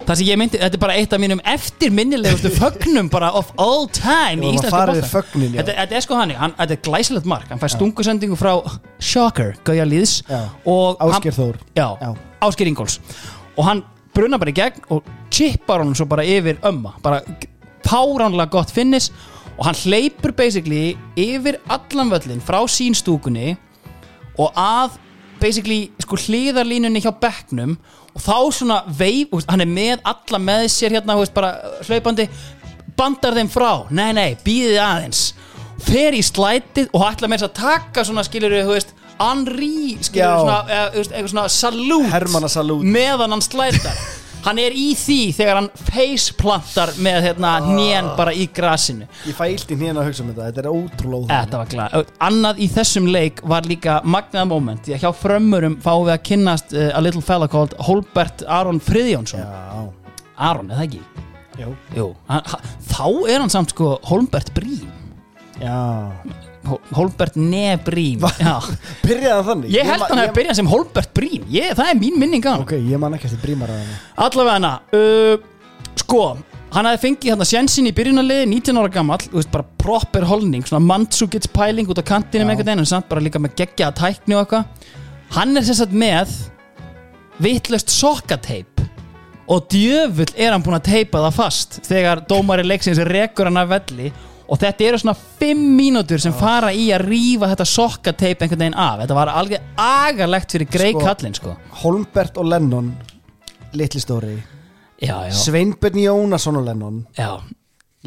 [0.09, 3.85] Það sem ég myndi, þetta er bara eitt af mínum eftirminnilegustu fögnum bara of all
[3.93, 5.59] time í við bolta fögnin, já.
[5.61, 7.51] þetta, þetta er sko hann, hann þetta er glæsilegt mark.
[7.53, 8.55] Hann fær stungusendingu frá
[9.05, 10.23] Shocker, Gauja Líðs
[10.65, 11.61] og hann, Þór.
[11.77, 12.15] Já, Já.
[12.41, 12.97] Ásgeir Ingóls
[13.59, 13.85] og hann
[14.19, 16.97] brunnar bara í gegn og chippar honum svo bara yfir ömma.
[17.05, 17.23] Bara
[17.87, 19.13] páránlega gott finnis
[19.57, 23.57] og hann hleypur basically yfir allan völlin frá sín stúkunni
[24.39, 24.99] og að
[25.39, 27.77] basically sko hliðarlínunni hjá bekknum
[28.15, 31.55] og þá svona veif, hann er með alla með sér hérna, veist, bara
[31.87, 32.27] hlaupandi
[32.99, 35.21] bandar þeim frá, nei nei, býðið aðeins.
[35.87, 41.33] Fer í slætið og ætla með þess að taka svona skilur þú veist, Henri eitthvað
[41.35, 42.87] svona salút salút.
[42.87, 43.99] meðan hann slætar.
[44.45, 49.09] Hann er í því þegar hann faceplantar með hérna hnén bara í grasinu.
[49.27, 52.13] Ég fæ illt í hnýjan að hugsa um þetta Þetta er ótrúlega Þetta var glæð
[52.29, 56.25] Annað í þessum leik var líka magnaða moment Því að hjá frömmurum fáum við að
[56.31, 59.43] kynnast uh, a little fella called Holbert Aron Friðjónsson.
[59.43, 61.03] Já, Aron, eða ekki?
[61.59, 61.67] já,
[61.99, 62.53] Jú, hann,
[62.87, 64.87] þá er hann samt sko Holbert Brím.
[65.59, 65.75] Já
[66.93, 68.25] Holbert Nebrím.
[69.07, 69.71] Byrjaði hann þannig?
[69.73, 71.47] Ég held hann að byrja sem Holbert Brím.
[71.53, 72.65] Ég, Það er mín minning hann.
[72.67, 73.95] Ok, ég man ekki eftir brímar að hann.
[74.27, 75.39] Allavega hana uh,
[75.99, 76.23] Sko,
[76.75, 80.65] hann hafði fengið hérna sjensin í byrjunarliði 19 ára gamall, þú veist bara proper holning,
[80.69, 82.55] svona mannsugits pæling út á kantinum Já.
[82.55, 84.93] einhvern veginn, en samt bara líka með geggja að tækni og eitthvað.
[85.37, 86.33] Hann er sem sagt með
[87.43, 88.83] vitlust sokkateip
[89.49, 93.71] og djöfull er hann búinn að teipa það fast þegar dómari leiksins rekur hann af
[93.71, 94.11] velli
[94.49, 98.79] og þetta eru svona 5 mínútur sem fara í að rífa þetta sokkateip einhvern veginn
[98.81, 99.03] af.
[99.03, 101.57] Þetta var alveg agarlegt fyrir grei Sko- kallinn sko.
[101.83, 102.93] Holmbert og Lennon
[103.77, 104.39] Litli stóri.
[104.99, 107.37] Sveinbjörn Jónasson og Lennon já.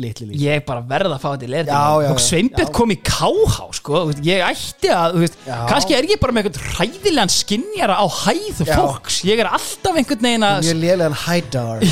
[0.01, 2.19] Litli líka ég bara verð að fá þetta í leir Já, já, og.
[2.23, 5.35] Sveinbjörn kom í KH sko, ég ætti að veist,
[5.67, 8.71] kannski er ég bara með einhvern hræðilegan skinjara á hæð Já.
[8.79, 9.19] fólks.
[9.27, 11.17] Ég er alltaf einhvern veginn að Mjög lélegan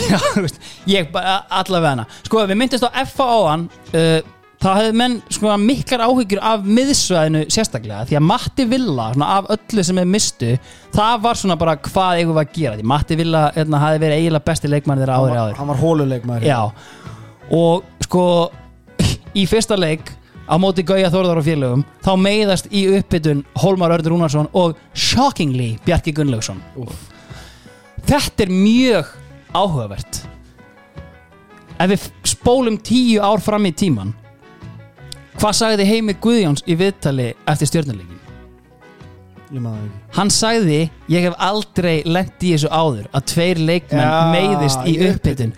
[0.45, 2.07] veist, ég bara allavega hana.
[2.23, 4.19] Sko, við myndist á FA á hann uh,
[4.59, 9.51] þá hefði menn sko, miklar áhyggjur af miðsvæðinu sérstaklega því að Matti Villa, svona, af
[9.55, 10.53] öllu sem er mistu
[10.95, 14.23] það var svona bara hvað eigum við að gera því Matti Villa hérna, hafi verið
[14.23, 16.59] eiginlega besti leikmann þeirra áður áður Hann var hóluleikmaður Já.
[17.55, 18.25] Og sko
[19.37, 20.09] Í fyrsta leik
[20.49, 25.75] á móti Gauja Þórðar og félögum þá meiðast í uppbytun Hólmar Örður Rúnarsson og shockingly
[25.85, 26.61] Bjarki Gunnlaugsson.
[28.09, 29.11] Þetta er mjög
[29.53, 30.23] áhugavert.
[31.79, 34.15] Ef við spólum tíu ár fram í tíman
[35.39, 38.17] Hvað sagði Heimi Guðjóns í viðtali eftir stjórnuleikin?
[39.49, 40.01] Ég maður ekki.
[40.17, 44.97] Hann sagði, ég hef aldrei lent í þessu áður að tveir leikmenn Já, meiðist í
[44.97, 45.55] í uppbytun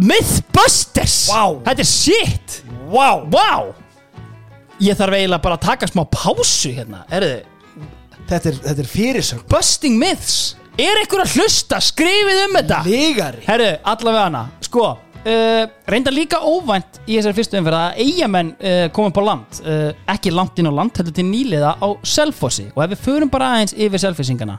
[0.00, 1.16] Mythbusters!
[1.30, 1.44] Vá.
[1.68, 2.58] Þetta er shit!
[2.90, 3.70] Wow, wow
[4.80, 7.40] Ég þarf eiginlega bara að taka smá pásu hérna Erðu,
[8.30, 9.46] Þetta er, þetta er fyrirsögn.
[9.50, 10.34] Busting Myths.
[10.78, 12.76] Er einhver að hlusta, skrifið um þetta.
[12.86, 13.42] Ligari.
[13.48, 14.42] Herru, allavega hana.
[14.64, 14.84] Sko,
[15.26, 19.60] uh, reynda líka óvænt í þessari fyrstu umferð að eigamenn uh, komum på land.
[19.64, 22.70] Uh, ekki langt inn á land, heldur til nýliða á Selfossi.
[22.76, 24.58] Og ef við förum bara aðeins yfir Selfossingana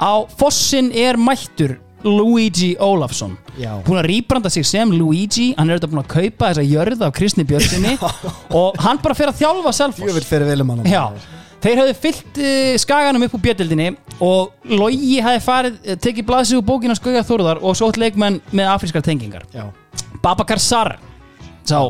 [0.00, 3.36] á Fossin er mættur Luigi Ólafsson.
[3.60, 3.74] Já.
[3.84, 5.50] hún að rýbranda sig sem Luigi.
[5.58, 7.98] Hann er auðvitað búin að kaupa þessa jörð af Kristni Björnsinni
[8.60, 10.00] og hann bara fer að þjálfa Selfoss.
[10.88, 11.04] Já,
[11.60, 12.40] þeir höfðu fyllt
[12.80, 13.90] skaganum upp úr bjöldildinni
[14.24, 19.04] og Logi hafi farið, tekið blaðsig úr bókina Skauja Þórðar og sótt leikmenn með afrískar
[19.04, 19.44] tengingar.
[19.52, 19.68] Já.
[20.22, 20.96] Babakar Sar.
[21.64, 21.80] Sá.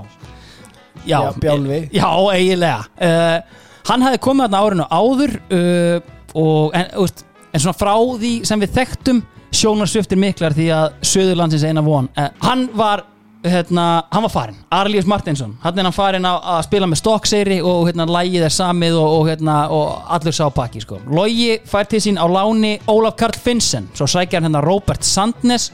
[1.05, 1.81] Já, Já, Bjálfi.
[1.93, 2.85] Já, eiginlega.
[3.01, 8.33] Uh, Hann hafi komið þarna árinu áður uh, og, en, úst, en svona frá því
[8.47, 9.23] sem við þekktum
[9.57, 12.11] sjónarsviftir miklar því að Söðurlandsins eina von.
[12.15, 13.07] Uh, Hann var
[13.45, 17.57] hérna, hann var farin, Arlíus Martinsson hann er hann farin að, að spila með Stokkseyri
[17.65, 20.99] og hérna lægið er samið og, og, hérna, og allur sá pakki sko.
[21.09, 25.71] Logi fær til sín á láni Ólaf Karl Finnsen svo sækjar hann hérna Robert Sandnes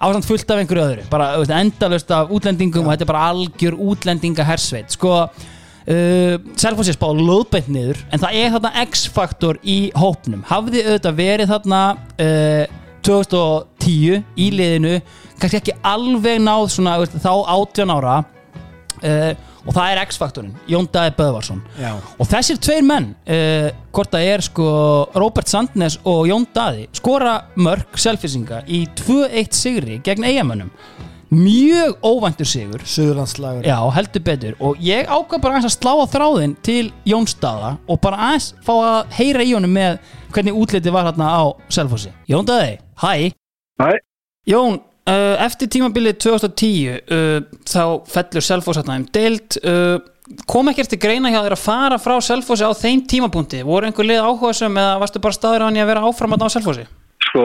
[0.00, 1.06] ásamt fullt af einhverju öðru.
[1.12, 6.94] Bara veist, endalust af útlendingum og þetta er bara algjör útlendinga hersveit sko uh, Selfossi
[6.94, 10.44] er spáð löðbeint niður en það er þarna X-faktor í hópnum.
[10.48, 11.82] Hafði auðvitað verið þarna
[12.16, 12.64] uh,
[13.06, 14.96] 2010 í liðinu
[15.40, 19.32] kannski ekki alveg náð svona þá 18 ára uh,
[19.66, 21.60] og það er X-faktorinn Jón Dæði Böðvarsson.
[21.80, 21.92] Já.
[22.16, 24.70] og þessir tveir menn uh, hvort það er sko
[25.18, 30.72] Robert Sandnes og Jón Daði skora mörg selfisinga í 2-1 sigri gegn eigamönnum
[31.30, 32.82] mjög óvæntur sigur.
[32.84, 34.56] Suðurlandslagur já heldur betur.
[34.58, 38.50] Og ég ákvað bara aðeins að slá á þráðin til Jón Daða og bara aðeins
[38.66, 40.00] fá að heyra í honum með
[40.34, 42.10] hvernig útliti var hérna á Selfossi.
[42.28, 43.30] Jón Daði, hæ?
[43.80, 43.90] Hæ.
[44.50, 44.80] Jón,
[45.46, 49.98] eftir tímabilið 2010 uh, þá fellur Selfoss hérna um deild uh,
[50.50, 54.06] kom ekkert til greina hjá þér að fara frá Selfossi á þeim tímapunkti voru einhver
[54.06, 56.54] lið áhuga sem eða varstu bara staður á hann í að vera áfram hérna á
[56.54, 56.86] Selfossi
[57.30, 57.42] Sko,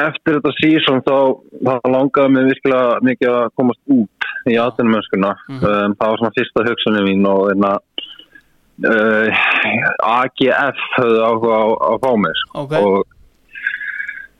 [0.00, 1.16] eftir þetta sísón þá,
[1.62, 5.32] þá langaði mig virkilega mikið að komast út í atvinnumönskuna.
[5.58, 7.72] um, það var svona fyrsta hugsunni mín og þeirna
[8.90, 9.42] uh,
[10.08, 12.40] AGF höfðu áhuga á, á að fá mig.
[12.42, 12.64] sko.
[12.64, 12.74] Ok.
[12.80, 13.21] Og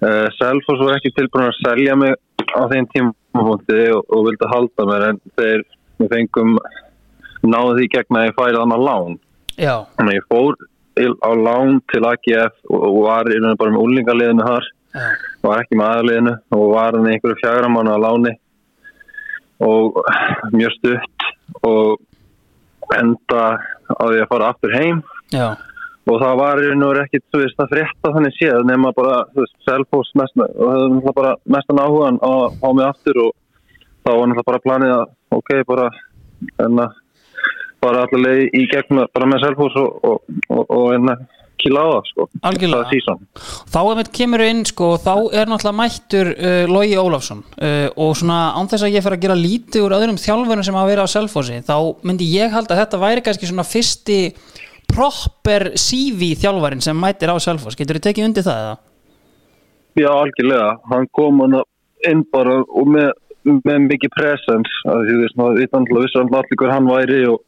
[0.06, 2.14] uh, Selfoss var ekki tilbúin að selja mig
[2.52, 5.64] á þeim tímapunkti og, og vildi halda mér en þeir
[6.10, 6.56] fengum
[7.46, 9.16] náðu því gegn að ég færi þannig að lán.
[9.58, 10.54] Já, Þannig að ég fór
[10.96, 14.68] til- á lán til AGF og, og var í rauninni bara með úlingaliðinu þar.
[14.92, 15.06] Já,
[15.46, 18.32] var ekki með aðaliðinu og var hann í einhverju fjagra mánu að láni
[19.62, 20.00] og
[20.52, 21.26] mjög stutt
[21.64, 22.00] og
[22.98, 23.44] enda
[23.88, 24.98] á því að fara aftur heim.
[25.32, 25.46] Já,
[26.10, 29.44] og það var og veru ekkit þú veist að frétta þannig séð nema bara þú
[29.44, 33.30] veist selfos mest og höfðu náttúrulega bara mestan áhugan á fá mig aftur og
[34.02, 35.04] þá var náttúrulega bara planið að
[35.38, 35.86] ok bara
[36.66, 36.98] en að
[37.82, 41.22] bara allir leið í gegn með- bara með selfos og, og, og, og en að
[41.62, 42.24] kýla á það sko.
[42.42, 42.56] Það
[43.70, 48.38] þá þetta kemur inn sko, þá er náttúrulega mættur uh, Logi Ólafsson uh, og svona
[48.58, 51.14] án þess að ég fer að gera lítið úr öðrum þjálfurum sem hafa verið á
[51.14, 54.18] Selfossi þá myndi ég halda að þetta væri kannski svona fyrsti
[54.92, 58.74] proper CV þjálfarin sem mættir á Selfoss getur þið tekið undir það eða?
[60.00, 60.68] Já, algjörlega.
[60.90, 61.58] Hann kom hann
[62.08, 63.10] inn bara og með,
[63.44, 64.76] með mikið presens.
[64.88, 67.40] að Þú veist, veit náttúrulega vissi náttúrulega allir hver hann væri og,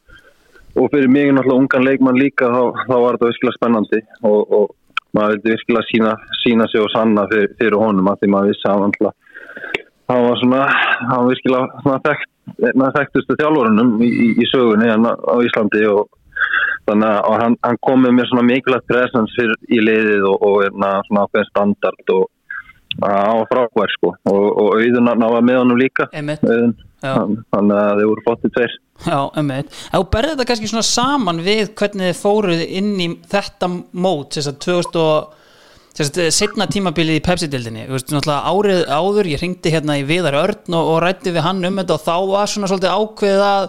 [0.81, 4.75] og fyrir mig náttúrulega ungan leikmann líka þá, þá var þetta virkilega spennandi og, og
[5.17, 8.71] maður vildi virkilega sína, sína sig og sanna fyrir, fyrir honum að því maður vissi
[8.71, 9.21] að náttúrulega
[10.11, 10.65] hann var svona,
[11.09, 12.31] hann var virkilega þekkt,
[12.99, 16.11] þekktustu þjálfurunum í, í, í sögunni hérna á Íslandi og
[16.89, 20.65] þannig að hann, hann kom með mér svona mikilvægt presens fyrir í liðið og, og
[20.71, 22.25] svona ákveðin standard og
[23.01, 24.15] var frákvær sko.
[24.31, 26.09] Og, og auðun náða með honum líka.
[26.15, 28.77] Auðun, þannig að þeir voru flottið tveir.
[29.05, 29.73] Já, emmitt.
[29.91, 34.37] Ef þú berði þetta kannski svona saman við hvernig þið fóruð inn í þetta mót,
[34.37, 35.41] þess að 2000 og
[36.35, 41.31] setna tímabilið í Pepsi-dildinni, árið áður ég ringdi hérna í Viðar Örn og, og rætti
[41.35, 43.69] við hann um þetta og þá var svona svolítið ákveðið að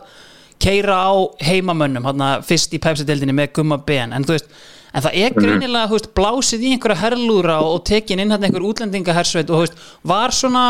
[0.61, 1.13] keira á
[1.45, 4.49] heimamönnum, hérna fyrst í Pepsi-dildinni með gumma ben, en veist
[4.95, 8.63] en það er greinilega, þú veist, blásið í einhverja herlúra og, tekin inn hérna einhver
[8.69, 10.67] útlendingahersveit og veist, var svona,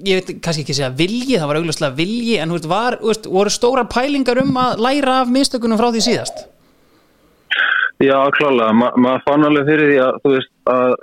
[0.00, 4.40] ég veit kannski ekki segja vilji, það var augljóslega vilji en var, voru stórar pælingar
[4.42, 6.46] um að læra af mistökunum frá því síðast?
[8.02, 10.96] Já, klálega, Ma, maður fann alveg fyrir því að þú veist að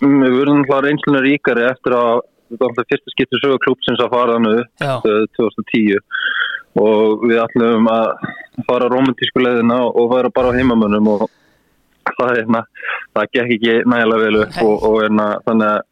[0.00, 4.14] við verðum alltaf reynslunni ríkari eftir að þetta var alltaf fyrsta skipti sögu klúpsins að
[4.14, 4.94] fara hannu Já.
[5.38, 6.00] 2010
[6.80, 8.08] og við ætlum að
[8.68, 11.28] fara romantísku leiðina og vera bara á heimamönnum og
[12.18, 12.64] það, hérna,
[13.14, 15.86] það gekk ekki nægilega vel upp og, og hérna, þannig að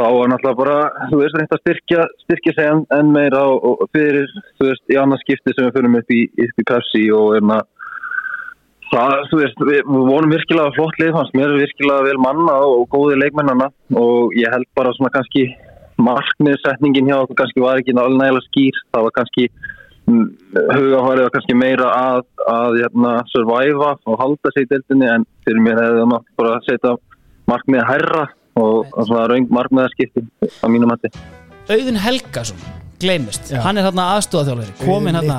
[0.00, 0.76] þá var náttúrulega bara,
[1.10, 4.96] þú veist, að styrkja, styrkja sig enn, enn meira og, og fyrir, þú veist, í
[5.00, 7.58] annars skipti sem við fyrir upp í, upp í Pepsi og hérna,
[8.92, 12.86] það, þú veist, við, við vonum virkilega flott lið, fannst mér virkilega vel manna og
[12.94, 13.68] góði leikmennana
[14.00, 15.48] og ég held bara svona kannski
[16.06, 19.46] markmiðsetningin hjá okkur kannski var ekki nægilega skýr, það var kannski
[20.10, 25.64] hugafærið var kannski meira að, að hérna, surviva og halda sig í deildinni en fyrir
[25.64, 26.94] mér hefði það mátt bara að setja
[27.50, 28.26] markmiðið hærra
[28.60, 30.26] og, svona raung markmiðarskipti
[30.62, 31.12] á mínum hætti.
[31.70, 32.62] Auðun Helgason
[33.00, 33.60] gleymist, Já.
[33.64, 35.38] hann er hérna aðstúðaþjálfari komin hérna,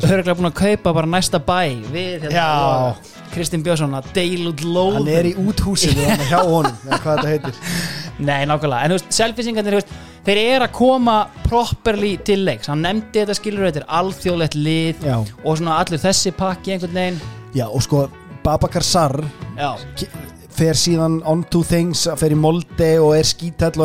[0.00, 1.58] örgulega búin að kaupa bara næsta bæ
[1.92, 2.94] við hérna,
[3.34, 7.28] Kristinn Björnsson að deila út lóð Hann er í úthúsinu þarna hjá honum hvað þetta
[7.34, 7.60] heitir
[8.18, 9.86] Nei, nákvæmlega, en þú veist, selfisingarnir,
[10.26, 11.16] þeir eru að koma
[11.46, 15.16] properly til leiks, hann nefndi þetta skilur þetta er alþjóðlegt lið Já.
[15.20, 17.22] og svona allur þessi pakki einhvern veginn.
[17.56, 18.06] Já og sko
[18.42, 19.24] Babakar Sarr
[20.56, 23.26] fer síðan on to things fer í molde og er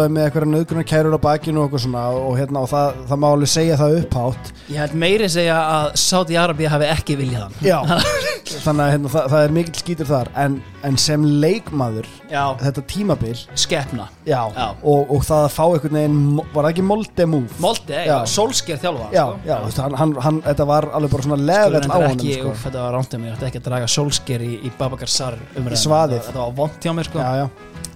[0.08, 3.22] er með eitthvað nöðgunar kærur á bakinu og eitthvað svona og, hérna, og það, það
[3.24, 4.52] má alveg segja það upphátt.
[4.68, 7.58] Ég held meiri segja að Saudi Arabia hafi ekki viljað hann.
[7.66, 7.80] Já,
[8.66, 10.32] þannig að hérna, það, það er mikill skítur þar.
[10.38, 14.08] En, en sem leikmaður Já, þetta tímabil skepna.
[14.28, 14.68] Já, Já.
[14.84, 17.60] Og, og það að fá einhvern veginn var það ekki molde move?
[17.64, 18.16] Molde, já, Já.
[18.32, 21.82] Solskjær þjálfa já, já, þú veist, hann, hann, hann, þetta var alveg bara svona level
[21.88, 22.54] á ekki, sko.
[22.66, 25.82] þetta var mig, ég ætti ekki að draga Solskjær í, í Babakar Sar umræðum Í
[25.86, 26.32] svaðið.
[26.58, 27.22] Vond hjá mér sko.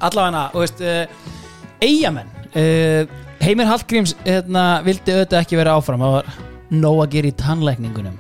[0.01, 1.03] Allavega, þú veist uh,
[1.81, 6.01] eigamenn uh, Heimir Hallgríms hérna, vildi auðvitað ekki vera áfram.
[6.05, 6.27] Það var
[6.71, 8.19] nóg að gera í tannlækningunum.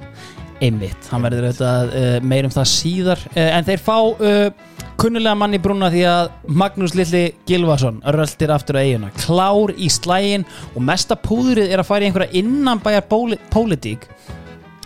[0.61, 3.21] Einmitt, hann verður auðvitað uh, meir um það síðar.
[3.35, 6.27] Uh, en þeir fá uh, kunnulega mann í brúna því að
[6.61, 10.45] Magnús Lilli Gilvason röltir aftur á eiguna, klár í slægin
[10.75, 14.05] og mesta púðrið er að fara í einhverja innanbæjar póli- pólitík.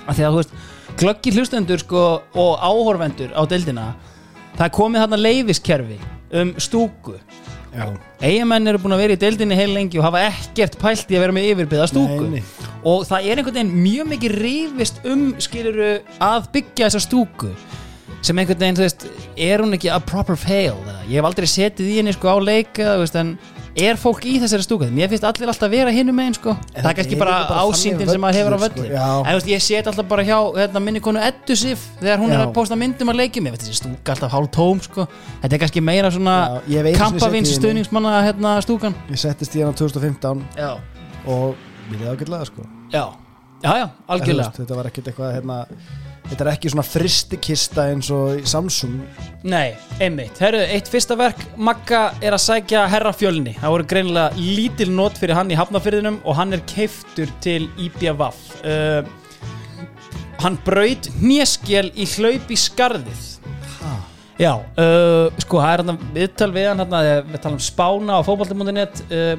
[0.06, 0.56] Af því að þú veist
[1.00, 2.04] glöggi hlustendur sko
[2.40, 3.90] og áhorfendur á deildina
[4.56, 6.00] það er komið þarna leifiskerfi
[6.42, 7.18] um stúku.
[8.24, 11.26] Eigamenn eru búin að vera í deildinni heil lengi og hafa ekkert pælt í að
[11.26, 12.30] vera með yfirbyða stúku.
[12.32, 12.44] Nei,
[12.88, 15.90] og það er einhvern veginn mjög mikið rifist um skiluru
[16.24, 17.52] að byggja þessa stúku
[18.26, 19.06] sem einhvern veginn, þú veist,
[19.38, 22.96] er hún ekki a proper fail, ég hef aldrei setið í henni sko á leika,
[22.96, 23.36] þú veist, en
[23.76, 26.98] er fólk í þessari stúku, mér finnst allir alltaf vera hinum megin sko, það er
[27.00, 29.90] kannski er bara bara ásýndin sem maður hefur á völli sko, en veist, ég set
[29.92, 32.46] alltaf bara hjá hérna, minni konu Eddu Sif þegar hún er Já.
[32.46, 35.08] að posta myndum að leikjum, ég veit þessi stúka alltaf hálf tóm sko,
[35.44, 36.38] þetta er kannski meira svona
[37.02, 38.96] kampavins stuðningsmanna hérna stúkan.
[39.12, 40.72] Ég settist í hann á 2015 já,
[41.28, 42.68] og við erum ágætlega sko.
[42.96, 43.06] Já,
[43.60, 44.56] já, já, algjörlega.
[44.62, 45.60] þetta var ekkert eitthvað hérna,
[46.30, 49.02] þetta er ekki svona fristikista eins og í Samsung.
[49.46, 50.40] Nei, einmitt.
[50.42, 51.44] Herru, eitt fyrsta verk.
[51.58, 56.20] Magga er að sækja herra fjölni Það voru greinilega lítil not fyrir hann í hafnafyrðinum
[56.24, 59.08] og hann er keiftur til IBVF uh,
[60.42, 63.24] Hann braut hnéskél í hlaup í skarðið.
[64.36, 66.96] Já, uh, sko, það er hann viðtal við hann
[67.30, 69.38] við talum spána á fótballtum.net uh,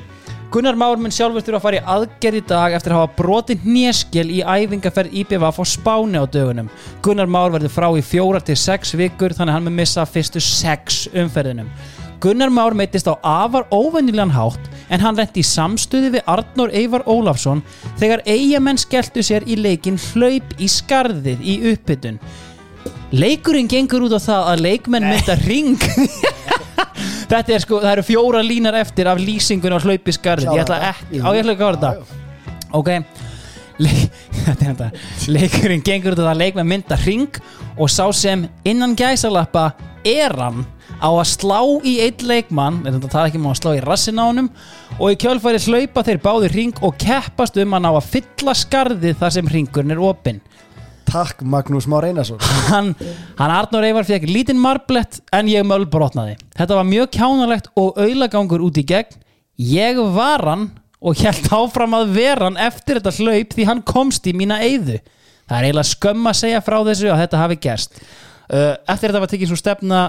[0.56, 3.64] Gunnar Már mun sjálfur þurfa að fara í aðgerð í dag eftir að hafa brotið
[3.66, 6.70] hnéskel í æfingaferð IBVF á spáni á dögunum.
[7.04, 10.40] Gunnar Már verður frá í fjóra til sex vikur þannig að hann mun missa fyrstu
[10.40, 11.68] sex umferðinum.
[12.24, 17.04] Gunnar Már meittist á afar óvenjulegan hátt en hann rendi í samstöði við Arnór Eivar
[17.04, 17.60] Ólafsson
[18.00, 22.16] þegar eigamenn skelltu sér í leikin hlaup í skarðið í uppbytun
[23.12, 25.76] Leikurinn gengur út á það að leikmenn mynda ring
[27.26, 30.78] Þetta er sko, það eru fjóra línar eftir af lýsingun á hlaupi skarðið Ég ætla
[30.92, 32.22] ekki, á ég ætla ekki að vera þetta
[32.76, 32.90] Ok.
[34.46, 34.86] Þetta er þetta.
[35.28, 37.40] Leikurinn gengur út á það að leikmenn mynda ring
[37.76, 39.66] og sá sem innan gæsalappa
[40.06, 40.62] er hann
[40.96, 44.20] á að slá í einn leikmann er þetta það ekki má að slá í rassin
[44.22, 44.48] á honum
[44.96, 49.18] og í kjölfæri hlaupa þeir báður ring og keppast um að ná að fylla skarðið
[49.20, 50.40] þar sem ringurinn er opinn
[51.06, 52.40] Takk Magnús Már Einarsson.
[52.70, 52.92] Hann,
[53.38, 56.36] hann Arnur Eivar fekk lítinn marblett en ég mölbrotnaði.
[56.58, 59.22] Þetta var mjög kjánalegt og auðlagangur út í gegn.
[59.56, 60.68] Ég var hann
[61.00, 64.98] og held áfram að vera hann eftir þetta hlaup því hann komst í mína eyðu.
[65.46, 68.00] Það er eiginlega skömm að segja frá þessu að þetta hafi gerst.
[68.46, 70.00] Uh, eftir þetta var tekið svo stefna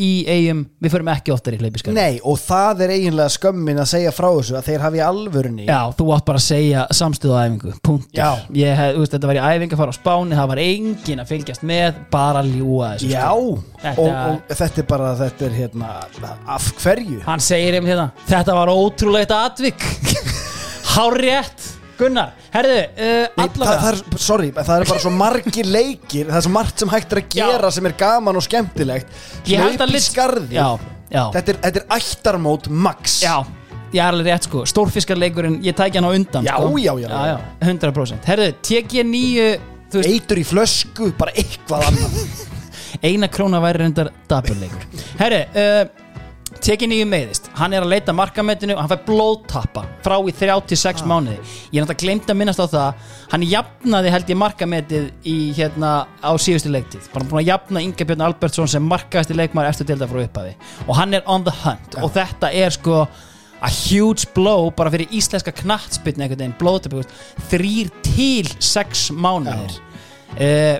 [0.00, 3.90] í eigum, við förum ekki oftar í hlaupiskar Nei, og það er eiginlega skömmin að
[3.90, 7.40] segja frá þessu að þeir hafi alvörunni Já, þú átt bara að segja samstöðu á
[7.44, 8.46] æfingu Punktur.
[8.56, 11.20] Ég hef, þú veist, þetta var í æfingu að fara á spáni Það var engin
[11.22, 13.52] að fylgjast með Bara að ljúga þessu Já, sko.
[13.52, 15.92] og, Þetta- og þetta er bara þetta er hérna,
[16.56, 17.20] af hverju?
[17.28, 19.86] Hann segir einmitt hérna Þetta var ótrúlegt atvik.
[20.96, 21.68] Hárétt
[22.02, 26.54] Gunnar, herðu, uh, allavega er, sorry, það er bara svo margir leikir það er svo
[26.56, 29.12] margt sem hægt er að gera sem er gaman og skemmtilegt.
[29.46, 30.68] Ég held að hlaup í lit- skarði Já,
[31.12, 33.20] já, þetta er, þetta er ættarmót max.
[33.22, 33.36] Já
[33.92, 34.62] ég er alveg rétt sko.
[34.68, 36.78] Stórfiskarleikurinn, ég tæki hann á undan Já, sko.
[36.80, 37.24] já, já, já.
[37.28, 37.36] já,
[37.68, 39.50] 100% Herðu, TG9
[39.92, 42.22] þú veist, Eitur í flösku, bara eitthvað annað.
[43.08, 44.86] Eina króna væri reyndar daburleikur
[45.20, 46.01] Herru, uh,
[46.62, 47.48] TG9 meiðist.
[47.58, 51.40] Hann er að leita markametinu og hann fær blóðtappa frá í 36 mánuði.
[51.72, 53.08] Ég er náttúrulega glemt að minnast á það.
[53.32, 55.90] Hann jafnaði held ég markametið í hérna
[56.22, 57.10] á síðustu leiktíð.
[57.10, 60.54] Bara búin að jafna Inge Björn Albertsson sem markaðasti leikmaður eftir delta frá upphafi.
[60.86, 61.98] Og hann er on the hunt.
[61.98, 66.58] Og þetta er sko a huge blow bara fyrir íslenska knattspyrni einhvern veginn.
[66.62, 67.02] Blóðtappa
[67.50, 69.80] þrýr til 6 mánuðir.
[70.38, 70.78] Uh,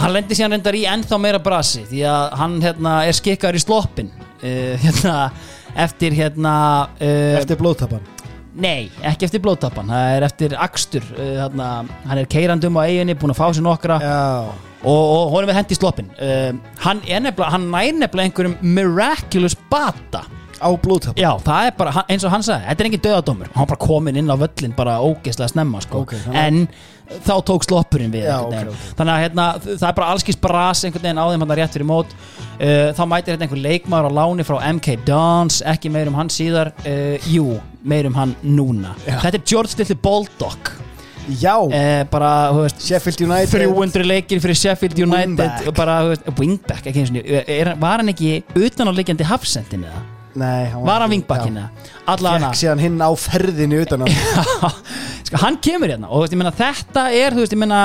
[0.00, 3.68] hann lendir síðan reyndar í ennþá meira brasi því að hann hérna, er skikkaður í
[3.68, 5.14] sloppin uh, hérna,
[5.86, 6.52] eftir hérna
[6.98, 8.04] uh, Eftir blóðtapan?
[8.54, 11.08] Nei, ekki eftir blóðtapan það er eftir akstur.
[11.16, 11.72] Uh, hérna,
[12.04, 13.98] hann er keirandum á eiginni, búin að fá sér nokkra.
[14.04, 14.70] Já.
[14.84, 16.10] Og, og honum er hendi í sloppin
[16.84, 20.26] hann er nefnilega, hann nær nefnilega einhverjum miraculous bata
[20.64, 23.68] Á blóðtapan Já, það er bara, eins og hann sagði, þetta er engin döðadómur hann
[23.70, 26.00] bara komin inn á völlin bara ógeðslega snemma sko.
[26.06, 26.68] Ok, þannig- en
[27.26, 28.68] þá tók sloppurinn við Já, einhvern ok, veginn.
[28.72, 28.94] ok.
[28.98, 31.88] þannig að hérna, það er bara allskist bras einhvern veginn á þeim hann rétt fyrir
[31.90, 36.16] mót uh, þá mætir hérna einhver leikmaður á láni frá MK Dons, ekki meir um
[36.16, 40.72] hann síðar uh, jú, meir um hann núna þetta er George Little Baldock
[41.40, 45.68] Já uh, bara, þú veist Sheffield United 300 leikir fyrir Sheffield United Wingback.
[45.70, 49.24] og bara, þú veist, wingback ekki eins og er, var hann ekki utan á leikjandi
[49.28, 50.02] hafsendin eða?
[50.34, 51.62] Nei hann Var hann ekki- vingbakkin Já.
[51.68, 51.92] eða?
[52.14, 54.06] Allavega Fekk síðan hinn á ferðinu utan á
[55.28, 57.82] sko, hann kemur hérna og þú veist, ég meina, þetta er, þú veist, ég meina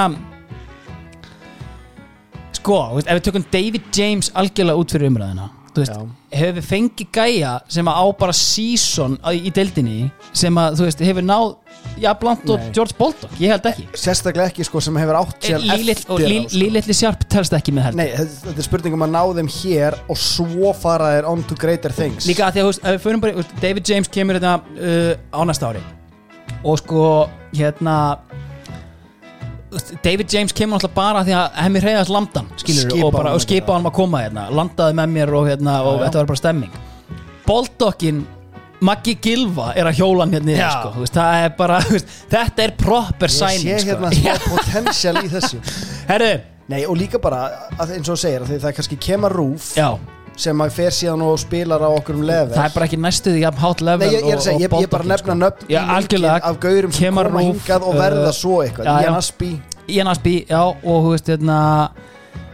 [2.57, 5.99] sko, þú veist, ef við tökum David James algjörlega út fyrir umræðina þú veist,
[6.33, 10.87] hefur við fengið gæja sem að á bara season á- í deildinni sem að, þú
[10.89, 11.47] veist, hefur náð
[11.97, 12.67] já, blant og.
[12.75, 13.85] George Bolton, ég held ekki.
[13.97, 16.59] Sérstaklega ekki sko sem hefur átt síðan Lílill og eftir á, Lí- sko.
[16.61, 19.97] Lílilli Sjarp telst ekki með held Nei, þetta er spurning um að ná þeim hér
[20.07, 22.27] og svo fara þeir on to greater things.
[22.29, 24.39] Líka að því að þú veist, ef við förum bara, þú veist, David James kemur
[24.39, 25.83] hérna uh, á næsta ári.
[26.63, 27.03] Og sko
[27.55, 27.97] hérna
[29.69, 33.13] þú veist, David James kemur alltaf bara því að hemmi reyðast landan skilur Skipa og,
[33.13, 36.01] bara, honum og skipa ekki, hann að koma hérna landaði með mér og, hérna, og
[36.05, 36.79] þetta var bara stemming.
[37.49, 38.25] Boldokkin
[38.81, 42.63] Maggi Gilva er að hjóla hann hérna niður, sko, veist, það er bara veist, þetta
[42.63, 43.89] er proper Ég signing sé sko.
[43.89, 45.59] hérna smá potential í þessu.
[46.11, 46.31] Herru,
[46.69, 47.41] Nei, og líka bara,
[47.81, 49.87] að, eins og þú segir að því það er kannski kemur rúf já.
[50.39, 52.53] sem að fer síðan og spilar á okkur um level.
[52.53, 54.55] Það er bara ekki næstuði jafn hátt level Nei, ég, ég er að og- segja,
[54.55, 55.39] og ég, ég bara Boldokkin, nefna sko.
[55.41, 56.39] nöfn í Já, algjörlega.
[56.51, 58.85] af gaurum sem Kemur koma Roof, hingað og uh, verða svo eitthvað.
[58.85, 59.07] já, já.
[59.09, 59.51] Ian Aspi,
[59.97, 61.57] Ian Aspi, já, og þú veist, hérna
[61.89, 62.08] uh,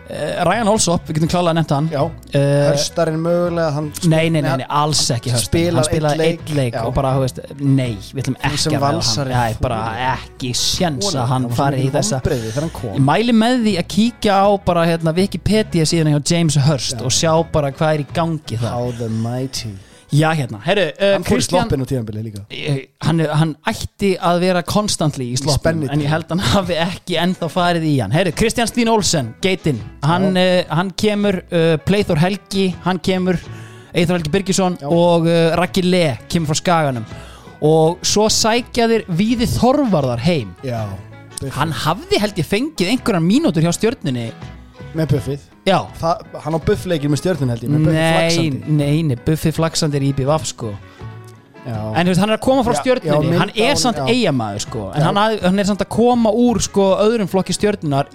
[0.08, 1.88] Ryan Olsop, við getum klálega nefnt hann.
[1.90, 6.27] Já, uh, hörstarinn mögulega hann Nei, nei, nei, nei, alls ekki Hurst Spilar Hann spilaði
[6.27, 6.84] einn leik, já.
[6.85, 9.50] og bara, þú veist, nei, við ætlum ekki að Valsari, hann.
[9.50, 9.80] Já, þú- bara
[10.11, 12.22] ekki Svona, að hann fari í þessa.
[12.22, 17.09] Ég mæli með því að kíkja á bara hérna Wikipedia síðan hjá James Hurst og
[17.11, 19.74] sjá bara hvað er í gangi það How the mighty
[20.16, 22.44] Já, hérna, herru, uh, Hann fór í sloppinu tíðanbili líka.
[22.53, 25.94] Ég- hann, hann ætti að vera constantly í spennitíma.
[25.94, 28.11] en ég held hann hafi ekki ennþá farið í hann.
[28.16, 29.80] Herru, Kristján Stín Olsen, geitinn.
[30.06, 33.40] Hann, uh, hann kemur, uh, Pleithor Helgi hann kemur,
[33.95, 34.88] Eithor Helgi Birgisson Já.
[34.92, 37.06] og uh, Raggi Le kemur frá Skaganum.
[37.66, 40.56] Og svo sækja þér Víði Þorvarðar heim.
[40.64, 40.84] Já,
[41.40, 41.50] Buffy.
[41.58, 44.30] hann hafði held ég fengið einhverjar mínútur hjá stjörnunni
[44.95, 48.76] með Buffið já, Það, hann á buffleikin með stjörnun held ég með Buffy nei, flaksandi
[48.80, 50.74] nei, nei Buffi Flaxandi er í BVF sko.
[51.66, 53.10] Já, En þú veist, hann er að koma frá Já, stjörnunni.
[53.10, 54.06] já, mynd Hann á er honum, samt já.
[54.14, 54.84] eigamæður sko.
[54.94, 55.06] En Já.
[55.08, 58.06] hann, hafði- hann er samt að koma úr sko öðrum flokki stjörnunar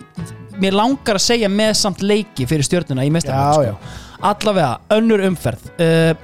[0.60, 3.76] Mér langar að segja með samt leiki fyrir stjörnuna í Já, mestarflokk sko.
[4.30, 5.62] Allavega, önnur umferð.
[5.80, 6.14] Uh,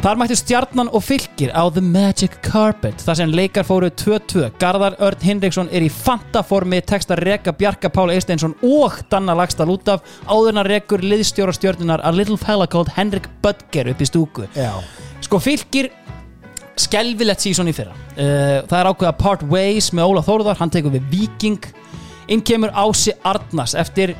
[0.00, 4.96] Þar mættu stjarnan og fylgir á The Magic Carpet þar sem leikar fóru 2-2 Garðar
[5.04, 9.90] Örn Hinriksson er í fantaformi tekst að reka Bjarka Pála Eisteinsson og Danna Lagstad út
[9.92, 14.48] af áðurna rekur liðstjóra stjörnunar a little fella called Henrik Böttger upp í stúku.
[14.56, 14.72] Já,
[15.22, 15.92] Sko fylgir
[16.80, 17.92] skelvilegt sísón í fyrra.
[18.16, 21.70] Uh, Það er ákveða part ways með Óla Þórðar Hann tekur við Viking
[22.32, 24.16] Inn kemur Ási Arnars eftir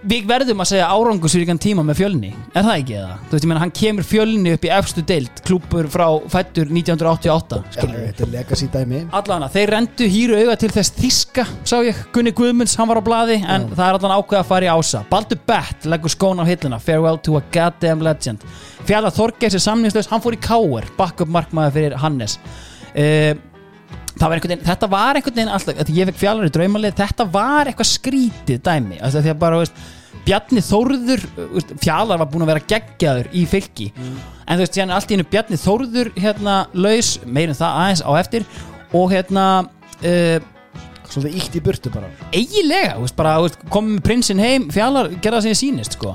[0.00, 3.16] Við verðum að segja árangusvíkan tíma með fjölni Er það ekki eða?
[3.20, 7.58] Þú veist, ég meina, hann kemur fjölni upp í efstu deild Klúpur frá fættur 1988
[7.60, 8.06] já skilurðu.
[8.06, 9.02] Þetta er legacy dæmi.
[9.20, 13.04] Allana, þeir rendu hýru auga til þess þíska Sá ég, Gunni Guðmunds, hann var á
[13.10, 15.04] blaði En það er allan ákveð að fara í ása.
[15.12, 18.48] Baldur Bett leggur skón á hilluna Farewell to a goddamn legend.
[18.88, 22.38] Fjallar Þorgeis er samningslaus, hann fór í káer Backup markmaður fyrir Hannes.
[22.96, 23.49] Uh, Það
[24.28, 27.90] var veginn, þetta var einhvern veginn alltaf, ég fekk fjallar í draumalið þetta var eitthvað
[27.94, 29.00] skrítið dæmi.
[29.00, 29.82] Altså, því að bara, veist,
[30.26, 31.22] Bjarni Þórður
[31.54, 35.16] veist, fjallar var búin að vera geggjaður í fylki, en þú veist, hérna allt í
[35.16, 38.48] hennu Bjarni Þórður, hérna, laus meirum það aðeins á eftir.
[38.90, 39.44] Og hérna
[40.02, 40.38] uh,
[41.10, 42.08] Svolítið ítt í burtu bara.
[42.30, 46.12] Eiginlega, þú veist, bara veist, með prinsinn heim, fjallar, gera það sem ég sýnist sko.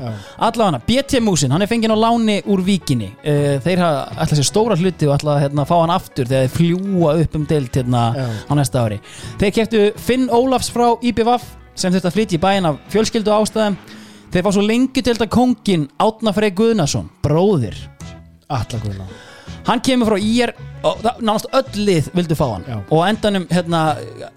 [0.47, 3.11] Allavega, BT Músin, hann er fenginn á láni úr víkinni.
[3.25, 6.55] Uh, þeir hafa ætla sér stóra hluti og að hérna, fá hann aftur þegar þeir
[6.55, 8.05] fljúa upp um deild hérna,
[8.47, 9.01] á næsta ári.
[9.41, 13.79] Þeir keftu Finn Ólafs frá IBVF sem þurfti að flytja í bæinn af fjölskyldu ástæðum.
[14.31, 17.77] Þeir fá svo lengi til þetta kongin Átna Frey Guðnason, bróðir.
[18.47, 19.07] Alla guðna
[19.67, 20.53] hann kemur frá IR
[20.85, 22.65] og nánast öll lið vildu fá hann.
[22.69, 22.77] Já.
[22.89, 23.81] og endanum hérna,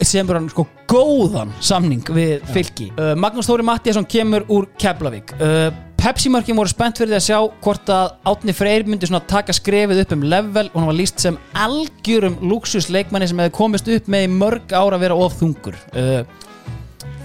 [0.01, 2.89] semur hann sko góðan samning við fylki.
[2.97, 5.35] Uh, Magnús Þóri Mattiasson kemur úr Keflavík.
[5.37, 9.55] Uh, Pepsi-mörkin voru spennt fyrir því að sjá hvort að Átni Freyr myndi svona taka
[9.57, 14.12] skrefið upp um level og hann var líst sem algjörum luxusleikmanni sem hefði komist upp
[14.15, 15.81] með í mörg ára að vera of þungur.
[15.93, 16.23] Uh,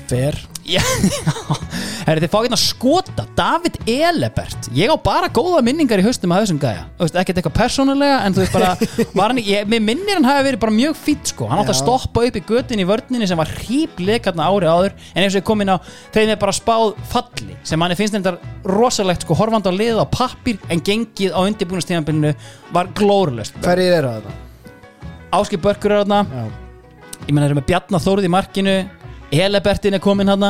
[0.10, 0.80] Fer Já,
[2.08, 3.24] Herri, þið fá hérna skota.
[3.36, 4.70] David Elebert.
[4.76, 6.86] Ég á bara góða minningar í haustum að þessum gæja.
[7.04, 8.70] Ekkert eitthvað persónulega En þú veist bara,
[9.24, 11.50] hann, ég, mér minnir hann hafi verið bara mjög fýtt sko.
[11.52, 14.98] Hann átti að stoppa upp í göttin í vörninni sem var hrípleik hérna árið áður
[15.14, 15.78] En eins og ég kom inn á,
[16.16, 18.36] þeim er bara spáð falli Sem hann finnst þetta
[18.72, 22.34] rosalegt sko Horfandi á liða á pappir En gengið á undirbúinastíðanbyrnu
[22.76, 24.36] var glórulöst Hverjir eru þetta?
[25.34, 26.50] Áskip Börkur er þarna.
[27.24, 28.76] Ég menn þeir eru með Bjarnar Þórið í markinu
[29.34, 30.46] Elebertin er komin hann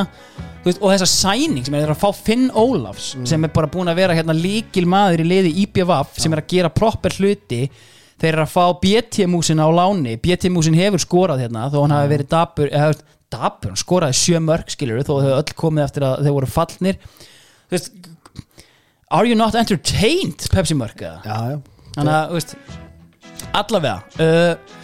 [0.63, 3.99] veist, og þessa sæning sem er að fá Finn Ólafs sem er bara búin að
[4.01, 7.65] vera hérna líkil maður í liði IPVAF sem er að gera proper hluti
[8.21, 10.15] þeir eru að fá BT-músin á láni.
[10.21, 14.71] BT-músin hefur skorað hérna þó hann hafi verið dabur, eða, dabur hann skoraði sjö mörg
[14.71, 16.99] skilur þó þau hefur öll komið eftir að þau voru fallnir.
[17.67, 17.93] Þú veist
[19.13, 21.19] Are you not entertained Pepsi mörg eða?
[21.21, 21.59] Já, já.
[21.93, 22.55] Þannig að, þú veist,
[23.59, 24.79] allavega uh,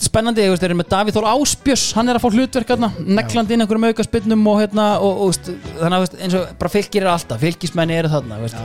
[0.00, 3.64] spennandi, þeir eru með Davíð Þór Áspjörs hann er að fá hlutverk hérna, neglandi inn
[3.64, 5.38] einhverjum aukaspinnum og hérna, og, og
[5.80, 8.58] þannig að, eins og bara fylgir er alltaf, fylgismenn eru þarna, þú veist.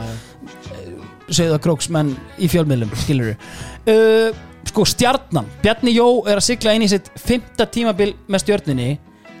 [1.26, 7.08] Sögðakróksmenn í fjölmiðlum, skilur uh, sko, stjarnan Bjarni Jó er að sigla inn í sitt
[7.18, 8.90] fymta tímabil með stjörninni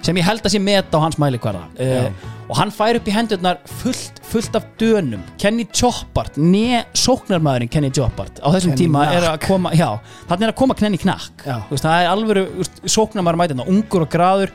[0.06, 1.64] sem ég held að sé meta á hans mælikvarða.
[1.82, 5.24] Uh, og hann fær upp í hendurnar fullt, fullt af dönum.
[5.42, 9.32] Kenny Choppart, ne sóknarmaðurinn Kenny Choppart á þessum Kenny tíma er Knack.
[9.32, 9.88] að koma já,
[10.30, 11.46] þannig er að koma Kenny Knack.
[11.72, 12.46] Veist, það er alvöru
[12.86, 14.54] sóknarmaður mætina ungur og graður,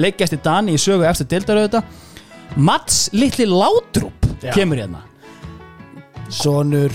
[0.00, 1.82] leikjast í Dani í sögu eftir dildaröðu
[2.56, 5.02] Mats litli Látrúp kemur hérna.
[6.32, 6.92] Sonur.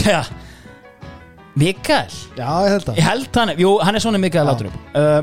[0.00, 0.24] Já.
[1.60, 2.10] Mikael.
[2.38, 4.46] Já, ég held að Ég held hann, jú, hann er svona Mikael.
[4.48, 5.20] Látrúp uh,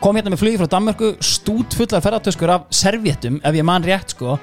[0.00, 4.14] Kom hérna með flugi frá Danmörku Stút fullar ferðartöskur af servéttum Ef ég man rétt
[4.14, 4.38] sko.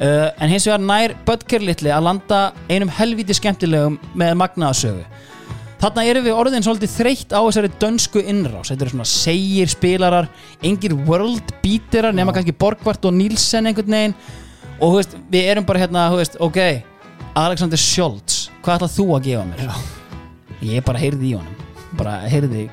[0.00, 5.02] Uh, En hins vegar nær Böttker litli að landa Einum helvíti skemmtilegum með magnaðasögu
[5.80, 8.68] Þarna erum við orðin svolítið þreytt á þessari dönsku innrás.
[8.68, 10.26] Þetta eru svona segir spilarar
[10.60, 14.16] Engir world beaterar nema kannski Borgvart og Nílsen einhvern veginn.
[14.76, 16.60] Og þú veist, við erum bara hérna, þú veist, ok
[17.40, 19.64] Alexander Scholz, hvað ætlað þú að gefa mér?
[19.64, 20.62] Já.
[20.74, 22.68] Ég bara heyrði í honum Bara heyrði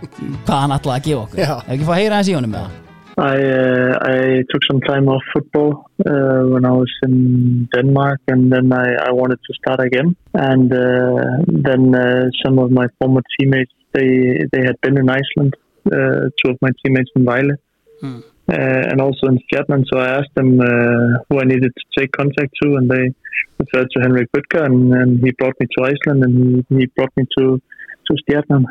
[0.46, 1.54] hvað hann ætlaði að gefa okkur Já.
[1.64, 2.84] Ef ekki fá að heyra hans í honum með það
[3.18, 5.72] I uh, I took some time off football
[6.06, 10.16] uh, when I was in Denmark, and then I, I wanted to start again.
[10.36, 14.10] And uh, then uh, some of my former teammates they
[14.52, 15.56] they had been in Iceland.
[15.92, 17.56] Uh, two of my teammates in Vejle,
[18.02, 18.20] Hmm.
[18.54, 19.84] uh, and also in Stjarnan.
[19.92, 23.06] So I asked them uh, who I needed to take contact to, and they
[23.58, 27.14] referred to Henrik Butker, and, and he brought me to Iceland, and he, he brought
[27.18, 27.60] me to
[28.08, 28.64] to Stjarnan.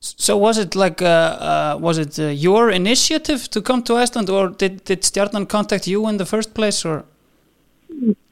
[0.00, 4.28] So was it like uh, uh, was it uh, your initiative to come to Iceland
[4.30, 7.04] or did, did Stjarnan contact you in the first place or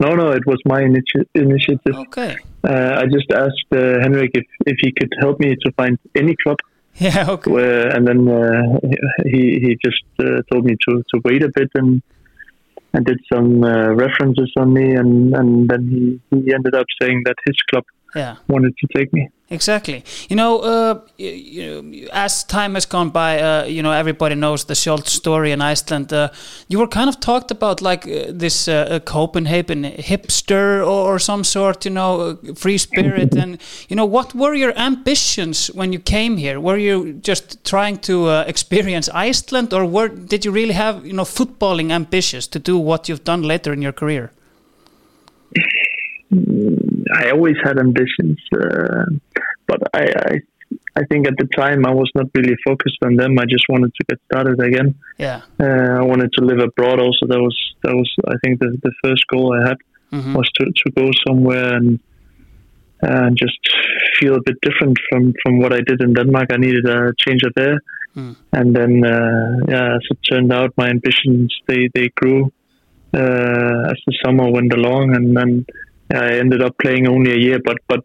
[0.04, 1.96] No, no, it was my initi- initiative.
[2.06, 2.32] okay
[2.64, 6.34] Uh, I just asked uh, Henrik if, if he could help me to find any
[6.42, 6.58] club,
[7.06, 8.78] yeah okay where, and then uh,
[9.32, 11.90] he he just uh, told me to, to wait a bit and
[12.94, 13.70] and did some uh,
[14.04, 16.02] references on me, and, and then he,
[16.36, 17.84] he ended up saying that his club
[18.14, 19.22] yeah wanted to take me.
[19.52, 20.02] Exactly.
[20.30, 24.64] You know, uh, you, know, as time has gone by, uh, you know, everybody knows
[24.64, 26.10] the Schultz story in Iceland.
[26.10, 26.30] Uh,
[26.68, 31.44] you were kind of talked about like uh, this uh, Copenhagen hipster or, or some
[31.44, 33.34] sort, you know, uh, free spirit.
[33.36, 36.58] and, you know, what were your ambitions when you came here?
[36.58, 41.12] Were you just trying to uh, experience Iceland or were, did you really have, you
[41.12, 44.32] know, footballing ambitions to do what you've done later in your career?
[47.14, 49.04] I always had ambitions, uh,
[49.66, 50.32] but I, I
[51.00, 53.38] I think at the time I was not really focused on them.
[53.38, 54.94] I just wanted to get started again.
[55.18, 55.40] Yeah.
[55.60, 56.98] Uh, I wanted to live abroad.
[57.00, 59.78] Also, that was that was I think the, the first goal I had
[60.12, 60.34] Mhm.
[60.38, 61.98] was to, to go somewhere and
[63.00, 63.58] and just
[64.20, 66.48] feel a bit different from from what I did in Denmark.
[66.52, 67.78] I needed a change of air,
[68.16, 68.34] Mm.
[68.58, 72.40] and then uh, yeah, as it turned out, my ambitions they they grew
[73.20, 75.50] uh, as the summer went along, and then
[76.14, 78.02] I ended up playing only a year, but but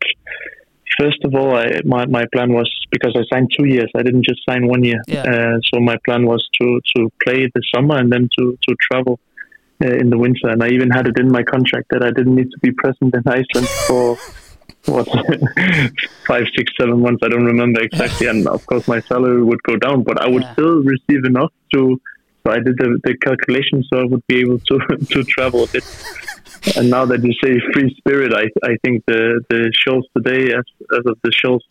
[1.00, 3.90] first of all, I, my my plan was because I signed two years.
[3.96, 5.02] I didn't just sign one year.
[5.08, 5.24] Yeah.
[5.24, 9.20] Uh, so my plan was to to play the summer and then to to travel
[9.84, 10.48] uh, in the winter.
[10.50, 13.14] And I even had it in my contract that I didn't need to be present
[13.16, 14.18] in Iceland for
[14.86, 15.08] what
[16.28, 17.22] five, six, seven months.
[17.24, 18.28] I don't remember exactly.
[18.28, 20.54] And of course, my salary would go down, but I would Yeah.
[20.54, 22.00] still receive enough to.
[22.46, 24.80] So I did the, the calculation, so I would be able to
[25.14, 25.84] to travel a bit.
[26.78, 30.66] And now that you say free spirit, I I think the the shows today, as
[30.98, 31.62] as of the shows,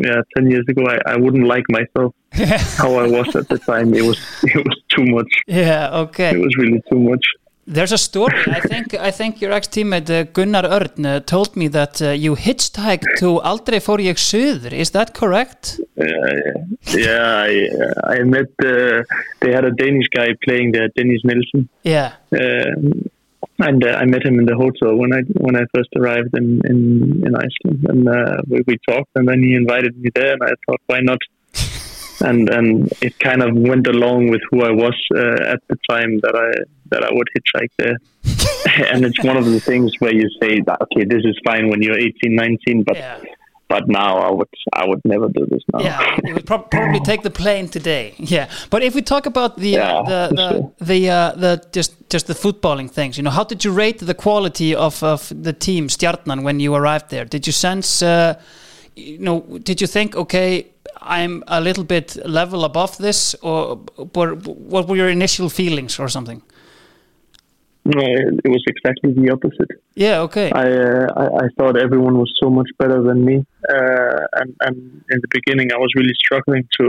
[0.00, 2.14] yeah, ten years ago, I, I wouldn't like myself
[2.82, 3.88] how I was at the time.
[3.94, 5.32] It was it was too much.
[5.46, 7.24] yeah, okay It was really too much.
[7.68, 8.38] There's a story.
[8.46, 12.36] I think I think your ex-teammate uh, Gunnar Örn uh, told me that uh, you
[12.36, 14.72] hitchhiked to Aldrei fór ég suður.
[14.72, 15.80] Is that correct?
[15.98, 16.62] Uh,
[16.94, 17.68] yeah, I
[18.18, 19.02] I met uh,
[19.40, 21.68] they had a Danish guy playing there, Dennis Nielsen.
[21.82, 22.12] Yeah.
[22.30, 22.92] Um,
[23.58, 26.60] and uh, I met him in the hotel when I when I first arrived in
[26.64, 30.42] in, in Iceland, and uh, we, we talked, and then he invited me there, and
[30.42, 31.18] I thought, why not?
[32.20, 36.20] and and it kind of went along with who I was uh, at the time
[36.20, 36.48] that I
[36.90, 37.96] that I would hitchhike there.
[38.92, 41.82] and it's one of the things where you say that okay, this is fine when
[41.82, 43.18] you're 18, 19, but Yeah.
[43.68, 45.80] But now I would I would never do this now.
[45.80, 48.14] Yeah, you would prob- probably take the plane today.
[48.18, 50.72] Yeah, but if we talk about the Yeah, uh, the the sure.
[50.80, 54.14] the, uh, the just just the footballing things, you know, how did you rate the
[54.14, 57.24] quality of of the team Stjarnan when you arrived there?
[57.24, 58.34] Did you sense, uh,
[58.94, 60.66] you know, did you think, okay,
[61.02, 63.80] I'm a little bit level above this, or,
[64.14, 64.34] or
[64.70, 66.42] what were your initial feelings or something?
[67.94, 68.02] No,
[68.44, 69.70] it was exactly the opposite.
[69.94, 70.48] Yeah, okay.
[70.62, 73.36] I, uh, I I thought everyone was so much better than me,
[73.76, 74.76] uh, and and
[75.12, 76.86] in the beginning I was really struggling to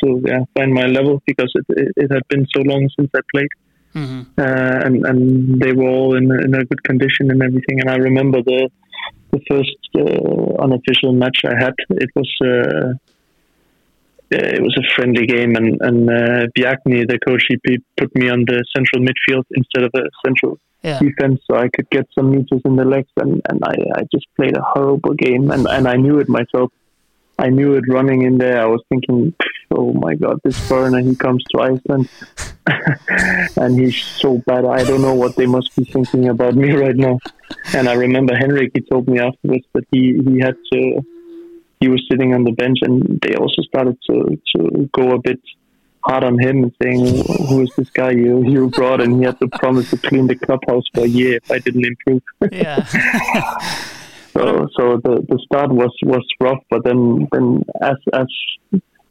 [0.00, 3.22] to yeah, find my level because it, it it had been so long since I
[3.34, 3.52] played,
[4.00, 4.20] Mhm.
[4.44, 5.20] uh, and and
[5.62, 7.76] they were all in a, in a good condition and everything.
[7.82, 8.60] And I remember the
[9.34, 11.74] the first uh, unofficial match I had.
[12.06, 12.30] It was.
[14.34, 18.28] Uh, it was a friendly game, and and uh, the coach, he he put me
[18.28, 20.98] on the central midfield instead of a central Yeah.
[21.00, 24.26] defense so I could get some meters in the legs and, and I, I just
[24.36, 26.70] played a horrible game and, and I knew it myself.
[27.38, 28.58] I knew it running in there.
[28.62, 29.34] I was thinking,
[29.78, 32.08] oh my god, this foreigner he comes to Iceland
[33.56, 34.64] and he's so bad.
[34.64, 37.18] I don't know what they must be thinking about me right now.
[37.74, 41.00] And I remember Henrik he told me afterwards that he, he had to
[41.80, 45.40] he was sitting on the bench and they also started to, to go a bit
[46.04, 47.00] hard on him and saying,
[47.48, 50.36] "Who is this guy you you brought?" And he had to promise to clean the
[50.36, 52.22] clubhouse for a year if I didn't improve.
[52.52, 52.84] Yeah.
[54.34, 58.28] so so the, the start was was rough, but then then as as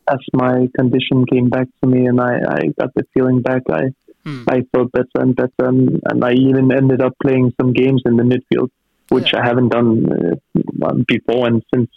[0.08, 3.90] as my condition came back to me and I, I got the feeling back, I
[4.48, 8.16] I felt better and better, and, and I even ended up playing some games in
[8.18, 8.70] the midfield,
[9.10, 11.90] which I haven't done uh, before and since.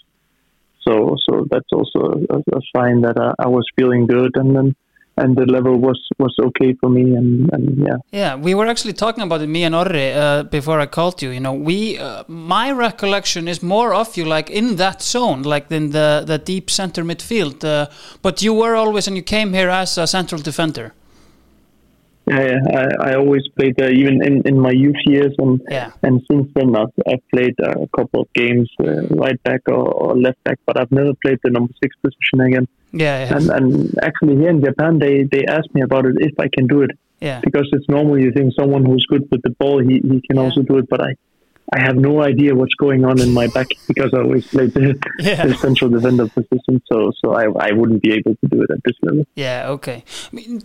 [0.87, 4.75] So so that's also a, a sign that I, I was feeling good, and then
[5.19, 7.97] and the level was was okay for me, and, and yeah.
[8.13, 11.31] Yeah, we were actually talking about it, me and Orri, uh, before I called you.
[11.31, 15.71] You know, we, uh, my recollection is more of you like in that zone, like
[15.71, 17.65] in the the deep center midfield.
[17.65, 17.87] Uh,
[18.23, 20.95] but you were always, and you came here as a central defender.
[22.29, 22.61] Yeah, yeah.
[23.03, 25.91] I, I always played there, even in, in my youth years, and Yeah.
[26.03, 30.17] and since then I've, I've played a couple of games uh, right back or, or
[30.17, 32.67] left back, but I've never played the number six position again.
[32.93, 36.35] Yeah, yeah, And and actually here in Japan, they they asked me about it if
[36.39, 37.41] I can do it yeah.
[37.47, 38.19] because it's normal.
[38.19, 40.43] You think someone who's good with the ball, he, he can Yeah.
[40.43, 41.13] also do it, but I.
[41.77, 44.99] I have no idea what's going on in my back because I always played the,
[45.19, 45.45] Yeah.
[45.47, 48.81] the central defender position, so so I, I wouldn't be able to do it at
[48.85, 49.25] this level.
[49.37, 50.03] Yeah, okay.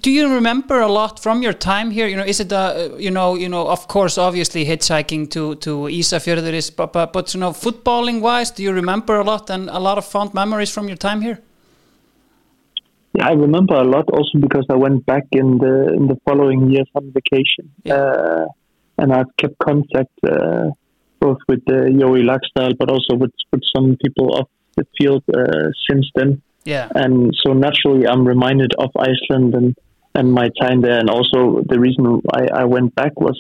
[0.02, 2.08] Do you remember a lot from your time here?
[2.08, 5.72] You know, is it uh, you know, you know, of course, obviously hitchhiking to to
[6.00, 9.70] Ísafjörður is, but, but but you know, footballing wise, do you remember a lot and
[9.70, 11.40] a lot of fond memories from your time here?
[13.16, 16.72] Yeah, I remember a lot also because I went back in the in the following
[16.72, 17.96] years on vacation, Yeah.
[17.96, 18.46] uh,
[18.98, 20.70] and I've kept contact uh,
[21.26, 25.68] both with uh, Joey Laxdal, but also with with some people off the field uh,
[25.88, 26.42] since then.
[26.66, 29.70] Yeah, And so naturally, I'm reminded of Iceland and
[30.18, 31.40] and my time there, and also
[31.72, 33.40] the reason I, I went back was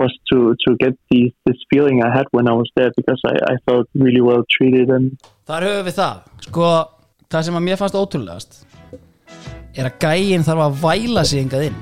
[0.00, 3.34] was to to get the this feeling I had when I was there because I,
[3.52, 5.16] I felt really well treated and
[5.48, 6.16] Þar höfum við það.
[6.48, 6.70] Sko,
[7.32, 8.58] það sem að mér fannst ótrúlegast
[9.76, 11.78] er að gæinn þarf að væla sig engað inn.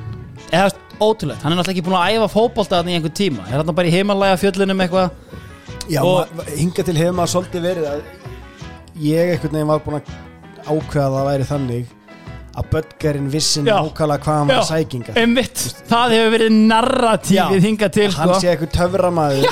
[0.51, 3.59] Eða ótrúlegt, hann er náttúrulega ekki búin að æfa fótbolta þarna í einhvern tíma, er
[3.63, 5.11] hann bara í heimalæga fjöllunum eitthvað?
[5.91, 8.01] Já, Og- og, hinga til hefur maður svolítið verið að
[9.03, 10.15] ég einhvern veginn var búin að
[10.65, 11.87] ákveða að það væri þannig
[12.55, 13.75] að Böttgerinn vissin Já.
[13.83, 15.15] ákala hvað hann var sækinga.
[15.19, 18.41] Einmitt, það hefur verið narratífið hingað til hann sko.
[18.41, 19.49] sé eitthvað töframaður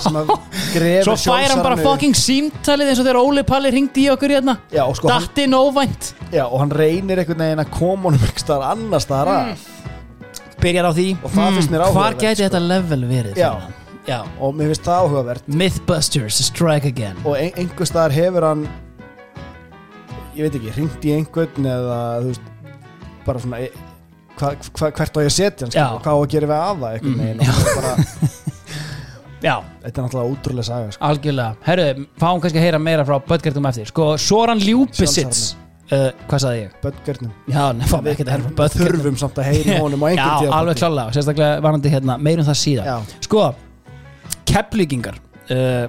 [0.00, 0.30] sem að
[0.72, 4.10] grefur Svo fær hann bara Sjálfsarnu- fucking símtalið eins og þegar Óli Palli ringdi í
[4.14, 4.56] okkur hérna.
[4.72, 6.14] Já, og sko hann, Dattinn óvænt.
[6.32, 9.56] Já, og hann reynir einhvern veginn að koma honum ekki staðar annar staðar að
[10.62, 12.44] Byrjar á því Og það finnst mér áhugavert, Hvar gæti sko.
[12.48, 13.34] þetta level verið?
[13.36, 13.50] Já.
[13.50, 13.74] fyrir hann?
[14.06, 18.66] Já og mér finnst það áhugavert Mythbusters, strike again og ein, einhver staðar hefur hann
[20.36, 22.48] ég veit ekki, ringt í einhvern eða þú veist
[23.26, 23.72] bara svona e-
[24.36, 25.86] hva, hva, hvert á ég að setja hann Já.
[25.86, 27.94] sko, og hvað á að gera við það einhvern Mm, veginn og það er bara,
[29.46, 31.02] Já, þetta er náttúrulega ótrúlega saga sko.
[31.10, 35.42] algjörlega Herru, fáum kannski að heyra meira frá Böttgertum eftir Sko, Soran Ljúbisits
[35.92, 36.74] uh, Hvað sagði ég?
[36.82, 40.14] Böttgörnum Já, nefnum við ekki að við Böttgertum þurfum samt að heyra honum á Já,
[40.16, 42.96] einhvern tíma alveg klálega, sérstaklega varandi hérna meirum það síðan Já.
[43.26, 43.44] Sko,
[44.50, 45.86] kepplíkingar uh,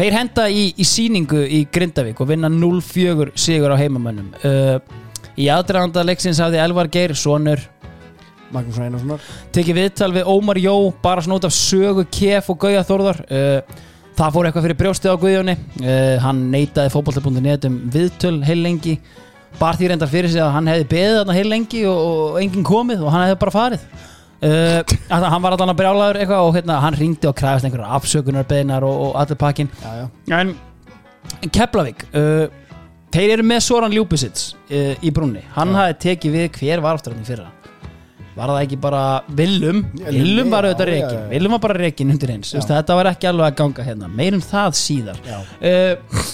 [0.00, 4.30] Þeir henda í, í síningu í Grindavík og vinna 0-4 sigur á heimamönnum.
[4.46, 4.78] Uh,
[5.40, 7.60] Í aðdraganda leiksins hafði Elvar Geir, sonur
[8.50, 9.22] Magnús Einarssonar.
[9.54, 13.20] tekið viðtal við Ómar Jó bara út af sögu kef og gauja þórðar.
[13.30, 13.84] Uh,
[14.20, 15.56] það fór eitthvað fyrir brjóstið á Guðjóni.
[15.80, 18.96] Uh, hann neitaði fótbolta.net um viðtöl heil lengi.
[19.58, 22.66] Bar því reyndar fyrir sig að hann hefði beðið þarna heil lengi og, og enginn
[22.66, 23.86] komið og hann hefði bara farið.
[24.40, 24.78] Uh,
[25.12, 28.86] að, hann var allan að brjálaður eitthvað og hérna, hann ringdi og kræfist einhverjar afsökunarbeðnar
[28.88, 30.38] og, og allir pakkin já, já.
[30.38, 30.54] en
[31.52, 32.46] Keflavík uh,
[33.12, 35.42] þeir eru með Soran Ljúbisits í brúnni.
[35.58, 35.80] Hann Já.
[35.82, 37.50] hafi tekið við hver var aftur hann í fyrra
[38.36, 39.02] var það ekki bara
[39.36, 39.80] Willum?
[40.00, 41.08] Willum var auðvitað já.
[41.32, 42.52] Willum var bara reikin undir eins.
[42.52, 42.58] Já.
[42.60, 44.10] Vist, þetta var ekki alveg að ganga hérna.
[44.20, 45.18] Meirum það síðar.
[45.60, 46.28] Uh,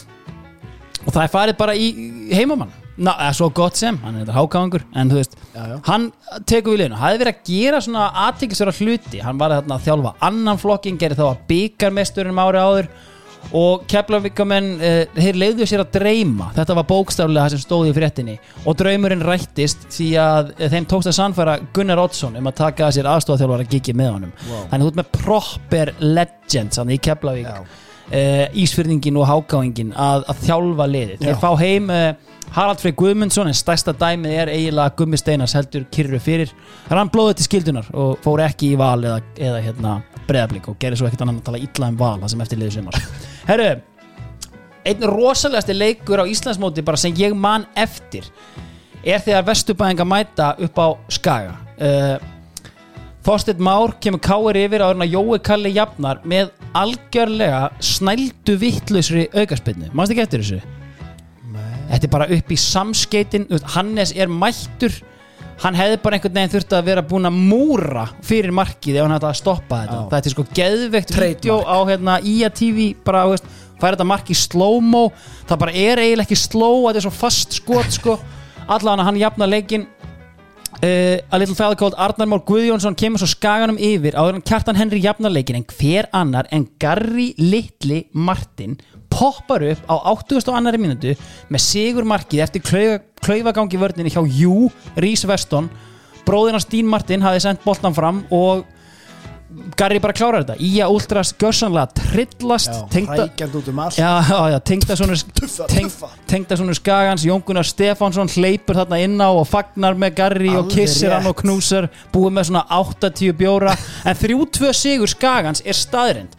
[1.06, 1.86] og það er farið bara í
[2.34, 2.74] heimamann.
[2.96, 5.74] Ná, eða svo gott sem, hann er þetta hákáðangur en þú veist, Já, já.
[5.84, 6.06] hann
[6.48, 6.96] tekur við liðinu.
[6.96, 9.20] Hafði verið að gera svona aðtiklisverða hluti.
[9.20, 12.88] Hann var þarna að þjálfa annan flokkin gerði þá að byggarmesturinn ári áður
[13.56, 17.96] og keflavíkamenn uh, þeir leiðu sér að dreyma þetta var bókstaflega það sem stóði í
[17.96, 22.56] fréttinni og draumurinn rættist því að eh, þeim tókst að sannfæra Gunnar Oddsson um að
[22.64, 24.64] taka að sér aðstofþjálfara gigi með honum Wow.
[24.72, 27.46] þannig út með proper legends hann í Keflavík.
[28.10, 31.24] Uh, Ísfyrningin og Hákáingin að, að þjálfa liðið.
[31.24, 32.08] Þeir fá heim uh,
[32.56, 36.52] Harald Frey Guðmundsson en stærsta dæmið er eiginlega Gummi Steinas heldur kyrru fyrir.
[36.90, 39.18] Rann blóðið til skildunar og fór ekki í val eða,
[39.48, 42.46] eða hérna breðablík og gerir svo ekkert annan að tala illa um val það sem
[42.46, 43.00] eftir liður sumar.
[43.50, 43.72] Herru,
[44.86, 48.28] einn rosalegasti leikur á Íslandsmóti bara sem ég man eftir
[49.06, 51.58] er þegar Vesturbæðinga mæta upp á Skaga.
[51.76, 52.16] Uh,
[53.26, 59.88] Þorsteinn Már kemur káir yfir á að Jói Kalli jafnar með algjörlega snældu vittlausri aukaspinnu
[59.90, 60.60] mannst ekki eftir þessu?
[61.88, 64.94] Þetta er bara upp í samskeitin Hannes er mættur.
[65.64, 69.16] Hann hefði bara einhvern veginn þurft að vera búin að múra fyrir markið ef hann
[69.16, 69.98] hætti að stoppa þetta.
[69.98, 70.08] Já.
[70.14, 74.38] þetta er sko geðveikt vídeo á hérna, IA TV bara, veist, færi þetta mark í
[74.38, 75.04] slow-mo.
[75.50, 78.20] Það bara er eiginlega ekki slow þetta er svo fast skot sko.
[78.70, 79.90] Allan að hann jafna leikin
[80.82, 84.76] Uh, a little fella called Arnar Már Guðjónsson kemur svo skaganum yfir áður en Kjartan
[84.76, 88.74] Henry jafnarleikin en hver annar en Garri Litli Martin
[89.08, 90.50] poppar upp á 80.
[90.50, 91.14] og annari mínútu
[91.48, 94.68] með sigur markið eftir klaufa, klaufagangi vörninni hjá Jú
[95.00, 95.70] Rís Veston
[96.28, 98.66] bróðina Stín Martin hafi sendt boltan fram og
[99.78, 100.56] Garri bara klárar þetta.
[100.58, 103.98] Ía Ultras görsanlega trillast hrækjandi út um allt.
[103.98, 104.10] Já,
[104.50, 109.94] já, tengda svona Tuffa, teng, skagans Jón Gunnar Stefánsson hleypur þarna inn á og fagnar
[109.94, 111.30] með Garri og Alveg kissir hann rétt.
[111.30, 113.76] og knúsar búið með svona 80 bjóra.
[114.04, 116.34] En 3-2 sigur skagans er staðrind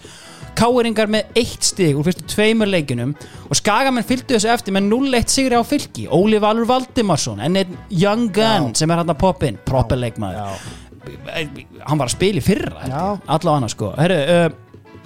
[0.58, 3.12] Káeringar með eitt stig úr fyrstu tveimur leikinum
[3.46, 6.08] og skagamenn fylgdu þessu eftir með 0-1 sigri á fylki.
[6.10, 8.80] Óli Valur Valdimarsson en einn Young Gun Já.
[8.82, 10.42] sem er hann að poppa inn proper leikmaður.
[10.42, 10.87] Já.
[11.28, 13.92] Hann var að spila í fyrra allavega annars sko.
[13.98, 14.48] Heru, uh,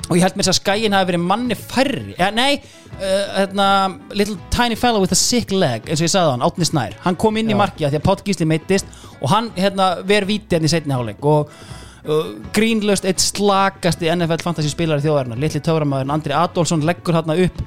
[0.09, 2.15] og ég held mér að skæin hafi verið manni færri.
[2.17, 2.55] Ja, nei,
[2.97, 3.67] uh, hérna,
[4.17, 6.97] little tiny fellow with a sick leg eins og ég sagði hann, Átni Snær.
[7.05, 7.61] Hann kom inn í Já.
[7.61, 10.97] markið af því að Pátt Gísli meittist og hann hérna, ver víti hérna í setni
[10.97, 11.53] háleik og
[12.09, 17.63] uh, grínlöst eitt slakasti NFL fantasy spilari þjóðarinnar litli töframæðurinn Andri Adolfsson leggur hérna upp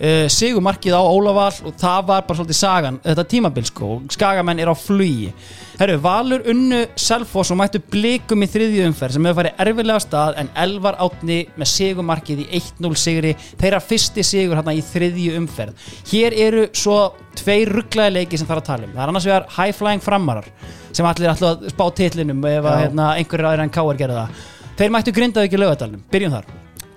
[0.00, 3.90] uh, sigur markið á Ólafal og það var bara svolítið sagan þetta tímabil sko.
[4.12, 5.30] Skagamenn er á flugi.
[5.76, 10.40] Herru, Valur unnu Selfoss og mættu blikum í þriðju umferð sem hefur farið erfilega stað
[10.40, 15.86] en Elvar Átni með sigumarkið í 1-0 sigri þeirra fyrsti sigur hérna í þriðju umferð.
[16.12, 16.98] Hér eru svo
[17.36, 18.94] tveir rugglaði leiki sem þarf að tala um.
[18.96, 20.48] Það er annars vegar high flying framarar
[20.96, 24.44] sem allir ætla að spá titlinum ef að, hérna, einhverjir aðeir en káar gera það.
[24.76, 26.48] Þeir mættu Grindavík í lögadalunum, byrjum þar.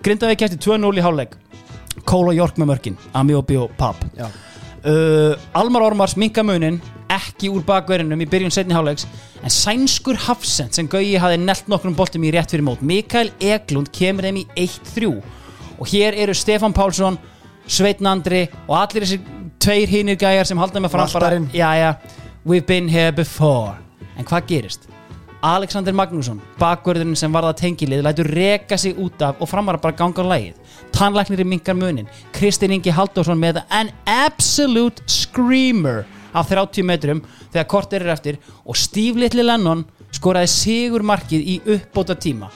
[0.03, 1.35] Grindavík eftir 2-0 í hálfleik
[2.07, 4.05] Kóla York með mörkin, Ami og Papp
[4.85, 6.79] uh, Almar Ormars minka munin
[7.09, 9.07] ekki úr bakverðinum í byrjun setni hálfleiks
[9.41, 13.91] en sænskur Hafsend sem Gauji hafi nelt nokkrum boltum í rétt fyrir mót Mikael Eglund
[13.95, 15.09] kemur þeim í 1-3
[15.79, 17.17] og hér eru Stefan Pálsson
[17.69, 19.19] Sveitn Andri og allir þessi
[19.61, 21.49] tveir hinir gæjar sem halda með fram bara Valtarinn.
[21.53, 21.93] já já,
[22.45, 23.75] we've been here before
[24.17, 24.89] en hvað gerist?
[25.41, 30.19] Alexander Magnússon, bakvörðurinn sem varða tengilið, lætur reka sig út af og framar bara ganga
[30.19, 30.57] á lægið.
[30.91, 32.09] Tannlæknir í minkar munin.
[32.35, 36.03] Kristinn Ingi Halldórsson með an absolute screamer
[36.35, 37.21] af 30 metrum
[37.53, 42.51] þegar kort er eftir og Steve Little Lennon skoraði sigur markið í uppbóta tíma.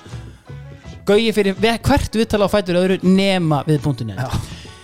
[1.08, 4.16] Gauði fyrir ve- hvert viðtala á fætur öðru nema við punktinu.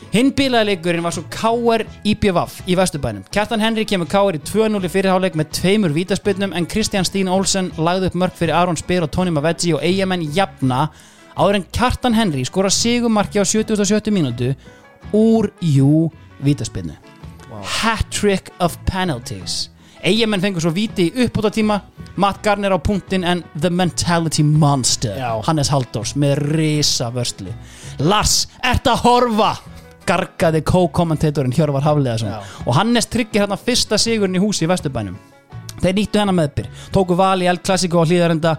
[0.10, 1.84] Hinn bílaðleikurinn var svo K.R.
[2.10, 3.28] IPVaf í Vesturbænum.
[3.30, 4.40] Kjartan Henry kemur K.R.
[4.40, 8.58] í 2-0 í fyrirháleik með tveimur vítaspilnum en Kristján Stín Olsen lagði upp mörg fyrir
[8.58, 10.88] Aron Spyr og Tony Mavedji og eigamenn jafna
[11.38, 14.10] áður en Kjartan Henry skora sigumarki á 77.
[14.10, 14.56] mínútu
[15.14, 16.10] úr jú
[16.42, 16.98] vítaspilnu.
[17.78, 19.68] Hat-trick of penalties.
[20.02, 21.84] Eigamenn fengur svo víti í uppbúta tíma
[22.18, 25.36] Matt Garner á punktin en The Mentality Monster Já.
[25.46, 27.54] Hannes Halldórs með risa vörslu
[28.02, 29.58] Lars, ert að horfa
[30.10, 35.18] gargaði co-kommentatorinn Hjörvar Hafleðarsson og Hannes tryggir hérna fyrsta sigurinn í húsi í Vesturbænum.
[35.80, 38.58] Þeir nýttu hennar meðbyr tóku val í L-klassíku og hlýðarenda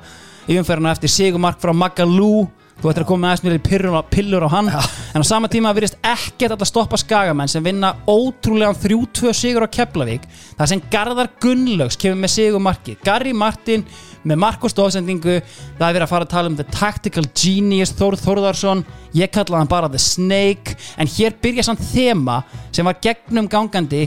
[0.48, 2.46] í umferðina eftir sigumark frá Magalú
[2.80, 4.70] þú ættir að koma með aðeins í pillur, pillur á hann.
[5.14, 9.72] En á sama tíma virðist ekkert að stoppa skagamenn sem vinna ótrúlegan 3-2 sigur á
[9.72, 10.24] Keflavík
[10.58, 13.84] þar sem Garðar Gunnlaugs kemur með sigumarki Garri Martin
[14.24, 17.92] með mark og stofsendingu það er verið að fara að tala um the tactical genius
[17.96, 18.82] Þórð Þórðarsson
[19.16, 20.76] ég kallaði hann bara the snake.
[21.00, 24.06] En hér byrja samt þema sem var gegnum gangandi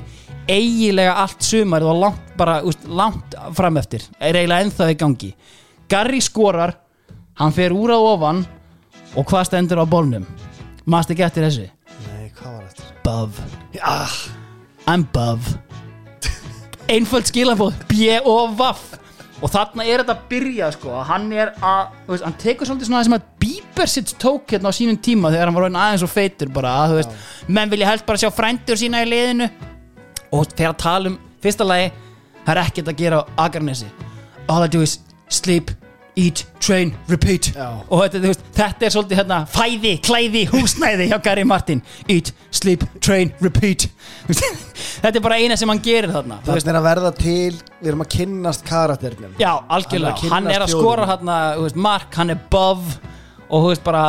[0.49, 4.03] eigilega allt sumarið og langt bara úst, langt fram eftir.
[4.19, 5.31] Er eiginlega ennþá í gangi.
[5.89, 6.77] Garri skorar.
[7.39, 8.43] Hann fer úr að ofan
[9.13, 10.25] og hvað stendur á bólnum?
[10.89, 11.67] Maður ekki eftir þessu?
[12.07, 12.89] Nei, hvað var þetta?
[13.03, 13.45] Bove.
[13.81, 14.17] Ah,
[14.89, 15.57] I'm Bove.
[16.91, 18.65] Einföld skilafóð B-O-V
[19.43, 20.95] og þarna er þetta að byrja sko.
[21.07, 24.53] Hann er að, þú veist, hann tekur svolítið svona það sem að Bieber sitt tók
[24.53, 27.15] hérna á sínum tíma þegar hann var orðinn aðeins og feitur bara að, þú veist,
[27.57, 29.49] menn vilja helst bara sjá frændur sína í liðinu.
[30.33, 31.91] Og fyrir að tala um fyrsta lagi,
[32.43, 33.89] það er ekkert að gera á Akranesi.
[34.47, 34.97] All I do is
[35.31, 35.71] sleep,
[36.19, 37.49] eat, train, repeat.
[37.55, 37.67] Já.
[37.89, 41.81] og þetta, veist, þetta er svolítið hérna, fæði, klæði, húsnæði hjá Gary Martin.
[42.11, 43.87] Eat, sleep, train, repeat.
[45.03, 46.37] Þetta er bara eina sem hann gerir þarna.
[46.45, 49.75] Þú veist, Þannig er að verða til, við erum að kynnast karakternum já, Hann er
[49.77, 51.11] algjörlega, að hann er að kynnast skora þjóðinni.
[51.13, 52.85] hérna, þú veist, mark, hann er bov
[53.49, 54.05] og þú veist bara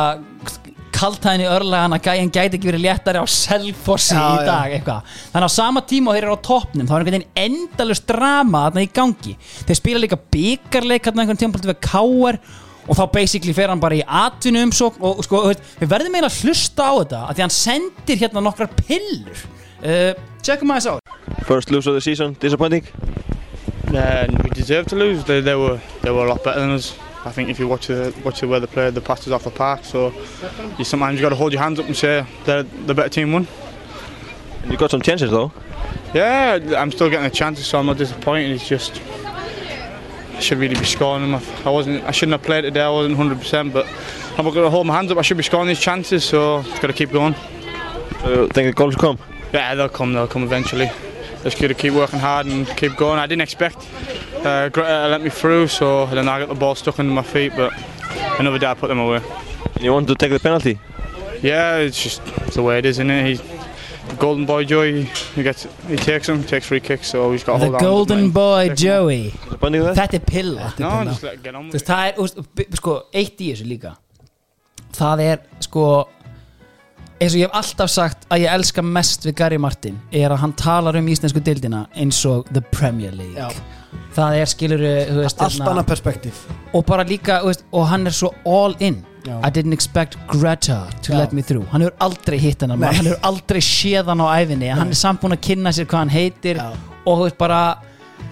[0.95, 4.75] kaltæðin í örlega hann að gæjan gæti ekki verið léttari á selfossi Já, í dag
[4.77, 5.15] eitthvað.
[5.33, 8.61] þannig á sama tíma og þeir eru á toppnum þá er einhvern veginn endalust drama
[8.67, 9.33] þarna í gangi
[9.67, 12.39] þeir spila líka byggarleik hérna einhvern tímpaldi við K.R.
[12.85, 15.43] og þá basically fer hann bara í atvinnu umsókn og sko,
[15.81, 19.45] við verðum eiginlega að hlusta á þetta að því hann sendir hérna nokkrar pillur
[19.83, 20.11] uh,
[20.45, 20.95] checkum aðeins á
[21.45, 22.85] First lose of the season, disappointing?
[23.93, 25.23] Uh, we deserved to lose.
[25.25, 26.93] They, they were they were a lot better than us.
[27.25, 29.49] I think if you watch the watch the way they played, the passes off the
[29.49, 29.83] park.
[29.83, 30.13] So
[30.77, 33.31] you sometimes you got to hold your hands up and say the the better team
[33.31, 33.47] won.
[34.61, 35.51] And you got some chances though.
[36.13, 38.51] Yeah, I'm still getting the chances, so I'm not disappointed.
[38.51, 39.01] It's just
[40.35, 41.41] I should really be scoring them.
[41.65, 42.03] I wasn't.
[42.03, 42.81] I shouldn't have played today.
[42.81, 43.87] I wasn't 100%, but
[44.37, 45.17] I'm not going to hold my hands up.
[45.17, 47.35] I should be scoring these chances, so just got to keep going.
[48.21, 49.19] So think the goals will come?
[49.53, 50.13] Yeah, they'll come.
[50.13, 50.91] They'll come eventually.
[51.45, 53.19] Just got to keep working hard and keep going.
[53.19, 53.77] I didn't expect
[54.43, 57.21] uh, Greta to let me through, so then I got the ball stuck under my
[57.21, 57.53] feet.
[57.55, 57.71] But
[58.39, 59.21] another day I put them away.
[59.79, 60.79] You want to take the penalty?
[61.43, 63.25] Yeah, it's just it's the way it is, isn't it?
[63.27, 63.41] He's
[64.09, 65.03] the golden boy Joey.
[65.35, 67.81] He gets he takes them, takes free kicks, so he's got to The hold on.
[67.81, 70.09] Golden Boy Joey Disappointing with that?
[70.09, 72.95] Þetta er pilla No, just let get on Þú with veist, það er, úst, sko,
[73.13, 73.95] eitt í þessu líka
[74.95, 75.85] Það er, sko
[77.21, 80.41] eins og ég hef alltaf sagt að ég elska mest við Gary Martin er að
[80.43, 83.35] hann talar um íslensku dildina eins og The Premier League.
[83.39, 83.49] Já.
[84.15, 84.81] Það er, skilur,
[85.23, 86.45] Allt hérna- annað perspektíf.
[86.73, 89.01] Og bara líka, veist, og hann er svo all in.
[89.25, 89.39] Já.
[89.43, 91.17] I didn't expect Greta to Já.
[91.19, 91.65] let me through.
[91.71, 95.21] Hann hefur aldrei hitt hennar hann hefur aldrei séð hann á æfinni hann er samt
[95.21, 97.77] búin að kynna sér hvað hann heitir og þú veist bara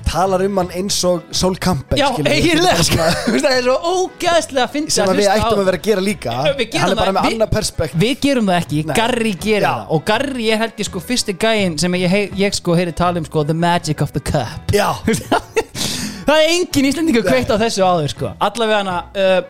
[0.07, 3.05] Talar um hann eins og Sol Campbell já, eiginlega sko.
[3.31, 6.35] Það er svo ógæðslega að finna sem að við ættum að vera að gera líka.
[6.59, 8.95] Við hann er bara með annað perspektíf Við gerum það ekki, Nei.
[8.99, 9.71] Garri gerir Já.
[9.71, 9.87] það.
[9.97, 13.23] Og Garri er held ég sko fyrsti gæinn sem ég, hei- ég sko heyri tala
[13.23, 14.71] um sko The Magic of the Cup.
[14.75, 14.91] Já,
[16.27, 18.29] Það er engin íslendingu kveikt á þessu áður sko.
[18.39, 19.41] Allavega hana uh,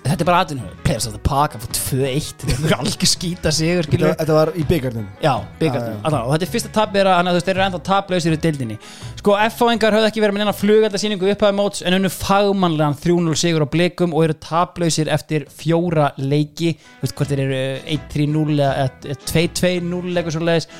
[0.00, 3.52] Þetta er bara aðeins Players of the Park að fá 2-1 Þetta er algjör skýta
[3.54, 5.08] sigur þetta, þetta var í byggarnum.
[5.22, 5.98] Já, byggarnum.
[6.00, 6.18] Já.
[6.20, 8.36] og þetta er fyrsta tabbi er að þannig að þú veist, þeir eru ennþá tablausir
[8.36, 8.78] í deildinni.
[9.20, 13.66] Sko, F-fáingar höfðu ekki verið með neina flugaldarsýningu upphæði móts en unnu fagmannlegan 3-0 sigur
[13.66, 16.72] á blikum og eru tablausir eftir fjóra leiki.
[16.80, 17.62] Þú veist hvort þeir eru
[17.98, 18.88] 1-3-0 eða
[19.28, 20.70] 2-2-0 eitthvað svo leiðis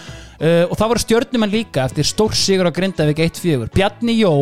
[0.40, 4.32] uh, og það voru stjörnumenn líka eftir stór sigur á Grindavík 1-4 Bjarni Jó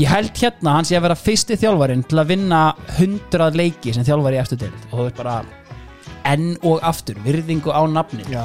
[0.00, 2.60] Ég held hérna hann sé að vera fyrsti þjálfarinn til að vinna
[2.96, 4.86] 100 leiki sem þjálfari eftir deild.
[4.90, 5.34] Og þú veist bara
[6.32, 8.24] enn og aftur, virðingu á nafni.
[8.32, 8.44] Já,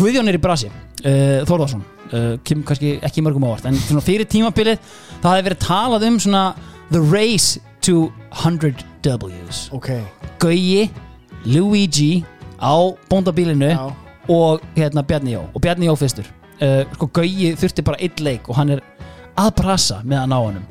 [0.00, 4.80] Guðjón er í brasi uh, Þórðarsson uh, kemur kannski ekki mörgum ávart en fyrir tímabilið
[5.20, 6.44] það hefði verið talað um svona
[6.90, 8.08] the race to
[8.42, 9.68] 100 W's.
[9.72, 9.94] Ok.
[10.40, 10.90] Gauji,
[11.48, 12.24] Luigi
[12.60, 12.76] á
[13.08, 13.92] bóndabílinu Já.
[14.28, 15.46] og hérna Bjarni Jó.
[15.54, 16.26] Og Bjarni Jó fyrstur.
[16.60, 18.84] Uh, sko Gauji þurfti bara einn leik og hann er
[19.40, 20.66] að brasa með að ná honum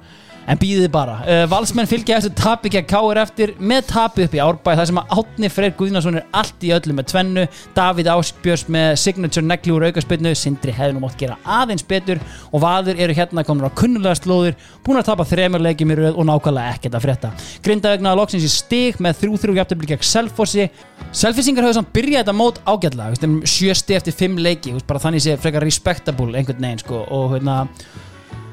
[0.50, 4.42] en býðið bara, uh, valsmenn fylgja eftir tapi gegn Káir eftir með tapi upp í
[4.42, 7.46] árbæ þar sem að Átni Freyr Guðnason er allt í öllu með tvennu,
[7.78, 12.64] Davíð Áskbjörns með signature negli úr aukarspinnu Sindri hefði nú mátt gera aðeins betur og
[12.64, 16.28] Vaður eru hérna komin á kunnulega slóður búin að tapa þremur leikjum í röð og
[16.30, 17.32] nákvæmlega ekkert að frétta.
[17.66, 20.68] Grindavegnaða loksins í stig með 3-3 jafntöfli gegn Selfossi.
[21.14, 25.02] Selfisingar höfðu samt byrjað þetta mót ágætlega veist, sjö stið eftir fimm leiki veist, bara
[25.04, 27.64] þannig sé frekar respectable einhvern veginn sko, og hérna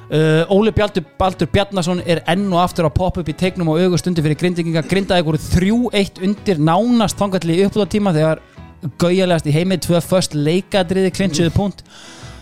[0.07, 3.81] Uh, Óli Bjaldur, Baldur Bjarnason er enn og aftur að poppa upp í tegnum og
[3.83, 8.43] augustundi fyrir grindinginga, grindaði voru 3-1 undir nánast þangalli uppláðtíma þegar
[9.03, 11.83] gaujalegast í heimið tvö först leikadriði klinsuðu punkt.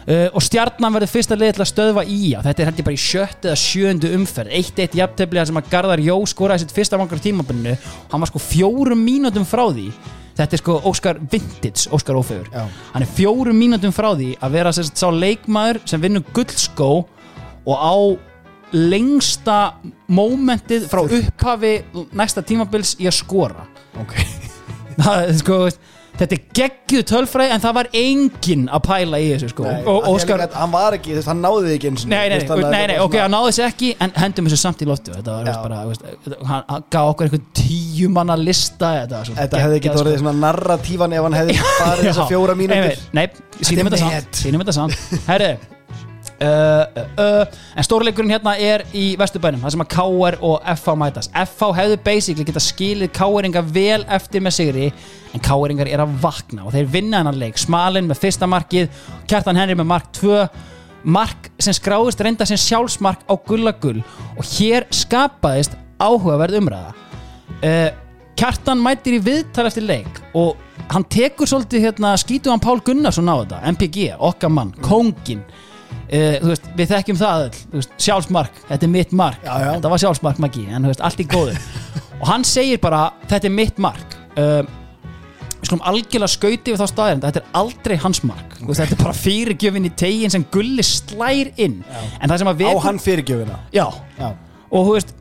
[0.04, 3.00] Uh, og stjarnan verður fyrsta leið til að stöðva í þetta er heldur bara í
[3.00, 4.52] sjött eða sjöndu umferð.
[4.60, 7.72] 1-1 jafntefnilega sem að Garðar Jó skoraði sitt fyrsta vangar tímabunnu
[8.12, 9.88] hann var sko fjórum mínútum frá því.
[10.34, 14.76] Þetta er sko Óskar Vintage, Óskar Ófegur hann er fjórum mínútum frá því að vera
[14.76, 16.90] sá leikmaður sem vinnur guldskó
[17.64, 17.96] og á
[18.74, 19.58] lengsta
[20.10, 21.74] mómentið frá upphafi
[22.16, 23.66] næsta tímabils í að skora.
[24.00, 24.16] Ok.
[25.04, 25.56] Það, sko,
[26.14, 29.66] þetta er geggjuð tölfræði en það var enginn að pæla í þessu sko.
[29.66, 32.62] Nei, og Óskar hann var ekki, veist, hann náði ekki eins og Nei, nei, nei,
[32.62, 35.60] nei, nei, ok, hann náði þessu ekki en hendum þessu samt í loftu þetta var
[35.64, 36.06] bara, veist,
[36.46, 40.02] hann, hann gaf okkur einhvern tíu manna lista þetta, var svo Þetta hefði ekki geggjað,
[40.06, 43.26] orðið svona narratífan ef hann hefði farið þessar fjóra Einmitt, Nei,
[43.60, 44.04] sínum Þetta
[44.62, 45.70] þetta samt met.
[46.44, 51.32] Uh, uh, En stórleikurinn hérna er í Vesturbænum Það sem að KR og FH mætast.
[51.34, 54.90] FH hefðu basically geta skilið KR-inga vel eftir með sigri
[55.34, 57.58] En KR-ingar er að vakna Og þeir vinna hennar leik.
[57.60, 60.44] Smalinn með fyrsta markið Kjartan Henry með mark 2
[61.04, 64.00] Mark sem skráðist reynda sem sjálfsmark á gullagull
[64.38, 66.94] Og hér skapaðist áhugaverð umræða.
[67.62, 67.90] Uh,
[68.34, 70.58] Kjartan mætir í viðtal eftir leik og
[70.90, 75.44] hann tekur svolítið hérna skítu hann Pál Gunnarsson á þetta MPG, okkar mann, kóngin
[76.14, 79.42] uh, veist, við þekkjum það öll veist, sjálfsmark, þetta er mitt mark.
[79.42, 79.70] Já, já.
[79.76, 81.58] þetta var sjálfsmark magi, en veist, allt í góðu.
[82.20, 84.16] Og hann segir bara, þetta er mitt mark.
[84.38, 84.62] Uh,
[85.64, 88.56] við skulum algjörlega skauti við þá staðin, þetta er aldrei hans mark.
[88.60, 88.78] Okay.
[88.80, 91.82] þetta er bara fyrirgjöfin í tegin sem Gulli slær inn.
[92.20, 93.60] En það sem að Á við hann fyrirgjöfina?
[93.74, 93.86] Já,
[94.18, 94.30] Já,
[94.70, 95.14] og þú veist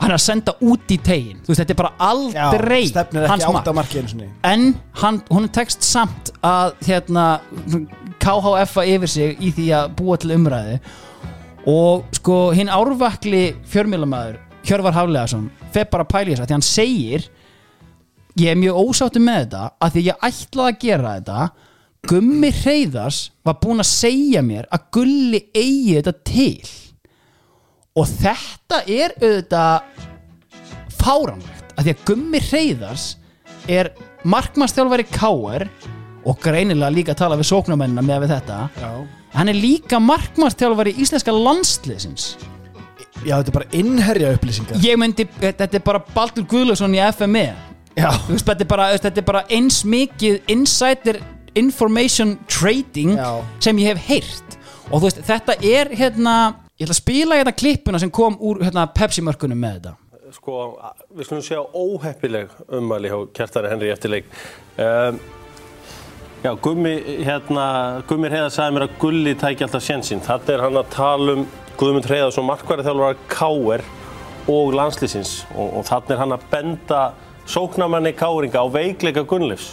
[0.00, 1.40] hann er að senda út í tegin.
[1.44, 3.62] Þú veist, þetta er bara aldrei stefnir hans ekki mark.
[3.62, 4.28] átt að marki einu sinni.
[4.48, 4.66] En
[5.02, 7.26] hann, hún er tekst samt að hérna
[8.20, 10.78] KHF-a yfir sig í því að búa til umræði
[11.70, 16.56] og sko hinn árvakli fjörmjölamæður Hjörvar Haflegason fer bara að pæla í þess að því
[16.56, 17.26] hann segir
[18.40, 21.48] ég er mjög ósáttu með þetta að því ég ætlaði að gera þetta.
[22.08, 26.70] Gummi Hreyðars var búinn að segja mér að Gulli eigi þetta til
[28.00, 30.04] og þetta er auðvitað
[31.00, 33.06] fáránlegt að því að Gummi Hreyðars
[33.70, 33.92] er
[34.28, 35.68] markmannstjálfari Káer
[36.28, 38.60] og greinilega líka að tala við sóknarmennina með við þetta.
[38.80, 38.90] Já,
[39.36, 42.34] hann er líka markmannstjálfari íslenska landsliðsins.
[43.20, 44.80] Já þetta er bara innherja upplýsingar.
[44.84, 47.48] Ég myndi, þetta er bara Baldur Guðlason í FME
[47.96, 51.20] veist, þetta, er bara, þetta er bara eins mikið insider
[51.58, 53.44] information trading Já.
[53.60, 54.58] sem ég hef heyrt.
[54.90, 56.36] Og þú veist, þetta er hérna
[56.80, 59.96] ég ætla að spila hérna klippuna sem kom úr hérna, Pepsi mörkunum með þetta
[60.30, 60.56] Sko,
[61.10, 64.28] við skulum segja óheppileg ummæli hjá Kjartari Henry eftir leik.
[64.78, 65.16] Um,
[66.44, 66.92] já, Gummi,
[67.26, 67.64] hérna,
[68.06, 70.22] Gummi Heiðar sagði mér að Gulli tæki alltaf sénsinn.
[70.22, 71.42] Þetta er hann að tala um
[71.80, 73.84] Guðmund Heiðar som markværi þjálfur K.R.
[74.54, 77.02] og landslýsins og, og þannig er hann að benda
[77.50, 79.72] sóknamanni K.R.inga á veikleika Gunnleifs.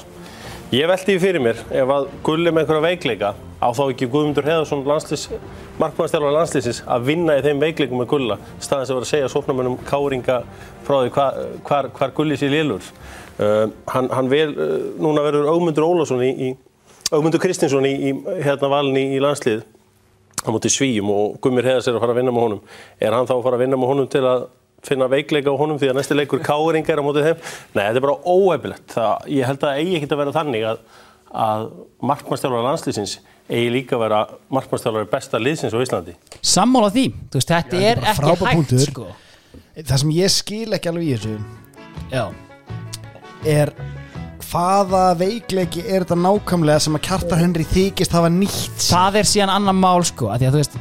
[0.68, 3.28] Ég veldi því fyrir mér ef að Gulli með einhverja veikleika
[3.64, 5.22] á þá ekki Guðmundur Heiðarsson landslýs,
[5.80, 9.78] markmannstjálfur landslýsins að vinna í þeim veikleikum með Gulla staðins að vera að segja sóknarmönnum
[9.88, 10.42] káringa
[10.84, 11.40] frá því hvar,
[11.70, 12.84] hvar, hvar Gulli sé lélur.
[13.40, 16.52] Uh, hann, hann vel, uh, núna verður Ögmundur Ólafsson í, í
[17.16, 18.14] Ögmundur Kristinsson í, í
[18.44, 19.64] hérna valin í, í landslið
[20.44, 22.64] á móti svíjum og Gummir Heiðars er að fara að vinna með honum.
[23.00, 24.50] Er hann þá að fara að vinna með honum til að
[24.88, 27.42] finna veikleika á honum því að næsti leikur káringa er á móti þeim?
[27.76, 28.98] Nei, þetta er bara óefilegt.
[29.32, 30.82] Ég held að það eigi ekki að vera þannig að,
[31.48, 31.68] að
[32.12, 33.18] markmannstjálfara landslýsins
[33.48, 34.22] eigi líka að vera
[34.58, 36.16] markmannstjálfari besta liðsins á Íslandi.
[36.44, 38.84] sammála því, þú veist, þetta Já, er ekki frábær hægt punktur.
[38.92, 39.06] sko.
[39.78, 41.38] það sem ég skil ekki alveg í þessu
[42.12, 42.26] já,
[43.48, 43.72] er
[44.48, 48.94] hvaða veikleiki er þetta nákvæmlega sem að Kjartar Henry þykist hafa nýtt sér?
[48.96, 50.78] það er síðan annar mál sko, að því að þú veist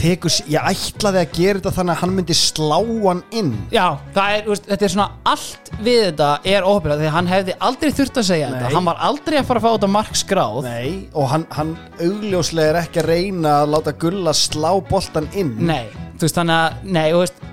[0.00, 2.76] tekur, ég ætlaði að gera þetta þannig að hann myndi slá
[3.06, 3.52] hann inn.
[3.74, 7.32] Já, það er, veist, þetta er svona allt við þetta er óhefnilegt því að hann
[7.32, 8.56] hefði aldrei þurft að segja Nei.
[8.56, 11.74] þetta hann var aldrei að fara að fá þetta mark skráð Nei, og hann, hann
[11.98, 15.54] augljóslega er ekki að reyna að láta Gulla slá boltan inn.
[15.66, 15.84] Nei,
[16.16, 17.44] þú veist þannig að, nei, þú veist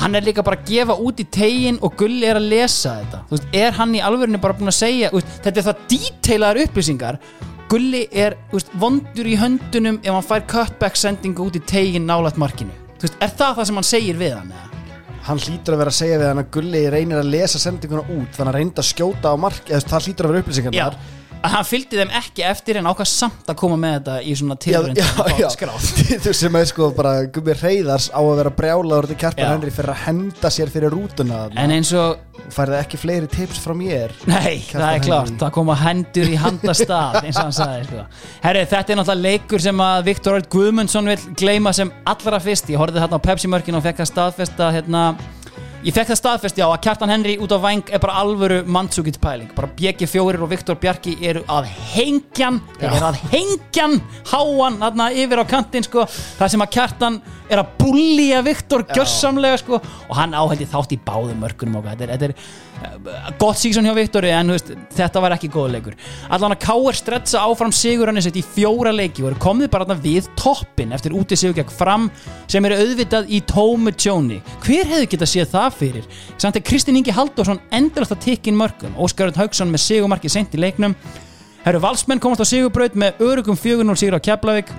[0.00, 3.22] hann er líka bara að gefa út í tegin og Gulli er að lesa þetta.
[3.26, 6.62] Þú veist, er hann í alvörinu bara búin að segja veist, þetta er það díteilaðar
[6.66, 7.18] upplýsingar
[7.70, 12.40] Gulli er veist, vondur í höndunum ef hann fær cutback sendingu út í tegin nálægt
[12.40, 12.74] markinu.
[12.98, 14.66] Veist, er það það sem hann segir við hann eða?
[15.26, 18.36] hann hlýtur að vera að segja við hann að Gulli reynir að lesa sendinguna út
[18.36, 20.86] þannig að reynda að skjóta á mark eða það hlýtur að vera upplýsingar Já,
[21.40, 24.56] að hann fylgdi þeim ekki eftir en ákvað samt að koma með þetta í svona
[24.60, 25.00] tilrönd
[26.24, 29.52] þú sem er sko bara Gummi Reyðars á að vera brjálaður til Kjartan.
[29.54, 31.46] Henry fyrir að henda sér fyrir rútuna.
[31.60, 32.20] En eins og
[32.52, 36.38] færði ekki fleiri tips frá mér Nei, Kjartan það er klart, það koma hendur í
[36.40, 38.06] handastað eins og hann sagði sko.
[38.44, 42.80] Herri, þetta er náttúrulega leikur sem að Viktor Guðmundsson vil gleyma sem allra fyrst ég
[42.80, 45.04] horfði þarna á Pepsi mörkin og fekk að hérna,
[45.80, 49.16] ég fekk það staðfest já að Kjartan Henry út á væng er bara alvöru mannsúkitt
[49.22, 53.96] pæling, bara BG4 og Viktor Bjarki eru að hengjan þeir eru að hengjan
[54.28, 56.04] háan þarna yfir á kantinn sko.
[56.36, 57.16] Það sem að Kjartan
[57.48, 59.80] er að bullja Viktor gjörsamlega sko.
[59.80, 62.36] Og hann áhældi þátt í báðum mörkunum og þetta er, þetta er
[63.38, 65.96] gott síksson hjá Viktori en veist, þetta var ekki góð leikur.
[66.32, 66.98] Allan að K.R.
[66.98, 71.38] stretsa áfram sigur hann í fjóra leiki og eru komið bara við toppin eftir úti
[71.38, 72.10] sigur gegn fram
[72.50, 74.40] sem eru auðvitað í tómu tjóni.
[74.64, 76.06] Hver hefði getað séð það fyrir?
[76.36, 80.36] Samt er Kristinn Ingi Halldórsson endurast að tikka inn mörgum Óskar Örn Haugsson með sigumarkið
[80.36, 80.96] sent í leiknum.
[81.64, 84.72] Herru Valsmenn komast á sigurbraut með örugum 4-0 sigur á Keflavík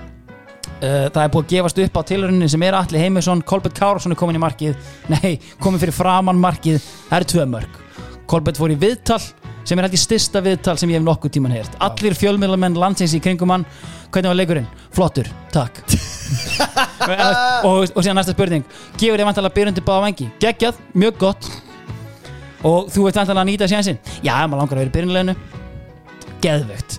[0.82, 4.18] það er búið að gefast upp á tilhörinni sem er Alli Heimisson, Kolbett Kárasson er
[4.18, 4.74] komin í markið.
[5.14, 6.82] Nei, komin fyrir framann markið.
[7.08, 7.80] Það eru tvö mörg
[8.32, 9.20] Kolbett fór í viðtal
[9.62, 11.76] sem er held í styrsta viðtal sem ég hef nokkuð tíman heyrt.
[11.84, 13.66] Allir fjölmiðlamenn landsins í kringum hann.
[14.12, 14.68] Hvernig var leikurinn?
[14.94, 15.82] Flottur, takk.
[17.66, 18.62] Og, og síðan næsta spurning.
[18.98, 20.28] Gefur þið vantalega byrjundi báða vengi?
[20.42, 21.48] geggjað, mjög gott.
[22.62, 23.98] Og þú ert vantalega að nýta sénsinn?
[24.22, 25.61] Já, maður langar að vera í byrjunleginu
[26.42, 26.98] geðvögt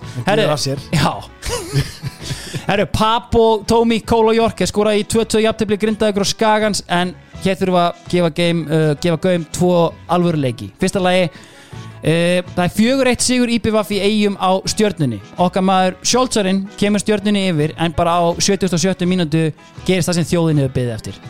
[2.64, 7.12] Herru, Pap og Tómi Kóla Jork er skorað í 2-2 jafntefli grindaðugur og Skagans en
[7.44, 9.74] hér þurfum við að gefa, game, uh, gefa gaum tvo
[10.16, 10.70] alvöruleiki.
[10.80, 15.20] Fyrsta lagi uh, það er fjögur eitt sigur IPVF í eigum á stjörnunni.
[15.44, 19.04] Okkar maður Sjóltsarinn kemur stjörnunni yfir en bara á 77.
[19.10, 19.50] mínútu
[19.84, 21.20] gerist það sem þjóðin hefur byggðið eftir.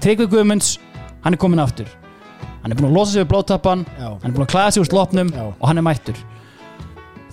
[0.00, 0.78] Tryggvi Guðmunds,
[1.26, 1.92] hann er komin aftur.
[2.62, 4.88] Hann er búin að losa sig við blóttappan hann er búin að klæða sig úr
[4.88, 5.44] slopnum Já.
[5.52, 6.16] og hann er mættur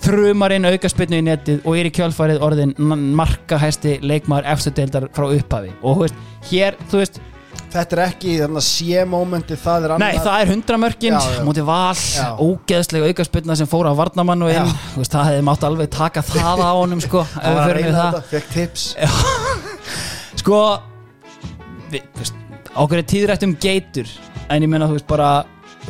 [0.04, 2.74] þrumarinn aukaspinnu í netið og er í kjálfarið orðin
[3.16, 5.72] markahæsti leikmaður eftir deildar frá upphafi.
[5.86, 7.20] Og veist, hér, þú veist
[7.76, 10.26] þetta er ekki þannig að sé-momenti það er Nei, annað.
[10.26, 11.16] það er hundramörkin,
[11.46, 12.02] mútið val
[12.46, 16.62] ógeðslega aukaspinna sem fór á varnamann og inn, veist, það hefði mátt alveg taka það
[16.62, 18.86] á honum, sko það var reyna þetta, fekk tips.
[20.46, 20.58] Sko
[21.90, 22.36] við, veist,
[22.76, 24.10] er tíðrætt um geitur
[24.52, 25.30] en ég meina þú veist bara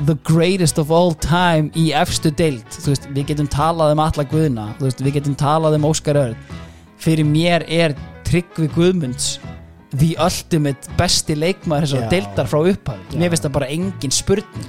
[0.05, 4.25] the greatest of all time í efstu deild, þú veist, við getum talað um alla
[4.29, 6.37] guðna, veist, við getum talað um Óskar Örn,
[7.01, 9.37] fyrir mér er Tryggvi Guðmunds
[9.97, 12.09] the ultimate besti leikmaður þessar Já.
[12.13, 13.21] deildar frá upphafi.
[13.21, 14.67] Mér finnst það bara engin spurning.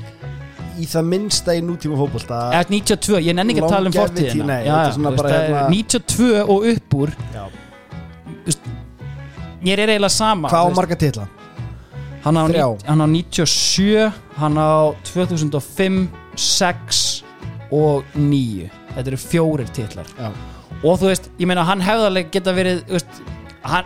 [0.77, 4.59] Í það minnsta í nútíma fótbolta Eða 92, ég nenni ekki að tala um fortíðina.
[4.61, 7.15] já, já, veist, hérna- 92 og upp úr.
[7.33, 7.47] Já.
[9.65, 11.25] Mér er eiginlega sama hvað á marga titla?
[12.27, 16.07] Hann á, hann á 97 hann á 2005
[16.37, 17.01] 6
[17.73, 20.07] og 9 þetta eru fjórir titlar.
[20.17, 20.29] Já.
[20.83, 23.19] og þú veist, ég meina hann hefðarlega geta verið veist,
[23.67, 23.85] hann,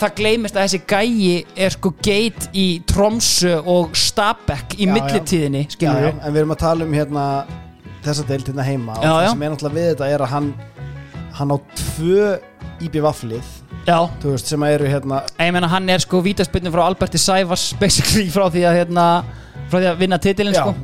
[0.00, 6.32] það gleymist að þessi gæi er sko geit í Tromsö og Stabæk í millitíðinni en
[6.32, 7.24] við erum að tala um hérna
[8.04, 9.30] þessa deild hérna heima og Já, það já.
[9.32, 10.50] sem er náttúrulega við þetta er að hann
[11.40, 12.30] hann á tvö
[14.20, 18.28] Þú veist, sem eru hérna ég meina hann er sko vítaspilnum frá Alberti Sævars basically
[18.32, 19.06] frá því að hérna,
[19.70, 20.74] frá því að vinna titilin sko.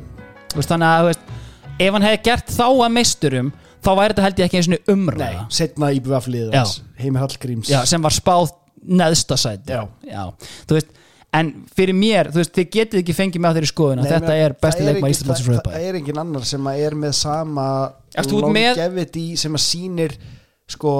[0.56, 1.32] Veist, þannig að veist,
[1.78, 3.50] ef hann hefði gert þá að meisturum
[3.86, 5.46] þá væri þetta held ég ekki eins og umræða.
[5.52, 6.60] Setna IBVF-lið Já.
[6.62, 7.70] hans, Heimir Hallgríms.
[7.70, 8.54] Já, sem var spáð
[8.86, 9.76] neðsta sæti.
[10.06, 10.24] Já.
[10.66, 10.94] þú veist
[11.36, 14.36] en fyrir mér, þú veist, þið getið ekki fengið með þeirri skoðun að Nei, þetta
[14.44, 17.66] er besti leikmaður ekki- Íslands það, það er engin annar sem er með sama
[18.30, 20.16] longevity sem að sýnir
[20.66, 20.92] sko,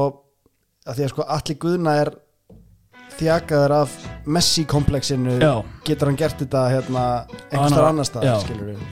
[0.87, 2.13] að því að sko allir guðna er
[3.17, 3.93] þjakaður af
[4.27, 5.37] Messi-komplexinu.
[5.41, 5.63] Já.
[5.87, 7.03] getur hann gert þetta hérna
[7.55, 8.25] á- annar stað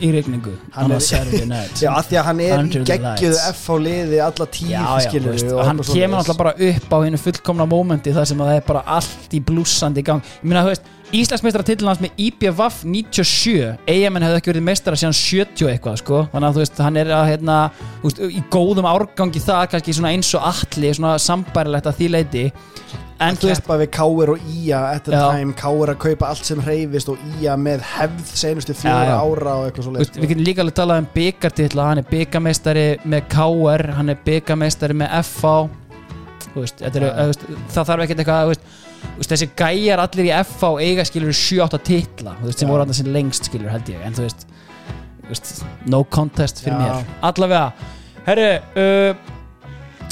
[0.01, 1.03] í rigningu Hann er-
[1.83, 3.49] Já, að því að hann er í Under the geggjöðu lights.
[3.51, 4.47] F á liði alla
[5.35, 8.61] við og hann kemur alltaf bara upp á hennu fullkomna mómenti þar sem að það
[8.63, 10.23] er bara allt í blúsandi gang.
[10.41, 15.15] Ég meina, þú veist, Íslandsmeistara hans með IBVF 97 eigamenn hefði ekki verið meistara síðan
[15.15, 17.59] 70 eitthvað, sko, þannig að þú veist, hann er að, hérna,
[18.03, 22.45] veist, í góðum árgangi það, kannski svona eins og alli svona sambærilegt að því leiti
[23.23, 25.23] en þú veist, við Káir og Ía at the Já.
[25.37, 29.69] time, Káir að kaupa allt sem hreyfist og Ía með hefð senustu fjóra ára og
[29.69, 33.87] eitthvað svo veist, við getum líka alveg talað um byggartitla hann er byggameistari með KR
[34.01, 35.31] hann er byggameistari með
[36.55, 37.41] Þú veist, er, veist,
[37.75, 38.59] það þarf ekkert eitthvað
[39.19, 42.37] veist, þessi gæjar allir í FH eiga skilur 7-8 titla.
[42.43, 44.03] Veist, sem voru hann sem lengst skilur held ég.
[44.05, 44.47] En þú veist
[45.89, 46.83] no contest fyrir Já.
[46.83, 47.13] mér.
[47.25, 47.65] Allavega,
[48.27, 49.34] herru uh,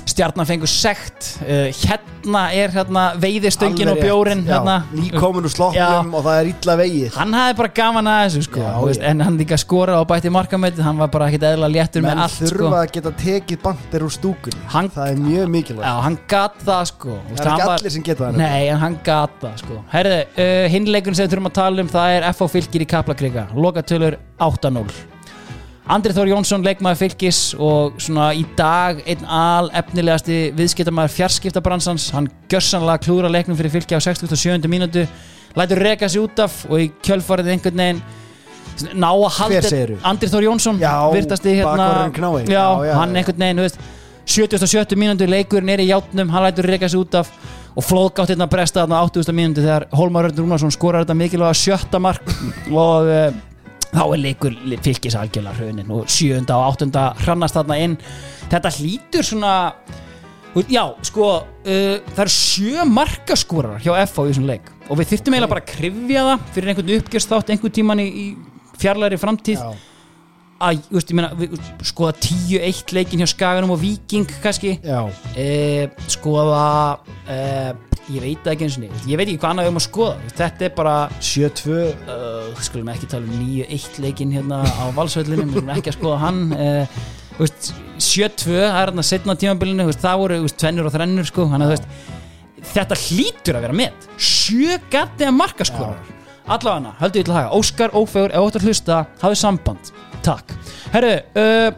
[0.09, 4.81] stjarnan fengur sekt uh, hérna er hérna veiðistöngin og bjórin hérna.
[4.95, 6.01] nýkomin úr sloppnum Já.
[6.03, 9.03] og það er illa vegið hann hafði bara gaman að þessu sko, Já, já.
[9.13, 12.25] en hann líka skora og bætti markamötið, hann var bara ekkit eðla léttur menn með
[12.27, 12.73] allt þurfa sko.
[12.81, 16.85] að geta tekið bandir úr stúkunni Hann- það er mjög mikilvægt Já, hann gat það
[16.93, 20.21] sko Það er ekki allir sem geta það Nei, en hann gat það sko Herðu,
[20.37, 24.19] uh, hinleikurinn sem við þurfum að tala um Það er FH fylgir í Kaplakrika Lokatölur
[24.43, 24.87] 8-0
[25.91, 32.28] Andri Þór Jónsson, leikmaður fylgis Og svona í dag einn al efnilegasti viðskiptamæður fjarskiptabransans Hann
[32.52, 34.69] gjössanlega klúra leiknum fyrir fylgi á 67.
[34.70, 35.07] mínútu
[35.59, 38.02] Lætur reka sig út af Og í kjölfarið einhvern veginn
[38.94, 39.99] Ná að halda Hver segirðu?
[40.07, 41.89] Andri Þór Jónsson Já, virtasti hérna.
[42.47, 43.83] Já, Já, hann einhvern veginn, þú veist
[44.33, 44.97] 77.
[44.97, 47.31] mínútu leikurinn er í játnum hann lætur reyka sig út af
[47.75, 49.35] og flóðgátt hérna bresta þarna á 80.
[49.35, 52.23] mínútu þegar Hólmar Örn Rúnarsson skorar þetta mikilvæga sjötta mark
[52.70, 53.33] og uh,
[53.93, 57.99] þá er leikur fylgis algjörlega hraunin og sjönda og áttunda hrannast þarna inn.
[58.53, 59.53] Þetta hlýtur svona
[60.69, 64.73] já, sko uh, það eru sjö markaskorar hjá FH í þessum leik.
[64.89, 68.77] Og við þyrftum eiginlega bara að krifja það fyrir einhvern uppgjörst einhvern tíman í, í
[68.83, 69.62] fjarlæri framtíð.
[69.62, 69.92] Já.
[70.62, 74.76] Að, þú veist, ég meina, skoða 10-1 leikin hjá Skaganum og Viking kannski.
[75.39, 76.66] E, skoða
[77.26, 77.39] e,
[78.12, 80.32] ég veit ekki eins og niður ég veit ekki hvað annað við erum að skoða.
[80.41, 85.58] Þetta er bara 7-2 uh, skulum ekki tala um 9-1 leikin hérna á valsvöllinu, við
[85.58, 86.42] skulum ekki að skoða hann.
[87.39, 87.70] Veist,
[88.02, 91.78] 7-2 það er hérna setna tímabilinu, það voru tvennur og þrennur sko, þannig að þú
[91.78, 92.10] veist
[92.73, 96.10] þetta hlýtur að vera með sjö gatti að markaskorar
[96.52, 99.92] allavega, höldu ég til að haga, Óskar Ófegur ef þú ætti að hlusta, hafðu samband
[100.25, 100.55] takk,
[100.94, 101.73] herru uh,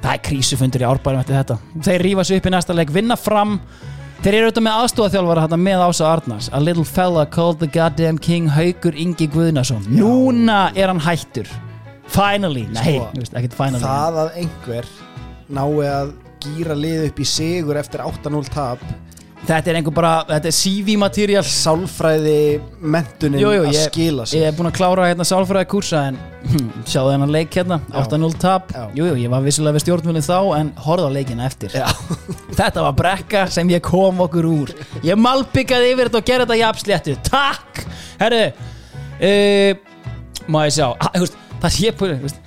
[0.00, 1.58] það er krísufundur í árbærum eftir þetta.
[1.86, 3.58] Þeir rífa sig upp í næsta leik, vinna fram.
[4.20, 6.50] Þeir eru auðvitað með aðstofaþjálfara með Ása Arnars.
[6.52, 9.86] A little fella called the goddamn king Haugur Ingi Guðnason.
[9.88, 11.48] Núna er hann hættur.
[12.10, 13.80] Finally, nei, Sko, ekkert finally.
[13.84, 14.88] það að einhver
[15.48, 18.82] nái að gýra lið upp í sigur eftir 8-0 tap
[19.48, 22.40] þetta er einhver bara, þetta er CV-material sálfræði
[22.80, 26.02] mentunin Jú, jú, að ég, skila sig ég er búin að klára hérna sálfræði kursa
[26.10, 26.18] en
[26.88, 27.80] sjáðu hennan leik hérna.
[27.92, 31.74] 8-0 tap, jú, jú, ég var vissilega við stjórnvölinn þá en horfði á leikina eftir.
[31.76, 31.86] Já.
[32.60, 34.74] þetta var brekka sem ég kom okkur úr.
[35.06, 37.82] Ég malbyggaði yfir þetta og gerði þetta jafnsléttu, takk!
[38.20, 39.70] Herru uh,
[40.50, 40.86] má ég sjá.
[40.96, 42.42] Ha, þú veist, það sé på þú veist,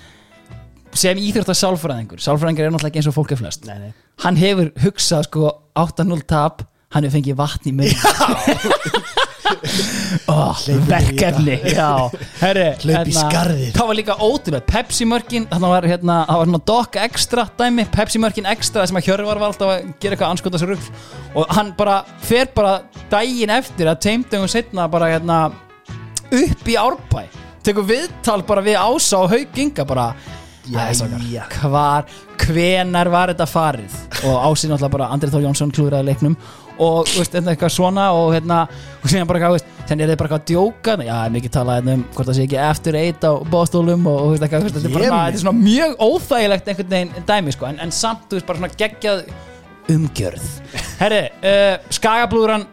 [1.04, 3.66] sem íþjóttar sálfræðingur sálfræðingur er náttúrulega ekki eins og fólk er flest.
[3.66, 3.94] Nei, nei.
[4.22, 5.50] hann hefur hugsað sko
[5.80, 6.62] 8-0 tap
[6.94, 7.92] hann hefur fengið vatn í munn
[10.32, 10.58] oh,
[10.92, 13.72] verkefni Hlaup í hérna, skarðið.
[13.76, 17.88] það var líka ótrúlega Pepsi mörkin, það var hérna það var svona Doc Extra dæmi,
[17.94, 20.90] Pepsi mörkin Extra sem að Hjörvar var alltaf að gera eitthvað anskotast rugg
[21.40, 22.78] og hann bara fer bara
[23.12, 25.40] daginn eftir að teimdöngum setna bara hérna
[26.34, 27.26] upp í árbæ.
[27.64, 30.08] Tekur viðtal bara við Ása og Haug Inga bara
[30.64, 31.44] Jæja.
[31.60, 32.06] hvar,
[32.40, 33.96] hvenar var þetta farið?
[34.24, 36.38] Og Ási náttúrulega bara Andrið Þór Jónsson klúraði leiknum
[36.82, 38.64] og veist, þetta eitthvað svona og hérna,
[39.02, 41.96] og síðan bara eitthvað, þannig er þið bara eitthvað að djóka já, mikið talað hérna
[41.98, 44.98] um hvort það sé ekki eftir eitt á bóstólum og, veist, eitthvað, veist, þetta er
[44.98, 48.50] bara þetta er svona mjög óþægilegt einhvern veginn dæmi, sko, en, en samt, þú veist,
[48.50, 49.26] bara svona geggjað
[49.94, 50.50] umgjörð.
[51.02, 52.68] Herri, uh, skagablúðuran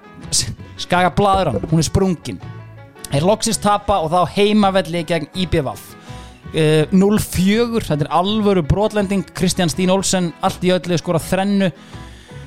[0.80, 2.42] skagablaðuran, hún er sprungin.
[3.10, 5.88] Er loksins tapa og þá heimavelli gegn IBVF
[6.54, 9.26] uh, 0-4, þetta er alvöru brotlending.
[9.36, 11.70] Kristján Stín Olsen, allt í öllu skora þrennu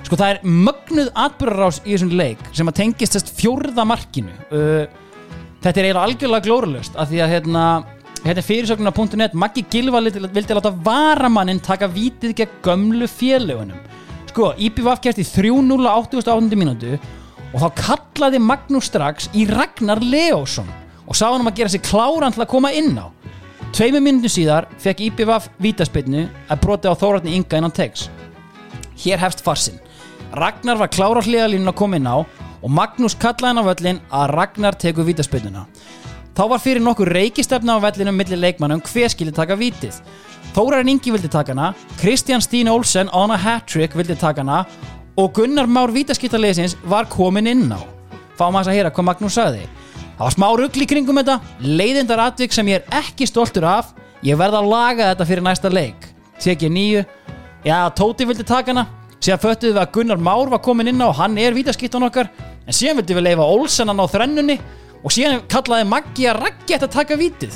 [0.03, 4.35] sko það er mögnuð atbyrðarás í þessum leik sem að tengist þess fjórða markinu.
[4.51, 4.85] Uh,
[5.63, 7.65] þetta er eiginlega algjörlega glóralöst af því að hérna
[8.23, 13.79] er fyrirsögnuna.net Maggi Gilva vildi, láta varamannin taka vítið gegn gömlu félögunum.
[14.31, 16.55] Sko, IPVF kæft í 3-0 á 88.
[16.57, 16.95] mínútu
[17.53, 20.69] og þá kallaði Magnús strax í Ragnar Leósson
[21.03, 23.11] og sá hann um að gera sig kláran til að koma inn á.
[23.75, 28.07] Tveimur mínútu síðar fekk IPVF vítaspinnu að broti á Þóratni Inga innan tegs.
[29.03, 29.81] Hér hefst farsinn
[30.33, 32.25] Ragnar var klára hliðalínu að koma inn á
[32.63, 35.67] og Magnús kallaði hann á völlin að Ragnar tekur vítaspinnuna
[36.33, 39.99] Þá var fyrir nokkur reykistefna á vellinum milli leikmanna um hver skildi taka vítið.
[40.55, 41.67] Þórarinn Ingi vildi taka hana
[41.99, 44.63] Kristján Stín Olsen on a hat-trick vildi taka hana
[45.13, 47.77] og Gunnar Már vítaskiptaliðsins var komin inn á.
[48.33, 49.67] Fáum að heyra hvað Magnús sagði.
[50.17, 53.93] Það var smá rugl í kringum þetta leiðindar atvik sem ég er ekki stoltur af.
[54.25, 56.09] Ég verð að laga þetta fyrir næsta leik.
[56.41, 57.05] Tek ég nýju
[57.63, 58.87] Já, Tóti vildi taka hana
[59.23, 62.27] síðan föttuðu við að Gunnar Már var komin inn á og hann er vítaskiptan okkar
[62.67, 64.57] en síðan vildi við leifa Olsenan á þrennunni
[64.99, 67.55] og síðan kallaði Maggi að Raggi að taka vítið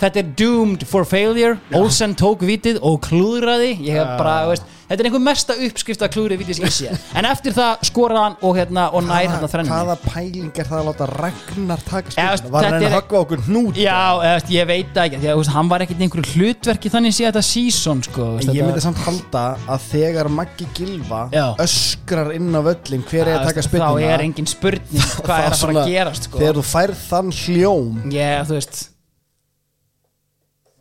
[0.00, 1.56] þetta er doomed for failure.
[1.76, 3.74] Olsen tók vitið og klúðraði.
[3.86, 6.94] Ég hef bara, veist, þetta er einhver mesta uppskrift af klúðrið vitið sem ég sé.
[7.18, 10.80] En eftir það skoraði hann og, hérna, og nær hérna þrenni Hvaða pæling er það
[10.80, 12.52] að láta Ragnar taka spilna?
[12.54, 13.80] Var hann að höggva okkur hnút?
[13.80, 15.22] Já, eða, veist, ég veit ekki.
[15.22, 18.68] Því að veist, hann var ekkert einhverju hlutverki þannig sé þetta season sko, veist, ég
[18.68, 21.46] myndi samt halda að þegar Maggi Gilva Já.
[21.64, 25.50] öskrar inn á völlin hver er að taka spilnuna þá er engin spurning hvað er
[25.52, 26.40] að fara að gerast sko.
[26.40, 28.00] Þegar þú færð þann hljóm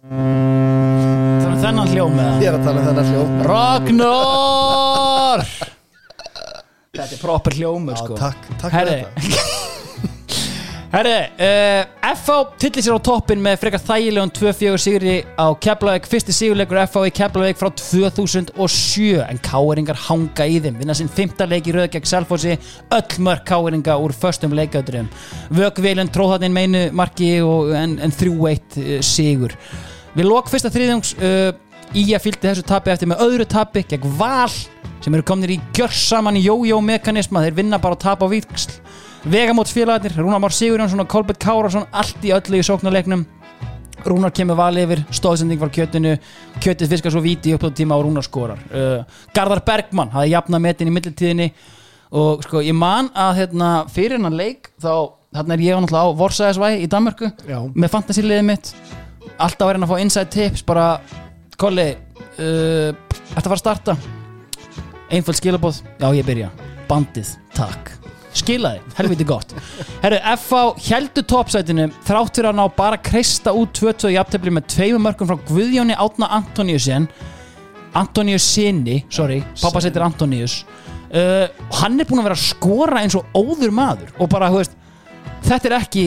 [0.08, 2.36] ég, þú veist þannig að þennan hljóm eða?
[2.42, 5.40] Ég er að tala um þennan hljóm Ragnar!
[6.98, 8.18] Þetta er proper hljómur sko.
[8.18, 9.54] Takk, takk Herri, fyrir þetta.
[10.88, 11.82] Herri, uh,
[12.16, 16.08] FH tillir sér á toppin með frekar þægilegum 2-4 sigri á Keflavík.
[16.08, 20.80] Fyrsti sigurleikur FH í Keflavík frá 2007 en Káeringar hanga í þeim.
[20.80, 21.44] Vinna sinn 5.
[21.52, 22.56] leik í röð gegn Selfossi.
[22.96, 25.12] Öll mörg Káeringa úr föstum leikauturum
[25.52, 29.60] Vögvélun tróðatinn meinu marki og, en, en 3-1 uh, sigur
[30.18, 31.52] Við lok fyrsta þriðjungs uh,
[31.98, 36.40] Ía fylgdi þessu tapi eftir með öðru tapi gegn Val sem eru komnir í gjörsaman
[36.42, 38.80] jójó mekanisma þeir vinna bara að tapa á víksl
[39.28, 43.26] Vegamóts félagarnir, Rúnar Már Sigurjónsson og Kolbett Kárásson allt í öllu í sóknarleiknum.
[44.08, 46.14] Rúnar kemur val yfir, stóðsending var kjötinu
[46.64, 48.62] kjötið fiskar svo víti upp á tíma og Rúnar skorar.
[48.72, 49.02] Uh,
[49.36, 51.50] Garðar Bergmann hafði jafnað metin í millitíðinni
[52.16, 56.72] og sko ég man að hérna, fyrir hennan leik þá þarna er ég á Vorsæðisvæ
[56.80, 57.60] í Danmörku Já.
[57.74, 58.72] með fantasíliðið mitt
[59.38, 60.88] alltaf að reyna að fá inside tips bara
[61.58, 63.98] Kolli uh, Þetta að fara að starta?
[65.08, 66.50] Einföld skilabóð, já ég byrja.
[66.90, 67.94] Bandið, takk.
[68.38, 69.54] Skilaði, helviti gott.
[70.04, 74.68] Herru, FH heldur toppsætinu Þrátt fyrir að ná bara kreista út 2-2 í aftefli með
[74.76, 77.08] tveimur mörgum frá Guðjóni Átna Antoníusen
[77.98, 80.60] Antoníus sinni, sorry Pappa setir Antoníus.
[81.08, 81.48] Uh,
[81.80, 84.12] Hann er búinn að vera að skora eins og óður maður.
[84.20, 84.76] Og bara, þú veist
[85.48, 86.06] Þetta er ekki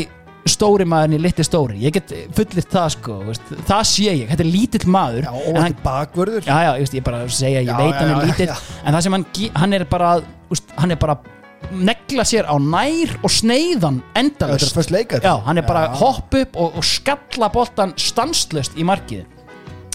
[0.48, 1.78] stóri maðurinn í litli stóri.
[1.82, 5.58] Ég get fullirt það sko veist, Það sé ég, þetta er lítill maður Já, og
[5.58, 6.46] hann- er bakvörður.
[6.46, 8.56] Já, já, ég bara segja, ég Já, veit já, hann er lítill.
[8.84, 10.14] En það sem hann, hann er bara
[10.50, 11.18] úst, Hann er bara
[11.70, 14.72] negla sér á nær og sneiðan endalust er
[15.44, 19.26] hann er bara að hoppa upp og, og skalla boltan stanslust í markið.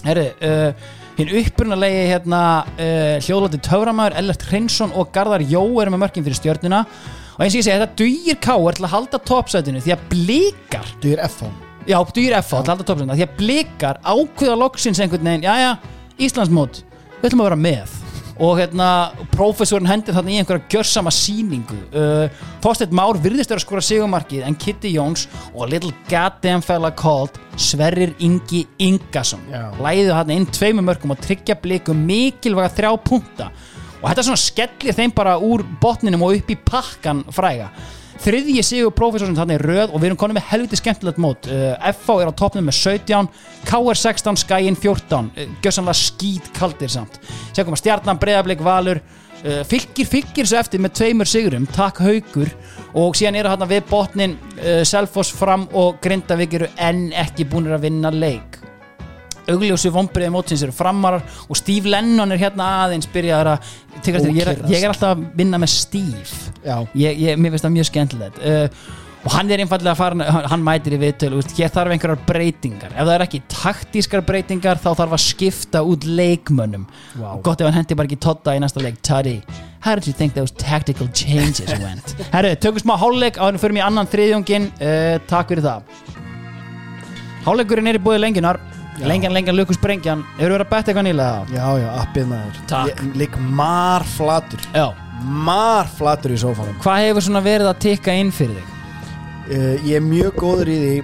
[0.06, 0.72] Herri, uh,
[1.18, 2.40] hinn upprunalegi hérna
[2.78, 6.84] uh, hljóðlóti Töframæður, Ellert Hreinsson og Garðar Jó eru með mörkin fyrir stjörnuna
[7.36, 10.90] og eins og ég segi, þetta dugir káar til að halda toppsætinu því að blikar
[11.02, 11.52] Dugir FH
[11.86, 15.54] Já, dugir FH til að halda toppsætinu því að blikar ákveða loksins einhvern veginn, já
[15.60, 15.70] já,
[16.16, 16.80] Íslandsmót
[17.20, 17.94] við ætlum að vera með.
[18.36, 18.86] Og hérna,
[19.32, 22.26] prófessorinn hendir þarna í einhverja gjörsama síningu uh,
[22.60, 25.24] Þorsteinn Már virðist að skora sigumarkið en Kitty Jóns
[25.54, 29.40] og little goddamn fella called Sverrir Ingi Ingason.
[29.48, 29.70] Já.
[29.80, 33.48] læðu hann inn tveimur mörgum og tryggja bliku mikilvæga þrjá punta
[34.00, 37.70] og þetta svona skellir þeim bara úr botninum og upp í pakkan fræga.
[38.22, 41.48] Þriðji sigur prófessorinn þarna í röð og við erum konum með helviti skemmtilegt mót.
[41.48, 43.28] FH er á toppnum með 17
[43.68, 47.20] KR 16, Skæin 14 uh, gjössanlega skít kaldir samt.
[47.52, 51.68] Sér koma stjarnan, breyðablik, valur uh, fylgir, fylgir svo eftir með tveimur sigurum.
[51.76, 52.52] Takk haugur
[52.96, 54.38] og síðan eru hann við botnin
[54.88, 58.65] Selfoss fram og Grindavík eru enn ekki búinir að vinna leik
[59.52, 63.72] augljósu vombriði mótsins eru framarar og Steve Lennon er hérna aðeins byrjaðar að
[64.06, 66.52] ég, er, ég er alltaf að vinna með Steve.
[66.98, 68.40] Ég, ég, mér finnst það mjög skemmtilegt.
[68.42, 72.92] Uh, og hann er einfallega farin hann, hann mætir í viðtölu, hér þarf einhverjar breytingar.
[72.92, 76.86] Ef það er ekki taktískar breytingar þá þarf að skipta út leikmönnum.
[77.32, 79.00] Og gott ef hann hendi bara ekki Totta í næsta leik.
[79.06, 79.40] Toddy,
[79.82, 82.14] how did you think those tactical changes went?
[82.34, 85.90] Herru, tökum smá hálfleik á henni fyrir mig annan þriðjungin uh, takk fyrir það.
[87.46, 88.62] Hálfleikurinn er í búið lenginar
[89.02, 91.42] lengjan, lengjan, lukus brengjan eru verið að betta eitthvað nýlega?
[91.52, 92.62] Já, já, appið maður.
[92.70, 93.02] Takk.
[93.20, 94.62] Ligg marflatur.
[94.76, 94.86] Já,
[95.26, 96.76] Marflatur í sófanum.
[96.84, 98.72] Hvað hefur svona verið að tikka inn fyrir þig?
[99.46, 100.96] Uh, Ég er mjög góður í því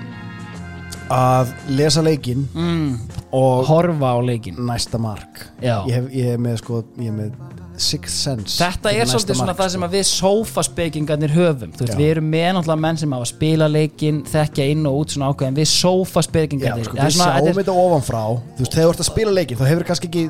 [1.12, 2.92] að lesa leikinn mm,
[3.36, 5.46] og horfa á leikin næsta mark.
[5.60, 5.82] Já.
[5.88, 7.51] ég, hef, ég er með sko ég er með
[7.82, 11.74] sixth sense Þetta er svolítið svona mark, það sem að við sofaspekingarnir höfum.
[11.78, 15.32] Veist, við erum með náttúrulega menn sem hafa spila leikin þekkja inn og út svona
[15.32, 15.58] ákveðin.
[15.58, 18.22] Við Já, sofaspekingarnir sko, við sjáum þetta ofanfrá.
[18.56, 20.26] Þú veist, þegar þú ert að spila leikinn þá hefur kannski ekki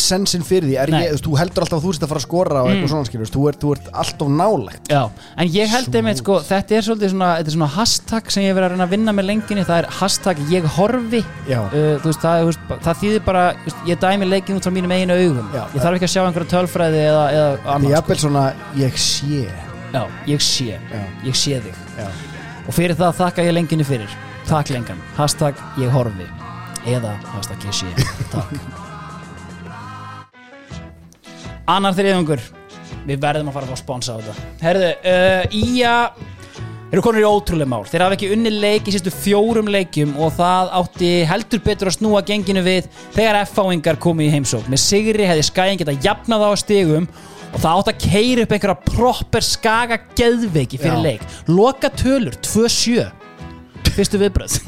[0.00, 2.62] sensin fyrir því, er ég, þú heldur alltaf að þú sért að fara að skora
[2.62, 2.72] og Mm.
[2.74, 4.88] eitthvað svona skilur, þú ert, þú ert alltaf nálægt.
[4.90, 5.02] Já,
[5.38, 8.48] en ég held einmitt sko, þetta er svolítið svona, þetta er svona hashtag sem ég
[8.50, 11.22] hef verið að reyna að vinna með lenginni, það er hashtag ég horfi.
[11.48, 13.44] Uh, þú veist, það, veist, það þýðir bara,
[13.86, 15.48] ég dæmi leikin út frá mínum eiginu augum.
[15.54, 15.64] Já.
[15.74, 18.44] ég þarf ekki að sjá einhverja tölfræði eða, eða Þetta er annars jafnvel svona,
[18.76, 19.42] ég sé.
[19.94, 21.02] Já, ég sé, Já.
[21.24, 21.74] ég sé þig.
[21.98, 22.08] Já.
[22.66, 24.08] og fyrir það þakka ég lenginni fyrir.
[24.48, 26.26] Takk lengan, hashtag ég horfi.
[26.84, 27.86] Eða hashtag ég sé.
[28.32, 28.50] Takk
[31.70, 32.44] annar þriðungur
[33.08, 34.46] við verðum að fara að fá sponsa á þetta.
[34.62, 35.94] Herðu, uh, Ía
[36.94, 37.84] eru konur í ótrúlega mál?
[37.88, 41.96] Þeir hafa ekki unni leik í sístu fjórum leikjum og það átti heldur betur að
[41.98, 46.50] snúa genginu við þegar F-fáingar komu í heimsók með sigri hefði skæðin geta jafnað á
[46.60, 47.08] stigum
[47.54, 51.06] og það átti að keira upp einhverja proper skaga geðveiki fyrir Já.
[51.08, 51.26] leik.
[51.50, 53.08] Loka tölur 2-7
[53.94, 54.60] fyrstu viðbröð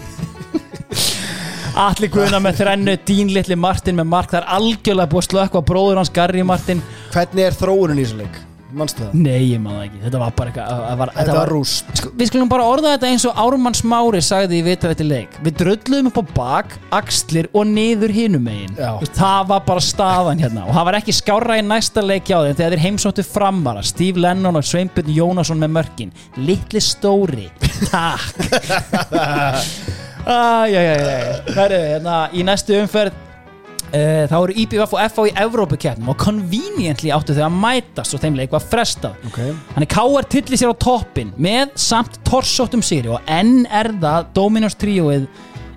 [1.76, 5.60] Allir guðna með þrennu, Dín litli Martin með mark, það er algjörlega búið að slökka
[5.60, 6.78] á bróður hans Garri Martin.
[7.12, 8.38] Hvernig er þróunin í þessu leik?
[8.76, 9.12] Manstu það?
[9.20, 11.90] Nei, ég man það ekki, þetta var bara eitthvað Þetta var rúst.
[12.00, 15.36] Sko, Við skulum bara orða þetta eins og Árumann Smári sagði í til leik.
[15.44, 18.72] Við drulluðum upp á bak, axlir og niður hinum megin.
[19.12, 20.64] Það var bara staðan hérna.
[20.64, 23.84] Og það var ekki skárra í næsta leik hjá þeim þegar þeir heimsóttu framvara.
[23.84, 26.16] Steve Lennon og Sveinbjörn Jónasson með mörkin.
[26.40, 27.50] Litli stóri,
[27.92, 28.32] takk
[30.26, 33.22] Æjæjæjæj Herru, hérna í næstu umferð
[33.86, 38.22] Uh, þá eru IBF og FH í Evrópukeppnum og conveniently áttu þau að mætast og
[38.24, 39.52] þeim leik var frestað okay.
[39.76, 40.26] Þannig K.R.
[40.34, 45.28] tilli sér á toppin með samt torsóttum sigri og enn er það Dominos tríóið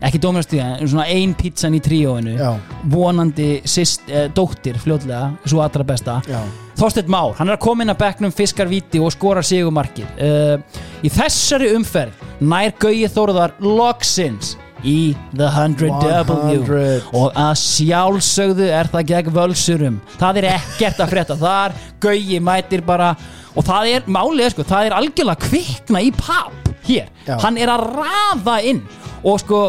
[0.09, 2.49] ekki en svona ein pizzan í tríóinu Já.
[2.89, 6.41] vonandi sist, uh, dóttir fljótlega, svo allra besta Já.
[6.81, 10.81] Þorsteinn Már, hann er að koma inn að bekknum fiskar viti og skorar sigumarkið uh,
[11.05, 14.55] Í þessari umferð nær Gauði Þóruðar loksins
[14.87, 17.09] í The 100W 100.
[17.19, 19.99] og að sjálfsögðu er það gegn völsurum.
[20.21, 21.37] Það er ekkert að frétta.
[21.41, 23.13] Þar Gauði mætir bara
[23.57, 27.35] og það er málið sko, það er algjörlega kvikna í papp hér, Já.
[27.43, 28.83] hann er að raða inn
[29.19, 29.63] og sko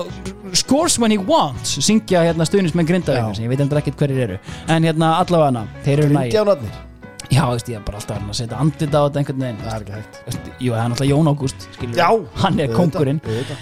[0.57, 4.39] scores when he wants, syngja hérna stuðnismenn grindavíkars, ég veit endur ekkert hverjir eru.
[4.71, 6.90] En hérna allavega hana, þeir eru nægir
[7.31, 9.59] Já, veist, ég er bara alltaf að setja andlit á þetta einhvern veginn.
[9.63, 10.17] Það er ekki hægt.
[10.27, 11.67] Veist, Jú, það er náttúrulega Jón Ágúst.
[11.95, 12.09] Já,
[12.43, 13.21] Hann er kongurinn.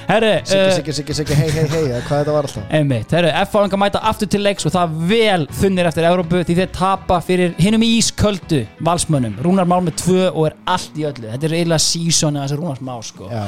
[0.09, 2.71] Herru, Siggi, uh, siggi, siggi, siggi, hei, hei, hei Hvað þetta var alltaf?
[2.79, 6.73] Einmitt, herru, F-fáingar mæta aftur til leiks og það vel þunnir eftir Európu því þeir
[6.79, 11.51] tapa fyrir hinum ísköldu valsmönnum, Rúnar Már með tvö og er allt í öllu, þetta
[11.51, 13.29] er eiginlega sísoni að þessi Rúnars Már sko.
[13.29, 13.45] Já,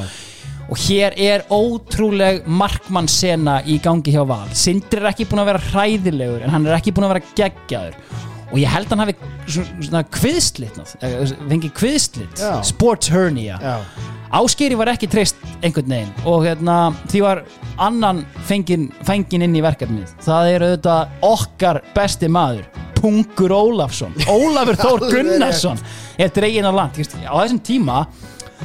[0.71, 4.45] og hér er ótrúleg markmannsena í gangi hjá Val.
[4.55, 8.29] Sindri er ekki búin að vera hræðilegur en hann er ekki búin að vera geggjaður
[8.51, 9.15] og ég held hann hafi
[9.47, 12.57] svona, svona kviðslit fengi kviðslit Já.
[12.67, 13.57] sports hernia.
[13.61, 13.77] Já.
[14.31, 16.75] Áskeri var ekki treyst einhvern veginn og hérna,
[17.11, 17.41] því var
[17.83, 20.13] annan fengin, fengin inn í verkefnið.
[20.23, 22.67] Það er auðvitað okkar besti maður
[23.01, 25.79] Pungur Ólafsson Ólafur Þór Gunnarsson
[26.21, 26.95] er dregin á land.
[27.27, 28.05] Á þessum tíma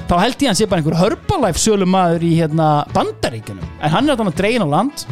[0.06, 3.64] þá held ég hann sé bara einhver Herbalife sölu maður í hérna, bandaríkjunum.
[3.80, 5.06] En hann er þannig að dregin á land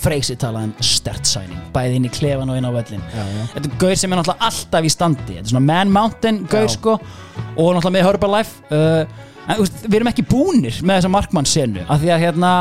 [0.00, 3.42] Freysi talaði um stert sæning bæði inn í klefan og inn á völlin Já, já.
[3.54, 5.26] þetta er gaur sem er náttúrulega alltaf í standi.
[5.34, 9.98] Þetta er svona Man Mountain gaur sko og náttúrulega með Herbalife uh, en veist, við
[9.98, 12.52] erum ekki búnir með þessa markmannsenu af því að hérna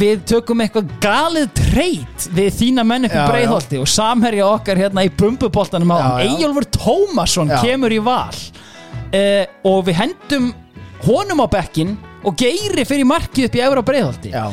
[0.00, 5.06] við tökum eitthvað galið treyt við þína menn upp í breiðholti og samherja okkar hérna
[5.06, 6.22] í bumbuboltanum á.
[6.26, 7.58] Eyjólfur Tómasson Já.
[7.64, 8.34] kemur í val.
[9.10, 10.52] Uh, og við hendum
[11.06, 14.30] honum á bekkin og geiri fyrir markið upp í Efra breiðholti.
[14.34, 14.50] Já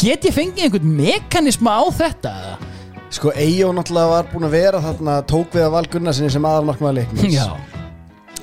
[0.00, 2.32] get ég fengið einhvern mekanisma á þetta?
[2.40, 2.56] Eða?
[3.10, 7.00] Sko, Eyjó náttúrulega var búin að vera þarna tók við að Val Gunnarsinni sem aðalmarkmaður
[7.00, 7.34] leiknis.
[7.34, 7.48] Já,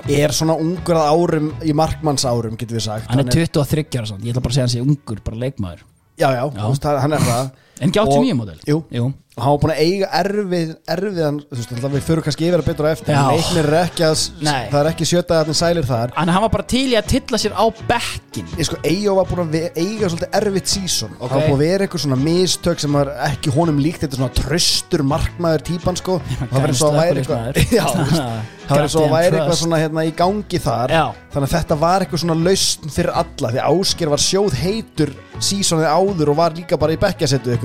[0.08, 3.10] Er svona ungur að árum í markmannsárum, getur við sagt.
[3.12, 5.82] Hann er 23 ára samt, ég ætla bara að segja hann sé ungur, bara leikmaður.
[6.18, 7.50] Já, já, þú veist, hann er það.
[7.82, 9.10] En ekki 89 Og- model Jú, Jú.
[9.38, 12.62] Og hann var búin að eiga erfið erfiðan, þú veist, alltaf við fyrir kannski yfir
[12.64, 13.18] að betra eftir Já.
[13.22, 14.64] en leiknir er ekki að Nei.
[14.72, 17.54] það er ekki sjötaðarnir sælir þar En hann var bara til í að tilla sér
[17.54, 21.30] á bekkin Ég sko, Eyjó var búin að ve- eiga svolítið erfitt sísón Ok.
[21.30, 24.22] Það var búin að vera eitthvað svona mistök sem var ekki honum líkt Þetta er
[24.24, 28.54] svona tröstur markmaður típan sko Og Það eins og að væri eitthvað Já, þú veist,
[28.68, 31.04] Það eins og að væri eitthvað svona hérna í gangi þar Já.
[31.38, 35.88] Þannig að þetta var eitthvað svona lausn fyrir alla Því Ásker var sjóð heitur sísónið
[35.92, 37.58] áður og var líka bara í bekkjasettu.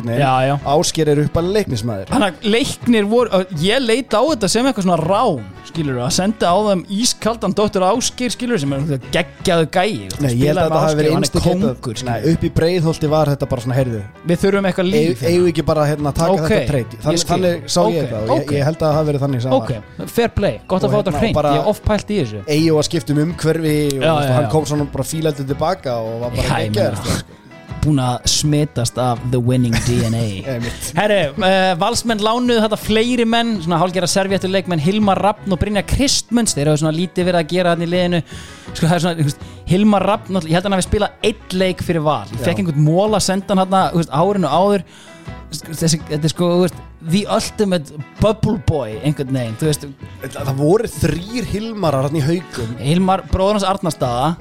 [0.73, 4.87] Ásker er upp að leiknismæður Þannig að leiknir voru Ég leita á þetta sem eitthvað
[4.87, 8.81] svona rán Skilur að senda á þeim ískaldan Dóttur Áskir skilur sem er
[9.15, 12.51] geggjaðu gæi Nei, ég held að þetta hafi verið er einstu kongur Nei, upp í
[12.59, 16.17] breiðholti var þetta bara svona heyrðu Við þurfum eitthvað líf við ekki bara hérna, að
[16.21, 18.87] taka Ok, þetta treyt ég Þannig, þannig sá ég Ok, þetta ég, ég held að
[18.87, 19.85] það hafi verið þannig sem það Ok, var.
[20.17, 21.37] fair play, gott að fá þetta hérna, hreint.
[21.53, 22.41] Ég er oft pælt í þessu
[27.73, 27.83] Að hann.
[27.83, 30.43] Búin að smitast af the winning DNA.
[31.01, 35.83] Herri, uh, valsmenn lánuðu þetta fleiri menn svona hálfgerða servéttu leikmenn Hilmar Rappn og Brynja
[35.83, 36.55] Kristmunds.
[36.55, 38.23] Þeir hafa svona lítið verið að gera hann í liðinu.
[38.73, 41.57] Sko það er svona, þú veist, Hilmar Rappn ég held að hann hafi spilað eitt
[41.57, 42.29] leik fyrir val.
[42.33, 43.81] Ég fekk einhvern móla sendan hann
[44.13, 44.87] árinu áður.
[45.53, 46.79] Þessi, þetta er sko þú veist,
[47.13, 49.85] the ultimate bubble boy einhvern veginn, þú veist.
[50.33, 52.73] Það voru þrýr Hilmarar hann í haugum.
[52.81, 54.33] Hilmar, bróður hans Arnarstaða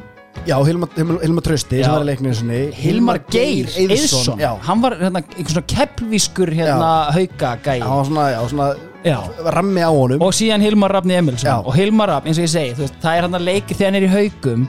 [0.47, 1.85] Já, Hilmar, Hilmar, Hilmar Trausti Já.
[1.85, 2.61] sem var í leikninu sinni.
[2.73, 4.39] Hilmar Geir Eiðsson.
[4.41, 8.69] Já, hann var hérna, einhvern svona keppvískur hérna hauka gæi hann var svona, já, svona
[9.05, 9.17] Já.
[9.57, 10.21] rammi á honum.
[10.21, 11.49] Og síðan Hilmar Rafni Emilsson.
[11.49, 11.59] Já.
[11.61, 13.91] og Hilmar Rafn, eins og ég segi, þú veist, það er hann að leiki þegar
[13.91, 14.67] hann er í haugum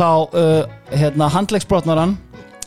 [0.00, 2.16] þá uh, hérna, handlegsbrotnar hann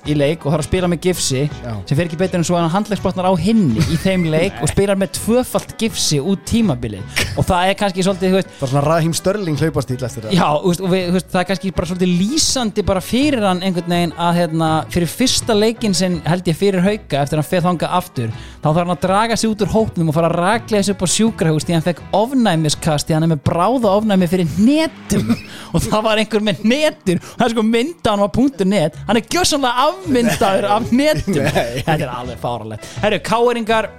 [0.09, 2.65] í leik og þarf að spila með gifsi sem fer ekki betur en svo að
[2.65, 7.21] hann handlegsbrotnar á hinni í þeim leik og spilar með tvöfalt gifsi út tímabilið.
[7.39, 10.35] Og það er kannski svolítið, þú veist Það er svona Raheem Störling hlaupastíl eftir það.
[10.37, 13.47] Já, þú veist, og við, þú veist, það er kannski bara svolítið lýsandi bara fyrir
[13.47, 17.43] hann einhvern veginn að hérna, fyrir fyrsta leikin sinn held ég fyrir hauka eftir að
[17.43, 20.29] hann feð þanga aftur þá þarf hann að draga sig út úr hópnum og fara
[20.31, 23.91] að raglega þessu upp á sjúkrahús því hann fekk ofnæmiskast því hann er með bráða
[23.97, 25.33] ofnæmi fyrir netum.
[25.73, 27.19] Og það var einhver með netur.
[27.19, 28.99] Og það er sko mynda hann á punktur net.
[29.09, 31.41] Hann er gjössanlega afmyndaður af netum.
[31.43, 33.89] Þetta er alveg fáralegt Herru, káeringar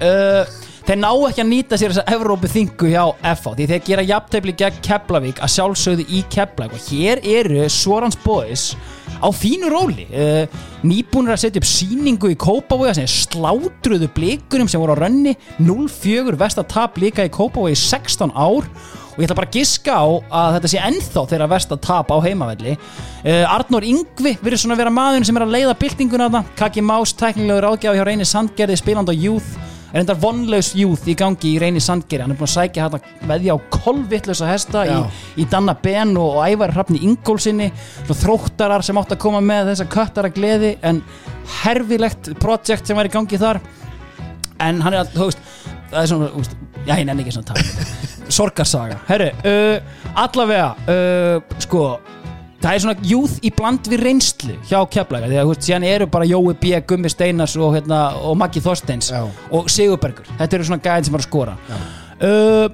[0.00, 0.56] uh,
[0.86, 4.52] þeir ná ekki að nýta sér þessa Evrópu þingu hjá FH því þeir gera jafntefli
[4.60, 6.76] gegn Keflavík að sjálfsögðu í Keflavík.
[6.76, 8.68] Og hér eru Sorans Boys
[9.18, 10.06] á fínu róli.
[10.12, 10.46] Uh,
[10.86, 15.34] nýbúnir að setja upp síningu í Kópavoga sem slátruðu blikunum sem voru á rönni.
[15.58, 18.70] 0-4 vestatap líka í Kópavoga í 16 ár.
[19.16, 22.16] Og ég ætla bara að giska á að þetta sé ennþá þeirra versta tap á
[22.22, 22.76] heimavelli.
[23.24, 26.58] Uh, Arnór Yngvi virður svona að vera maður sem er að leiða byltinguna þarna.
[26.60, 29.56] Kaki Más, tæknilegu ráðgjáði hjá Reyni Sandgerði spiland á Youth
[29.96, 33.30] er endar vonlaus Youth í gangi í Reyni Sandgerði hann er búin að sækja hérna
[33.30, 34.98] veðja á kolvittlösa hesta í,
[35.40, 37.70] í Danna Ben og, og Ævar Hrafni Ingólfsinni
[38.02, 41.00] svona þróttarar sem átt að koma með þessa köttara gleði en
[41.62, 43.62] herfilegt projekt sem var í gangi þar.
[44.62, 45.42] En hann er að, þú veist
[45.90, 47.88] það er svona, veist, já, ég nenni ekki svona tala
[48.36, 51.84] sorgarsaga, herru uh, allavega, uh, sko
[52.66, 55.86] það er svona youth í bland við reynslu hjá Keflaga, því að þú veist, síðan
[55.86, 59.22] eru bara Jói B, Gummi Steinars og, hérna, og Maggi Þorsteins Já.
[59.54, 60.26] og Sigurbergur.
[60.40, 61.54] Þetta eru svona gæðin sem var að skora.
[62.16, 62.66] Uh,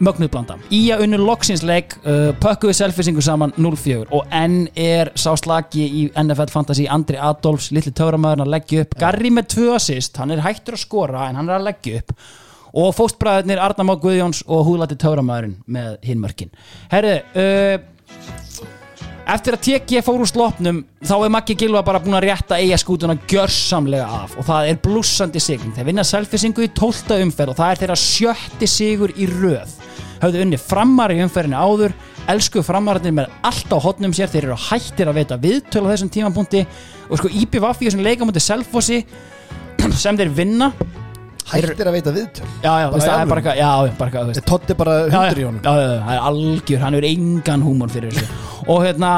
[0.00, 0.56] mögnuð blanda.
[0.72, 6.04] Í að unnu loksinsleik uh, pökkuðu selfisingu saman 0-4 og enn er sá slagi í
[6.14, 8.96] NFL Fantasy Andri Adolfs, litli töframæðurinn að leggja upp.
[9.02, 12.14] Garri með tvö assist, hann er hættur að skora en hann er að leggja upp.
[12.80, 16.52] Og fóstbræðirnir Arna Má Guðjóns og húðlætti töframæðurinn með hinmörkin
[16.92, 17.80] herru uh,
[19.30, 22.74] Eftir að TG fór úr slopnum þá er Maggi Gilva bara búin að rétta eiga
[22.80, 25.70] skútuna gjörsamlega af og það er blúsandi sigling.
[25.76, 27.14] Þeir vinna selfisingu í 12.
[27.28, 29.76] umferð og það er þeirra sjötti sigur í röð.
[30.24, 31.94] Hafðu unni framar í umferðinu áður,
[32.34, 36.10] elsku framararnir með allt á hotnum sér, þeir eru hættir að veita viðtölu á þessum
[36.16, 36.64] tímapunkti
[37.06, 39.04] og sko IPVF í þessum leikamöndi Selfossi
[40.02, 40.72] sem þeir vinna
[41.50, 42.48] Hættir að veita viðtöl.
[42.62, 44.40] Já, já, veist, það er bara eitthvað.
[44.50, 45.60] Totti bara hundur í honum.
[45.64, 48.40] Já, já, það er algjör, hann er engan húmor fyrir þessu.
[48.70, 49.12] Og hérna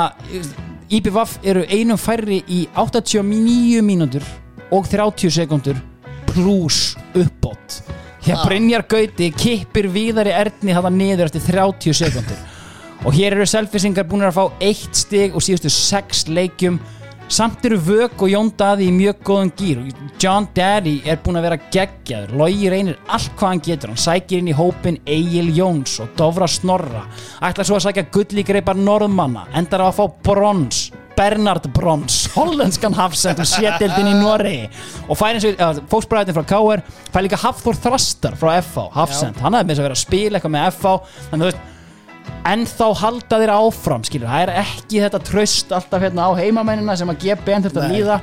[0.93, 4.25] IPVF eru einum færri í 89 mínútur
[4.73, 5.81] og 30 sekundur
[6.33, 7.83] pluss uppbót.
[8.23, 8.44] Hér Ah.
[8.47, 12.39] Brynjar Gauti kippir víðari erni þetta niður eftir 30 sekundur
[13.02, 16.77] og hér eru selfisingar búin að fá eitt stig og síðustu sex leikjum
[17.28, 19.84] samt eru Vök og Jón Daði í mjög góðum gýr
[20.23, 22.34] John Daddy er búin að vera geggjaður.
[22.39, 23.92] Logi reynir allt hvað hann getur.
[23.92, 27.07] Hann sækir inn í hópin Egil Jóns og Dofra Snorra.
[27.42, 29.49] Ætlar svo að sækja gullíkreipar Norðmanna.
[29.59, 34.70] Endar á að fá brons Bernard Brons, hollenskan hafsend og sétildin í Noregi.
[35.12, 39.83] Og fóksbræðin frá KR fær líka Hafþór Þrastar frá FH hafsend, hann hafði með þess
[39.83, 40.94] að vera að spila eitthvað með FH
[41.28, 41.68] þannig að þú veist
[42.49, 46.97] en þá halda þeir áfram skilur, það er ekki þetta tröst alltaf hérna á heimamennina
[46.99, 48.21] sem að gefa benn þetta líða.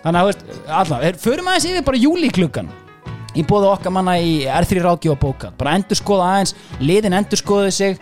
[0.00, 0.46] Þannig að veist,
[0.80, 2.72] allavega, förum aðeins yfir bara júlíklukkan
[3.36, 5.54] í bóða okkar manna í R3 ráðgjöf og bókað.
[5.60, 8.00] Bara endur skoða aðeins, liðin endur skoðu sig.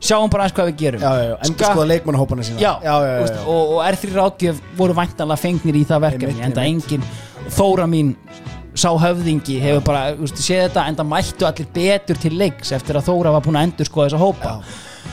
[0.00, 1.02] Sjáum bara aðeins hvað við gerum.
[1.04, 2.62] Já, já, já, endur skoða leikmannahópana sína.
[2.62, 3.42] Já, já, já, já.
[3.44, 7.04] Og, og R3 ráðgjöf voru væntanlega fengnir í það verkefni enda engin.
[7.52, 8.14] Þóra mín
[8.78, 13.34] sá höfðingi hefur bara séð þetta enda mættu allir betur til leiks eftir að Þóra
[13.34, 14.54] var búin að endur skoða þessa hópa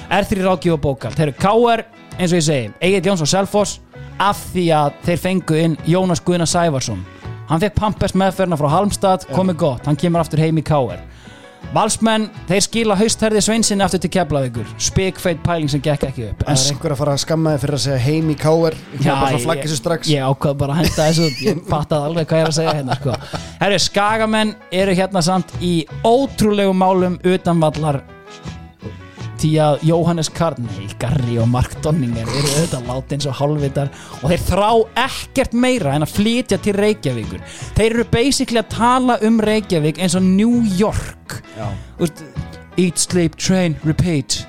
[0.10, 1.84] R3 ráðgjöf og bókald þeir eru KR,
[2.18, 3.80] eins og ég segi Egil Jóns og Selfoss
[4.19, 7.03] af því að þeir fengu inn Jónas Guðna Sævarsson.
[7.48, 11.03] Hann fekk Pampers meðferna frá Halmstad komið gott, hann kemur aftur heim í KR
[11.76, 14.68] Valsmenn, þeir skila haustherði Sveinsinni aftur til Keflavíkur.
[14.80, 16.44] Spikfeit pæling sem gekk ekki upp.
[16.45, 19.02] Það er einhver að fara að skamma þig fyrir að segja heim í káer Ég
[19.03, 19.48] Já, ég-
[20.14, 21.27] Ég ákvað bara að henda þessu.
[21.44, 23.16] Ég fattaði alveg hvað ég er að segja hérna sko.
[23.60, 25.74] Herru, skagamenn eru hérna samt í
[26.08, 28.00] ótrúlegu málum utanvallar
[29.41, 33.91] því að Jóhannes Karney, Garri og Mark Donninger eru auðvitað láti eins og hálfvitar
[34.22, 34.69] og þeir þrá
[35.06, 37.43] ekkert meira en að flytja til Reykjavíkur.
[37.77, 41.40] Þeir eru basically að tala um Reykjavík eins og New York.
[42.01, 42.25] Úst,
[42.77, 44.43] Eat, sleep, train, repeat.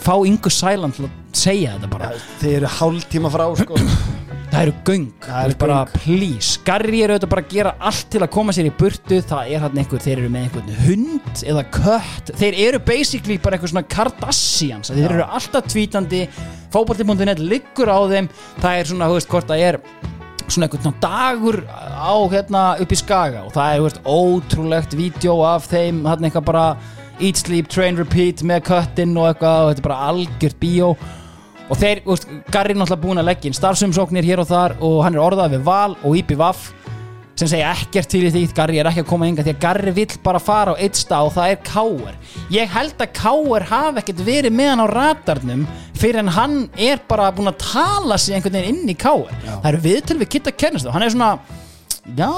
[0.00, 2.12] Fá yngur sælan til að segja þetta bara.
[2.40, 3.76] Þeir eru hálftíma frá sko
[4.46, 6.60] Það eru göng, Það eru er bara please.
[6.64, 9.18] Garri eru auðvitað bara að gera allt til að koma sér í burtu.
[9.26, 12.32] Það er hann einhver, þeir eru með einhvern hund eða kött.
[12.40, 14.92] Þeir eru basically bara eitthvað svona Kardashians.
[14.94, 16.22] Þeir eru alltaf tvítandi
[16.72, 18.30] Fótbolti.net liggur á þeim.
[18.62, 19.80] Það er svona, þú veist, hvort það er
[20.46, 23.44] svona einhvern svona dagur á hérna upp í skaga.
[23.48, 26.04] Og það er þú veist, ótrúlegt vídeo af þeim.
[26.06, 26.66] Hann eitthvað bara
[27.18, 29.62] eat, sleep, train, repeat með köttinn og eitthvað.
[29.66, 30.94] Og þetta er bara algjört bíó
[31.66, 34.76] og þeir, þú veist, Garri er náttúrulega búin að leggja inn starfsumsóknir hér og þar
[34.86, 36.68] og hann er orðað við Val og IPVAF
[37.36, 38.44] sem segja ekkert til því.
[38.56, 41.28] Garri er ekki að koma ynga því að Garri vill bara fara á eitt stað
[41.28, 42.14] og það er Káur
[42.54, 47.02] ég held að Káur hafi ekkert verið með hann á radarnum fyrir en hann er
[47.08, 50.54] bara búin að tala sig einhvern veginn inn í Káur það eru viðtöl við Kitta
[50.56, 51.34] Kennist og hann er svona
[52.16, 52.32] já,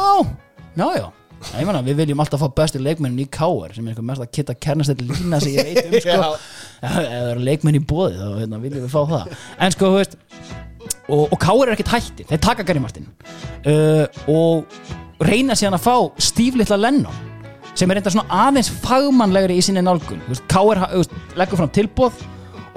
[0.75, 1.07] já, já
[1.39, 4.33] Ég meina, við viljum alltaf fá bestu leikmennin í Káur sem er einhver mest að
[4.34, 6.31] kitta kernast þetta lína sem ég veit um sko.
[6.78, 9.36] ef það eru leikmenn í bóði þá hérna, viljum við fá það.
[9.65, 10.18] En sko, þú veist
[11.08, 13.07] og, og Káur er ekkert hætti, þeir taka Gary Martin.
[13.65, 17.25] Uh, og reyna síðan að fá stíflitla Lennon
[17.78, 20.20] sem er enda svona aðeins fagmannlegri í sinni nálgun.
[20.26, 20.58] Þú veist,
[20.99, 22.23] veist, leggur fram tilbóð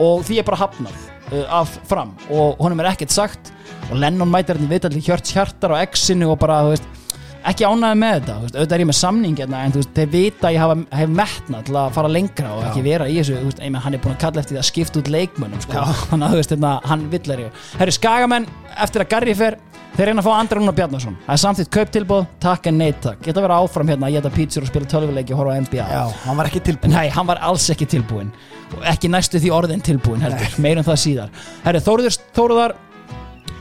[0.01, 2.13] og því er bara hafnað uh, af fram.
[2.29, 3.53] Og honum er ekkert sagt
[3.89, 7.00] og Lennon mætir hérna í viðtalli hjört hjartar á exinu og bara, þú veist
[7.49, 10.11] ekki ánæði með þetta, veist, auðvitað er ég með samning hérna, en þú veist, þeir
[10.13, 13.39] vita að ég hafa, hef metna til að fara lengra og ekki vera í þessu
[13.39, 15.85] þú veist, einmitt, hann er búin að kalla eftir því að skipta út leikmönnum sko.
[16.11, 18.47] þannig að þú veist, hérna, hann villar ég Herri, Skagamenn,
[18.85, 19.57] eftir að Garri fer
[19.95, 21.17] þeir reyna að fá Andra Rúnar Bjarnason.
[21.25, 23.19] Það er samþýtt kauptilbóð, takk en neitt takk.
[23.25, 26.03] Geta verið áfram hérna að geta pítsur og spila tölvuleiki og horfa á NBA Já,
[26.23, 28.31] hann var ekki tilbúin Nei, hann var alls ekki tilbúin
[28.71, 31.33] og ekki næstu því orðin tilbúin heldur, meirum það síðar.
[31.65, 32.75] Herri, Þóruður, Þóruðar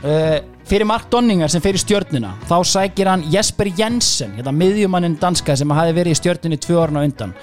[0.07, 0.37] uh,
[0.69, 5.73] fyrir Mark Donningar sem fyrir stjörnuna þá sækir hann Jesper Jensen hérna miðjumannin danska sem
[5.75, 7.35] hafi verið í stjörnunni tvö orðin á undan.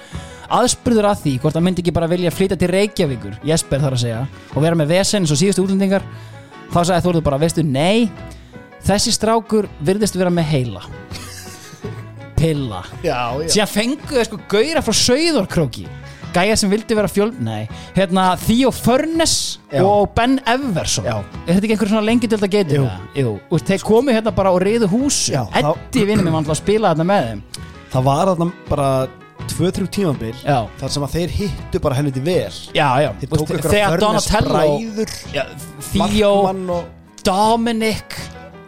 [0.49, 4.03] Aðspurður að því hvort hann myndi ekki bara vilja flytja til Reykjavíkur Jesper þar að
[4.05, 4.23] segja
[4.55, 6.05] og vera með vesen eins og síðustu útlendingar
[6.73, 8.09] þá sagði Þóruður bara, veistu, nei
[8.85, 10.83] þessi strákur virðist vera með heila.
[12.39, 12.81] Pilla.
[13.03, 13.49] Já, já.
[13.53, 15.85] Síðan fenguðu sko gauðra frá Sauðorkróki
[16.33, 19.33] gæja sem vildi vera fjöl nei, hérna Theo Furnes
[19.71, 19.81] Já.
[19.85, 21.17] og Ben Everson Já.
[21.47, 22.89] er þetta ekki einhver svona lengi til þetta getur Jú.
[23.23, 23.33] Jú.
[23.49, 26.61] og þeir komu hérna bara og reyðu hús Já, þá- Eddi vinnum við vantilega að
[26.63, 27.41] spila þetta með þeim
[27.89, 28.89] Það var þarna bara
[29.49, 30.59] 2-3 tímabil Já.
[30.79, 34.03] þar sem að þeir hittu bara helviti vel já, já, Þeir tóku ykkur þegar að
[34.05, 35.43] Donatello bræður já,
[35.91, 36.83] Theo, Markmann og,
[37.25, 38.19] Dominic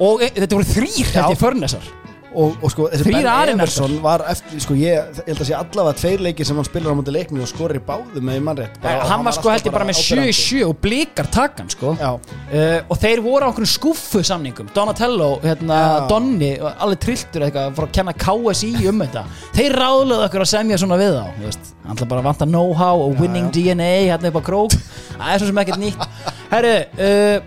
[0.01, 1.22] og e, þetta voru þrýr Já.
[1.22, 1.91] held ég Furnesar
[2.35, 3.51] og, og sko þessi Ben.
[3.56, 6.93] Everson var eftir sko ég, ég held að sé allavega tveir leikir sem hann spilar
[6.93, 9.68] á mútið leiknum og skorir í báðum með mannrétt Bara- og hann var sko held
[9.68, 10.35] ég bara með áberandi.
[10.38, 11.95] 7-7 og blikar takkan sko.
[12.00, 12.11] Já,
[12.51, 16.08] Uh, og þeir voru á einhverjum skuffu samningum Donatello, hérna, Já.
[16.10, 19.24] Donni allir trilltur eitthvað fyrir að kenna KSI um þetta.
[19.56, 23.22] Þeir ráðluðu okkur að semja svona við veist, hann ætla bara að vanta know-how og
[23.22, 24.76] winning DNA hérna upp á krók.
[25.16, 26.06] Það er svo sem ekkert nýtt.
[26.51, 26.76] Herru,
[27.08, 27.38] uh,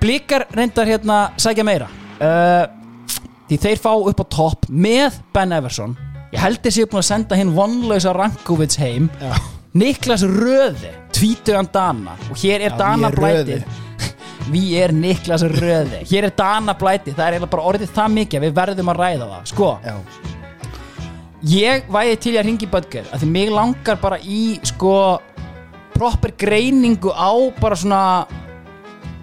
[0.00, 1.90] blikar reyndar hérna sækja meira.
[2.16, 2.83] Uh,
[3.48, 5.96] því þeir fá upp á topp með Ben Everson.
[6.34, 9.10] Ég held þessi búin að senda hinn vonlausa Rankovits heim.
[9.22, 9.34] Já.
[9.74, 12.14] Niklas Röði, tvítugan Dana.
[12.30, 13.80] Og hér er Já, Dana er blætið Röði.
[14.54, 16.02] Við er Niklas Röði.
[16.10, 19.00] Hér er Dana blæti, það er eiginlega bara orðið það mikið að Við verðum að
[19.02, 19.44] ræða það.
[19.50, 19.94] Sko, já,
[21.54, 24.94] ég væði til að ringi Böttger að Því mig langar bara í Sko,
[25.94, 28.02] proper greiningu á Bara svona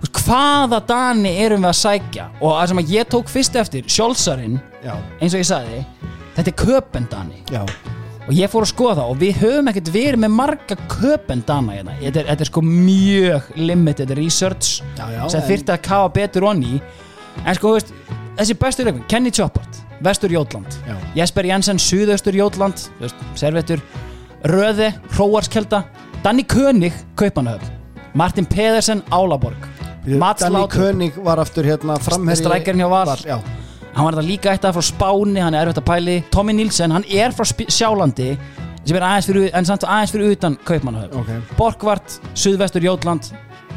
[0.10, 2.28] Hvaða Dani erum við að sækja?
[2.42, 5.82] Og það sem að ég tók fyrst eftir Sjálfsarinn, já, eins og ég sagði
[6.36, 7.62] Þetta er Köpendani já.
[8.28, 11.96] Og ég fór að skoða það og við höfum ekkert verið með marga köpendana hérna.
[12.00, 16.46] þetta, er, þetta er sko mjög limited research Já, já, sem þyrfti að kafa betur
[16.52, 16.82] onni.
[17.42, 17.92] En sko, veist,
[18.38, 20.78] þessi bestur leikun Kenny Choppart, Vestur Jótland.
[20.88, 20.96] Já.
[21.18, 22.86] Jesper Jensen, Suðaustur Jótland
[23.36, 23.82] Servetur,
[24.48, 25.84] Röði Hróarskelda,
[26.24, 27.74] Danny König Kaupanahöfn,
[28.14, 29.66] Martin Pedersen Álaborg,
[30.06, 33.12] Danny König var aftur hérna framherji Strækjarinn hjá Val.
[33.22, 33.38] Já,
[33.94, 36.94] hann var þetta líka eitt af frá Spáni hann er erfitt að pæli, Tommy Nilsen
[36.96, 38.32] hann er frá Sjálandi
[38.82, 41.20] sem er aðeins fyrir, aðeins fyrir utan Kaupmannahöfn.
[41.22, 41.56] Ok.
[41.58, 43.30] Borgvart, Suðvestur Jótland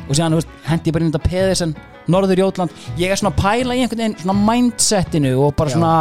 [0.09, 1.77] og síðan hendi ég bara inn þetta Pedersen
[2.09, 5.77] Norður Jótland, ég er svona að pæla í einhvern veginn svona mindsetinu og bara Já.
[5.77, 5.95] svona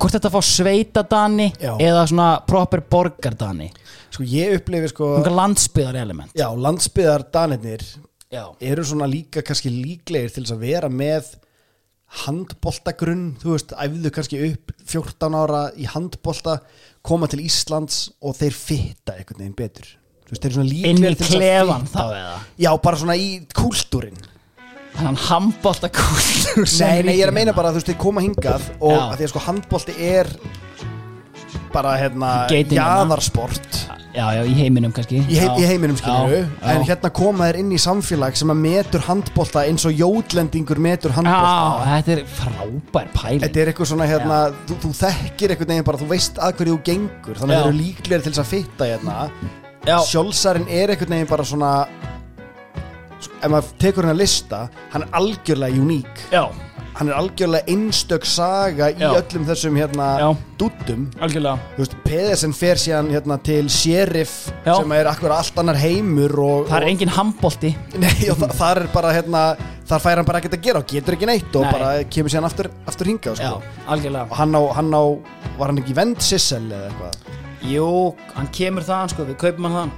[0.00, 1.74] hvort þetta fá sveitadani Já.
[1.76, 3.68] eða svona proper borgardani
[4.10, 6.32] Sko ég upplifi sko landsbyðar element.
[6.34, 7.84] Já, landsbyðar danirnir
[8.30, 8.44] Já.
[8.62, 11.32] eru svona líka kannski líklegir til þess að vera með
[12.24, 16.56] handboltagrunn, þú veist, æfðu kannski upp 14 ára í handbolta
[17.06, 19.86] koma til Íslands og þeir fitta einhvern veginn betur.
[20.26, 21.98] Þú veist, þeir eru svona inn í líklegir til þess að klefan fitta.
[21.98, 22.34] þá eða?
[22.66, 24.20] Já, bara svona í kúltúrin
[24.90, 28.24] þannig handbólta kúltur Nei, nei, ég er að meina bara að þú veist, þeir koma
[28.26, 29.00] hingað og Já.
[29.06, 30.32] að því að sko handbolti er
[31.70, 33.79] bara hérna Geitin jaðarsport
[34.14, 35.52] já, já, í heiminum kannski í, hei, Já.
[35.60, 36.86] í heiminum skilur Já, en já.
[36.90, 41.18] hérna koma þeir inn í samfélag sem að metur handbolta eins og jótlendingur metur Já,
[41.20, 45.88] handbolta þetta er frábær pæling Þetta er eitthvað svona hérna, þú, þú þekkir einhvern veginn
[45.90, 47.60] bara, þú veist að hverju þú gengur þannig Já.
[47.60, 49.18] að þeir eru líklegir til þess að fitta hérna
[49.80, 49.96] Já.
[50.10, 51.72] Sjálfsarinn er einhvern veginn bara svona
[53.40, 56.42] ef maður tekur hennar lista hann er algjörlega uník Já.
[56.98, 59.10] hann er algjörlega einstök saga í Já.
[59.16, 60.28] öllum þessum hérna Já.
[60.60, 64.74] dúttum algjörlega Þú veist, Pedersen fer síðan hérna til Sheriff Já.
[64.76, 68.50] sem er akkur allt annar heimur og, Það er og, engin handbolti Nei, og þa
[68.60, 69.44] þar er bara hérna
[69.90, 71.72] þar fær hann bara ekkert að gera og getur ekki neitt og Nei.
[71.74, 73.74] bara kemur síðan aftur, aftur hingað Já, sko.
[73.90, 75.02] algjörlega og hann á, hann á,
[75.58, 77.38] var hann ekki vend Sissel eða eitthvað
[77.70, 77.88] Jú,
[78.36, 79.90] hann kemur þaðan sko, við kaupum hann þaðan.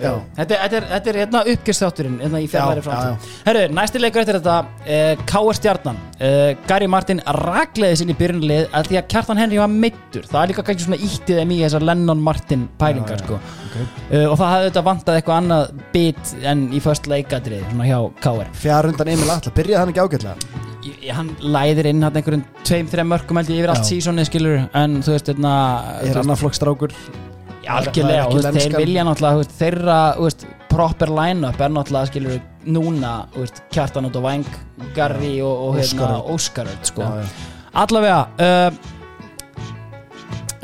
[0.00, 4.22] Þetta, þetta er, þetta er hérna uppgjörstátturinn hérna í fjallari Já, framtíð Herru, næsti leikur
[4.22, 5.58] eftir þetta uh, K.R.
[5.58, 5.98] Stjarnan.
[6.20, 10.52] Uh, Gary Martin ragleði sinni byrjunlið að því að Kjartan Henry var meittur það er
[10.54, 13.38] líka kannski svona íttið þeim í þessar Lennon Martin pælingar sko.
[13.40, 17.98] uh, og það hafði þetta vantað eitthvað annað bit en í först leikadrið svona hjá
[18.24, 18.50] K.R.
[18.64, 20.36] fjár undan Emil Atla, byrjaði hann ekki ágætlega?
[20.80, 23.88] Ég- Hann læðir inn hann einhverjum tveim, þreim mörgum held ég yfir allt Já.
[23.90, 25.52] sísonið skilur en þú veist, hérna
[26.06, 26.94] er annar flokkstrákur
[27.78, 32.38] algjörlega, og þeir vilja náttúrulega þeirra veist, proper line-up er náttúrulega, skilur
[32.70, 34.48] núna, veist, Kjartan út á Væng
[34.96, 36.88] Garri og, og hérna Óskaröld.
[36.90, 37.06] Sko.
[37.80, 38.80] Allavega uh,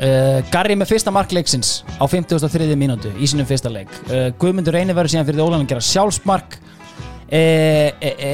[0.01, 2.69] uh, Garri með fyrsta mark leiksins á 53.
[2.79, 6.59] mínútu í sínum fyrsta leik uh, Guðmundur Reynir verður síðan fyrir Ólan að gera sjálfsmark
[7.29, 7.41] e,
[7.99, 8.31] e, e,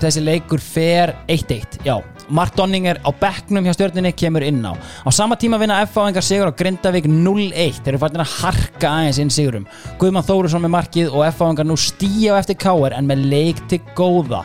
[0.00, 1.96] þessi leikur fer 1-1, já
[2.32, 6.08] Mark Donninger á bekknum hjá stjörninni kemur inn á á sama tíma vinna F.A.
[6.08, 9.66] engar sigur á Grindavík 0-1, þeir eru fættin að harka aðeins inn sigurum,
[10.00, 11.50] Guðmann Þórusson með markið og F.A.
[11.50, 12.96] engar nú stíja á eftir K.R.
[12.96, 14.44] en með leik til góða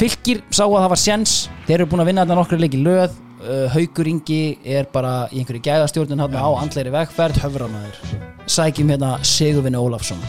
[0.00, 1.34] Fylgir sá að það var sjens
[1.66, 3.18] þeir eru búin að vinna þetta nokkru leiki löð
[3.74, 10.20] Haukur Ingi er bara í einhverju gæðastjórnun á andleiri vegferð höframæður sækjum hérna Sigurvinni Ólafsson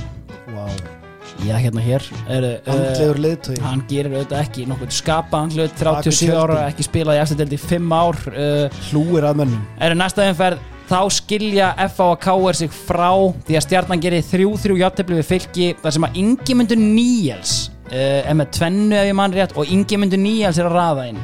[0.55, 1.00] wow.
[1.41, 3.61] Já, hérna hér er, Andlegur leiðtogi.
[3.65, 7.57] Hann gerir auðvitað ekki nokkuð skapaðan hlut Bak við 37 ára, ekki spilað í eftirdeldi
[7.57, 12.09] í 5 ár uh, Hlúir að mönnum Er næsta umferð Þá skilja F.A.
[12.11, 12.57] og K.R.
[12.59, 13.09] sig frá
[13.47, 17.57] Því að stjarnan gerir 3-3 játtöfli við fylki þar sem að Ingimundur Níels
[17.89, 21.21] uh, er með tvennu ef ég mann rétt og Ingimundur Níels er að raða inn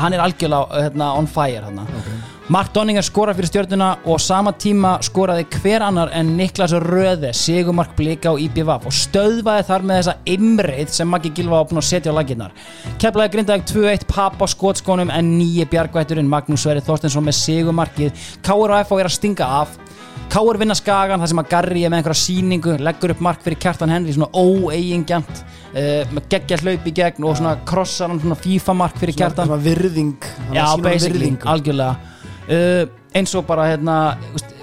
[0.00, 1.84] Hann er algjörlega hérna, on fire hérna.
[2.50, 7.92] Mark Donninger skorar fyrir stjörnuna og sama tíma skoraði hver annar en Niklas Röði Sigumark
[7.94, 12.10] Blika og IBVF og stöðvaði þar með þessa imreið sem Maggi Gilva búin að setja
[12.10, 12.56] á laginnar
[12.98, 18.74] Keflaði grindaði 2-1 papp á skotskónum en nýji bjargvætturinn Magnús Sverri Þorstensson með Sigumarkið Káur
[18.74, 19.78] og F er að stinga af.
[20.30, 23.62] Káur vinna skagan þar sem að Garri er með einhverja síningu leggur upp mark fyrir
[23.62, 28.38] Kjartan Henry svona óeigingjant uh, með geggja hlaup í gegn og svona krossar hann svona
[28.42, 29.50] FIFA mark fyrir Kjartan.
[29.50, 31.46] Svona virðing hann basically, virðingu.
[31.50, 32.84] algjörlega uh,
[33.16, 33.96] eins og bara hérna
[34.36, 34.54] úst,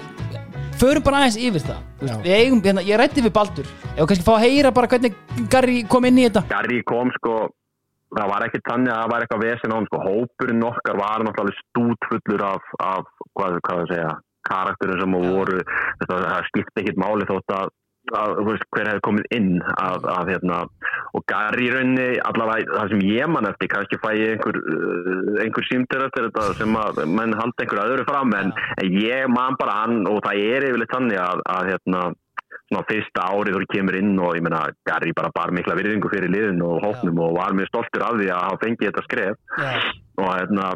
[0.80, 1.84] förum bara aðeins yfir það.
[1.98, 2.18] Úst, Já.
[2.24, 3.70] við eigum, hérna, ég rætti við Baldur.
[3.94, 5.16] Ef við kannski fá að heyra bara hvernig
[5.50, 6.44] Garri kom inn í þetta.
[6.50, 7.48] Garri kom sko
[8.16, 10.00] það var ekki þannig að það var eitthvað vesen á hann sko.
[10.06, 14.14] Hópurinn okkar var náttúrulega stútfullur af, af hvað, hvað að segja
[14.48, 15.58] karakterin sem voru.
[16.04, 17.74] Það skipti ekkit máli þótt að,
[18.16, 20.60] að veist, hver hefði komið inn af, af hérna
[21.16, 25.42] og Garri í rauninni allavega það sem ég man eftir kannski fæ ég einhver, uh,
[25.44, 29.58] einhver símtur eftir þetta sem að menn haldi einhver öðru fram en, en ég man
[29.60, 32.02] bara hann og það er yfirleitt þannig að, að hérna
[32.68, 36.32] svona fyrsta árið þú kemur inn og ég meina Garri bara bar mikla virðingu fyrir
[36.32, 39.38] liðin og hóknum og var mjög stoltur af því að hafa fengið þetta skref.
[40.18, 40.72] Og hérna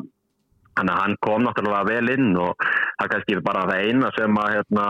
[0.80, 2.56] hann kom náttúrulega vel inn og
[3.00, 4.86] það kannski bara það eina sem að hérna,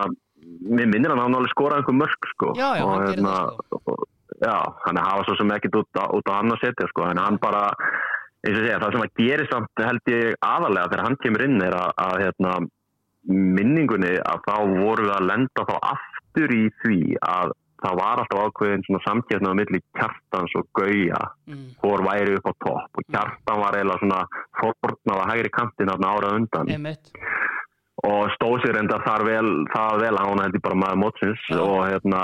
[0.63, 2.53] mér minnir hann að hann alveg skora einhver mörg sko.
[2.59, 4.05] Já, já, og það, og,
[4.39, 7.09] já, hann hafa svo sem ekkit út á, út á hann að setja sko.
[7.11, 7.65] En hann bara
[8.43, 11.59] eins og segja, það sem að gera samt held ég aðalega þegar hann kemur inn
[11.63, 12.55] er að, að hérna,
[13.59, 18.43] minningunni að þá voru við að lenda þá aftur í því að það var alltaf
[18.47, 21.21] ákveðin svona samkjæfna á milli kjartans og gauja.
[21.83, 23.01] Hvor væri upp á topp?
[23.01, 24.21] Og kjartan var eiginlega svona
[24.61, 26.71] fornað á hægri kantin ára undan.
[26.71, 27.11] Einmitt.
[28.03, 31.75] Og stóð sér enda þar vel, það vel að hún heldur bara maður mótsins og
[31.87, 32.23] hérna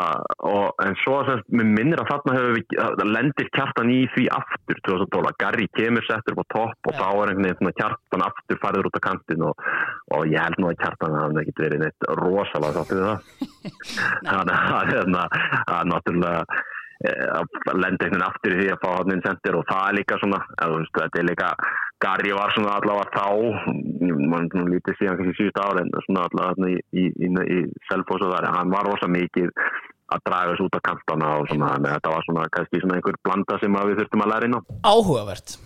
[0.48, 4.80] og, en svo sem mér minnir að þarna hefur við lendir kjartan í því aftur
[4.88, 8.90] 2012, Garri kemur settur upp á topp og þá er einhvern veginn kjartan aftur farður
[8.90, 9.68] út á kantin og,
[10.16, 13.22] og ég held nú að kjartan hafði ekkert verið neitt rosalega sáttu við það.
[14.32, 15.28] Þannig að hérna,
[15.76, 16.42] að náttúrulega
[16.98, 20.16] að lenda einhvern aftur í því að fá hann inn sendir og það er líka
[20.18, 20.40] svona
[20.72, 21.50] veist, þetta er líka
[22.02, 23.26] Garri var svona allavega þá
[24.32, 27.60] mann lítið síðan kannski síðust ára en svona allavega í, í, í, í
[27.90, 29.54] Selfoss og þar, hann var rosa mikið
[30.08, 33.18] að draga þessu út af kantana og svona, en þetta var svona kannski svona einhver
[33.26, 34.60] blanda sem að við þurftum að læra inn á.
[34.88, 35.56] Áhugavert.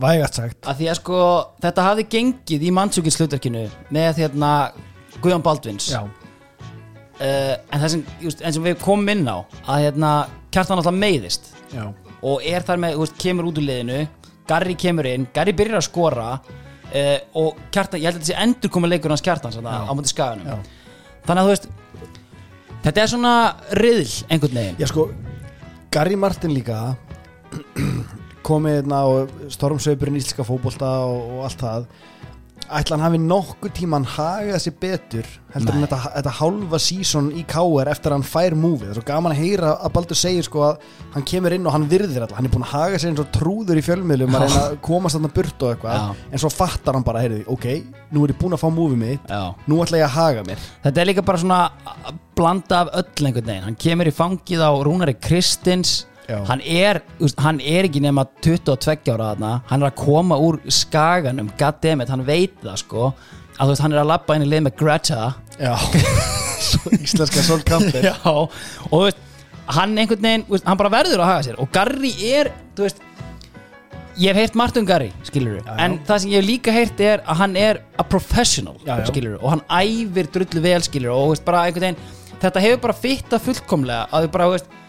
[0.00, 0.60] Vægast sagt.
[0.66, 1.18] Að því að sko
[1.62, 4.50] þetta hafði gengið í mannsjúkins hlutverkinu með hérna
[5.20, 5.90] Guðjón Baldvins.
[5.92, 6.02] Já.
[7.14, 9.38] Uh, en það sem, just, en sem við komum inn á
[9.70, 10.10] að hérna
[10.54, 11.52] kjartan alltaf meiðist.
[11.74, 11.88] Já.
[12.24, 14.04] og er þar með, veist, kemur út úr liðinu
[14.48, 18.36] Garri kemur inn, Garri byrjar að skora uh, og kjartan, ég held að þetta sé
[18.44, 20.66] endur komið leikur hans kjartan á mútið skaganum.
[21.24, 21.68] Þannig að þú veist
[22.84, 23.34] þetta er svona
[23.80, 24.76] riðl einhvern veginn.
[24.82, 25.06] Já sko,
[25.94, 26.80] Gary Martin líka
[28.48, 31.88] komið hérna og stormsveipurinn íslenska fótbolta og, og allt það
[32.72, 37.44] ætla hann hafi nokkuð tíman hagað sér betur heldur en þetta, þetta hálfa sísón í
[37.48, 40.46] KR eftir að hann fær múfið, það er svo gaman að heyra að Baldur segir
[40.46, 43.12] sko að hann kemur inn og hann virðir alltaf, hann er búin að haga sér
[43.12, 46.24] eins og trúður í fjölmiðlum að reyna að komast þarna burt og eitthvað Já.
[46.32, 47.68] en svo fattar hann bara, heyrðu, ok
[48.14, 49.42] nú er ég búin að fá múfið mitt, Já.
[49.70, 51.60] nú ætla ég að haga mér Þetta er líka bara svona
[52.34, 56.04] blanda af öll einhvern veginn Hann kemur í fangið á Rúnari Kristins.
[56.48, 59.52] Hann er, þú hann er ekki nema 22 ára þarna.
[59.70, 63.12] Hann er að koma úr skaganum Goddammit, hann veit það sko.
[63.54, 65.32] Að þú veist, hann er að labba inn í lið með Greta.
[67.04, 68.50] Íslenska Sol Campbell Já, og
[68.90, 69.20] þú veist
[69.74, 71.60] hann einhvern veginn, þú veist, hann bara verður að haga sér.
[71.62, 73.02] Og Garri er, þú veist
[74.20, 75.72] ég hef heyrt margt um Garri, skilur já.
[75.82, 78.76] en það sem ég hef líka heyrt er að hann er a professional,
[79.08, 82.82] skilur og hann æfir drullu vel, skilur og þú veist, bara einhvern veginn, þetta hefur
[82.84, 84.83] bara fitta fullkomlega að við bara, þú veist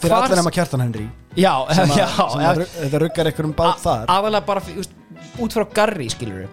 [0.00, 1.06] fyrir hvar- allir nema Kjartan Henry
[1.36, 2.48] Já, sem að, já, sem já.
[2.50, 4.92] að ru- þetta ruggar einhverjum bát þar aðalega bara þú veist,
[5.42, 6.48] út frá Garri skilur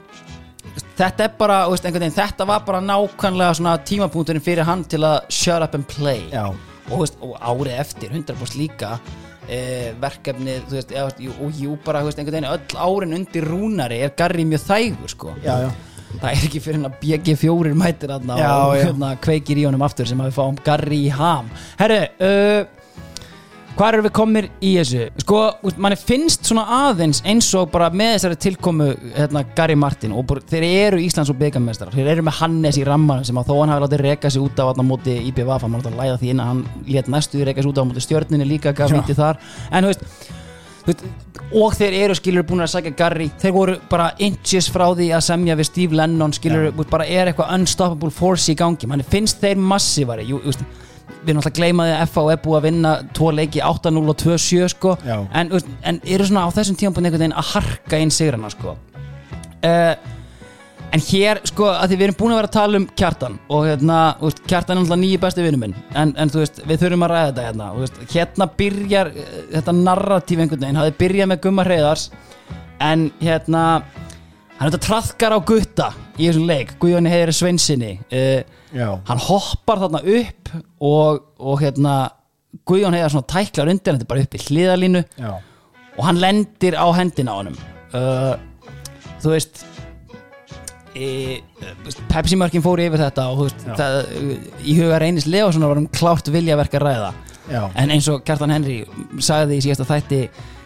[0.97, 5.01] þetta er bara, þú veist, einhvern veginn þetta var bara nákvæmlega tímapunkturinn fyrir hann til
[5.07, 6.45] að shut up and play Já.
[6.91, 8.95] og, og árið eftir 100% líka
[9.49, 13.47] eh, verkefnið veist, eða, jú, og jú bara þú veist, einhvern veginn öll árin undir
[13.49, 15.71] rúnari er Garri mjög þægur sko Já, já.
[16.21, 18.83] það er ekki fyrir hann að BG4 mætir hann Já, og já.
[18.85, 21.49] hérna, kveikir í honum aftur sem að við fáum Garri í ham
[21.81, 22.61] herru, uh,
[23.77, 25.05] hvað eru við komnir í þessu?
[25.23, 30.15] Sko, úst, manni finnst svona aðeins eins og bara með þessari tilkomu hérna, Gary Martin
[30.15, 33.51] og bara, þeir eru Íslands og byggamestrar, þeir eru með Hannes í rammanum sem að
[33.51, 36.03] þó hann hafi látið reka sig út af þarna móti IPVF, hann var alltaf að
[36.03, 38.93] læða því inn að hann lét næstu reka sig út af móti stjörninni líka gaf
[38.93, 38.99] Já.
[38.99, 39.41] víti þar,
[39.71, 40.39] en þú veist
[41.51, 45.25] og þeir eru skilur búin að sækja Garri þeir voru bara inches frá því að
[45.27, 46.85] semja við Steve Lennon skilur, ja.
[46.89, 48.89] bara er eitthvað unstoppable force í gangi.
[48.89, 50.63] Manni finnst þeir massívari Jú, just,
[51.21, 54.95] við erum alltaf að FA er búið að vinna tvo leiki 8-0 og 2-7 sko.
[55.05, 55.51] En,
[55.83, 58.75] en eru svona á þessum tíma einhvern veginn að harka inn sigrana sko.
[59.61, 59.93] uh,
[60.91, 63.67] en hér sko að því við erum búin að vera að tala um kjartan og
[63.67, 65.75] hérna, veist, kjartan er alltaf nýji besti vinnu minn.
[65.95, 67.69] En, en þú veist, við þurfum að ræða þetta hérna.
[67.77, 72.07] Veist, hérna byrjar eh, þetta narratíf einhvern veginn, hafði byrjað með Gumma Hreiðars
[72.81, 73.63] en hérna
[74.57, 78.41] hann þetta traðkar á gutta í þessum leik, Guðjóni Heiðri Sveinsinni uh,
[78.71, 78.87] Já.
[79.07, 81.95] hann hoppar þarna upp og, og hérna
[82.67, 85.33] Guðjón Heiðar svona tæklar undir þetta er bara upp í hliðalínu Já.
[85.97, 87.57] og hann lendir á hendina á honum
[87.95, 88.33] uh,
[89.23, 89.65] þú veist
[90.95, 91.39] e,
[92.11, 93.99] Pepsi mörkin fór yfir þetta og þú veist, það,
[94.67, 97.11] í huga reynis Leossonar var um klárt viljaverk að ræða
[97.51, 97.61] Já.
[97.75, 98.81] en eins og Kjartan Henry
[99.23, 100.21] sagði í síðasta þætti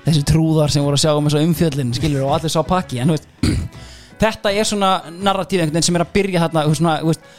[0.06, 3.14] þessi trúðar sem voru að sjá um þessu umfjöllin skilur og allir sá pakki en
[3.14, 3.30] þú veist,
[4.24, 6.66] þetta er svona narratíf sem er að byrja þarna
[7.06, 7.30] veist,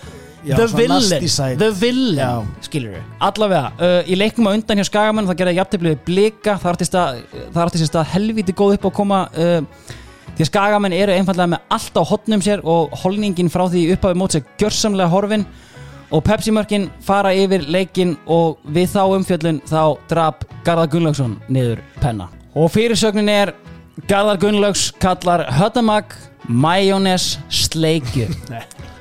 [0.44, 1.58] Já, the villain.
[1.58, 6.00] the villain, skilur við allavega, uh, í leikum á undan hjá Skagamann það gerði jafntöflið
[6.06, 6.56] blika.
[6.62, 7.22] Það artist að,
[7.54, 9.94] það artist að helviti góð upp á að koma uh,
[10.36, 14.20] því að Skagamenn eru einfallega með allt á hotnum sér og holningin frá því upphafi
[14.20, 15.46] mót sér gjörsamlega horfin.
[16.14, 21.82] Og Pepsi mörkin fara yfir leikin og við þá umfjöllun þá drap Garðar Gunnlaugsson niður
[21.98, 22.28] penna.
[22.54, 23.56] Og fyrirsögnin er
[24.06, 26.14] Garðar Gunnlaugs kallar höttamag
[26.46, 28.28] majónes sleikju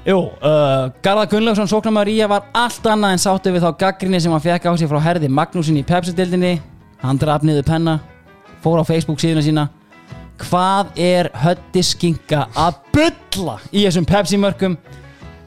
[0.00, 4.32] Jú, uh, Garðar Gunnlaugsson sóknarmæður í var allt annað en sáttu við þá gaggrinni sem
[4.32, 6.54] hann fekk á sig frá herði Magnúsin í Pepsi-dildinni
[7.02, 7.98] hann draf niður penna
[8.64, 9.66] fór á Facebook síðuna sína.
[10.40, 14.78] Hvað er hötti skinka að bylla í þessum Pepsi-mörkum?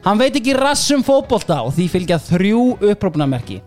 [0.04, 3.58] Hann veit ekki rassum fótbolta og því fylgja þrjú upprópunamerki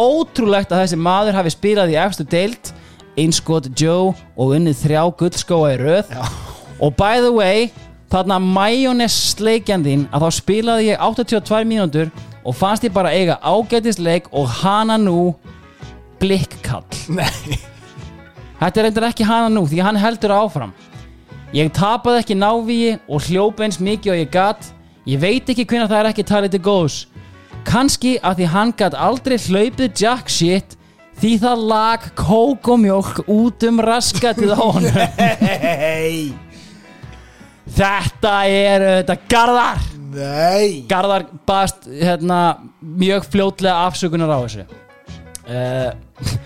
[0.00, 2.72] ótrúlegt að þessi maður hafi spilað í efstu deild
[3.18, 6.12] einskot Joe og unnið þrjá gullskóa í röð.
[6.80, 7.70] Og by the way
[8.10, 12.10] þarna majónes sleikjandinn að þá spilaði ég 82 mínútur
[12.44, 15.34] og fannst ég bara eiga ágætisleik og hana nú
[16.20, 16.86] blikkall
[17.20, 17.60] Nei.
[18.60, 20.74] Þetta er reyndar ekki hana nú því hann heldur áfram.
[21.56, 24.66] Ég tapaði ekki návíi og hljóp eins mikið og ég gat.
[25.08, 26.98] Ég veit ekki hvenær það er ekki talið til góðs.
[27.64, 30.76] Kanski að því hann gat aldrei hlaupið jack shit
[31.20, 35.02] Því það lag kók og mjólk út um raskatið á honum.
[35.44, 36.49] Nei
[37.76, 39.82] Þetta er þetta Garðar.
[40.10, 40.84] Nei.
[40.90, 42.40] Garðar baðst hérna,
[42.80, 44.64] mjög fljótlega afsökunar á þessu.
[45.50, 46.38] Uh,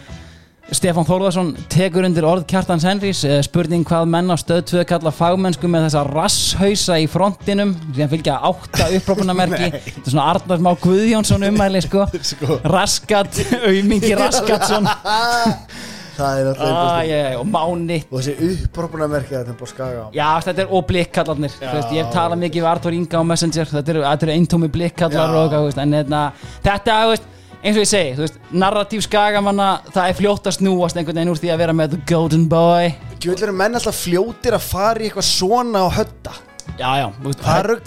[0.75, 5.13] Stefán Þórðarsson tekur undir orð Kjartans Henrys uh, spurning hvað menn á stöð 2 kalla
[5.15, 10.71] fagmennsku með þessa rasshausa í frontinum sem fylgja átta upprópunamerki þetta er svona Arnar Má
[10.81, 12.07] Guðjónsson umæli sko.
[12.17, 12.61] Sko.
[12.65, 14.89] Raskat, aumingi Raskatsson
[16.15, 17.99] Það er alltaf ah, yeah, og Máni.
[18.11, 20.05] Og þessi upprópunamerki að þetta er bara skaga.
[20.05, 23.71] Á Já, þetta er og blikkallarnir Ég hef talað mikið við Artur Inga á Messenger.
[23.73, 26.23] Þetta eru, eru eintómi blikkallar og, veist, En hérna,
[26.65, 27.29] þetta, veist,
[27.65, 31.35] eins og ég segi, þú veist, narratív skagamanna það er fljótt að snúast einhvern veginn
[31.35, 32.91] úr því að vera með the golden boy.
[33.25, 36.35] Gjöld eru menn alltaf fljótir að fara í eitthvað svona á hötta
[36.79, 37.35] Já, já, rugl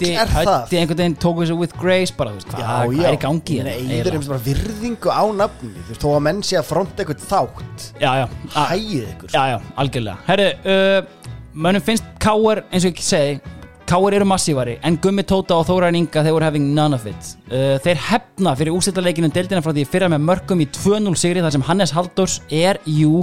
[0.08, 0.48] er það?
[0.48, 3.58] Hötti einhvern veginn tók þessu with grace bara, þú veist, hvað, hvað er í gangi
[3.58, 6.66] hérna, Nei, það er bara virðingu á nafni Þú veist, þó að menn sé að
[6.70, 7.86] fronta eitthvað þátt.
[8.00, 8.24] Já, já,
[8.56, 9.34] Hægið ykkur.
[9.34, 10.16] Já, já, algjörlega.
[10.30, 11.34] Herru, uh,
[11.66, 13.56] mönnum finnst Káar, eins og ég segi
[13.88, 17.30] Káar eru massívari, en Gummi Tóta og Þóraðin Inga þeir voru having none of it.
[17.48, 21.54] Uh, Þeir hefna fyrir úrstættarleikinu deildina frá því fyrra með mörgum í 2-0 sigri þar
[21.56, 23.22] sem Hannes Halldórs er jú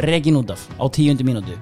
[0.00, 1.58] regin út af á tíundu mínútu.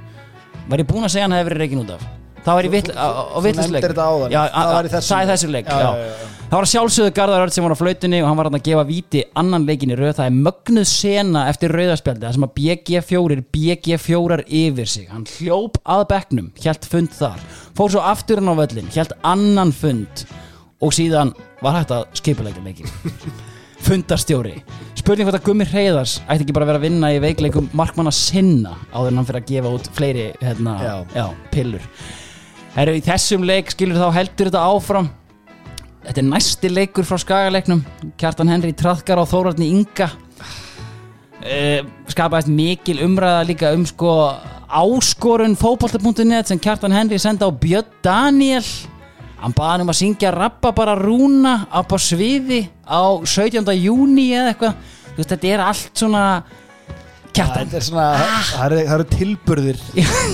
[0.70, 2.06] Var ég búinn að segja hann hefði verið regin út af?
[2.44, 4.24] Það var í á, á.
[4.28, 6.32] Já, Það er þessu leik Já, já, já.
[6.44, 8.82] Það var að sjálfsögðu Garðar Örd sem var á flautunni og hann var að gefa
[8.86, 13.39] víti annan leikin í rauð það er mögnuð sena eftir rauðarspjaldi það sem að BG4
[13.56, 15.08] BG4 yfir sig.
[15.10, 17.40] Hann hljóp að bekknum, hjælt fund þar.
[17.74, 20.26] Fór svo aftur hann á völlin hjælt annan fund
[20.84, 21.32] og síðan
[21.64, 22.92] var hægt að skipuleika leikin
[23.89, 24.58] fundarstjóri.
[25.00, 28.12] Spurning hvort að Gummi Hreyðars ætti ekki bara að vera að vinna í veikleikum markmanna
[28.14, 30.94] sinna áður en hann fyrir að gefa út fleiri hérna, Já.
[31.18, 31.89] já, pillur
[32.75, 35.07] Heru, í þessum leik skilur þá heldur þetta áfram.
[36.03, 37.85] Þetta er næsti leikur frá skagaleiknum.
[38.19, 40.09] Kjartan Henry Traðkar á Þórarni Inga.
[41.44, 44.11] Uh, skapaðist mikil umræða líka um sko
[44.67, 48.65] áskorun fótbolta.net sem Kjartan Henry senda á Björn Daniel
[49.39, 53.70] hann baði um að syngja rappa bara rúna á sviði á 17.
[53.78, 54.78] júni eða eitthvað.
[55.20, 56.25] Þetta er allt svona
[57.34, 57.64] Kjartan.
[57.66, 58.08] Þetta er svona,
[58.50, 59.80] það eru- það eru tilburðir.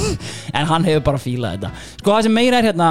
[0.59, 1.71] En hann hefur bara fílað þetta.
[2.03, 2.91] Sko það sem meira er hérna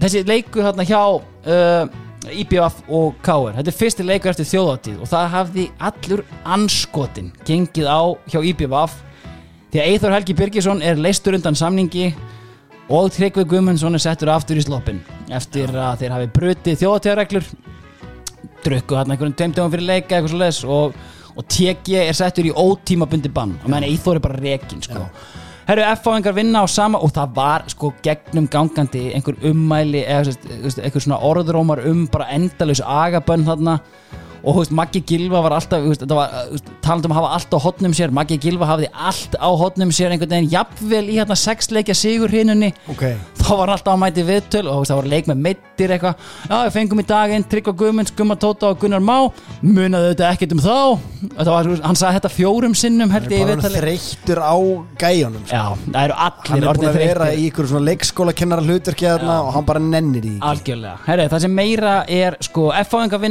[0.00, 1.84] þessi leikur hérna hjá uh,
[2.30, 6.22] IBF og KR þetta er fyrsti leikur eftir þjóðáttíð og það hafði allur
[6.56, 8.00] anskotin gengið á
[8.32, 8.94] hjá IBF
[9.70, 12.10] því að Eithor Helgi Birgisson er leistur undan samningi
[12.90, 15.00] og Tryggvi Guðmundsson er settur aftur í sloppin
[15.32, 17.50] eftir að þeir hafi brutið þjóðáttíðarreglur
[18.64, 20.96] drukku hérna einhverjum tveimtöfum fyrir leika eitthvað svo les og,
[21.40, 25.06] og TG er settur í ótímabundi bann og meðan Eithor er bara rekin sko.
[25.70, 30.34] Herru F-fáingar vinna á sama og það var sko gegnum gangandi einhver ummæli eða
[30.82, 33.78] einhver svona orðrómar um bara endalaus agabönn þarna
[34.42, 37.14] og þú veist, Maggi Gilva var alltaf þú veist, þetta var, þú veist, talandi um
[37.14, 38.14] að hafa allt á hotnum sér.
[38.16, 42.70] Maggi Gilva hafði allt á hotnum sér einhvern veginn jafnvel í hérna sexleikja sigur hinnunni
[42.90, 43.04] Ok.
[43.40, 46.14] Þá var alltaf að mæti viðtöl og þú veist, það var leik með meittir eitthvað.
[46.46, 49.16] Já, við fengum í daginn Tryggva Guðmunds, Gumma Tóta og Gunnar Má.
[49.64, 50.76] Munaðu þetta ekkert um þá.
[51.50, 53.80] Var, hann sagði þetta fjórum sinnum held ég hann viðtali.
[53.80, 54.56] þreyttur á
[55.00, 55.56] gæjunum sko.
[55.56, 57.26] já, það eru allir er búin að vera
[59.10, 59.66] þarna og hann
[61.30, 61.44] það
[62.08, 62.36] er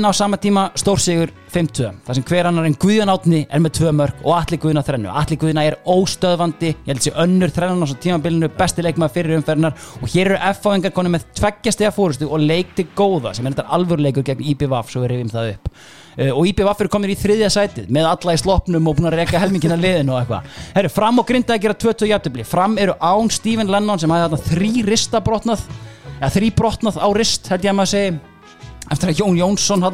[0.09, 3.91] á sama tíma stórsigur 5-2, það sem hver annar en Guðjón Átni er með tvö
[3.95, 5.09] mörg og Atli Guðna þrennu.
[5.15, 9.37] Atli Guðna er óstöðvandi ég held sér önnur þrennan á svo tímabilinu besti leikmaður fyrir
[9.39, 13.77] umferðinar og hér eru F-fáingar konið með tveggjastega fórustu og leikti góða sem er þetta
[13.79, 15.69] alvörleikur gegn IBVF svo við rifjum það upp.
[16.19, 19.21] Uh, og IBVF eru komin í þriðja sætið með alla í sloppnum og búin að
[19.21, 20.57] reyka helmingina liðin og eitthvað.
[20.75, 22.47] Herru, fram og grinda að gera 20 jafntefli.
[22.49, 25.63] Fram eru án Stephen Lennon sem hafði þarna þrý rista brotnað
[26.19, 28.17] eða þrý brotnað á rist held ég að maður segi
[28.91, 29.85] eftir að Jón Jónsson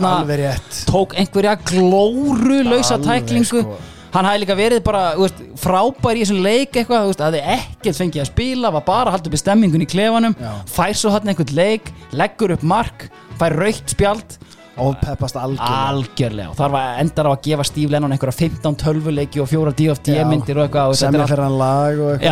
[0.89, 3.45] tók einhverja glóru lausa tæklingu.
[3.45, 3.77] sko.
[4.15, 8.21] hann hafði líka verið bara veist, frábær í þessum leik eitthvað veist, hafði ekkert fengið
[8.23, 10.35] að spila var bara að halda upp í stemmingun í klefanum.
[10.39, 10.51] Já.
[10.71, 13.09] fær svo hann einhvern leik, leggur upp mark
[13.39, 14.37] fær raukt spjald.
[14.75, 15.83] Og peppast algjörlega.
[15.89, 16.49] Algjörlega.
[16.51, 20.09] Og þar var endar á að gefa Steve Lennon einhverja 15 tölvuleiki og fjóra DFT
[20.27, 22.25] myndir og eitthvað sem er fyrir hann lag og eitthvað.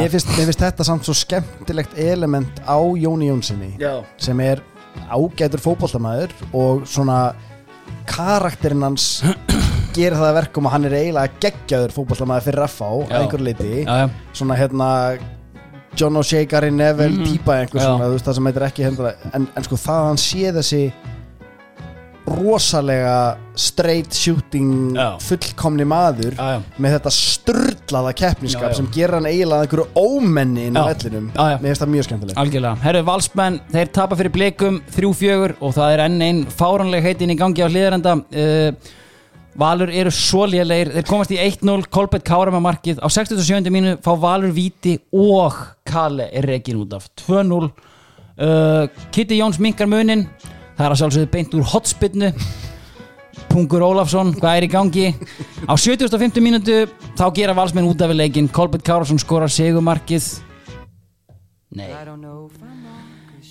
[0.00, 3.74] Mér finnst, þetta samt svo skemmtilegt element á Jóni Jónssoni
[4.16, 4.62] sem er
[5.10, 7.18] ágætur fótboltamæður og svona
[8.08, 9.22] karakterinn hans
[9.96, 13.16] gerir það að verkum að hann er eiginlega geggjaður fótboltamæður fyrir FH á Já.
[13.22, 14.06] einhver leiti Já, já.
[14.36, 14.90] svona hérna
[15.96, 17.24] John O'Shea, Gary Neville Mhm.
[17.30, 17.86] típa einhver Já.
[17.88, 20.52] svona, þú veist það sem heitir ekki hendra en, en sko það að hann sé
[20.58, 20.82] þessi
[22.26, 25.16] rosalega straight shooting Já.
[25.22, 26.60] fullkomni maður Já, já.
[26.82, 28.76] með þetta sturdlaða keppniskap Já, já.
[28.80, 30.88] sem gerir hann eiginlega að einhverju ómenni inn á Já.
[30.90, 31.56] vellinum Já, já.
[31.62, 35.94] mér finnst það mjög skemmtilegt Algjörlega, herru valsmenn, þeir tapa fyrir blikum 3-4 og það
[35.96, 38.94] er enn einn fáranleg heitin í gangi á hliðarenda uh,
[39.56, 43.70] Valur eru svo lélegir þeir komast í 1-0, Kolbett Kára með markið á 67.
[43.72, 45.56] mínu fá Valur víti og
[45.88, 47.70] Kalle er rekin út af 2-0 uh,
[49.14, 50.26] Kitty Jóns minkar munin
[50.76, 52.32] það er að sjálfsögðu beint úr hotspinnu
[53.46, 55.06] Pungur Ólafsson, hvað er í gangi?
[55.64, 56.40] Á 75.
[56.44, 56.82] mínútu
[57.16, 60.28] þá gera valsmenn út af leikin Kolbett Kárasson skorar segumarkið
[61.76, 61.90] Nei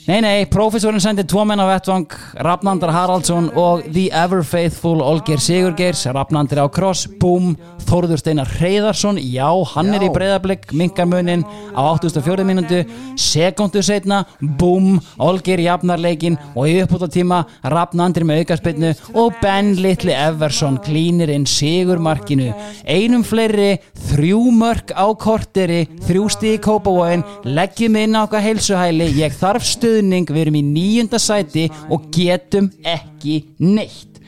[0.06, 2.12] Nei, nei, prófessorinn sendi tvo menn á vettvang
[2.46, 6.04] Rafnandar Haraldsson og The Ever Faithful Olger Sigurgeirs.
[6.14, 11.44] Rafnandri á kross, búm Þórður Steinar Reyðarsson, já, hann er í breyðablик minkarmunin
[11.78, 12.80] á 84 mínútu.
[13.20, 20.16] Sekundu setna búm, Olger jafnarleikin og í uppbúta tíma Rafnandri með aukarspilnu og Ben Little
[20.18, 22.52] Everson klínir inn sigurmarkinu.
[22.90, 23.78] Einum fleiri,
[24.10, 30.28] þrjú mörk á korteri, þrjú stíð kópavóin, leggjum inn á okkar heilsuhæli, ég þarf stuðning
[30.28, 34.20] við erum í nýjunda sæti og getum ekki neitt.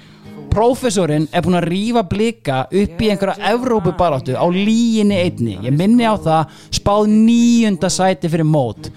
[0.48, 5.58] Prófessorinn er búinn að rífa blika upp í einhverja Evrópubaráttu á líginni einni.
[5.62, 8.90] Ég minni á það, spáð nýjunda sæti fyrir mót.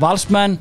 [0.00, 0.58] Valsmenn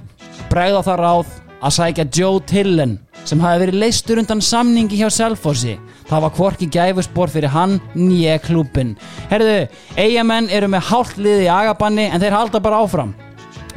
[0.51, 5.77] bregða það ráð að sækja Joe Tillen sem hafi verið leistur undan samningi hjá Selfossi.
[6.11, 8.98] Það var hvorki gæfuspor fyrir hann nýja klúpin
[9.31, 13.14] Herðu, eigamenn eru með hálft liði í agabanni en þeir halda bara áfram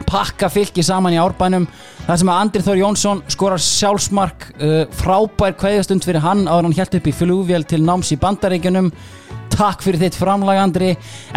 [0.08, 1.66] pakka fylki saman í árbænum
[2.05, 6.78] það sem að Andri Þór Jónsson skorar sjálfsmark uh, frábær kveðjastund fyrir hann áður hann
[6.78, 8.90] hjælt upp í flugvél til náms í bandaríkjunum.
[9.55, 10.89] Takk fyrir þitt framlag Andri.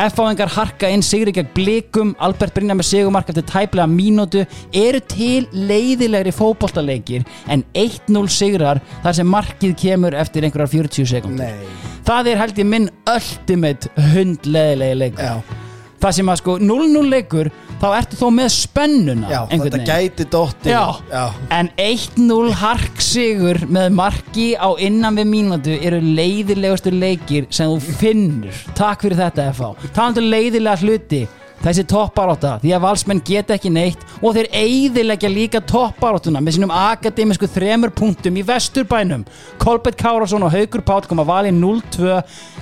[0.08, 2.16] F-áðingar harka inn sigri gegn blikum.
[2.24, 4.42] Albert Brynja með sigumark eftir tæplega mínútu.
[4.74, 11.86] Eru til leiðilegri fótboltaleikir en 1-0 sigrar þar sem markið kemur eftir einhverjar 40 sekundur
[12.08, 15.24] það er held ég minn ultimate hundleðilegi leikur.
[15.28, 15.67] Já.
[16.08, 20.12] Það sem að sko 0-0 leikur þá ertu þó með spennuna Já, einhvern þetta veginn.
[20.18, 20.84] gæti dotti Já.
[21.12, 21.24] Já.
[21.60, 28.64] En 1-0 harksigur með marki á innan við mínútu eru leiðilegustu leikir sem þú finnur
[28.78, 31.22] Takk fyrir þetta FH Talandu leiðilega hluti
[31.58, 36.74] Þessi topparátta, því að valsmenn geta ekki neitt og þeir eigðilegja líka topparáttuna með sínum
[36.74, 39.26] akademísku þremur punktum í vesturbænum.
[39.60, 42.20] Kolbett Kárasson og Haugur Páll koma valið 0-2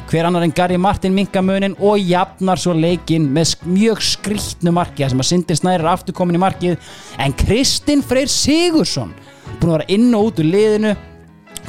[0.09, 5.14] hver annar en Gary Martin minkamunin og jafnar svo leikinn með mjög skrýtnu marki þar
[5.14, 6.80] sem að Sindri Snæri er aftur komin í markið.
[7.19, 9.11] En Kristinn Freyr Sigursson
[9.59, 10.95] búin að vera inn og út úr liðinu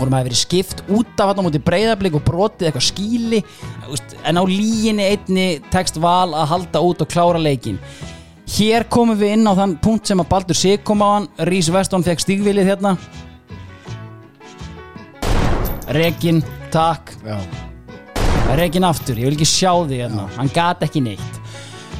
[0.00, 3.40] vorum að hafa verið skipt út af hann á móti breyðablík og brotið eitthvað skíli
[4.26, 7.80] en á líginni einni tekst val að halda út og klára leikin
[8.46, 11.28] hér komum við inn á þann punkt sem að Baldur Sig kom á hann.
[11.48, 12.96] Rís Vestón fekk stígvilið hérna.
[15.96, 16.42] Rekin,
[16.74, 17.14] takk.
[17.26, 17.38] Já.
[18.58, 20.28] Rekin aftur, ég vil ekki sjá því hérna.
[20.38, 21.45] Hann gat ekki neitt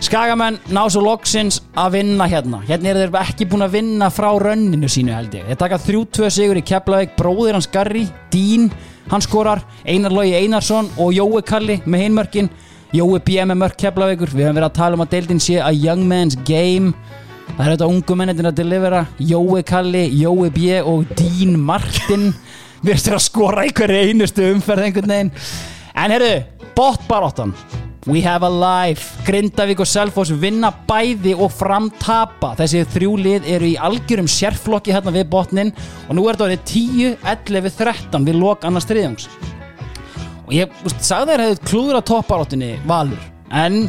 [0.04, 2.60] Skagamenn ná svo loksins að vinna hérna.
[2.68, 5.46] Hérna eru þeir ekki búin að vinna frá rönninu sínu held ég.
[5.48, 7.16] Þeir taka 3-2 sigur í Keflavík.
[7.16, 8.70] Bróðir hans Garri, Dín
[9.10, 12.48] Hann skorar, Einar Logi Einarsson og Jói Kalli með hinmörkin.
[12.94, 14.32] Jói B með mörk Keflavíkur.
[14.34, 16.92] Við höfum verið að tala um að deildin sé a young man's game.
[17.54, 19.06] Það er þetta ungu mennetin að delivera.
[19.22, 22.32] Jói Kalli, Jói B og Dín Martin.
[22.82, 25.34] Við erum að skora í hverju einustu umferð einhvern veginn.
[25.96, 26.32] En herru,
[26.76, 27.54] botbaráttan
[28.06, 29.18] We have a life.
[29.26, 32.52] Grindavík og Selfoss vinna bæði og framtapa.
[32.54, 35.72] Þessi þrjú lið eru í algjörum sérflokki hérna við botnin
[36.06, 39.26] Og nú er þetta orðið 10, 11, 13 við lok annars þriðjóngs
[40.46, 43.88] Og ég úst, sagði þér hefðu klúður á topparáttunni Valur En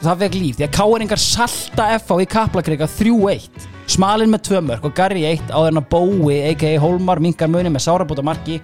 [0.00, 3.68] það fekk líf Því að káeringar salta FH í Kaplakrika 3-1
[3.98, 6.80] Smalinn með tvö mörk og Garri 1 áður en að Bói, a.k.a.
[6.80, 8.62] Hólmar, minkar muni með sárabóta marki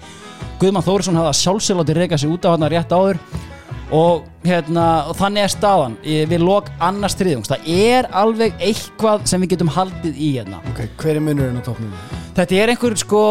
[0.62, 3.20] Guðmann Þórisson hafði að sjálfsélóti reyka sig út af hann rétt áður
[3.90, 7.50] og, hérna, og þannig er staðan við lok annars þriðjungs.
[7.50, 10.62] Það er alveg eitthvað sem við getum haldið í hérna.
[10.70, 11.94] Ok, hver er munurinn á toppnum?
[12.36, 13.24] þetta er einhver sko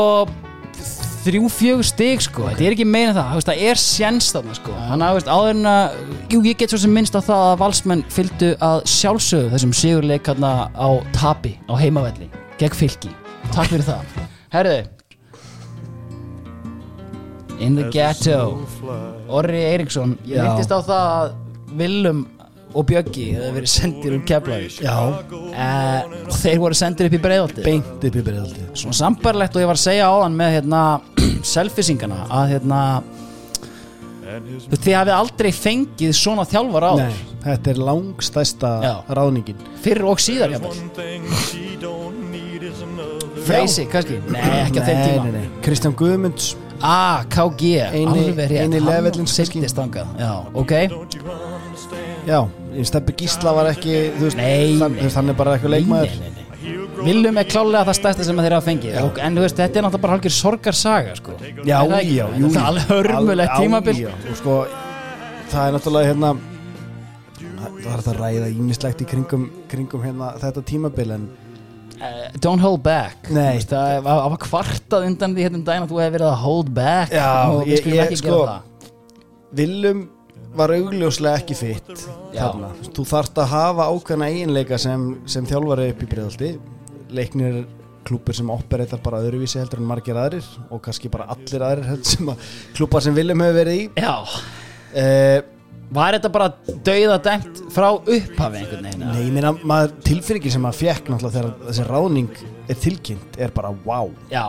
[1.24, 2.46] þrjú, fjögur stig sko.
[2.48, 4.76] Þetta er ekki meina það, veist, það er sjens þarna sko.
[4.90, 5.98] Þannig að áður en að
[6.34, 10.32] jú, ég get svo sem minnst á það að valsmenn fylgdu að sjálfsögðu þessum sigurleik
[10.32, 12.30] hérna á tapi, á heimavelli
[12.60, 13.12] gegn fylki,
[13.54, 14.18] takk fyrir það.
[14.56, 14.80] Herðu.
[17.60, 20.44] In the ghetto Orri Eiríksson Ég Já.
[20.48, 21.32] myndist á það að
[21.80, 22.26] Willum
[22.70, 24.76] og Bjöggi hefði verið sendir Keflavík.
[24.86, 24.98] Já.
[25.54, 29.64] eh, og þeir voru sendir upp í breiðaldi Beint upp í breiðaldi Svona sambarlegt og
[29.64, 30.84] ég var að segja á hann með hérna
[31.56, 32.82] selfisingana að hérna
[34.70, 38.92] þið hafið aldrei fengið svona þjálfar á Nei, þetta er langstæsta Já.
[39.18, 39.64] ráðningin.
[39.82, 40.76] Fyrr og síðar jafnvel.
[43.48, 44.20] Freysi, kannski?
[44.30, 45.42] Nei, ekki á þeim tíma.
[45.66, 46.52] Kristján Guðmunds
[46.82, 47.72] Ah, KG,
[48.08, 50.74] alveg rétt levelinn sem siglist þangað Já, ok
[52.30, 52.40] Já,
[52.88, 55.32] Steppi Gísla var ekki Þú veist, Nei, þann, nei.
[55.34, 56.46] er bara eitthvað leikmaður Nei, nei, nei.
[57.00, 59.86] Viljum er klálega það stærsta sem þeir hafa fengið og, En þú veist, þetta er
[59.88, 61.36] náttúrulega bara hálfgjör sorgarsaga sko.
[61.64, 62.16] Já, Er það ekki?
[62.20, 64.32] já, Þetta jú er alveg hörmulegt Alveg- tímabil já, já.
[64.34, 64.56] Og sko,
[65.52, 66.32] það er náttúrulega hérna
[67.60, 71.24] Það það er hægt að ræða ímislegt í kringum, kringum hérna þetta tímabil en
[72.00, 73.28] Uh, Don't hold back.
[73.28, 76.40] Veist, Það var var kvartað undan því hérna um daginn að þú hefði verið að
[76.46, 77.12] hold back.
[77.12, 78.96] Já, og við skulum ekki sko, gera það.
[79.60, 80.06] Willum
[80.60, 81.90] var augljóslega ekki fitt
[82.96, 86.50] þú þarft að hafa ákveðna eiginleika sem, sem þjálfari upp í breyðaldi
[87.14, 87.60] leiknir
[88.08, 92.10] klúpur sem operétar bara öðruvísi heldur en margir aðrir og kannski bara allir aðrir heldur
[92.16, 93.86] sem að klúpar sem viljum hefur verið í.
[94.00, 94.16] Já.
[94.98, 95.40] Eh,
[95.90, 96.48] Var þetta bara
[96.86, 99.06] dauða dæmt frá upphafi einhvern veginn?
[99.10, 103.54] Nei, ég meina, maður tilfinningin sem maður fekk náttúrulega þegar þessi ráðning er tilkynnt er
[103.56, 104.44] bara wow Já,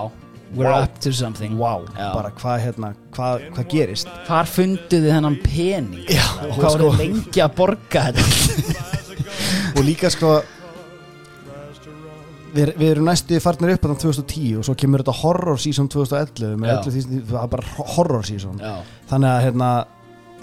[0.53, 0.83] we're Wow.
[0.85, 2.11] up to something wow, Já.
[2.13, 6.05] bara hvað hérna, hvað, hvað gerist Hvar funduð þið hennan pening?
[6.13, 6.27] Já,
[6.59, 8.89] hvað sko- voru lengi að borga þetta?
[9.79, 10.35] og líka sko
[12.55, 15.89] við, við erum næstu farnir upp á þann 2010 og svo kemur þetta horror season
[15.93, 18.75] 2011 með öllu því það er bara horror season Já.
[19.13, 19.71] þannig að hérna,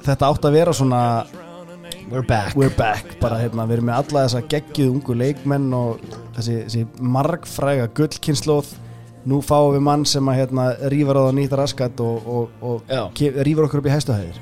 [0.06, 1.02] þetta átt að vera svona
[2.08, 2.56] We're back.
[2.56, 6.04] We're back, bara hérna, við erum með alla þessa geggjuð ungu leikmenn og
[6.38, 8.70] þessi, þessi margfræga gullkynnslóð
[9.28, 13.22] nú fáum við mann sem að hérna, rífar á það nýtt raskat og, og, og
[13.44, 14.40] rífur okkur upp í hæstuhæðir.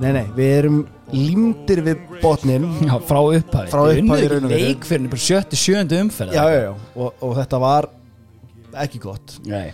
[0.00, 0.80] Nei, nei, við erum
[1.12, 5.58] límdir við botnin Já, frá upphafi Frá upphafi unnuð í ekki leik fyrir bara sjöttu,
[5.60, 7.88] sjöundu umferð Já, já, já, og, og þetta var
[8.80, 9.34] ekki gott.
[9.50, 9.68] Nei.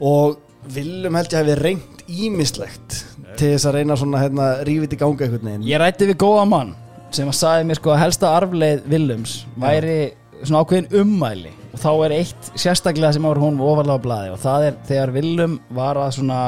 [0.00, 0.38] og
[0.70, 3.00] viljum held ég hafi reynt ímislegt
[3.40, 5.68] til þess að reyna svona hérna, rífið í ganga einhvern veginn.
[5.68, 6.72] Ég rætti við góða mann
[7.14, 9.98] sem að sagði mér sko að helsta arfleið Willums væri
[10.42, 11.52] svona ákveðin ummæli.
[11.70, 14.32] Og þá er eitt sérstaklega sem ára hún ofalega á blaði.
[14.34, 16.40] Og það er þegar Willum var að svona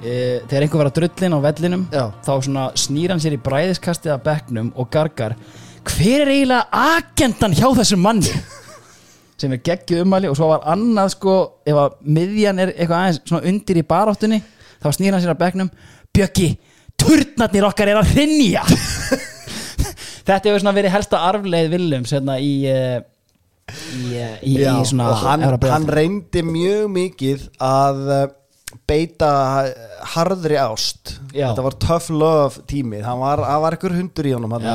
[0.00, 0.12] e,
[0.48, 2.04] þegar einhver var að drullin á vellinum Já.
[2.26, 5.36] þá svona snýr hann sér í bræðiskastið af bekknum og gargar
[5.90, 8.32] hver er eiginlega agendan hjá þessum manni?
[9.40, 10.32] Sem er geggjuð ummæli.
[10.32, 11.36] Og svo var annað sko
[11.68, 14.40] ef að miðjan er eitthvað aðeins svona undir í baráttunni
[14.80, 15.70] þá snýr hann sér að bekknum.
[16.16, 16.50] Bjöggi,
[17.00, 18.64] turnarnir okkar er að hrinja
[20.26, 22.98] þetta hefur svona verið helsta arfleið Willums hérna í uh,
[23.70, 28.24] í, uh, í, Já, í svona og hann, hann reyndi mjög mikið að uh,
[28.86, 29.30] beita
[30.12, 31.16] harðri ást.
[31.34, 31.50] Já.
[31.50, 33.04] þetta var tough love tímið.
[33.06, 34.68] Hann var, það var einhver hundur í honum hann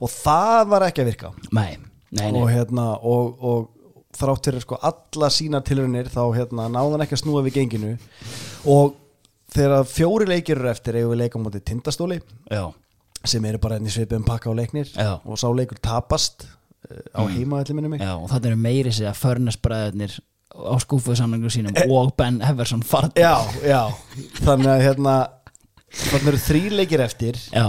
[0.00, 1.30] og það var ekki að virka.
[1.52, 1.76] Nei,
[2.08, 2.40] nei, nei.
[2.40, 7.16] og hérna og, og þrátt fyrir sko alla sína tilraunir þá hérna náði hann ekki
[7.18, 7.92] að snúa við genginu.
[8.68, 8.96] Og
[9.54, 12.20] þegar fjóri leikir eru eftir eigum við leika á móti tindastóli
[12.50, 12.64] Já.
[13.24, 15.18] sem eru bara enn í svipum pakka á leiknir Já.
[15.24, 17.34] og sá leikur tapast uh, á Mm.
[17.36, 20.18] heima allir minni mig Já, og þetta eru meiri sig að förnasbræðurnir
[20.50, 23.90] á skúfuðu samlingu sínum og Ben Heverson farn já, já,
[24.42, 25.14] þannig að hérna
[25.90, 27.66] þannig eru þrý leikir eftir Já.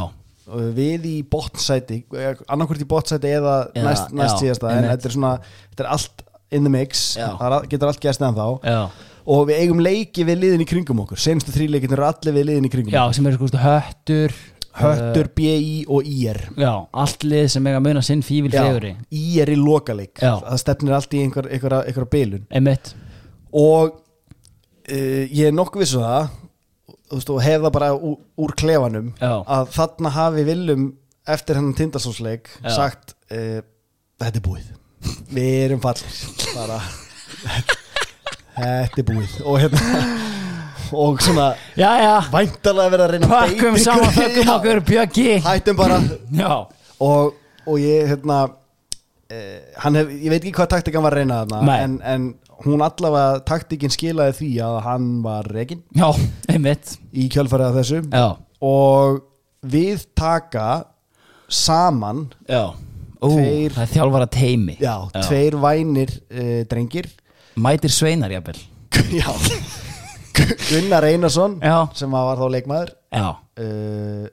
[0.51, 2.03] og við í botnsæti
[2.49, 4.91] annarkvort í botnsæti eða Eða- næst, næst já, síðasta en einmitt.
[4.95, 5.33] þetta er svona,
[5.71, 7.27] þetta er allt in the mix Já.
[7.37, 8.81] það er, al- getur allt gæst eðan þá Já.
[9.25, 11.19] Og við eigum leiki við liðin í kringum okkur.
[11.21, 13.17] Senstu þrý leikin eru allir við liðin í kringum Já, okkur.
[13.19, 14.39] sem eru sko stu, höttur
[14.71, 18.93] Höttur, uh, BI og IR Já, allt lið sem eiga að muna sinn Já, feguri
[19.11, 20.21] IR í lokaleik.
[20.21, 20.37] Já.
[20.45, 22.45] það stefnir allt í einhver, einhver, einhver bilun.
[22.55, 22.93] Einmitt.
[23.51, 26.31] Og uh, ég er nokkuð vissu það
[27.11, 29.33] þú veist, og hef það bara úr, úr klefanum Já.
[29.43, 30.87] að þarna hafi viljum
[31.35, 32.71] eftir hennan tindastónsleik Já.
[32.77, 33.59] sagt uh,
[34.23, 34.71] þetta er búið.
[35.35, 36.79] Við erum fallir bara
[38.61, 39.35] þetta er búið.
[39.45, 40.01] Og hérna
[41.01, 41.47] og svona
[42.33, 44.49] væntalega verið að reyna Pakkum saman Já.
[44.57, 45.27] okkur Bjöggi.
[45.45, 45.99] Hættum bara.
[47.01, 47.33] Og,
[47.65, 48.39] og ég hérna
[49.31, 52.27] eh, hann hef, ég veit ekki hvað taktikan var að reyna þarna en, en
[52.65, 55.47] hún allavega taktikin skilaði því að hann var
[56.51, 56.95] einmitt.
[57.15, 58.03] Í kjölfarið af þessu.
[58.11, 58.27] Já.
[58.61, 59.23] og
[59.71, 60.67] við taka
[61.51, 62.71] saman Já.
[63.21, 64.95] Ú, Tveir- það er þjálfara teimi já,
[65.27, 67.05] tveir vænir uh, drengir
[67.59, 68.59] Mætir sveinar jafnvel
[69.21, 69.27] já
[70.71, 71.87] Gunnar Einarsson Já.
[71.97, 74.27] sem var þá leikmaður Já, uh,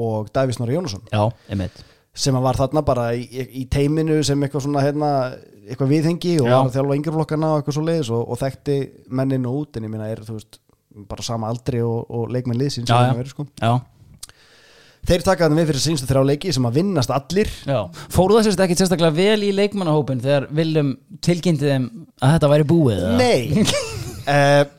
[0.00, 1.82] og Davís Norri Jónusson já, einmitt
[2.14, 5.08] sem var þarna bara í, í teiminu sem eitthvað svona hérna,
[5.66, 6.54] eitthvað viðhengi og Já.
[6.60, 8.76] var að þjálfa yngreflokkana og eitthvað svo leiðis og, og þekkti
[9.18, 10.60] mennin og út en ég minna er þú veist
[11.10, 13.16] bara sama aldri og, og leikmenn liðsins Já, já.
[13.18, 13.46] verið, sko.
[13.58, 13.72] Já,
[15.08, 17.50] þeir taka þannig við fyrir sínstu þrjá leiki sem að vinnast allir.
[17.68, 17.80] Já.
[18.14, 22.68] Fóru það sérst ekki sérstaklega vel í leikmannahópin þegar Viljum tilkynnti þeim að þetta væri
[22.74, 23.12] búið eða?
[23.20, 23.66] Nei.
[24.24, 24.64] Uh,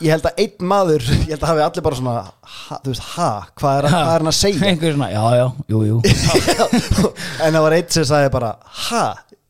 [0.00, 3.08] Ég held að einn maður Ég held að hafi allir bara svona ha, Þú veist,
[3.16, 3.30] ha,
[3.60, 4.68] hvað er, hvað er hann að segja?
[4.70, 5.98] Einhver svona, já, já, jú, jú.
[7.44, 8.54] En það var einn sem sagði bara
[8.86, 9.04] Ha,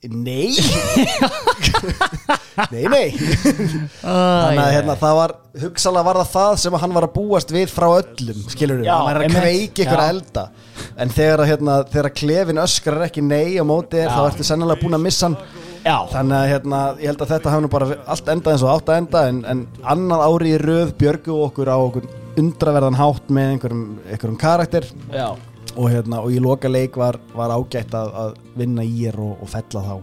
[0.09, 0.55] nei.
[2.71, 3.07] Nei, nei.
[3.17, 7.53] Þannig að hérna, það var Hugsalega var það það sem að hann var að búast
[7.55, 10.11] við Frá öllum, skilur við Hann er að kveiki ykkur Já.
[10.13, 10.45] elda.
[11.01, 14.83] En þegar, að, hérna, þegar klefin öskrar ekki nei á móti er, þá ertu sennilega
[14.83, 15.37] búin að missa hann.
[15.81, 18.73] Já, Þannig að hérna, ég held að þetta hafi nú bara allt endað eins og
[18.75, 19.63] átt að enda en, en
[19.95, 24.91] annað ári í röð björgu okkur á okkur undraverðan hátt með einhverjum, einhverjum karakter.
[25.13, 25.31] Já
[25.77, 29.37] og, hérna, og í loka leik var, var ágætt að, að vinna í er og,
[29.43, 29.95] og fella þá.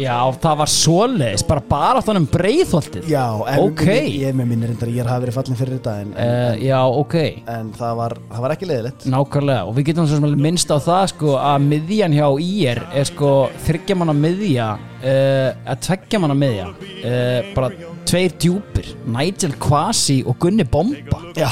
[0.00, 3.08] Já, það var svoleiðis, bara bara áttan um breiðholtið.
[3.10, 3.82] Já, en Ok.
[3.84, 6.78] ég, ég er með minni reyndar Ég hafi verið fallin fyrir þetta en, uh, Já,
[7.02, 7.16] ok.
[7.52, 9.06] en það, var, það var ekki leiðilegt.
[9.12, 13.10] Nákvæmlega, og við getum svo sem minnst á það sko að miðjan hjá IR er
[13.10, 13.32] sko
[13.66, 17.72] þryggjamanna miðja uh, að tveggjamanna miðja uh, bara
[18.06, 21.20] tveir djúpir Nigel Quasi og Gunni Bomba.
[21.36, 21.50] Já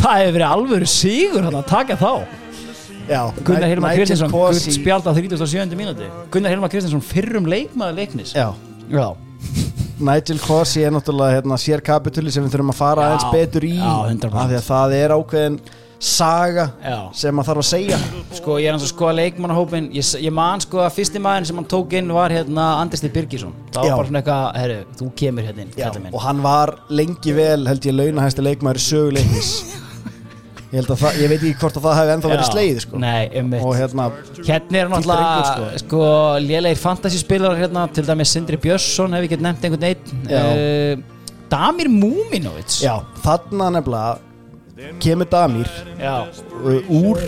[0.00, 2.12] Það hefur verið alvöru sigur þarna að taka þá.
[3.10, 5.74] Já, Gunnar Nigel Kristinsson, Guð spjald á 37.
[5.74, 8.52] mínúti Gunnar Hilmar Kristinsson, fyrrum leikmaður leiknis Já.
[8.86, 9.08] Já.
[10.00, 13.74] Nigel Quasi er náttúrulega hérna, sér kapituli sem við þurfum að fara aðeins betur í
[13.80, 14.30] já, 100%.
[14.30, 15.58] af því að það er ákveðin
[16.00, 16.96] saga Já.
[17.20, 17.98] sem maður þarf að segja.
[18.38, 21.60] Sko ég er hans að skoða leikmannahópin ég, ég man sko að fyrsti maður sem
[21.60, 23.52] hann tók inn var hérna Andristi Birgisson.
[23.74, 23.96] Það var Já.
[23.98, 27.98] bara svona eitthvað, herru, þú kemur hérna inn, og hann var lengi vel held ég
[27.98, 29.52] launahæsti leikmaður í söguleiknis
[30.72, 33.00] ég, það, ég veit ekki hvort að það hefði ennþá verið sleið sko.
[33.02, 33.64] Nei, einmitt.
[33.66, 34.08] og hérna
[34.38, 36.02] Hérna er náttúrulega drengur, sko,
[36.46, 41.06] lélegir fantasyspilar hérna, til dæmis Sindri Björnsson hef ég gett nefnt einhvern einn uh,
[41.50, 44.18] Damir Múminovits já, þarna nefnilega
[45.00, 45.68] kemur Damir
[46.00, 46.24] Já.
[46.64, 47.18] uh, úr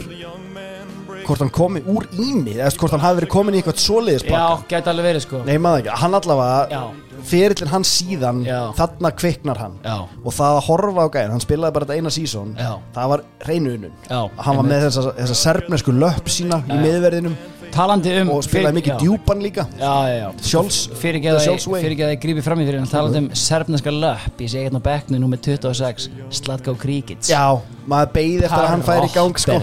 [1.26, 4.44] hvort hann komi úr ími eða hvort hann hafi verið komin í eitthvað svoleiðis Já,
[4.70, 5.41] gæti alveg verið sko.
[5.47, 6.83] Nei, maður ekki, hann allavega
[7.23, 8.59] ferillin hann síðan, Já.
[8.75, 9.75] þarna kviknar hann.
[9.84, 9.97] Já.
[10.25, 12.55] og það að horfa á gæðin, hann spilaði bara þetta eina sísón
[12.97, 17.36] það var reynuunun Já, hann var með þessa, þessa serfnesku löpp sína í miðverðinum
[17.73, 19.65] Talandi um og spilaði mikið djúpan líka.
[19.81, 20.26] Já, já, já.
[20.51, 21.83] Sjálfs, Fyrirgeða the Sjálfs way.
[21.86, 24.41] Fyrirgeða ég grípi fram í fyrir hann Talandi um serfneska löpp.
[24.44, 27.44] Ég sé hérna á bekknu númer 26 Slatko Kríkits Já,
[27.89, 29.59] maður beigði eftir að hann færi í gang sko.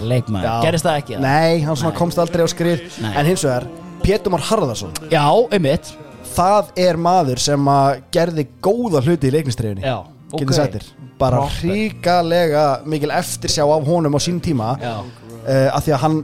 [0.64, 1.20] Gerðist það ekki?
[1.22, 2.82] Nei, hann svona komst aldrei á skrið.
[3.04, 3.12] Nei.
[3.14, 3.68] En hins vegar,
[4.02, 5.92] Pétumar Harðarsson Já, einmitt.
[6.30, 9.82] Það er maður sem að gerði góða hluti í leiknistriðunni.
[9.86, 9.96] Já,
[10.30, 10.38] ok.
[10.42, 10.84] Getur sættir.
[11.20, 11.72] Bara Proper.
[11.74, 14.74] hrikalega mikil eftirsjá af honum á sín tíma.
[14.80, 16.20] Uh, Af því að hann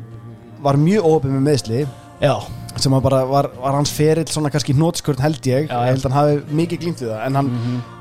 [0.66, 1.86] var mjög óöpum með meðsli
[2.20, 2.40] Já.
[2.76, 5.64] Sem bara var, var hans ferill svona kannski hnótskvörn held ég.
[5.64, 7.20] Já, ég held að hann hafi mikið glýmt við það.
[7.24, 7.48] En hann,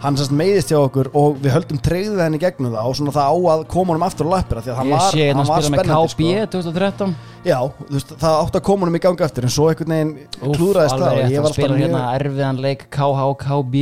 [0.03, 3.29] hann sérst meiðist hjá okkur og við höldum treyðið henni gegnum það og svona það
[3.31, 5.51] á að koma honum aftur á lappir því að hann Ég var, sé hérna hann
[5.51, 6.59] var spila með spennandi KB sko.
[6.59, 7.57] 2013 Já,
[7.95, 10.13] veist, það átti að koma honum í gangi aftur en svo einhvern veginn
[10.43, 13.75] klúðraðist það og Alveg ég var hann alltaf hérna mjög erfiðan leik KH-KB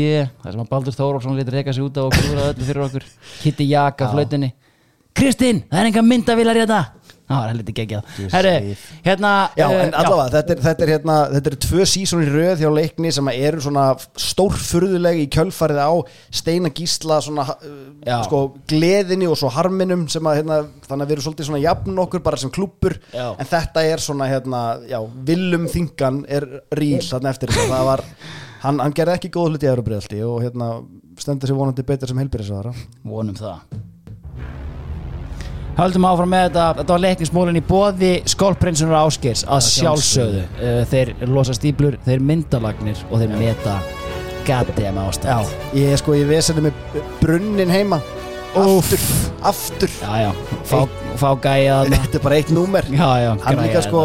[0.43, 3.07] Það sem að Baldur Þórólfsson lítið reyka sig út á og klúðraði öllu fyrir okkur.
[3.39, 4.51] Kitty Jak á flautinni
[5.13, 6.81] Kristinn, það er enga myndavilar hérna
[7.23, 8.07] Það var helviti geggjað.
[8.33, 8.73] Herri,
[9.05, 12.27] hérna Já, eh, en allavega, þetta er, þetta er hérna þetta eru tvö sísón í
[12.27, 13.85] röð hjá leikni sem eru svona
[14.19, 15.91] stórfurðulegi í kjölfarið á
[16.35, 21.15] Steina Gísla svona, uh, sko, gleðinni og svo harminum sem að, hérna, þannig að við
[21.15, 23.27] erum svolítið svona jafn okkur bara sem klúppur Já.
[23.39, 28.05] en þetta er svona, hérna, já, Willum Þingan er ríl þarna eftir það var,
[28.67, 30.73] hann, hann gerði ekki góð hluti í Euróbreyðalti og hérna
[31.23, 32.75] stendur sér vonandi betur sem heilbyrðisvara
[33.07, 33.63] Vonum það
[35.73, 40.43] Höldum áfram með þetta, þetta var leiknismólin í bóði skólprinsunar áskers að sjálfsögðu.
[40.61, 43.79] uh, Þeir losa stíplur, þeir myndalagnir og þeir meta
[44.45, 45.31] goddamn ástand.
[45.31, 48.01] Já, ég er sko í vesenu með brunnin heima.
[48.53, 49.01] Aftur,
[49.49, 49.89] aftur.
[50.03, 50.31] Já, já,
[50.69, 50.83] fá,
[51.17, 52.01] fá gæja þarna.
[52.03, 52.85] Þetta er bara eitt númer.
[52.93, 54.03] Já, já, Hann græja líka sko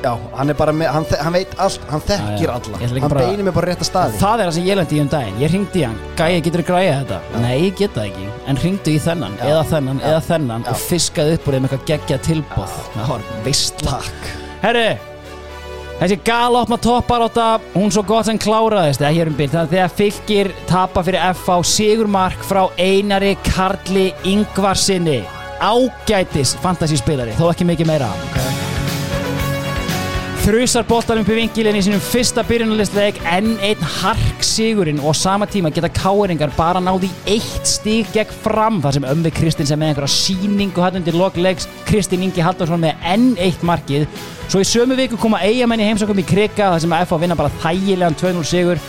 [0.00, 2.52] Já, hann er bara með, hann, hann veit allt, hann þekkir Já, já.
[2.56, 2.78] alla.
[2.80, 5.00] Hann bara- beinir mig bara rétt að staði Það er það sem ég lendi í
[5.02, 5.36] um daginn.
[5.42, 8.56] Ég ringdi í hann, gæja getur að græja þetta Nei, ég get það ekki, en
[8.62, 9.36] ringdu í þennan.
[9.44, 10.64] Eða þennan, eða þennan.
[10.72, 14.30] Og fiskaði upp úr þeim eitthvað geggja tilbóð Það var vist Takk.
[14.62, 14.86] Herri,
[16.00, 19.04] þessi galopna topparóta Hún svo gott sem kláraðist.
[19.04, 24.14] Eða hér um byrð, þannig að þegar fylgir Tapa fyrir FH Sigurmark Frá Einari Karli
[24.24, 25.20] Ingvarsinni
[25.60, 28.08] Ágætis fantasíspilari Þó ekki mikið meira
[30.40, 35.44] Þrjusar boltar upp í vinkilin í sínum fyrsta byrjunarlistleik enn einn hark sigurinn og sama
[35.44, 39.92] tíma geta káeringar bara náði eitt stíg gegn fram þar sem ömvi Kristinn sem með
[39.92, 44.06] einhverja síningu hatt undir lokleiks Kristinn Ingi Halldórsson með enn eitt markið.
[44.48, 47.36] Svo í sömu viku koma eigamenn í heimsókum í krika þar sem að FH vinna
[47.36, 48.80] bara þægilegan 2-0 sigur.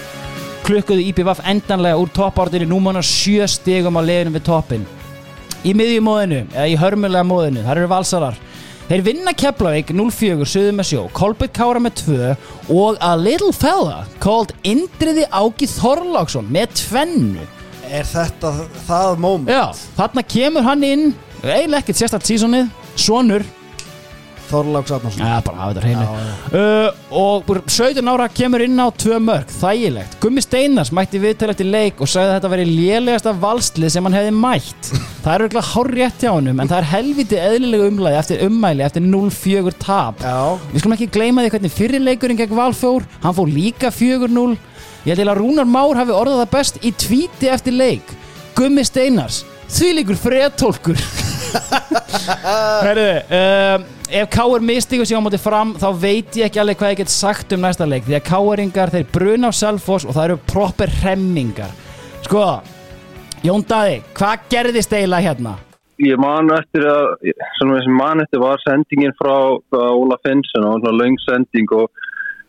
[0.64, 4.88] Klukkuðu IPVF endanlega úr toppártinu númána sjö stigum á leiðinu við toppin
[5.68, 8.40] í miðjumóðinu eða í hörmulega móðinu, þar eru valsarar
[8.92, 12.26] Þeir vinna Keflavík 0-4 söðu með sjó, Kolbjörn Kára með 2
[12.76, 17.46] og a little fella called Indriði Áki Þorláksson með tvennu.
[17.88, 18.52] Er þetta
[18.90, 19.54] það moment?
[19.56, 21.06] Já, þarna kemur hann inn,
[21.40, 22.68] eiginlega ekkert sérstætt sísonið,
[23.00, 23.48] sonur,
[24.52, 26.06] Þorláks Arnarsson Já, bara hafa þetta hreinu
[26.60, 30.18] uh, Og 17 ára kemur inn á tvö mörg Þægilegt.
[30.24, 34.18] Gummi Steinars mætti viðtala eftir leik Og sagði að þetta veri lélegasta valslið sem hann
[34.20, 34.92] hefði mætt.
[35.24, 38.86] Það er auðvitað hár rétt hjá honum En það er helviti eðlilega umlæði eftir ummæli
[38.88, 40.24] Eftir 0-4 tap.
[40.26, 40.38] Já.
[40.74, 44.58] Við skulum ekki gleyma því hvernig fyrirleikurinn gegn Valfjór Hann fór líka 4-0
[45.08, 48.16] Ég held að Rúnar Már hafi orðað það best Í tvíti eftir leik.
[48.58, 51.00] Gummi Steinars Því líkur fredtólkur
[52.86, 53.08] Herru,
[53.40, 54.60] um, ef K.R.
[54.66, 57.64] mistigur sig á móti fram þá veit ég ekki alveg hvað ég get sagt um
[57.66, 61.74] næsta leik því að K.R.ingar þeir bruna á Selfoss og það eru proper remmingar
[62.26, 62.46] sko,
[63.46, 65.56] Jón Daði hvað gerðist eiginlega hérna?
[66.02, 67.12] Ég man eftir að,
[67.62, 69.36] þessi man eftir var sendingin frá
[69.78, 71.92] Óla Finnsson og svona löng sending og,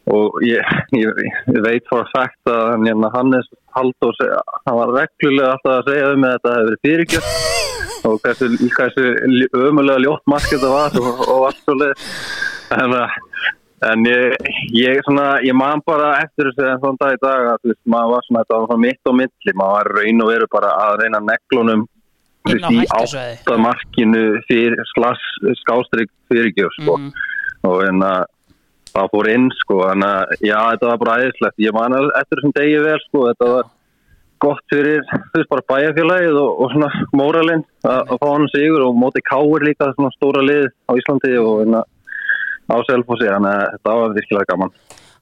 [0.09, 0.65] og ég,
[0.97, 1.21] ég,
[1.53, 4.33] ég veit for a fact að hérna, Hannes Halldór, seg-
[4.67, 7.29] hann var reglulega alltaf að segja um að þetta hefði verið fyrirgjöf
[8.09, 9.09] og hversu, hversu
[9.57, 12.07] ömulega ljótt mark þetta var og, og allt svo leið.
[12.77, 13.17] En, uh,
[13.89, 14.37] en ég,
[14.77, 18.15] ég, svona, ég man bara eftir þessu en svona dag í dag að veist, maður
[18.15, 21.01] var svona, þetta var svona mitt og milli, maður var raun og veru bara að
[21.03, 21.89] reyna neglunum
[22.51, 23.35] í hættusvæði.
[23.39, 26.97] átta markinu fyrir slass skástrík fyrirgjöf sko.
[27.69, 28.25] og en að
[28.93, 32.57] það fór inn sko, en að já, þetta var bara æðislegt, ég man eftir þessum
[32.57, 33.71] degi vel sko, þetta var
[34.43, 38.99] gott fyrir, þú veist, bara bæjarfélagið og, og svona móralinn að fá hann sigur og
[38.99, 41.89] móti káir líka svona stóra lið á Íslandi og en að
[42.73, 44.75] á Selfossi, þannig að þetta var virkilega gaman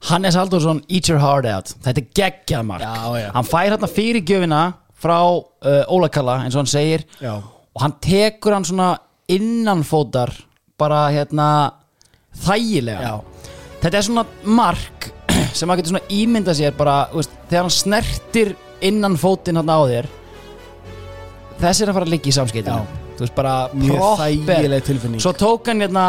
[0.09, 3.27] Hannes Halldórsson, eat your heart out þetta er geggjað mark já, já.
[3.35, 4.61] hann fær hérna fyrir gjöfina
[5.01, 7.37] frá uh, Ólakalla eins og hann segir Já.
[7.41, 8.93] og hann tekur hann svona
[9.31, 10.33] innanfótar
[10.79, 11.47] bara hérna
[12.45, 13.15] þægilega Já.
[13.83, 15.09] þetta er svona mark
[15.57, 20.09] sem maður getur svona ímynda sér bara veist, þegar hann snertir innanfótinn hann á þér.
[21.61, 25.21] Þessi er að fara að liggja í samskiptinu þú veist bara Mjög þægileg tilfinning.
[25.21, 26.05] svo tók hann hérna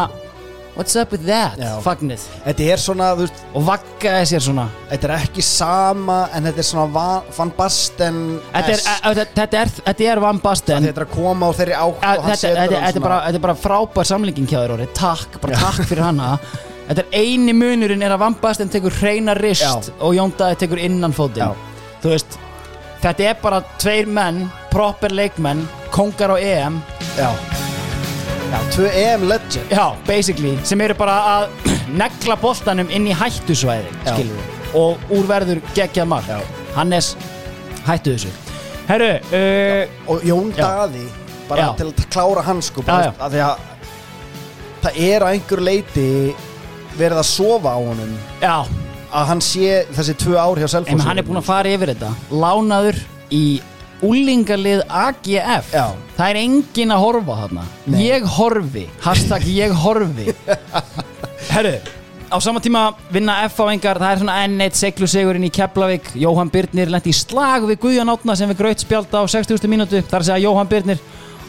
[0.75, 1.75] what's up with that, Já.
[1.84, 2.23] fagnið.
[2.47, 4.65] Þetta er svona, þú veist og vaggaði sér svona.
[4.89, 9.60] Þetta er ekki sama en þetta er svona va- Van Basten Þetta er, þetta, þetta
[9.60, 10.83] er, þetta er Van Basten.
[10.89, 12.97] Þetta er að koma á þeirri átt Þetta, og hann þetta, setur þetta, hann þetta,
[12.97, 16.31] er bara, þetta er bara frábær samlingin hjá þér orði Takk, bara takk fyrir hana.
[16.89, 20.81] Þetta er eini munurinn er að Van Basten tekur hreina rist og Jón Daði tekur
[20.81, 21.52] innan fótinn.
[22.02, 22.39] Þú veist
[23.02, 26.76] Þetta er bara tveir menn, proper leikmenn kongar á EM.
[27.18, 27.32] Já.
[28.52, 29.72] Já, tvö EM legend.
[29.72, 31.72] Já, basically, sem eru bara að
[32.02, 34.12] negla boltanum inn í hættusvæði Já.
[34.14, 36.31] skilur við og úr verður geggjað mark.
[36.76, 37.10] Hannes,
[37.89, 38.31] hættu þessu.
[38.86, 40.62] Herru, uh, Og Jón Já.
[40.62, 41.05] Daði
[41.50, 41.74] bara Já.
[41.81, 43.26] til að klára hann sko bara, Já, já.
[43.26, 43.68] að að
[44.86, 46.08] það er á einhver leiti
[46.98, 48.14] verið að sofa á honum.
[48.42, 48.56] Já
[49.12, 50.97] að hann sé þessi tvö ár hjá Selfossi.
[50.97, 52.12] En hann er búinn að fara yfir þetta.
[52.32, 52.99] Lánaður
[53.32, 53.44] í
[54.02, 55.84] úlingarlið AGF Já.
[56.16, 57.65] Það er enginn að horfa þarna.
[57.86, 57.99] Nei.
[58.08, 60.32] Ég horfi, hashtag ég horfi.
[61.52, 61.76] Herru
[62.32, 66.15] Á sama tíma vinna F-áengar Það er svona N1 seglu sigurinn í Keflavík.
[66.16, 69.68] Jóhann Byrnir lendi í slag við Guðjón Átna sem við graut spjálta á 60.
[69.68, 70.00] mínútu.
[70.00, 71.02] Að segja Jóhann Byrnir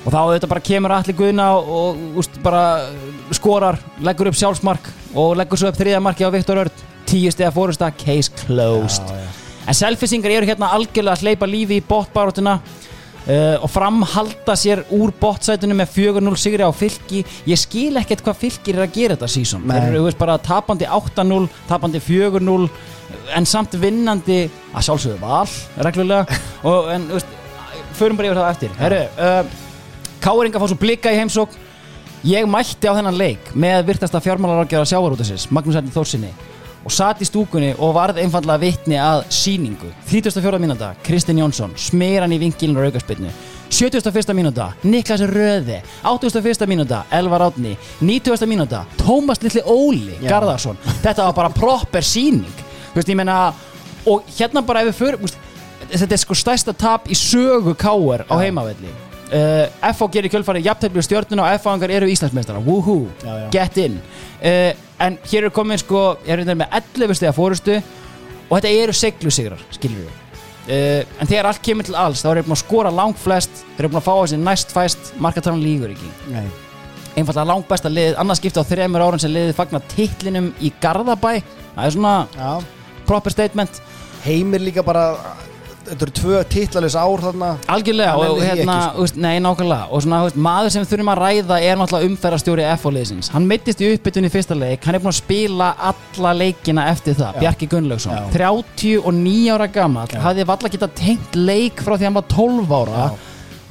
[0.04, 2.64] og þá þetta bara kemur allir Guðna og, úst, bara
[3.32, 6.84] skorar, leggur upp sjálfsmark og leggur svo upp þriðja marki á Viktor Örd
[7.14, 9.12] tíu stiga fórusta, case closed.
[9.68, 15.14] En selfisingar eru hérna algjörlega að hleypa lífi í botbarátuna uh, og framhalda sér úr
[15.20, 17.22] bottsætunum með 4-0 sigri á fylki.
[17.50, 20.90] Ég skil ekkert hvað fylkir er að gera þetta sísón þeir eru veist, bara tapandi
[20.90, 22.70] 8-0 tapandi 4-0
[23.38, 26.40] en samt vinnandi að sjálfsögðu val reglulega.
[26.70, 27.38] Og en veist,
[28.00, 28.80] förum bara yfir það eftir.
[28.82, 29.60] Herru, uh,
[30.24, 31.62] Káringa fá svo blikka í heimsókn.
[32.24, 36.30] Ég mætti á þennan leik með virtasta fjármálarákjara sjávarútisins Magnús Erni Þórsinni
[36.84, 40.60] og satt í stúkunni og varð einfallega vitni að síningu 34.
[40.60, 43.32] mínúta, Kristinn Jónsson smir hann í vinkilin og aukarspilnu
[43.74, 44.34] 71.
[44.38, 46.68] mínúta, Niklas Röði 81.
[46.70, 48.46] mínúta, Elvar Átni 90.
[48.50, 50.30] mínúta, Tómas Lilli Óli Já.
[50.36, 53.40] Garðarsson, þetta var bara proper síning, þú veist, ég meina
[54.06, 55.40] og hérna bara ef við úst,
[55.90, 58.92] þetta er sko stærsta tap í sögu káar á heimavelli
[59.34, 63.50] uh, FH gerir kjölfarið jafntefli og stjórnuna og FH-angar eru Íslandsmeistara woohoo, Já, já.
[63.54, 68.58] get in uh, en hér er komin sko ég er með 11 stega fórustu og
[68.58, 72.50] þetta eru seglusigrar, skiljum við uh, en þegar allt kemur til alls þá er þeir
[72.50, 75.94] búin að skora langt flest þeir eru búin að fá þessi næst fæst markatalan lígur
[75.94, 76.46] ekki Nei.
[77.16, 81.34] einfallega langt besta liðið, annars skipta á þremur árum sem liðið fagnar titlinum í Garðabæ
[81.42, 82.52] það er svona Já.
[83.10, 83.82] proper statement
[84.24, 85.18] Heimir líka bara
[85.84, 87.50] Þetta eru tvö titlalus ár þarna.
[87.74, 89.22] Algjörlega og því hérna, ekki, sko.
[89.26, 89.88] nei nákvæmlega.
[89.92, 93.90] Og svona, úst, maður sem þurfum að ræða er náttúrulega umferðarstjóri FO-liðsins hann mittist í
[93.98, 94.88] uppbytun í fyrsta leik.
[94.88, 100.48] Hann er búin að spila alla leikina eftir það Bjarki Gunnlaugsson, 39 ára gammal hafði
[100.48, 103.12] valla geta tengt leik frá því hann var 12 ára.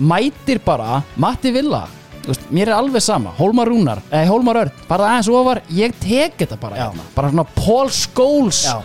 [0.03, 1.87] Mætir bara Matti Villa.
[2.29, 5.63] Úst, mér er alveg sama, Hólmar Rúnar eh, Hólmar Örn, bara aðeins ofar.
[5.75, 8.77] Ég tek þetta bara hérna, bara svona Paul Scholes Já.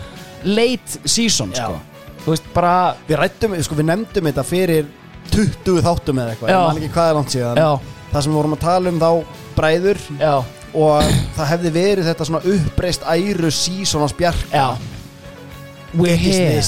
[0.48, 1.76] late season sko.
[2.24, 2.74] Þú veist, bara
[3.08, 4.90] Við rættum, sko, við nefndum þetta fyrir
[5.32, 6.52] 20 þáttum eða eitthvað.
[6.52, 7.70] Ég man ekki hvað er langt síðan Já.
[8.08, 9.10] Það sem við vorum að tala um þá
[9.56, 10.34] bræður Já.
[10.78, 14.68] Og það hefði verið þetta svona uppreist æru sísonans bjarka Já.
[15.96, 16.60] We're here.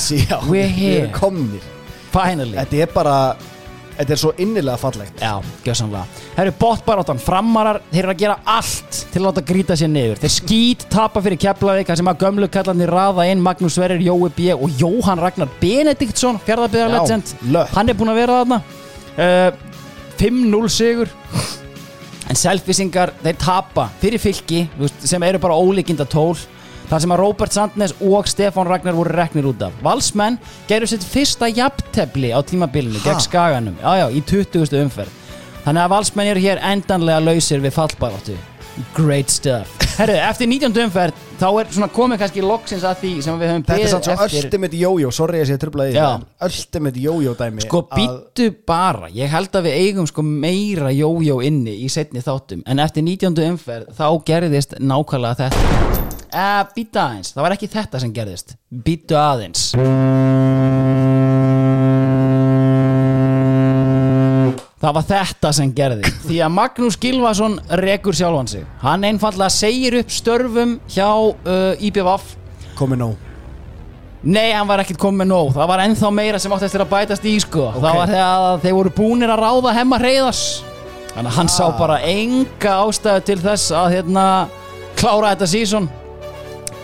[0.49, 1.03] We're here.
[1.03, 1.65] erum komnir
[2.11, 3.17] Finally Þetta er bara
[3.99, 5.19] Þetta er svo innilega fallegt.
[5.20, 6.05] Já, gjössanlega
[6.36, 10.20] Herru, botbaráttan, framarar, þeir eru að gera allt til að láta grýta sér niður.
[10.23, 14.31] Þeir skýt tapa fyrir Keflavík þar sem að gömlu kallarnir raða inn Magnús Sverrir, Jói
[14.36, 14.52] B.
[14.57, 17.35] og Jóhann Ragnar Benediktsson, fjárðarbyggðar Já, legend.
[17.52, 17.75] löpp.
[17.77, 18.62] Hann er búinn að vera þarna.
[19.20, 19.51] Uh,
[20.20, 21.12] 5-0 sigur.
[22.31, 24.62] En selfisingar, þeir tapa fyrir fylki
[25.02, 26.36] sem eru bara ólíkinda tól
[26.91, 31.07] þar sem að Róbert Sandnes og Stefán Ragnar voru reknir út af Valsmenn gerðu sitt
[31.07, 34.78] fyrsta jafntefli á tímabilinu gegn Skaganum já, já, í 20.
[34.83, 35.19] umferð
[35.60, 38.39] Þannig að Valsmenn eru hér endanlega lausir við fallbaráttu
[38.97, 40.73] Great stuff Herru, eftir 19.
[40.86, 43.94] umferð þá er svona komið kannski loksins að því sem við höfum Þetta er beðið
[43.94, 46.09] samt svo ultimate yo-yo, sorry að ég sé trublaði Já.
[46.49, 51.78] Ultimate yo-yo dæmi Sko býttu bara Ég held að við eigum sko meira jójó inni
[51.85, 53.36] í setni þáttum En eftir 19.
[53.52, 56.00] umferð þá gerðist nákvæmlega þetta
[56.33, 58.55] uh, Býttu aðeins, það var ekki þetta sem gerðist.
[58.70, 59.70] Býttu aðeins.
[64.81, 68.62] Það var þetta sem gerði Því að Magnús Gilvason rekur sjálfan sig.
[68.81, 72.33] Hann einfallega segir upp störfum hjá uh, IBVF
[72.78, 73.26] Komið nóg.
[74.20, 75.52] Nei, hann var ekkert komið nóg.
[75.57, 77.68] Það var ennþá meira sem átti eftir að bætast í sko.
[77.76, 80.42] Það var þegar þeir voru búnir að ráða hemma reyðas
[81.10, 84.25] Þannig að hann sá bara enga ástæðu til þess að hérna
[85.00, 85.89] klára þetta sísón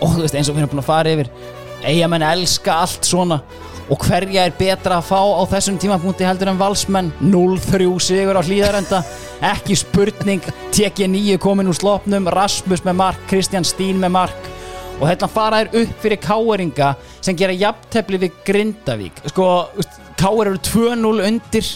[0.01, 1.31] og þú veist eins og við erum búin að fara yfir
[1.87, 3.41] eigamenn elska allt svona.
[3.87, 7.13] Og hverja er betra að fá á þessum tímapunkti heldur en valsmenn?
[7.23, 8.99] 0-3 sigur á hlýðarenda
[9.53, 10.43] ekki spurning
[10.75, 14.51] TG9 komin úr slopnum Rasmus með mark, Kristján Stín með mark.
[14.97, 19.21] Og hérna fara þér upp fyrir káeringa sem gera jafntefli við Grindavík.
[19.31, 19.47] Sko,
[20.19, 21.75] káer eru 2-0 undir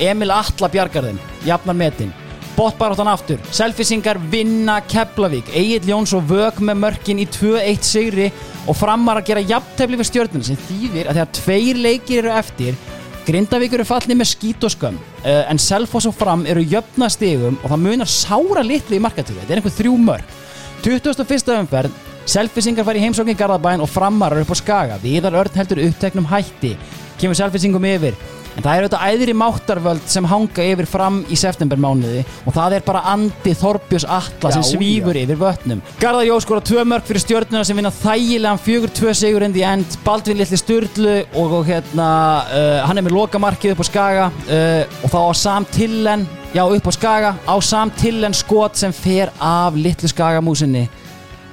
[0.00, 2.12] Emil Atla bjargar þeim jafnar metin
[2.60, 8.26] Botbaráttan aftur, selfisingar vinna Keflavík, Egil Jóns og Vög með mörkin í 2-1 sigri
[8.68, 12.76] og framar að gera jafntefli við stjórnuna sem þýðir að þegar tveir leikir eru eftir
[13.24, 17.56] Grindavík eru fallni með skít og skömm uh, en Selfoss og Fram eru jöfna stigum
[17.62, 19.40] og það munar sára litlu í markatölu.
[19.40, 20.36] Þetta er einhver þrjú mörg
[20.84, 21.54] 21.
[21.62, 21.96] umferð.
[22.28, 25.00] Selfisingar fær í heimsókn í Garðabæn og framarar upp á Skaga.
[25.00, 26.74] Viðar Örn heldur uppteknum hætti.
[27.20, 28.20] Kemur Selfisingum yfir
[28.56, 32.86] en það er auðvitað æðri máttarvöld sem hanga yfir fram í septembermánuði og það er
[32.86, 35.82] bara andi Þorbjörns Atla sem Já, svífur yfir vötnum.
[36.00, 39.98] Garðar Jó skora tvö mörg fyrir stjórnuna sem vinna þægilegan fjögur tvö sigur the end.
[40.04, 42.10] Baldvin Lilli Sturlu og, og hérna
[42.50, 46.64] uh, hann er með lokamarkið upp á Skaga uh, og þá á Sam Tillen já
[46.66, 50.88] upp á Skaga á Sam Tillen skot sem fer af litlu Skagamúsinni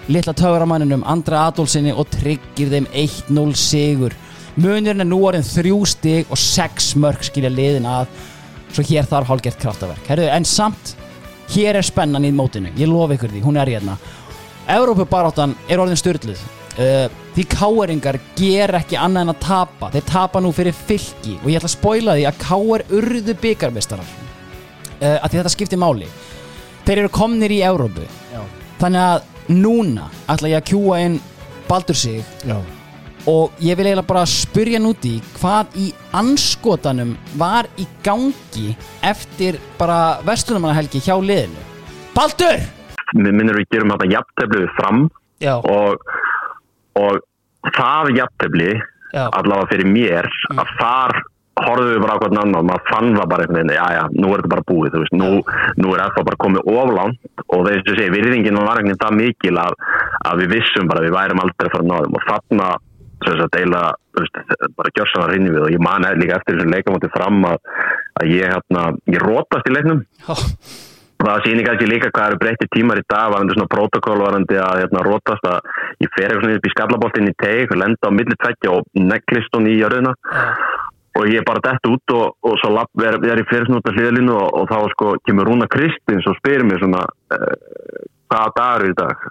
[0.07, 4.15] litla töframanninum Andra Adolfsinni og tryggir þeim 1-0 sigur
[4.57, 8.11] munurinn er nú orðin þrjú stig og sex mörg skilja liðin að.
[8.73, 10.03] Svo hér þarf hálfgert kraftaverk.
[10.09, 10.93] Herðu, en samt,
[11.53, 12.73] hér er spennan í mótinu.
[12.77, 13.95] Ég lofa ykkur því, hún er hérna.
[14.67, 16.41] Evrópubaráttan er orðin styrluð
[16.77, 19.91] uh, því káeringar ger ekki annað en að tapa.
[19.93, 24.11] Þeir tapa nú fyrir fylki og ég ætla að spoila því að káer urðu byggarmestarar
[24.11, 26.09] uh, að því þetta skiptir máli.
[26.87, 28.05] Þeir eru komnir í Evrópu.
[28.33, 28.41] Já.
[28.81, 31.21] þannig að núna ætla ég að kjúa inn
[31.67, 32.59] Baldur sig Já.
[33.27, 38.71] Og ég vil eiginlega bara spyrja núti hvað í anskotanum var í gangi
[39.05, 41.63] eftir bara vestunumannahelgi hjá liðinu.
[42.15, 42.61] Baldur!
[43.15, 45.07] Við minnum við gerum þetta jafntefli við fram
[45.47, 46.13] og,
[46.99, 48.71] og það jafntefli
[49.17, 51.19] allavega fyrir mér að þar
[51.57, 54.27] horfðum við bara á hvern annan maður fann það bara einhvern veginn, já já, nú
[54.29, 55.29] er þetta bara búið þú veist, nú,
[55.81, 59.77] nú er þetta bara komið oflánt og þessu sé, virðingin var veginn það mikil að,
[60.29, 62.69] að við vissum bara að við værum aldrei að náðum og þarna
[63.25, 63.81] sem sagt deila,
[64.17, 64.37] veist,
[64.77, 67.71] bara gjörsanar rinni við og ég man líka eftir þessum leikamóti fram að,
[68.21, 70.03] að ég hérna, ég rótast í leiknum.
[71.17, 74.59] Og það sýnir kannski líka hvað eru breytti tímar í dag varandi svona protokól varandi
[74.61, 75.71] að hérna, rótast að
[76.03, 79.57] ég fer eitthvað svona upp í skallaboltinn í teig lenda á milli tveggja og neglist
[79.57, 80.13] hún í jörðina.
[81.17, 84.51] Og ég bara dett út og, og svo lapp er, er í fyrirsnúta hliðalínu og,
[84.61, 88.97] og þá sko kemur Rúna Kristins og spyrir mér svona uh, hvaða dagur er í
[89.01, 89.25] dag?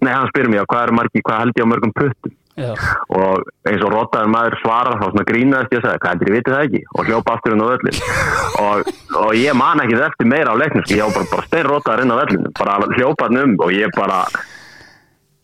[0.00, 2.72] Nei hann spyrir mér hvað er margi, hvað held ég á mörgum puttum Já.
[3.12, 6.36] og eins og rotaður maður svarar þá svona grínaðist ég að segja, hvað heldur ég
[6.38, 7.98] vitið það ekki og hljópa aftur inn á völlin
[8.64, 10.96] og, og ég man ekki eftir meira á leiknum sko.
[10.96, 14.22] ég var bara, bara stein rotaður inn á völlin bara hljópaðn um og ég bara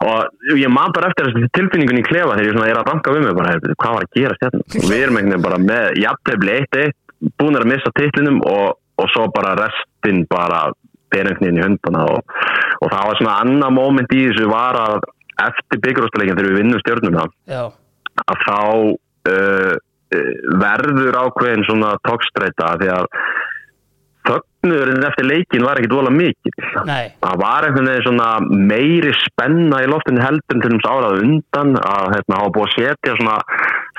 [0.02, 3.14] og ég man bara eftir þessi tilfinningun í klefa þegar ég svona er að banka
[3.14, 6.00] við mig bara, hvað var að gera stjarnan og við erum einhvern veginn bara með
[6.02, 6.96] jafntefli 1-1
[7.38, 10.64] búin að missa titlinum og, og svo bara restin bara
[11.12, 12.36] berengnin í hundana og,
[12.80, 15.04] og það var svona annað moment í þessu var að
[15.50, 17.62] eftir byggjurústuleikin þegar við vinnum stjörnuna Já.
[18.26, 19.72] að þá uh,
[20.16, 23.10] uh, verður ákveðin svona tókstreita því að
[24.22, 26.52] fögnurinn eftir leikin var ekkit vola mikil
[26.86, 28.28] það var einhvern veginn svona
[28.70, 33.16] meiri spenna í loftinu heldur til þess árað undan að hérna, hafa búið að setja
[33.18, 33.38] svona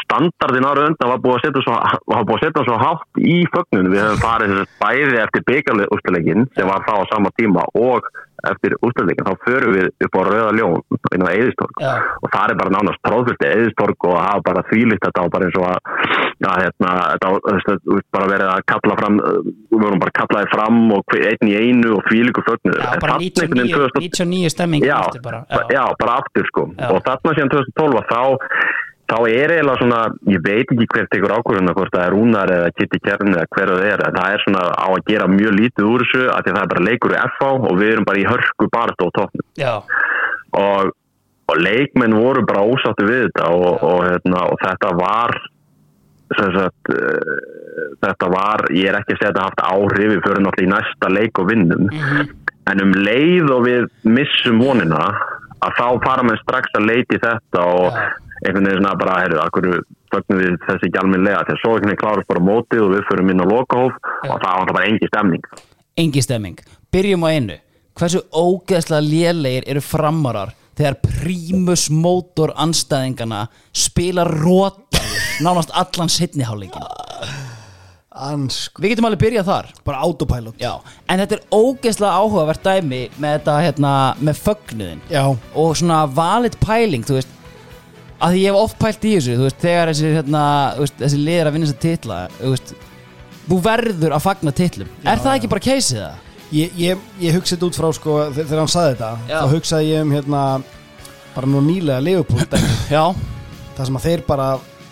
[0.03, 1.77] standardin ára undan var búið að setja svo,
[2.13, 3.93] var setja svo hátt í fögnunum.
[3.93, 8.07] Við höfum farið bæði eftir byggarlega úrstæðleikin sem var þá á sama tíma og
[8.43, 9.27] eftir úrstæðleikin.
[9.29, 10.81] Þá förum við upp á Rauða Ljón
[11.15, 11.93] inn á Eðistorg Já.
[12.19, 15.59] og það er bara nánast tróðfyllt Eðistorg og hafa bara þvílitt þetta og bara eins
[15.61, 15.79] og að
[16.43, 19.19] já, hérna, þetta veist, bara verið að kalla fram,
[19.71, 22.75] við vorum bara kallaði fram og einn í einu og þvílíku fögnu.
[22.75, 25.43] Já, bara 99, 99 stemming Já, bara.
[26.17, 28.19] aftur sko og þarna síðan 2012 þá
[29.11, 29.99] þá er eiginlega svona,
[30.31, 33.71] ég veit ekki hver tekur ákvörðuna, hvort það er Rúnar eða Kitty Kjærn eða hver
[33.73, 36.57] það er, það er svona á að gera mjög lítið úr þessu, af því að
[36.57, 39.07] það er bara leikur í FH og við erum bara í hörku barð á
[39.59, 39.73] Já,
[40.59, 40.93] og,
[41.51, 45.35] og leikmenn voru bara ósáttu við þetta og, og, hérna, og þetta var
[46.33, 47.35] sagt, uh,
[48.01, 50.73] þetta var ég er ekki að segja að þetta haft áhrif við fyrir náttúrulega í
[50.73, 51.87] næsta leik og vinnum.
[52.71, 55.03] En um leið og við missum vonina
[55.63, 57.97] að þá fara með strax að leiti þetta og
[58.43, 59.67] einhvern veginn svona bara, heyrðu, akkur
[60.13, 63.31] fögnum við þessi ekki almennilega, þegar svo einhvern veginn klárast bara mótið og við förum
[63.33, 63.99] inn á lokahóf
[64.29, 65.47] og það var bara engi stemning.
[66.03, 67.55] Engi stemming Byrjum á einu.
[67.97, 76.85] Hversu ógeðslega lélegir eru framarar þegar prímus mótor anstæðingana spila rótaður nánast allan setni hálfleikin
[78.13, 79.69] Ansk Við getum alveg byrjað þar.
[79.87, 80.59] Bara autopilot.
[80.61, 80.75] Já,
[81.09, 85.23] en þetta er ógeðslega áhugavert dæmi með þetta, hérna, með fögnuðin Já.
[85.57, 87.39] Og svona valid pæling, þú veist
[88.23, 90.43] að ég hef oft pælt í þessu, veist, þegar þessi, hérna,
[90.79, 92.73] veist, þessi liðir að vinna þessa titla þú veist,
[93.49, 96.19] þú verður að fagna titlum Er það ekki bara keisið það?
[96.53, 99.37] Ég, ég, ég hugsaði þetta út frá sko þe- þegar hann saði þetta Já.
[99.41, 100.41] þá hugsaði ég um hérna
[101.33, 102.23] bara nú nýlega.
[102.93, 103.03] Já
[103.73, 104.47] það sem að þeir bara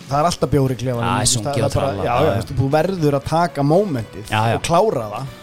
[0.08, 2.42] það er alltaf bjóri klefa Já, já, já, já, já.
[2.58, 4.56] þú verður að taka mómentið Já, já.
[4.58, 5.38] og klára það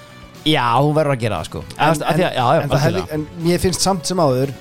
[0.50, 2.44] Já, þú verður að gera það sko En, en, að, já, já,
[2.90, 4.52] en, en mér finnst samt sem áður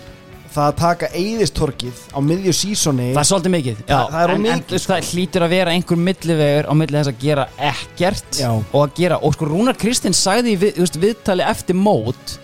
[0.55, 3.93] það að taka eyðistorkið á miðju sísoni Það er svolítið mikið já.
[3.93, 6.99] Það- það er en, en, mikið, veist, Það hlýtur að vera einhver millivegur á milli
[6.99, 8.51] þess að gera ekkert Já.
[8.57, 12.36] og að gera, og sko Rúnar Kristinn sagði í við, viðtali eftir mót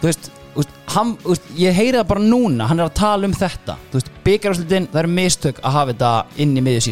[0.00, 0.30] þú veist,
[0.94, 1.14] hann,
[1.58, 5.02] ég heyri það bara núna, hann er að tala um þetta þú veist, byggaráslutin, það
[5.02, 6.12] eru mistök að hafa þetta
[6.44, 6.84] inn í miðju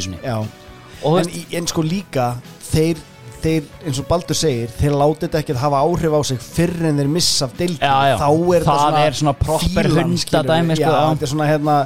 [1.03, 1.31] þú en,
[1.61, 2.27] en sko líka
[2.71, 3.01] þeir,
[3.47, 6.89] þeir, eins og Baldur segir þeir láti þetta ekki að hafa áhrif á sig fyrr
[6.91, 8.17] en þeir missa af deildin Já, já.
[8.21, 11.77] þá er Það þetta er svona proper hundadæmi, sko, þetta er svona hérna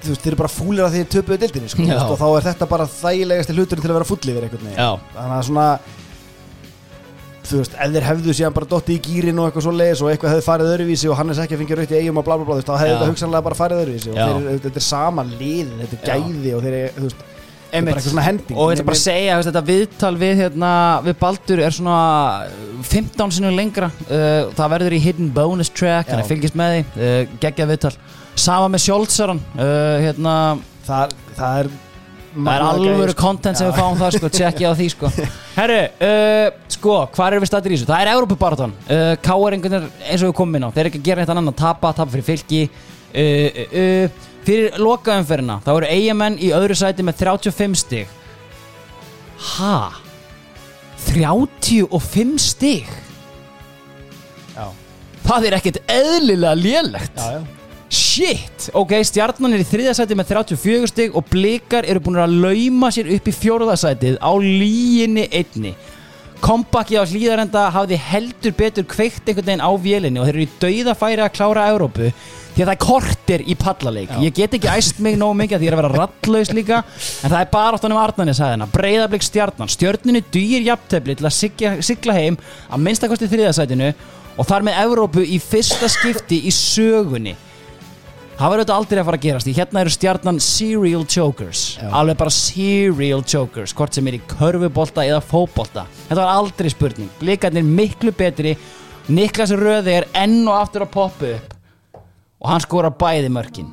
[0.00, 2.68] þú veist, þeir eru bara fúlir að þeir töpuðu deildinni sko, og þá er þetta
[2.70, 5.02] bara þægilegasti hluturinn til að vera fulli yfir einhvern veginn.
[5.16, 5.66] Þannig að svona
[7.50, 10.10] þú veist, ef þeir hefðu síðan bara dotti í gýrin og eitthvað svo leiðis og
[10.12, 12.46] eitthvað hefði farið öðruvísi og Hannes ekki að fengja raut í eigum og bla bla
[12.46, 12.96] bla þá hefði Já.
[13.00, 16.66] þetta hugsanlega bara farið öðruvísi og þeir, þetta er sama lið, þetta er gæði og
[16.66, 17.24] þeir þú veist,
[17.72, 18.56] er bara eitthvað svona hending.
[18.56, 20.70] Og ég ætla bara að segja veist, þetta viðtal við, hérna,
[21.06, 21.98] við Baldur er svona
[22.90, 23.90] 15 sinni lengra.
[24.06, 27.94] Uh, það verður í hidden bonus track þannig að fylgjast með því, uh, geggjað viðtal.
[28.40, 30.34] Sama með Sjóltsaran uh, hérna,
[30.86, 31.72] það, það er
[32.30, 35.10] það er alvöru content sem við fáum það sko, tjekkja á því sko.
[35.58, 37.90] Herru, uh, sko, hvað er við stættir í þessu?
[37.90, 39.56] Það er Európa-baraton, uh, K.R.
[39.58, 42.10] eins og við komum inn á, þeir eru ekki að gera neitt annan tapa tapa
[42.14, 42.70] fyrir
[43.10, 48.16] uh, uh, fyrir lokaumferðina, þá eru eigamenn í öðru sæti með 35 stig.
[49.56, 49.76] Ha?
[51.06, 52.90] 35 stig?
[54.56, 54.66] Já.
[55.24, 57.16] það er ekkert eðlilega lélegt.
[57.16, 57.56] Já, já.
[57.90, 62.90] Shit, ok, stjarnan er í þriðasæti með 34 stig og blikar eru búin að lauma
[62.94, 65.72] sér upp í fjóruðasætið á líginni einni.
[66.40, 70.52] Kompakki á hlýðarenda hafði heldur betur kveikt einhvern veginn á vélinni og þeir eru í
[70.62, 72.12] dauða færi að klára Európu
[72.60, 75.68] því að það er kortir í pallaleik ég get ekki æst mig nógu mikið því
[75.68, 79.70] ég er að vera rattlaus líka en það er bara áttanum Arnarnes hæðina breyðablik stjarnan,
[79.72, 83.92] stjörninu dýr jafntefli til að sigla, sigla heim að minnstakosti þriðasætinu
[84.36, 87.36] og þar með Európu í fyrsta skipti í sögunni.
[88.40, 91.64] Það verður þetta aldrei að fara að gerast Því hérna eru stjarnan serial chokers.
[91.92, 95.84] Alveg bara serial chokers Hvort sem er í körfubolta eða fótbolta.
[96.06, 97.12] Þetta var aldrei spurning.
[97.20, 98.56] Blikarnir miklu betri.
[99.12, 101.59] Niklas Röði er enn og aftur að poppa upp
[102.40, 103.68] Og hann skora bæði mörkin.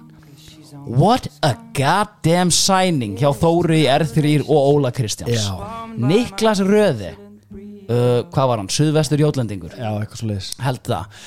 [0.87, 5.47] What a goddamn signing Hjá Þóri R3 og Óla Kristjáns.
[5.47, 5.87] Já.
[5.97, 7.26] Niklas Röði
[7.91, 8.69] uh, Hvað var hann?
[8.71, 9.73] Suðvestur Jótlendingur?
[9.77, 11.19] Já, eitthvað svo leiðis Held það.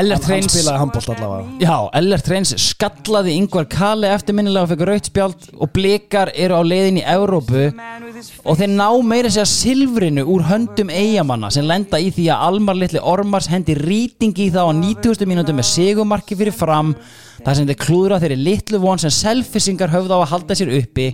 [0.00, 1.54] Ellert hann Hreins spilaði handbólt allavega.
[1.62, 7.00] Já, Ellert Hreins skallaði yngvar Kali eftirminnilega og fekk rautspjald og blikar eru á leiðin
[7.00, 12.28] í Európu og þeir ná meira sér silfrinu úr höndum eigamanna sem lenda í því
[12.34, 15.26] að Almar litli Ormars hendi rýtingi í þá á 90.
[15.30, 16.94] mínútu með segumarki fyrir fram
[17.40, 21.08] þar sem þeir klúðra þeirri litlu von sem selfisingar höfðu á að halda sér uppi.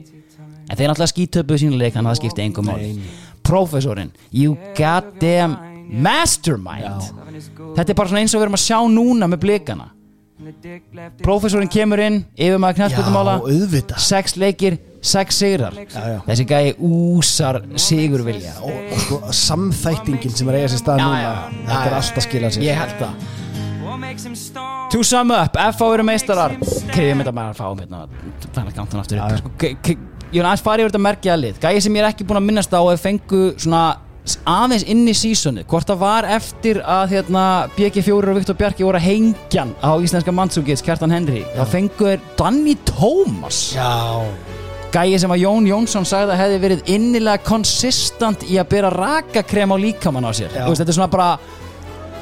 [0.66, 2.88] En þeir náttúrulega skítöpuðu sínu leik þannig að það skipti engum máli
[3.46, 5.56] Professorinn, you goddamn
[5.90, 7.12] mastermind.
[7.76, 9.92] Þetta er bara svona eins og við erum að sjá núna með blikana.
[11.24, 14.02] Professorinn kemur inn yfir maður auðvitað.
[14.04, 15.72] Sex leikir, sex sigrar.
[15.78, 16.18] Já, já.
[16.26, 18.52] þessi gæi úsar sigurvilja.
[18.60, 22.20] og, og sko samþættingin sem er eiga sér stað núna já, þetta já, er alltaf
[22.20, 22.66] að skila sér.
[22.66, 23.32] Ég held það.
[24.92, 26.58] To sum up, FH eru meistarar.
[26.92, 28.04] Krifjum þetta bara að fá hérna
[28.52, 29.40] Þannig að ganta hann aftur upp.
[29.40, 29.96] Sko,
[30.32, 32.48] Ég vil aðeins fara yfir þetta merkja lið Gæði sem ég er ekki búin að
[32.48, 33.84] minnast á að fengu svona
[34.50, 37.42] aðeins inn í sísonu hvort það var eftir að hérna,
[37.76, 42.24] BG4 og Viktor Bjarki voru að hengjan á íslenska mannsúkits Kjartan Henry þá fengu þeir
[42.38, 43.60] Danny Thomas.
[43.76, 44.26] Já.
[44.96, 49.74] Gæi sem að Jón Jónsson sagði að hefði verið innilega konsistant í að bera rakakrem
[49.74, 50.50] á líkamann á sér.
[50.50, 50.64] Já.
[50.66, 51.30] Veist, Þetta er svona bara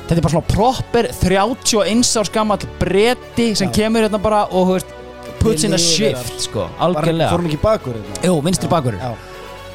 [0.05, 4.75] Þetta er bara svona proper 31 árs gammal bretti sem kemur hérna bara og þú
[4.77, 4.91] veist,
[5.45, 7.31] puts in a shift sko, algjörlega.
[7.35, 8.19] Fórum ekki bakur hérna?
[8.25, 8.99] Jú, vinstri bakur.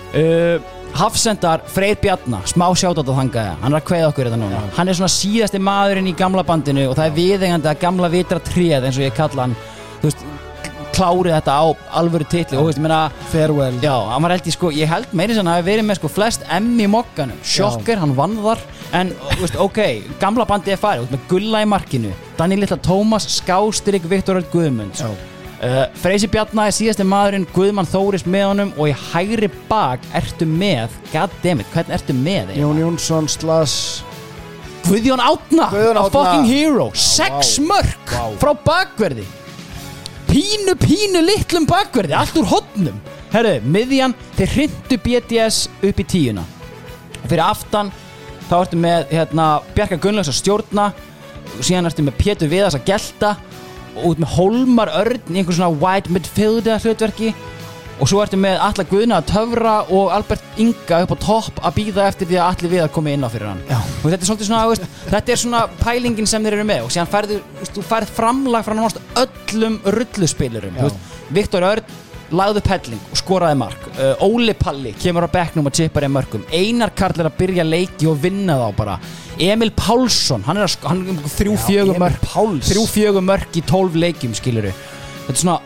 [0.09, 0.57] Uh,
[0.98, 4.61] Hafsendar Freyr Bjarnar smá sjátt á þangaði, hann er að kveða okkur þetta núna.
[4.75, 8.41] Hann er svona síðasti maðurinn í gamla bandinu og það er viðengandi að gamla vitra
[8.41, 9.57] tréð eins og ég kalla hann
[10.01, 10.25] þú veist,
[10.99, 11.65] klárið þetta á
[12.01, 12.57] alvöru titli.
[12.57, 12.99] Og þú veist, ég meina
[13.31, 13.80] Farewell.
[13.83, 16.11] Já, hann var held í sko, ég held meiri sem hann hafi verið með sko
[16.11, 17.39] flest í mokkanum.
[17.45, 18.64] Sjokker, hann vann þar.
[18.98, 19.81] En, þú veist, ok,
[20.22, 21.07] gamla bandið er farið.
[21.07, 22.14] Út með Gulla í markinu.
[22.39, 25.03] Daniel Littla Tómas, Skástrík, Viktor Öll Guðmunds.
[25.06, 25.28] Já.
[25.63, 30.47] Uh, Freysi Bjarnar er síðasti maðurinn Guðmann Þóris með honum Og í hægri bak ertu
[30.49, 32.61] með Goddammit, hvernig ertu með þeim?
[32.63, 33.75] Jón Jónsson slas
[34.88, 36.13] Guðjón Átna, Guðjón a Árna.
[36.15, 37.65] fucking hero Sex vá.
[37.73, 38.23] mörk Vá.
[38.41, 39.25] frá bakverði
[40.29, 46.45] Pínu, pínu litlum bakverði Allt úr hotnum Herru, miðjan, þeir hrindu BTS upp í tíuna
[47.27, 47.91] Fyrir aftan
[48.49, 50.88] Þá ertu með hérna, Bjarka Gunnlaugs að stjórna
[51.59, 53.35] Síðan ertu með Pétur Viðas að gelta
[54.07, 57.33] út með Hólmar Örn Í einhver svona wide midfielder hlutverki
[57.99, 61.79] Og svo ertu með Alla Guðna að töfra Og Albert Inga upp á topp Að
[61.81, 63.79] býða eftir því að allir við að koma inn á fyrir hann Já.
[63.79, 66.93] og þetta er svolítið svona, veist, þetta er svona pælingin sem þeir eru með og
[66.95, 67.39] síðan færðu,
[67.75, 70.77] þú færð framlag frá náttúrulega öllum rulluspilurum.
[71.35, 71.97] Viktor Örn
[72.35, 73.88] lagði upp helling og skoraði mark.
[73.98, 77.66] Uh, Óli Palli kemur á bekknum og tippar í mörgum Einar Karl er að byrja
[77.67, 78.99] leiki og vinna þá bara.
[79.40, 80.67] Emil Pálsson, hann er
[82.67, 84.74] þrjú Emil mörk í tólf leikjum skiluru
[85.30, 85.59] þetta er svona,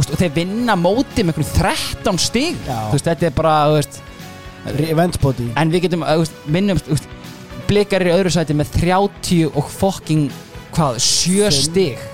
[0.00, 2.60] úst, og þeir vinna móti með einhverjum 13 stig.
[2.90, 4.00] Veist, þetta er bara, veist
[5.60, 7.08] En við getum, veist, minnum veist,
[7.70, 10.30] Blikar í öðru sæti með 30 og fokking,
[10.74, 11.58] hvað, 7 Fimm.
[11.60, 12.08] stig.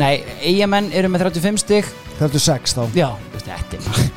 [0.00, 1.90] Nei, eigamenn eru með 35 stig.
[2.16, 2.82] 36 þá.
[2.96, 3.08] Já,
[3.46, 4.12] veist, þetta er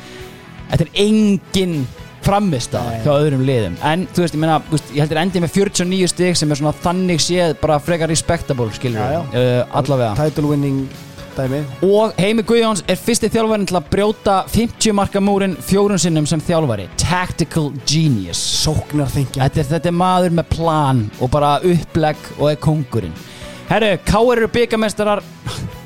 [0.66, 1.74] Þetta er engin
[2.26, 3.00] framvista Nei.
[3.04, 3.76] hjá öðrum liðum.
[3.86, 7.22] En þú veist, ég meina, ég heldur endi með 49 stig sem er svona þannig
[7.22, 9.20] séð bara frekar respectable, skilur já.
[9.30, 10.16] Uh, allavega.
[10.18, 10.88] Title winning
[11.36, 11.60] dæmi.
[11.86, 16.42] Og Heimi Guðjóns er fyrsti þjálfarinn til að brjóta 50 marka múrin fjórun sinnum sem
[16.42, 16.88] þjálfari.
[16.98, 18.42] Tactical Genius.
[18.64, 23.14] Sóknar þingja þetta þetta er maður með plan og bara upplegg og er kongurinn
[23.66, 24.38] Herru, K.R.
[24.38, 25.22] eru byggamestarar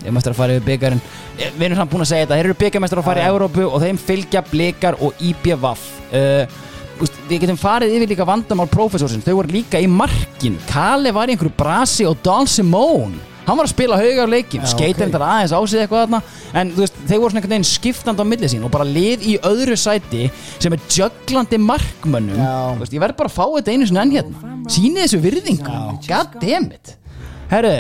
[0.01, 1.01] Ég mættur að fara yfir byggarinn
[1.37, 3.81] Við erum samt búin að segja þetta Þeir eru byggamestarar að fara í Európu og
[3.85, 5.83] þeim fylgja blikar og IBVF
[6.17, 6.61] uh,
[7.05, 9.27] úst, Við getum farið yfir líka vandamál prófessorsins.
[9.27, 13.67] Þau voru líka í markin Kale var í einhverju brasi og Don Simone Hann var
[13.67, 15.15] að spila haugar leikjum Já, Skeitir ok.
[15.17, 15.29] okay.
[15.35, 16.19] aðeins á sig eitthvað þarna.
[16.61, 19.37] En veist, þeir voru svona einhvern veginn skiptandi á milli sín Og bara lið í
[19.49, 20.29] öðru sæti
[20.61, 22.41] Sem er jöglandi markmönnum.
[22.81, 24.53] Veist, Ég verð bara að fá þetta einu sinni enn hérna.
[24.71, 25.79] Sýnið þessu virðingu.
[26.07, 26.95] God damn it.
[27.51, 27.75] Herru,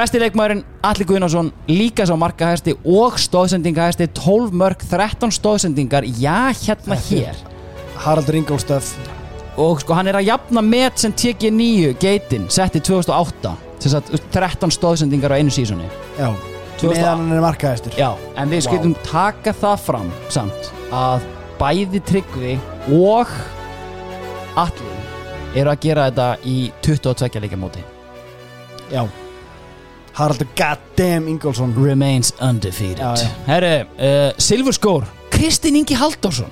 [0.00, 6.96] besti leikmaðurinn Alli Guðnason Líka sá markahæsti og stóðsendingahæsti 12 mörg, 13 stóðsendingar Já, hérna
[7.08, 7.36] hér.
[8.00, 8.94] Haraldur Ingolstöf
[9.60, 14.12] Og sko, hann er að jafna met sem tekið nýju Geitin, setti 2008 sem sagt
[14.32, 15.86] 13 stóðsendingar á einu sísoni.
[16.16, 16.32] Já
[16.80, 18.68] Meðan hann er markaðistur Já, en við Vá.
[18.70, 21.26] skilum taka það fram samt að
[21.60, 22.54] bæði Tryggvi
[22.96, 23.32] og
[24.60, 24.94] Alli
[25.60, 27.84] eru að gera þetta í 22 leikja móti.
[28.88, 29.04] Já
[30.20, 32.98] Haraldur goddamn Ingolson Remains undefeated.
[32.98, 33.28] Já, já.
[33.46, 36.50] Herru, uh, Silfurskór Kristinn Ingi Halldórsson.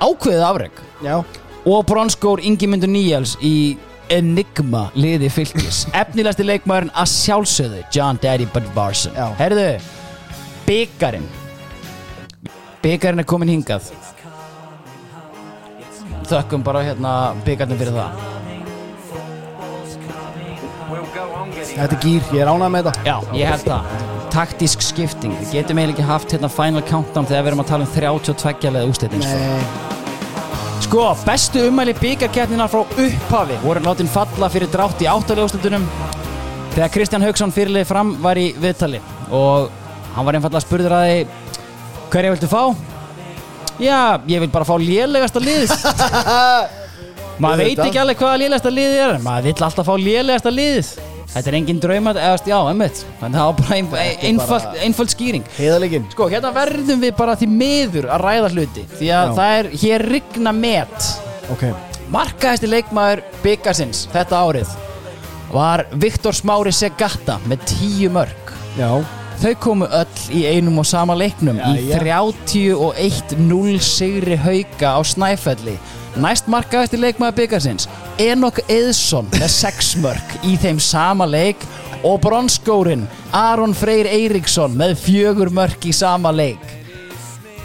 [0.00, 1.22] Ákveðið afreg Já.
[1.64, 3.78] Og bronskór Ingimundur Níjals í
[4.12, 9.30] Enigma liði fylgis Efnilegasti leikmaðurinn að sjálfsögðu John Daddy Budvarson Já.
[9.40, 9.68] Herðu,
[10.68, 11.28] byggarinn
[12.80, 13.90] Byggarinn er komin hingað.
[16.28, 17.14] Þökkum bara hérna
[17.44, 18.39] byggarinn fyrir það
[21.74, 23.04] Þetta er gýr, ég er ánægð með þetta.
[23.06, 23.94] Já, ég held það.
[24.30, 27.86] Taktísk skipting, við getum eiginlega ekki haft hérna final countdown þegar við erum að tala
[27.86, 29.24] um 32 leða úslitin
[30.90, 31.02] sko.
[31.26, 35.84] Bestu umæli byggarkeppninar frá upphafi voru látin falla fyrir drátt í áttalega úrslutunum
[36.74, 38.98] þegar Kristján Haugsson fyrirlið fram var í viðtali.
[39.30, 39.70] Og
[40.16, 41.20] hann var einfallega spurður að því
[42.10, 42.62] hverja viltu fá?
[43.80, 45.70] Já, ég vil bara fá lélegasta lið.
[47.40, 50.90] Maður veit ekki alveg hvaða lélegasta liðið er maður vill alltaf fá lélegasta liðið
[51.30, 53.04] Þetta er engin drauma, eða já, einmitt.
[53.20, 55.44] Þannig það var bara er einfald, einfald skýring.
[55.54, 59.34] Heiðalegin Sko, hérna verðum við bara því miður að ræða hluti Því að Já.
[59.38, 61.10] það er hér rigna met.
[61.54, 61.64] Ok.
[62.10, 64.74] Markaðasti leikmaður byggasins þetta árið
[65.54, 68.90] var Viktor Smári Segatta með 10 mörg Já.
[69.40, 72.02] Þau komu öll í einum og sama leiknum í Jæja.
[72.50, 75.78] 31-0 sigri hauka á Snæfelli.
[76.20, 77.86] Næst markaðasti leikmaður byggasins
[78.20, 81.62] Enok Eðsson með 6 mörg í þeim sama leik
[82.04, 86.60] og bronskórin Aron Freyr Eiríksson með fjögur mörg í sama leik.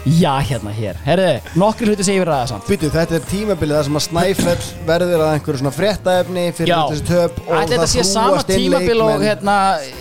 [0.06, 0.96] Já, hérna hér.
[1.02, 2.68] Herðu, nokkur hluti segir við ræða samt.
[2.70, 6.78] Býtu, þetta er tímabilið þar sem að Snæfell verður að einhverju svona fréttaefni fyrir Já.
[6.92, 9.26] þessi töp og Ætli þetta sé sama inn tímabil og leikmenn.
[9.26, 9.56] hérna,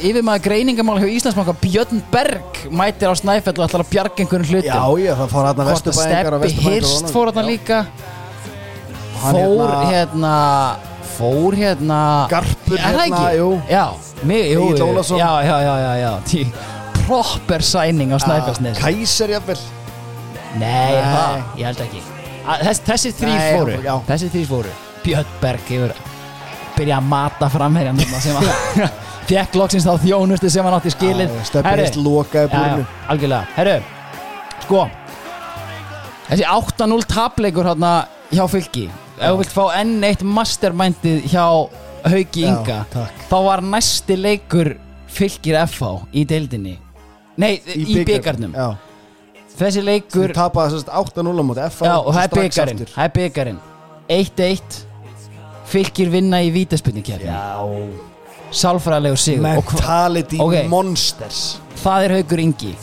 [0.05, 4.51] yfir maður greiningamál hjá Íslandsbanka Björn Berg mætir á Snæfell og ætlar að bjarga einhverjum
[4.53, 4.69] hlutum.
[4.69, 7.81] Já, já, það fór hérna Hvort að vesturbæingar og Steppi vesturbæingar Hirst fór hérna líka
[9.23, 10.35] hann Fór hérna- hérna
[11.15, 13.49] Fór hérna Garpur hérna, jú.
[14.53, 14.87] Jú.
[14.89, 15.17] Ólafsson.
[15.19, 16.45] Já, já, já, já, Tí,
[17.05, 18.77] Proper sæning á Snæfellsnes.
[18.81, 19.59] Kæser jafnvel.
[20.59, 22.01] Nei, það, ég held ekki.
[22.45, 23.77] Að Þess, Þessi þrýr Nei, fóru.
[23.83, 23.95] já.
[24.09, 24.73] Þessi þrýr fóru.
[25.05, 25.93] Björn Berg yfir
[26.75, 28.49] Byrja að mata framherjan sem að
[29.29, 30.91] Fjekk loksins þá þjónustu sem hann átti
[31.65, 32.85] Herri, Hirst lokaði búrinu.
[33.09, 33.75] Algjörlega, herru
[34.65, 34.83] Sko.
[36.27, 37.93] Þessi 8-0 tapleikur hérna
[38.33, 41.45] hjá fylki Ef þú vilt fá enn eitt mastermindið hjá
[42.05, 43.21] Hauki Já, Inga takk.
[43.29, 44.73] Þá var næsti leikur
[45.15, 46.75] fylkir FH í deildinni.
[47.37, 48.67] Nei, í, bikar- byggarnum Já.
[49.55, 52.91] Þessi leikur Þeir tapaði sérst 8-0 á móti FH Já, og það er byggarinn aftur.
[52.95, 53.59] Það er byggarinn
[54.09, 54.81] 1-1
[55.65, 57.39] Fylkir vinna í vítaspurningkjærni Já.
[58.55, 59.41] Sálfræðilegur sigur.
[59.43, 60.67] Mentality Ok.
[60.69, 61.57] monsters.
[61.81, 62.75] Það er Haukur Ingi.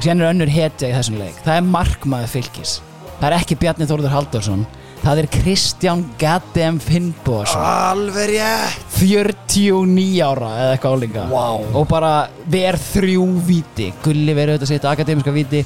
[0.00, 1.36] Sérna er önnur hetja í þessum leik.
[1.44, 2.80] Það er markmaður fylgis
[3.20, 4.66] Það er ekki Bjarni Þórður Halldórsson
[5.02, 8.86] Það er Kristján Gaddem Finnbóðsson Alveg rétt.
[8.96, 11.44] 49 ára eða eitthvað álinga Vá.
[11.78, 12.12] Og bara
[12.50, 13.90] ver þrjú víti.
[14.04, 15.60] Gulli verið auðvitað sitt akademiska víti.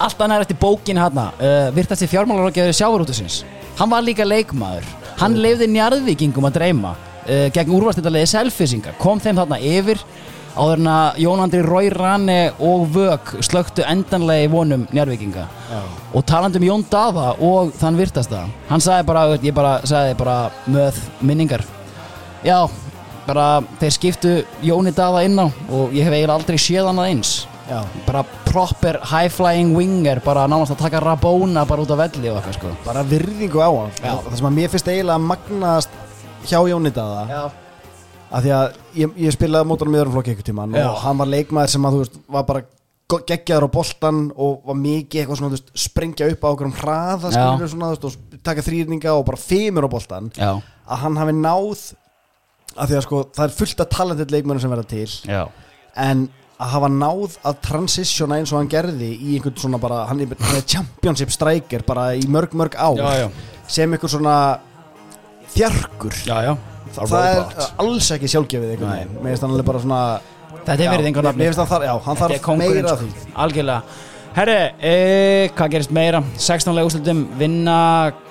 [0.00, 1.28] Allt annað er eftir bókin hana.
[1.36, 3.42] Uh, Virtasti fjármálarákjaður sjávarútusins
[3.78, 4.88] Hann var líka leikmaður.
[5.20, 10.00] Hann lefði njarðvíkingum að dreyma uh, Gegn úrvastildaliði selfisinga Kom þeim þarna yfir
[10.58, 15.80] Áður en að Jón Andri Rói Rane og Vög slöktu endanlega í vonum njarðvíkinga Já.
[16.18, 20.38] Og talandi um Jón Daða og þann virtasta Hann sagði bara, ég bara sagði bara
[20.66, 21.62] möð minningar
[22.42, 22.64] Já,
[23.28, 23.46] bara
[23.78, 24.34] þeir skiptu
[24.66, 27.32] Jóni Daða inn á og ég hef eiginlega aldrei séð hann að eins
[27.70, 27.84] Já.
[28.08, 32.40] bara proper high flying winger bara nánast að taka Rabona bara út af velli og
[32.40, 33.92] eitthvað sko Bara virðingu á hann.
[34.02, 35.98] Það sem að mér finnst eiginlega magnast
[36.50, 37.42] hjá Jóni Daða Já.
[38.30, 38.66] Að því að
[39.02, 40.86] ég, ég spilaði mótunum í öðrum flokki einhvern tímann Já.
[40.90, 42.62] og hann var leikmaður sem að þú veist var bara
[43.10, 46.68] go- geggjaður á boltan og var mikið eitthvað svona þú veist, sprengja upp á okkur
[46.70, 50.50] um hraða skilur svona þú veist, og taka þrýrninga og bara fimur á boltan Já.
[50.86, 51.86] að hann hafi náð
[52.78, 55.42] að því að sko það er fullt af talented leikmennum sem verða til Já.
[55.98, 56.28] en
[56.60, 60.34] að hafa náð að transitiona eins og hann gerði í einhvern svona bara hann er,
[60.38, 63.28] hann er championship striker bara í mörg mörg ár Já, já.
[63.66, 64.34] sem einhver svona
[65.54, 66.52] þjarkur já, já.
[66.90, 70.02] Þa, það er alls ekki sjálfgefið einhvern veginn mér finnst hann alveg bara svona
[70.60, 73.10] Þetta er verið einhver mér mér finnst hann þar, já, hann þarf meira af sko.
[73.10, 74.56] því Algjörlega Herri,
[74.86, 74.94] e,
[75.58, 76.20] hvað gerist meira?
[76.38, 77.78] 16 lega úrslutum vinna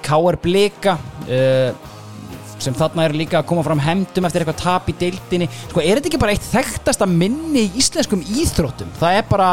[0.05, 0.37] K.R.
[0.39, 0.93] Blika
[1.27, 1.39] e,
[2.59, 5.99] sem þarna er líka að koma fram hemdum eftir eitthvað tap í deildinni Sko, er
[5.99, 8.91] þetta ekki bara eitt þekktasta minni í íslenskum íþróttum?
[8.99, 9.51] Það er bara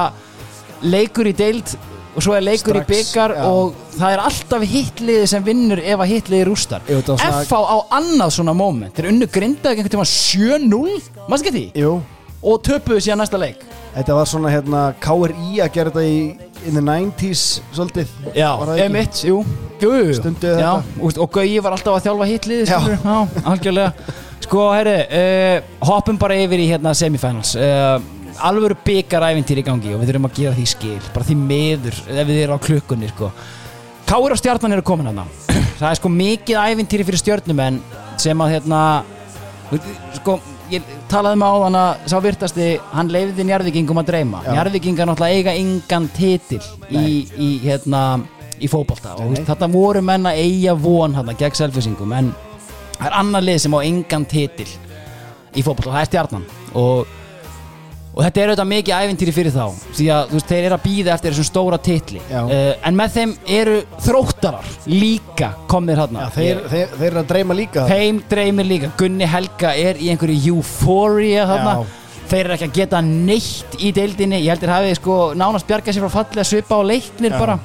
[0.86, 1.75] leikur í deild
[2.17, 3.45] og svo er leikur Strax, í byggar já.
[3.45, 7.45] og það er alltaf hitliði sem vinnur ef að hitliði rústar Jú, þetta var svona-
[7.45, 11.65] FH á annað svona moment Þeir unnu grindaði einhvern tíma 7-0 Maður ekki því?
[11.83, 11.95] Jú.
[12.47, 13.62] Og töpuðu síðan næsta leik
[13.97, 16.19] þetta var svona hérna KRI að gera þetta í
[16.67, 18.86] in the 90s svolítið Já, Var það ekki?
[18.91, 19.39] emitt, jú,
[19.81, 20.15] jú, jú.
[20.19, 21.01] Stundu já, þetta.
[21.01, 22.81] og, og Gauji var alltaf að þjálfa hitliði Já.
[22.93, 23.17] já,
[23.53, 23.93] algjörlega
[24.47, 27.97] Sko, herri, uh, hoppum bara yfir í hérna semifinals uh,
[28.44, 32.28] Alvöru byggarævintýr í gangi og við þurfum að gefa því skil Bara því miður, ef
[32.28, 33.31] við erum á klukkunni, sko.
[34.06, 35.26] Káur og stjarnan eru komin hérna
[35.81, 37.81] Það er sko mikið ævintýri fyrir stjörnumenn
[38.20, 38.82] sem að hérna
[40.16, 40.39] sko,
[40.70, 44.42] ég talaði með áðan að sá virtasti, hann leiði Njarðvíkingum að dreyma.
[44.47, 44.52] Já.
[44.55, 48.02] Njarðvíkingar náttúrulega eiga engan titil í, í, hérna,
[48.62, 49.16] í fótbolta.
[49.23, 52.32] Og þetta voru menn að eiga von hérna gegn selfisingum en
[52.97, 54.68] það er annar lið sem á engan titil
[55.56, 56.48] í fótbolta og það er stjarnan.
[56.76, 57.16] Og,
[58.17, 59.65] og þetta er auðvitað mikið ævintýri fyrir þá
[59.99, 62.23] því að veist, þeir eru að býða eftir þessum stóra titli.
[62.33, 67.57] Uh, en með þeim eru þróttarar líka komnir Já, þeir, þeir, þeir eru að dreyma
[67.57, 68.91] líka Þeim dreymir líka.
[68.97, 71.85] Gunni Helga er í einhverju euphoria Já.
[72.27, 74.41] Þeir eru ekki að geta neitt í deildinni.
[74.43, 77.39] Ég heldur hafið sko nánast bjargað sér frá fallega svipa á leiknir Já.
[77.39, 77.59] bara.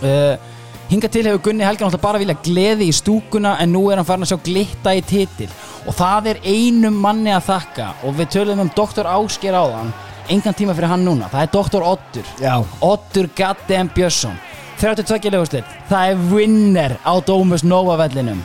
[0.00, 0.49] Uh,
[0.90, 4.06] Hinga til hefur Gunni Helga náttúrulega bara vilja gleði í stúkuna en nú er hann
[4.08, 5.46] farin að sjá glitta í titil
[5.86, 9.06] og það er einum manni að þakka og við töluðum um Dr.
[9.06, 9.92] Ásker áðan
[10.34, 11.86] engan tíma fyrir hann núna, það er Dr.
[11.92, 12.56] Oddur Já.
[12.82, 14.34] Oddur Gaddem Björnsson
[14.80, 18.42] 32 leguslit, það er winner á Dómus Nova vellinum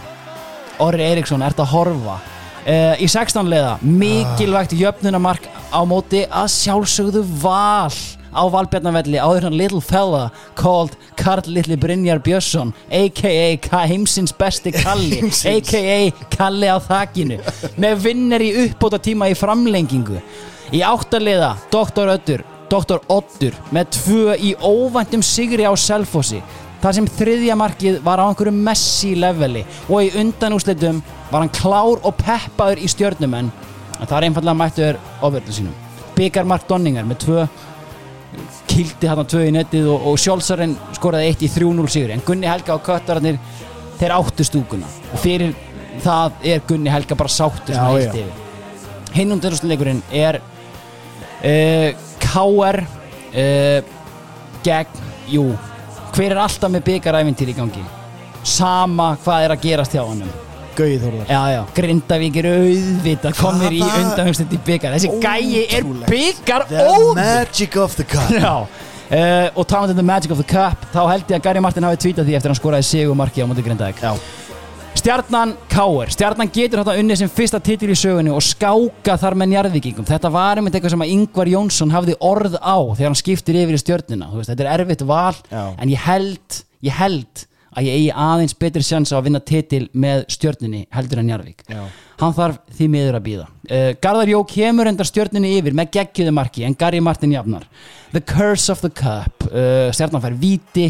[0.86, 7.26] Orri Eriksson, ert að horfa uh, í 16 leða mikilvægt jöfnunamark á móti að sjálfsögðu
[7.42, 7.90] val
[8.36, 10.26] á Valbjarnavelli áður hann little fella
[10.60, 13.56] called Karl Litli Brynjar Björnsson a.k.a.
[13.64, 15.22] Ka- heimsins besti Kalli
[15.54, 16.12] a.k.a.
[16.36, 17.40] Kalli á þakinu
[17.82, 20.20] með vinner í uppbóta tíma í framlengingu
[20.76, 22.12] í áttaliða Dr.
[22.18, 23.00] Öddur Dr.
[23.14, 26.40] Oddur með tvö í óvæntum sigri á Selfossi
[26.82, 31.00] þar sem þriðja markið var á einhverju Messi leveli og í undanúslitum
[31.32, 33.48] var hann klár og peppaður í stjörnumenn
[33.96, 35.78] en það er einfallega mættuður ofverðu sínum
[36.18, 37.46] Byggarmark Donningar með tvö
[38.70, 42.14] kildi hann tvö í nettið og, og Sjálfsarinn skoraði eitt í 3-0 sigur.
[42.16, 43.40] En Gunni Helga og Köttararnir
[44.00, 44.90] þeir áttu stúkuna.
[45.14, 45.56] Og fyrir
[46.04, 47.32] það er Gunni Helga bara
[48.02, 48.32] yfir.
[49.16, 51.90] Hinn undanúsleikurinn er uh,
[52.20, 53.94] KR uh,
[54.66, 55.50] gegn, jú.
[56.16, 57.86] Hver er alltaf með byggaræfintýr í gangi?
[58.46, 60.45] Sama hvað er að gerast hjá hannum
[60.76, 61.28] Gauði Þórðar.
[61.32, 66.10] Já, já, Grindavík er auðvitað komir í Hvaða- undanhengstend í byggar Þessi gæi er Ótrúlegt.
[66.12, 68.30] byggar The óður magic of the cup.
[68.32, 71.62] Já, uh, og talandi um the magic of the cup þá held ég að Gary
[71.64, 74.02] Martin hafi tweetað því eftir að hann skoraði sigumarki á móti Grindavík.
[74.04, 74.16] Já.
[74.96, 79.50] Stjarnan Káur, Stjarnan getur þetta unnið sem fyrsta titil í sögunni og skáka þar með
[79.52, 80.06] njarðvíkingum.
[80.08, 83.76] Þetta var einmitt eitthvað sem að Ingvar Jónsson hafði orð á þegar hann skiptir yfir
[83.78, 84.30] í stjörnuna.
[84.32, 85.64] Þú veist, þetta er erfitt val Já.
[85.78, 87.44] en ég held, ég held
[87.76, 91.66] að ég eigi aðeins betri sjans á að vinna titil með stjörnunni heldur en Njarðvík.
[91.68, 91.82] Já.
[92.22, 96.36] hann þarf því miður að býða uh, Garðar Jó kemur endar stjörnunni yfir með geggjöðu
[96.38, 97.68] marki en Gary Martin jafnar.
[98.14, 99.50] The Curse of the Cup.
[99.52, 100.88] Uh, stjarnan fær víti.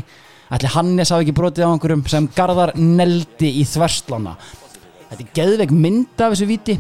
[0.53, 4.35] Ætli Hannes hafi ekki brotið á einhverjum sem Garðar neldi í þverslána.
[5.09, 6.77] Þetta er geðveik mynd af þessu víti.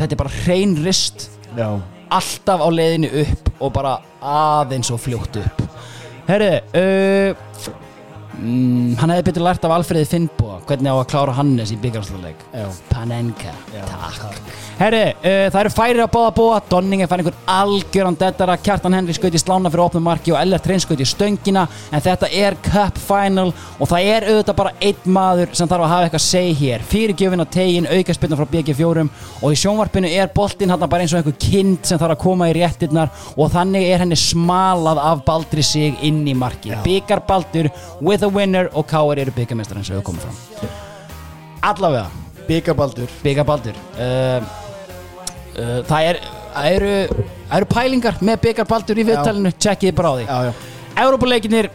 [0.00, 1.28] Þetta er bara hrein rist.
[1.52, 1.68] Já.
[2.12, 5.62] alltaf á leiðinu upp og bara aðeins og fljótt upp.
[6.28, 7.46] Herri uh,
[8.38, 12.42] mm, hann hefði betur lært af Alfreði Finnboa hvernig á að klára Hannes í byggarslagleik
[12.52, 12.66] Já.
[12.90, 14.38] Panenka takk.
[14.78, 16.60] herri, uh, það eru færi að báða búa.
[16.70, 20.40] Donning er fær einhvern algjöran dettara Kjartan Henry skaut í slána fyrir opnum marki og
[20.40, 21.66] Ellert Reyn skaut í stöngina.
[21.92, 25.92] En þetta er Cup Final og það er auðvitað bara einn maður sem þarf að
[25.92, 26.86] hafa eitthvað að segja hér.
[26.92, 29.06] Fyrirgjöfin á tegin, aukaspilna frá BG4
[29.42, 32.48] og í sjónvarpinu er boltinn hann bara eins og einhver kind sem þarf að koma
[32.50, 37.70] í réttirnar og þannig er henni smalað af Baldri sig inn í marki byggar Baldur
[38.00, 40.70] with a winner og Káir eru byggarmestrar eins og við komum fram.
[41.62, 42.08] Allavega.
[42.42, 44.42] Byggabaldur Byggar Baldur uh,
[45.62, 46.18] uh, það, er,
[46.72, 46.94] eru
[47.54, 49.52] eru pælingar með Byggar Baldur í viðtalinu.
[49.58, 50.54] Tjekkið bara á því.
[51.02, 51.70] Európa-leikinir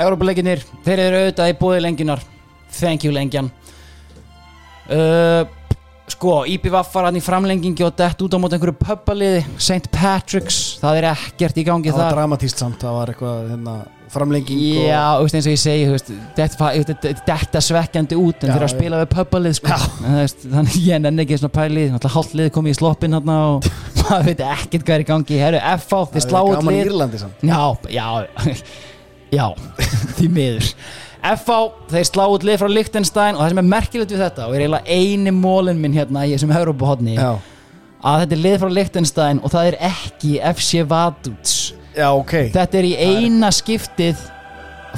[0.00, 2.22] Európa-leikinir þeir eru auðvitað í bóði lengjunar
[2.76, 3.50] thank you lengjan.
[4.90, 5.46] Uh,
[6.16, 9.88] sko IPVF var hann í framlengingi og dett út á móti einhverju pöppaliði St.
[9.94, 12.18] Patrick's, það er ekkert í gangi Það var þar.
[12.18, 13.74] dramatíst samt Það var eitthvað hérna,
[14.10, 16.12] framlenging Já, þú veist eins og ég segi þú veist,
[17.28, 18.74] þetta svekkjandi út en Já, þeir að já.
[18.76, 19.76] spila við pöppalið sko.
[20.50, 23.68] Þannig ég nenni ekki svona pælið náttúrulega hálft lið komið í sloppin hérna og
[24.00, 25.38] maður veit ekkert hvað er í gangi.
[25.44, 26.90] Herru, Það þið er sláðu gaman í lið.
[26.90, 27.46] Írlandi samt.
[27.46, 27.62] Já,
[27.94, 28.08] já,
[29.30, 29.46] já,
[30.18, 30.72] því miður
[31.20, 31.60] FH,
[31.92, 34.64] þeir slá út lið frá Liechtenstein og það sem er merkilegt við þetta og er
[34.64, 39.52] eiginlega eini mólin minn hérna í þessum Európa-hodni að þetta er lið frá Liechtenstein og
[39.52, 41.56] það er ekki FC Vaduts
[41.96, 42.36] já ok.
[42.54, 44.20] Þetta er í eina skiptið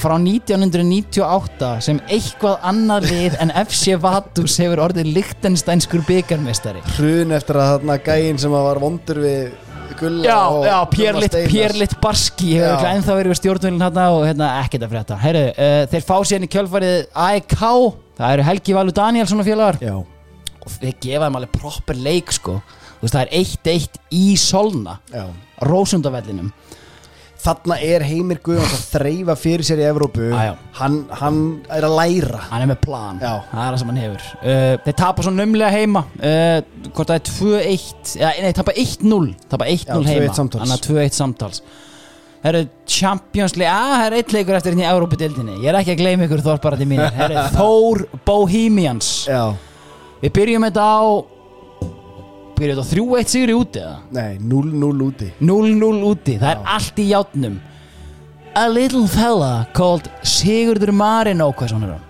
[0.00, 7.58] frá 1998 sem eitthvað annað lið en FC Vaduz hefur orðið Lichtensteinskur byggarmestari Hrun eftir
[7.60, 9.52] að þarna gæinn sem var vondur við
[9.98, 11.52] Gulla Já, já, Steinars.
[11.52, 15.18] Pierlitt Barski hefur ennþá verið við stjórnvölinn hérna og hérna ekkert að frétta.
[15.22, 19.80] Herru, uh, þeir fá síðan í kjölfarið AEK það eru Helgi Valur Danielsson og félagar.
[19.82, 19.96] Já,
[20.62, 22.58] og þeir gefa þeim alveg proper leik sko.
[22.98, 24.98] Þú veist, það er 1-1 í Solna
[25.66, 26.52] Rósundavellinum
[27.42, 30.28] Þarna er Heimir Guðjóns að þreyfa fyrir sér í Evrópu.
[30.30, 30.52] Já.
[30.78, 31.38] hann, hann
[31.74, 32.42] er að læra.
[32.52, 33.18] Hann er með plan.
[33.18, 33.32] Já.
[33.50, 34.28] það er það sem hann hefur.
[34.42, 36.04] Uh, þeir tapa svo numlega heima.
[36.20, 36.58] Uh,
[36.92, 40.36] hvort það er 2-1 ja, nei, tapa 1-0 tapa 1-0 Já, 2-1 heima.
[40.38, 41.64] Þannig að 2-1 samtals.
[42.42, 45.78] Það eru Champions League að það er eitt leikur eftir hérna í Európa-dildinni ég er
[45.78, 47.10] ekki að gleyma ykkur þorparati mínir.
[47.14, 49.12] Það eru Þór Bohemians.
[49.30, 49.44] Já,
[50.22, 51.02] við byrjum þetta á
[52.56, 53.96] þetta á 3-1 sigri úti eða?
[54.12, 55.28] Nei, 0-0 úti.
[55.40, 57.60] 0-0 úti, það er allt í játnum
[58.54, 62.08] A little fella called Sigurður Marino hvað svona er hann?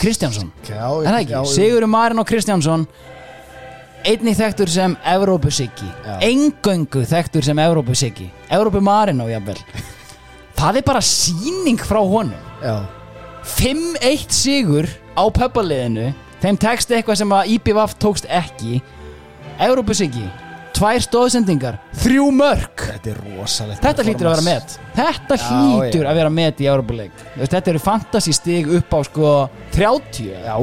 [0.00, 0.50] Kristjánsson.
[0.68, 1.32] Já, Er það ekki?
[1.32, 2.86] já, Sigurður Marino Kristjánsson
[4.04, 5.88] einnig þekktur sem Evrópusiggi.
[6.04, 6.18] Já.
[6.24, 8.30] engöngu þekktur sem Evrópusiggi.
[8.50, 9.58] Evrópu Marino jafnvel.
[10.60, 12.36] Það er bara síning frá honum.
[12.60, 12.84] Já.
[13.44, 16.10] 5-1 sigur á pöppaliðinu
[16.40, 18.82] þeim tekst eitthvað sem að IPVF tókst ekki
[19.66, 20.24] Európusiki
[20.80, 23.82] tvær stóðsendingar, þrjú mörg Þetta er rosalegt.
[23.84, 24.76] Þetta hlýtur að vera met.
[24.96, 26.08] Þetta Já, hlýtur já.
[26.12, 29.32] að vera met í Európuleik Þetta eru fantasy stig upp á sko
[29.74, 30.54] 30 Já,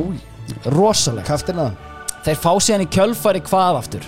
[0.74, 1.28] rosalegt.
[1.28, 1.68] Kaftina
[2.26, 4.08] Þeir fá síðan í kjölfari hvað aftur?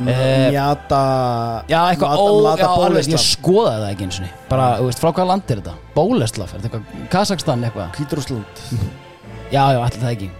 [0.00, 1.00] Eh, Mjata
[1.68, 3.12] Já, eitthvað Mata- ó, Mlata já, alveg, Bóleslav.
[3.18, 5.74] ég skoðaði það ekki eins og bara, þú veist, frá hvaða land er þetta?
[5.96, 7.90] Bóleslav, er þetta eitthvað, Kazakstan eitthvað?
[7.98, 8.62] Hvítrúsland
[9.50, 10.30] Já, já, allir það ekki.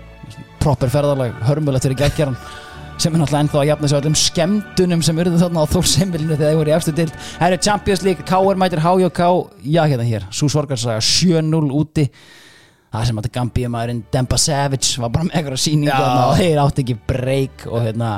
[0.61, 2.37] Proper ferðarlag, hörmulegt fyrir geggjaran
[3.01, 6.37] sem er náttúrulega ennþá að jafna sig á öllum skemmtunum sem urðu þarna á Þórseimilinu
[6.37, 9.31] þegar þeir voru í eftir dild Það eru Champions League, KR mætir HJK
[9.65, 12.07] Já, hérna hér, Sú Sorgarsaga 7-0 úti.
[12.91, 16.97] Það sem að Gambíumæðurinn Demba Savage var bara með eitthvað þarna og þeir átti ekki
[17.07, 18.09] break og hérna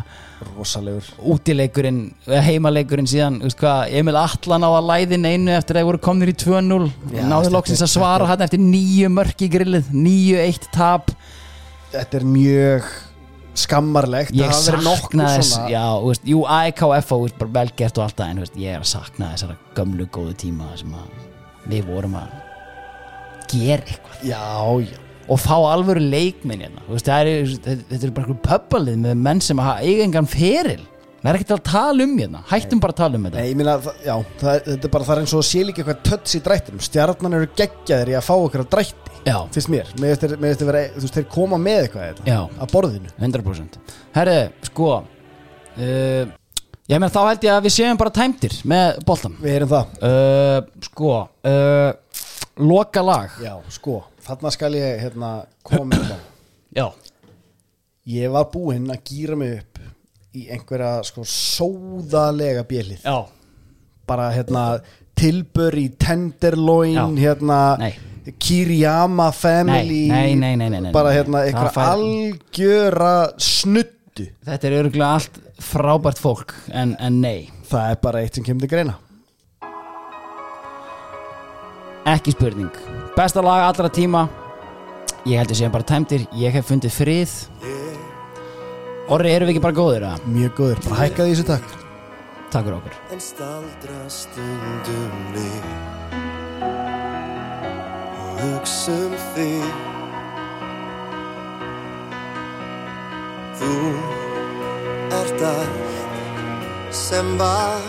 [0.56, 1.10] Rosalegur.
[1.28, 5.88] útileikurinn, heimaleikurinn síðan, þú veist hvað, Emil Atlan á að læðin einu eftir að þeir
[5.90, 9.50] voru komnir í 2-0 Já, náðu þetta- loksins að svara hann eftir nýju mörk í
[9.52, 11.12] grillið, nýju eitt tap.
[11.92, 12.88] Þetta er mjög
[13.54, 18.30] skammarlegt ég sakna þess já, veist, jú, AEKF og bara vel gert og allt það,
[18.30, 21.10] en veist, ég er að sakna þessara gömlu góðu tíma sem að
[21.72, 22.30] við vorum að
[23.52, 24.22] gera eitthvað.
[24.26, 24.44] Já,
[24.88, 25.00] já.
[25.30, 30.08] Og fá alvöru leikminn hérna er, þetta er bara pöppalið með menn sem hafa eiga
[30.08, 30.82] engan feril.
[31.22, 33.42] Það er ekkert að tala um hérna, hættum bara að tala um þetta.
[33.44, 35.82] Nei, meina, það- já, það, þetta er bara það er eins og að sé líka
[35.84, 36.82] eitthvað tötts í drættinum.
[36.82, 39.11] Stjarnan eru geggjaðir í að fá okkur að drætti.
[39.54, 42.22] Fyrst mér, mér veist, þeir koma með eitthvað.
[42.58, 43.10] Að borðinu.
[43.22, 43.76] 100%
[44.16, 46.24] Herri, sko uh,
[46.90, 49.92] Ég meina þá held ég að við séum bara tæmtir með boltan Við erum það.
[50.02, 51.92] Uh, Sko uh,
[52.62, 53.38] Loka lag.
[53.40, 55.30] Já, sko, þarna skal ég hérna
[55.64, 56.26] koma með það
[56.82, 56.86] Já.
[58.12, 59.78] Ég var búinn að gýra mig upp
[60.34, 63.16] í einhverja sko sóðalega bjölið Já.
[64.08, 64.64] Bara hérna
[65.16, 67.04] tilbör í Tenderloin Já.
[67.22, 67.92] hérna Nei.
[68.30, 74.68] Kiriyama Family Nei, nei, nei, nei, nei, Bara hérna Það einhverja fær- algjöra snuttu Þetta
[74.68, 77.48] er örgulega allt frábært fólk en, en nei.
[77.70, 78.94] Það er bara eitt sem kemur til greina.
[82.12, 82.72] Ekki spurning.
[83.16, 84.24] Besta lag allra tíma.
[85.22, 87.36] Ég held að séum bara tæmtir Ég hef fundið frið.
[89.12, 90.02] Orri, erum við ekki bara góðir?
[90.08, 90.26] Að?
[90.34, 91.66] Mjög góður, bara hækkaði þessu takk.
[92.52, 92.94] Takk fyrir okkur
[98.42, 99.64] En staldra stundum við Og hugsa um þig.
[103.60, 103.74] Þú
[105.18, 107.80] ert allt sem var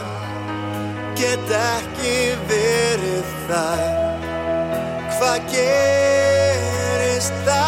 [1.18, 3.84] Get ekki verið þar.
[5.18, 7.62] Hvað gerist þá?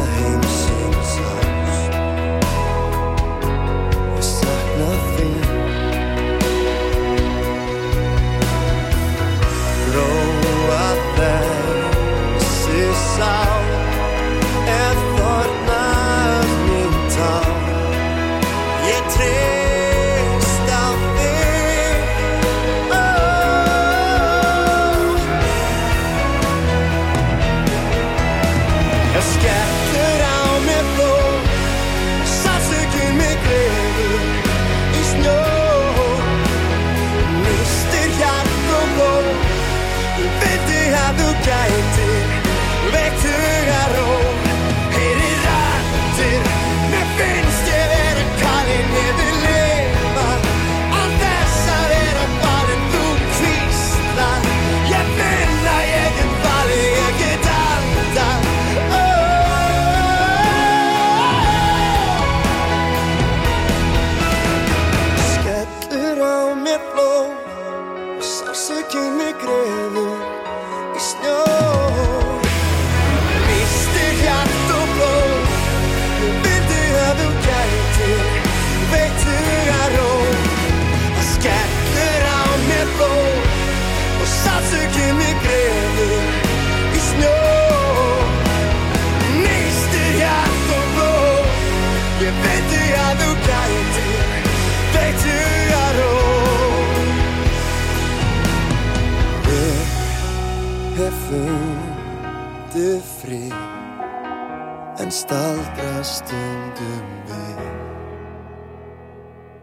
[105.28, 107.58] staldra stundum við.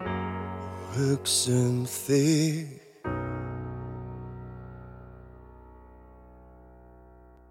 [0.06, 2.75] Og hugsa um þig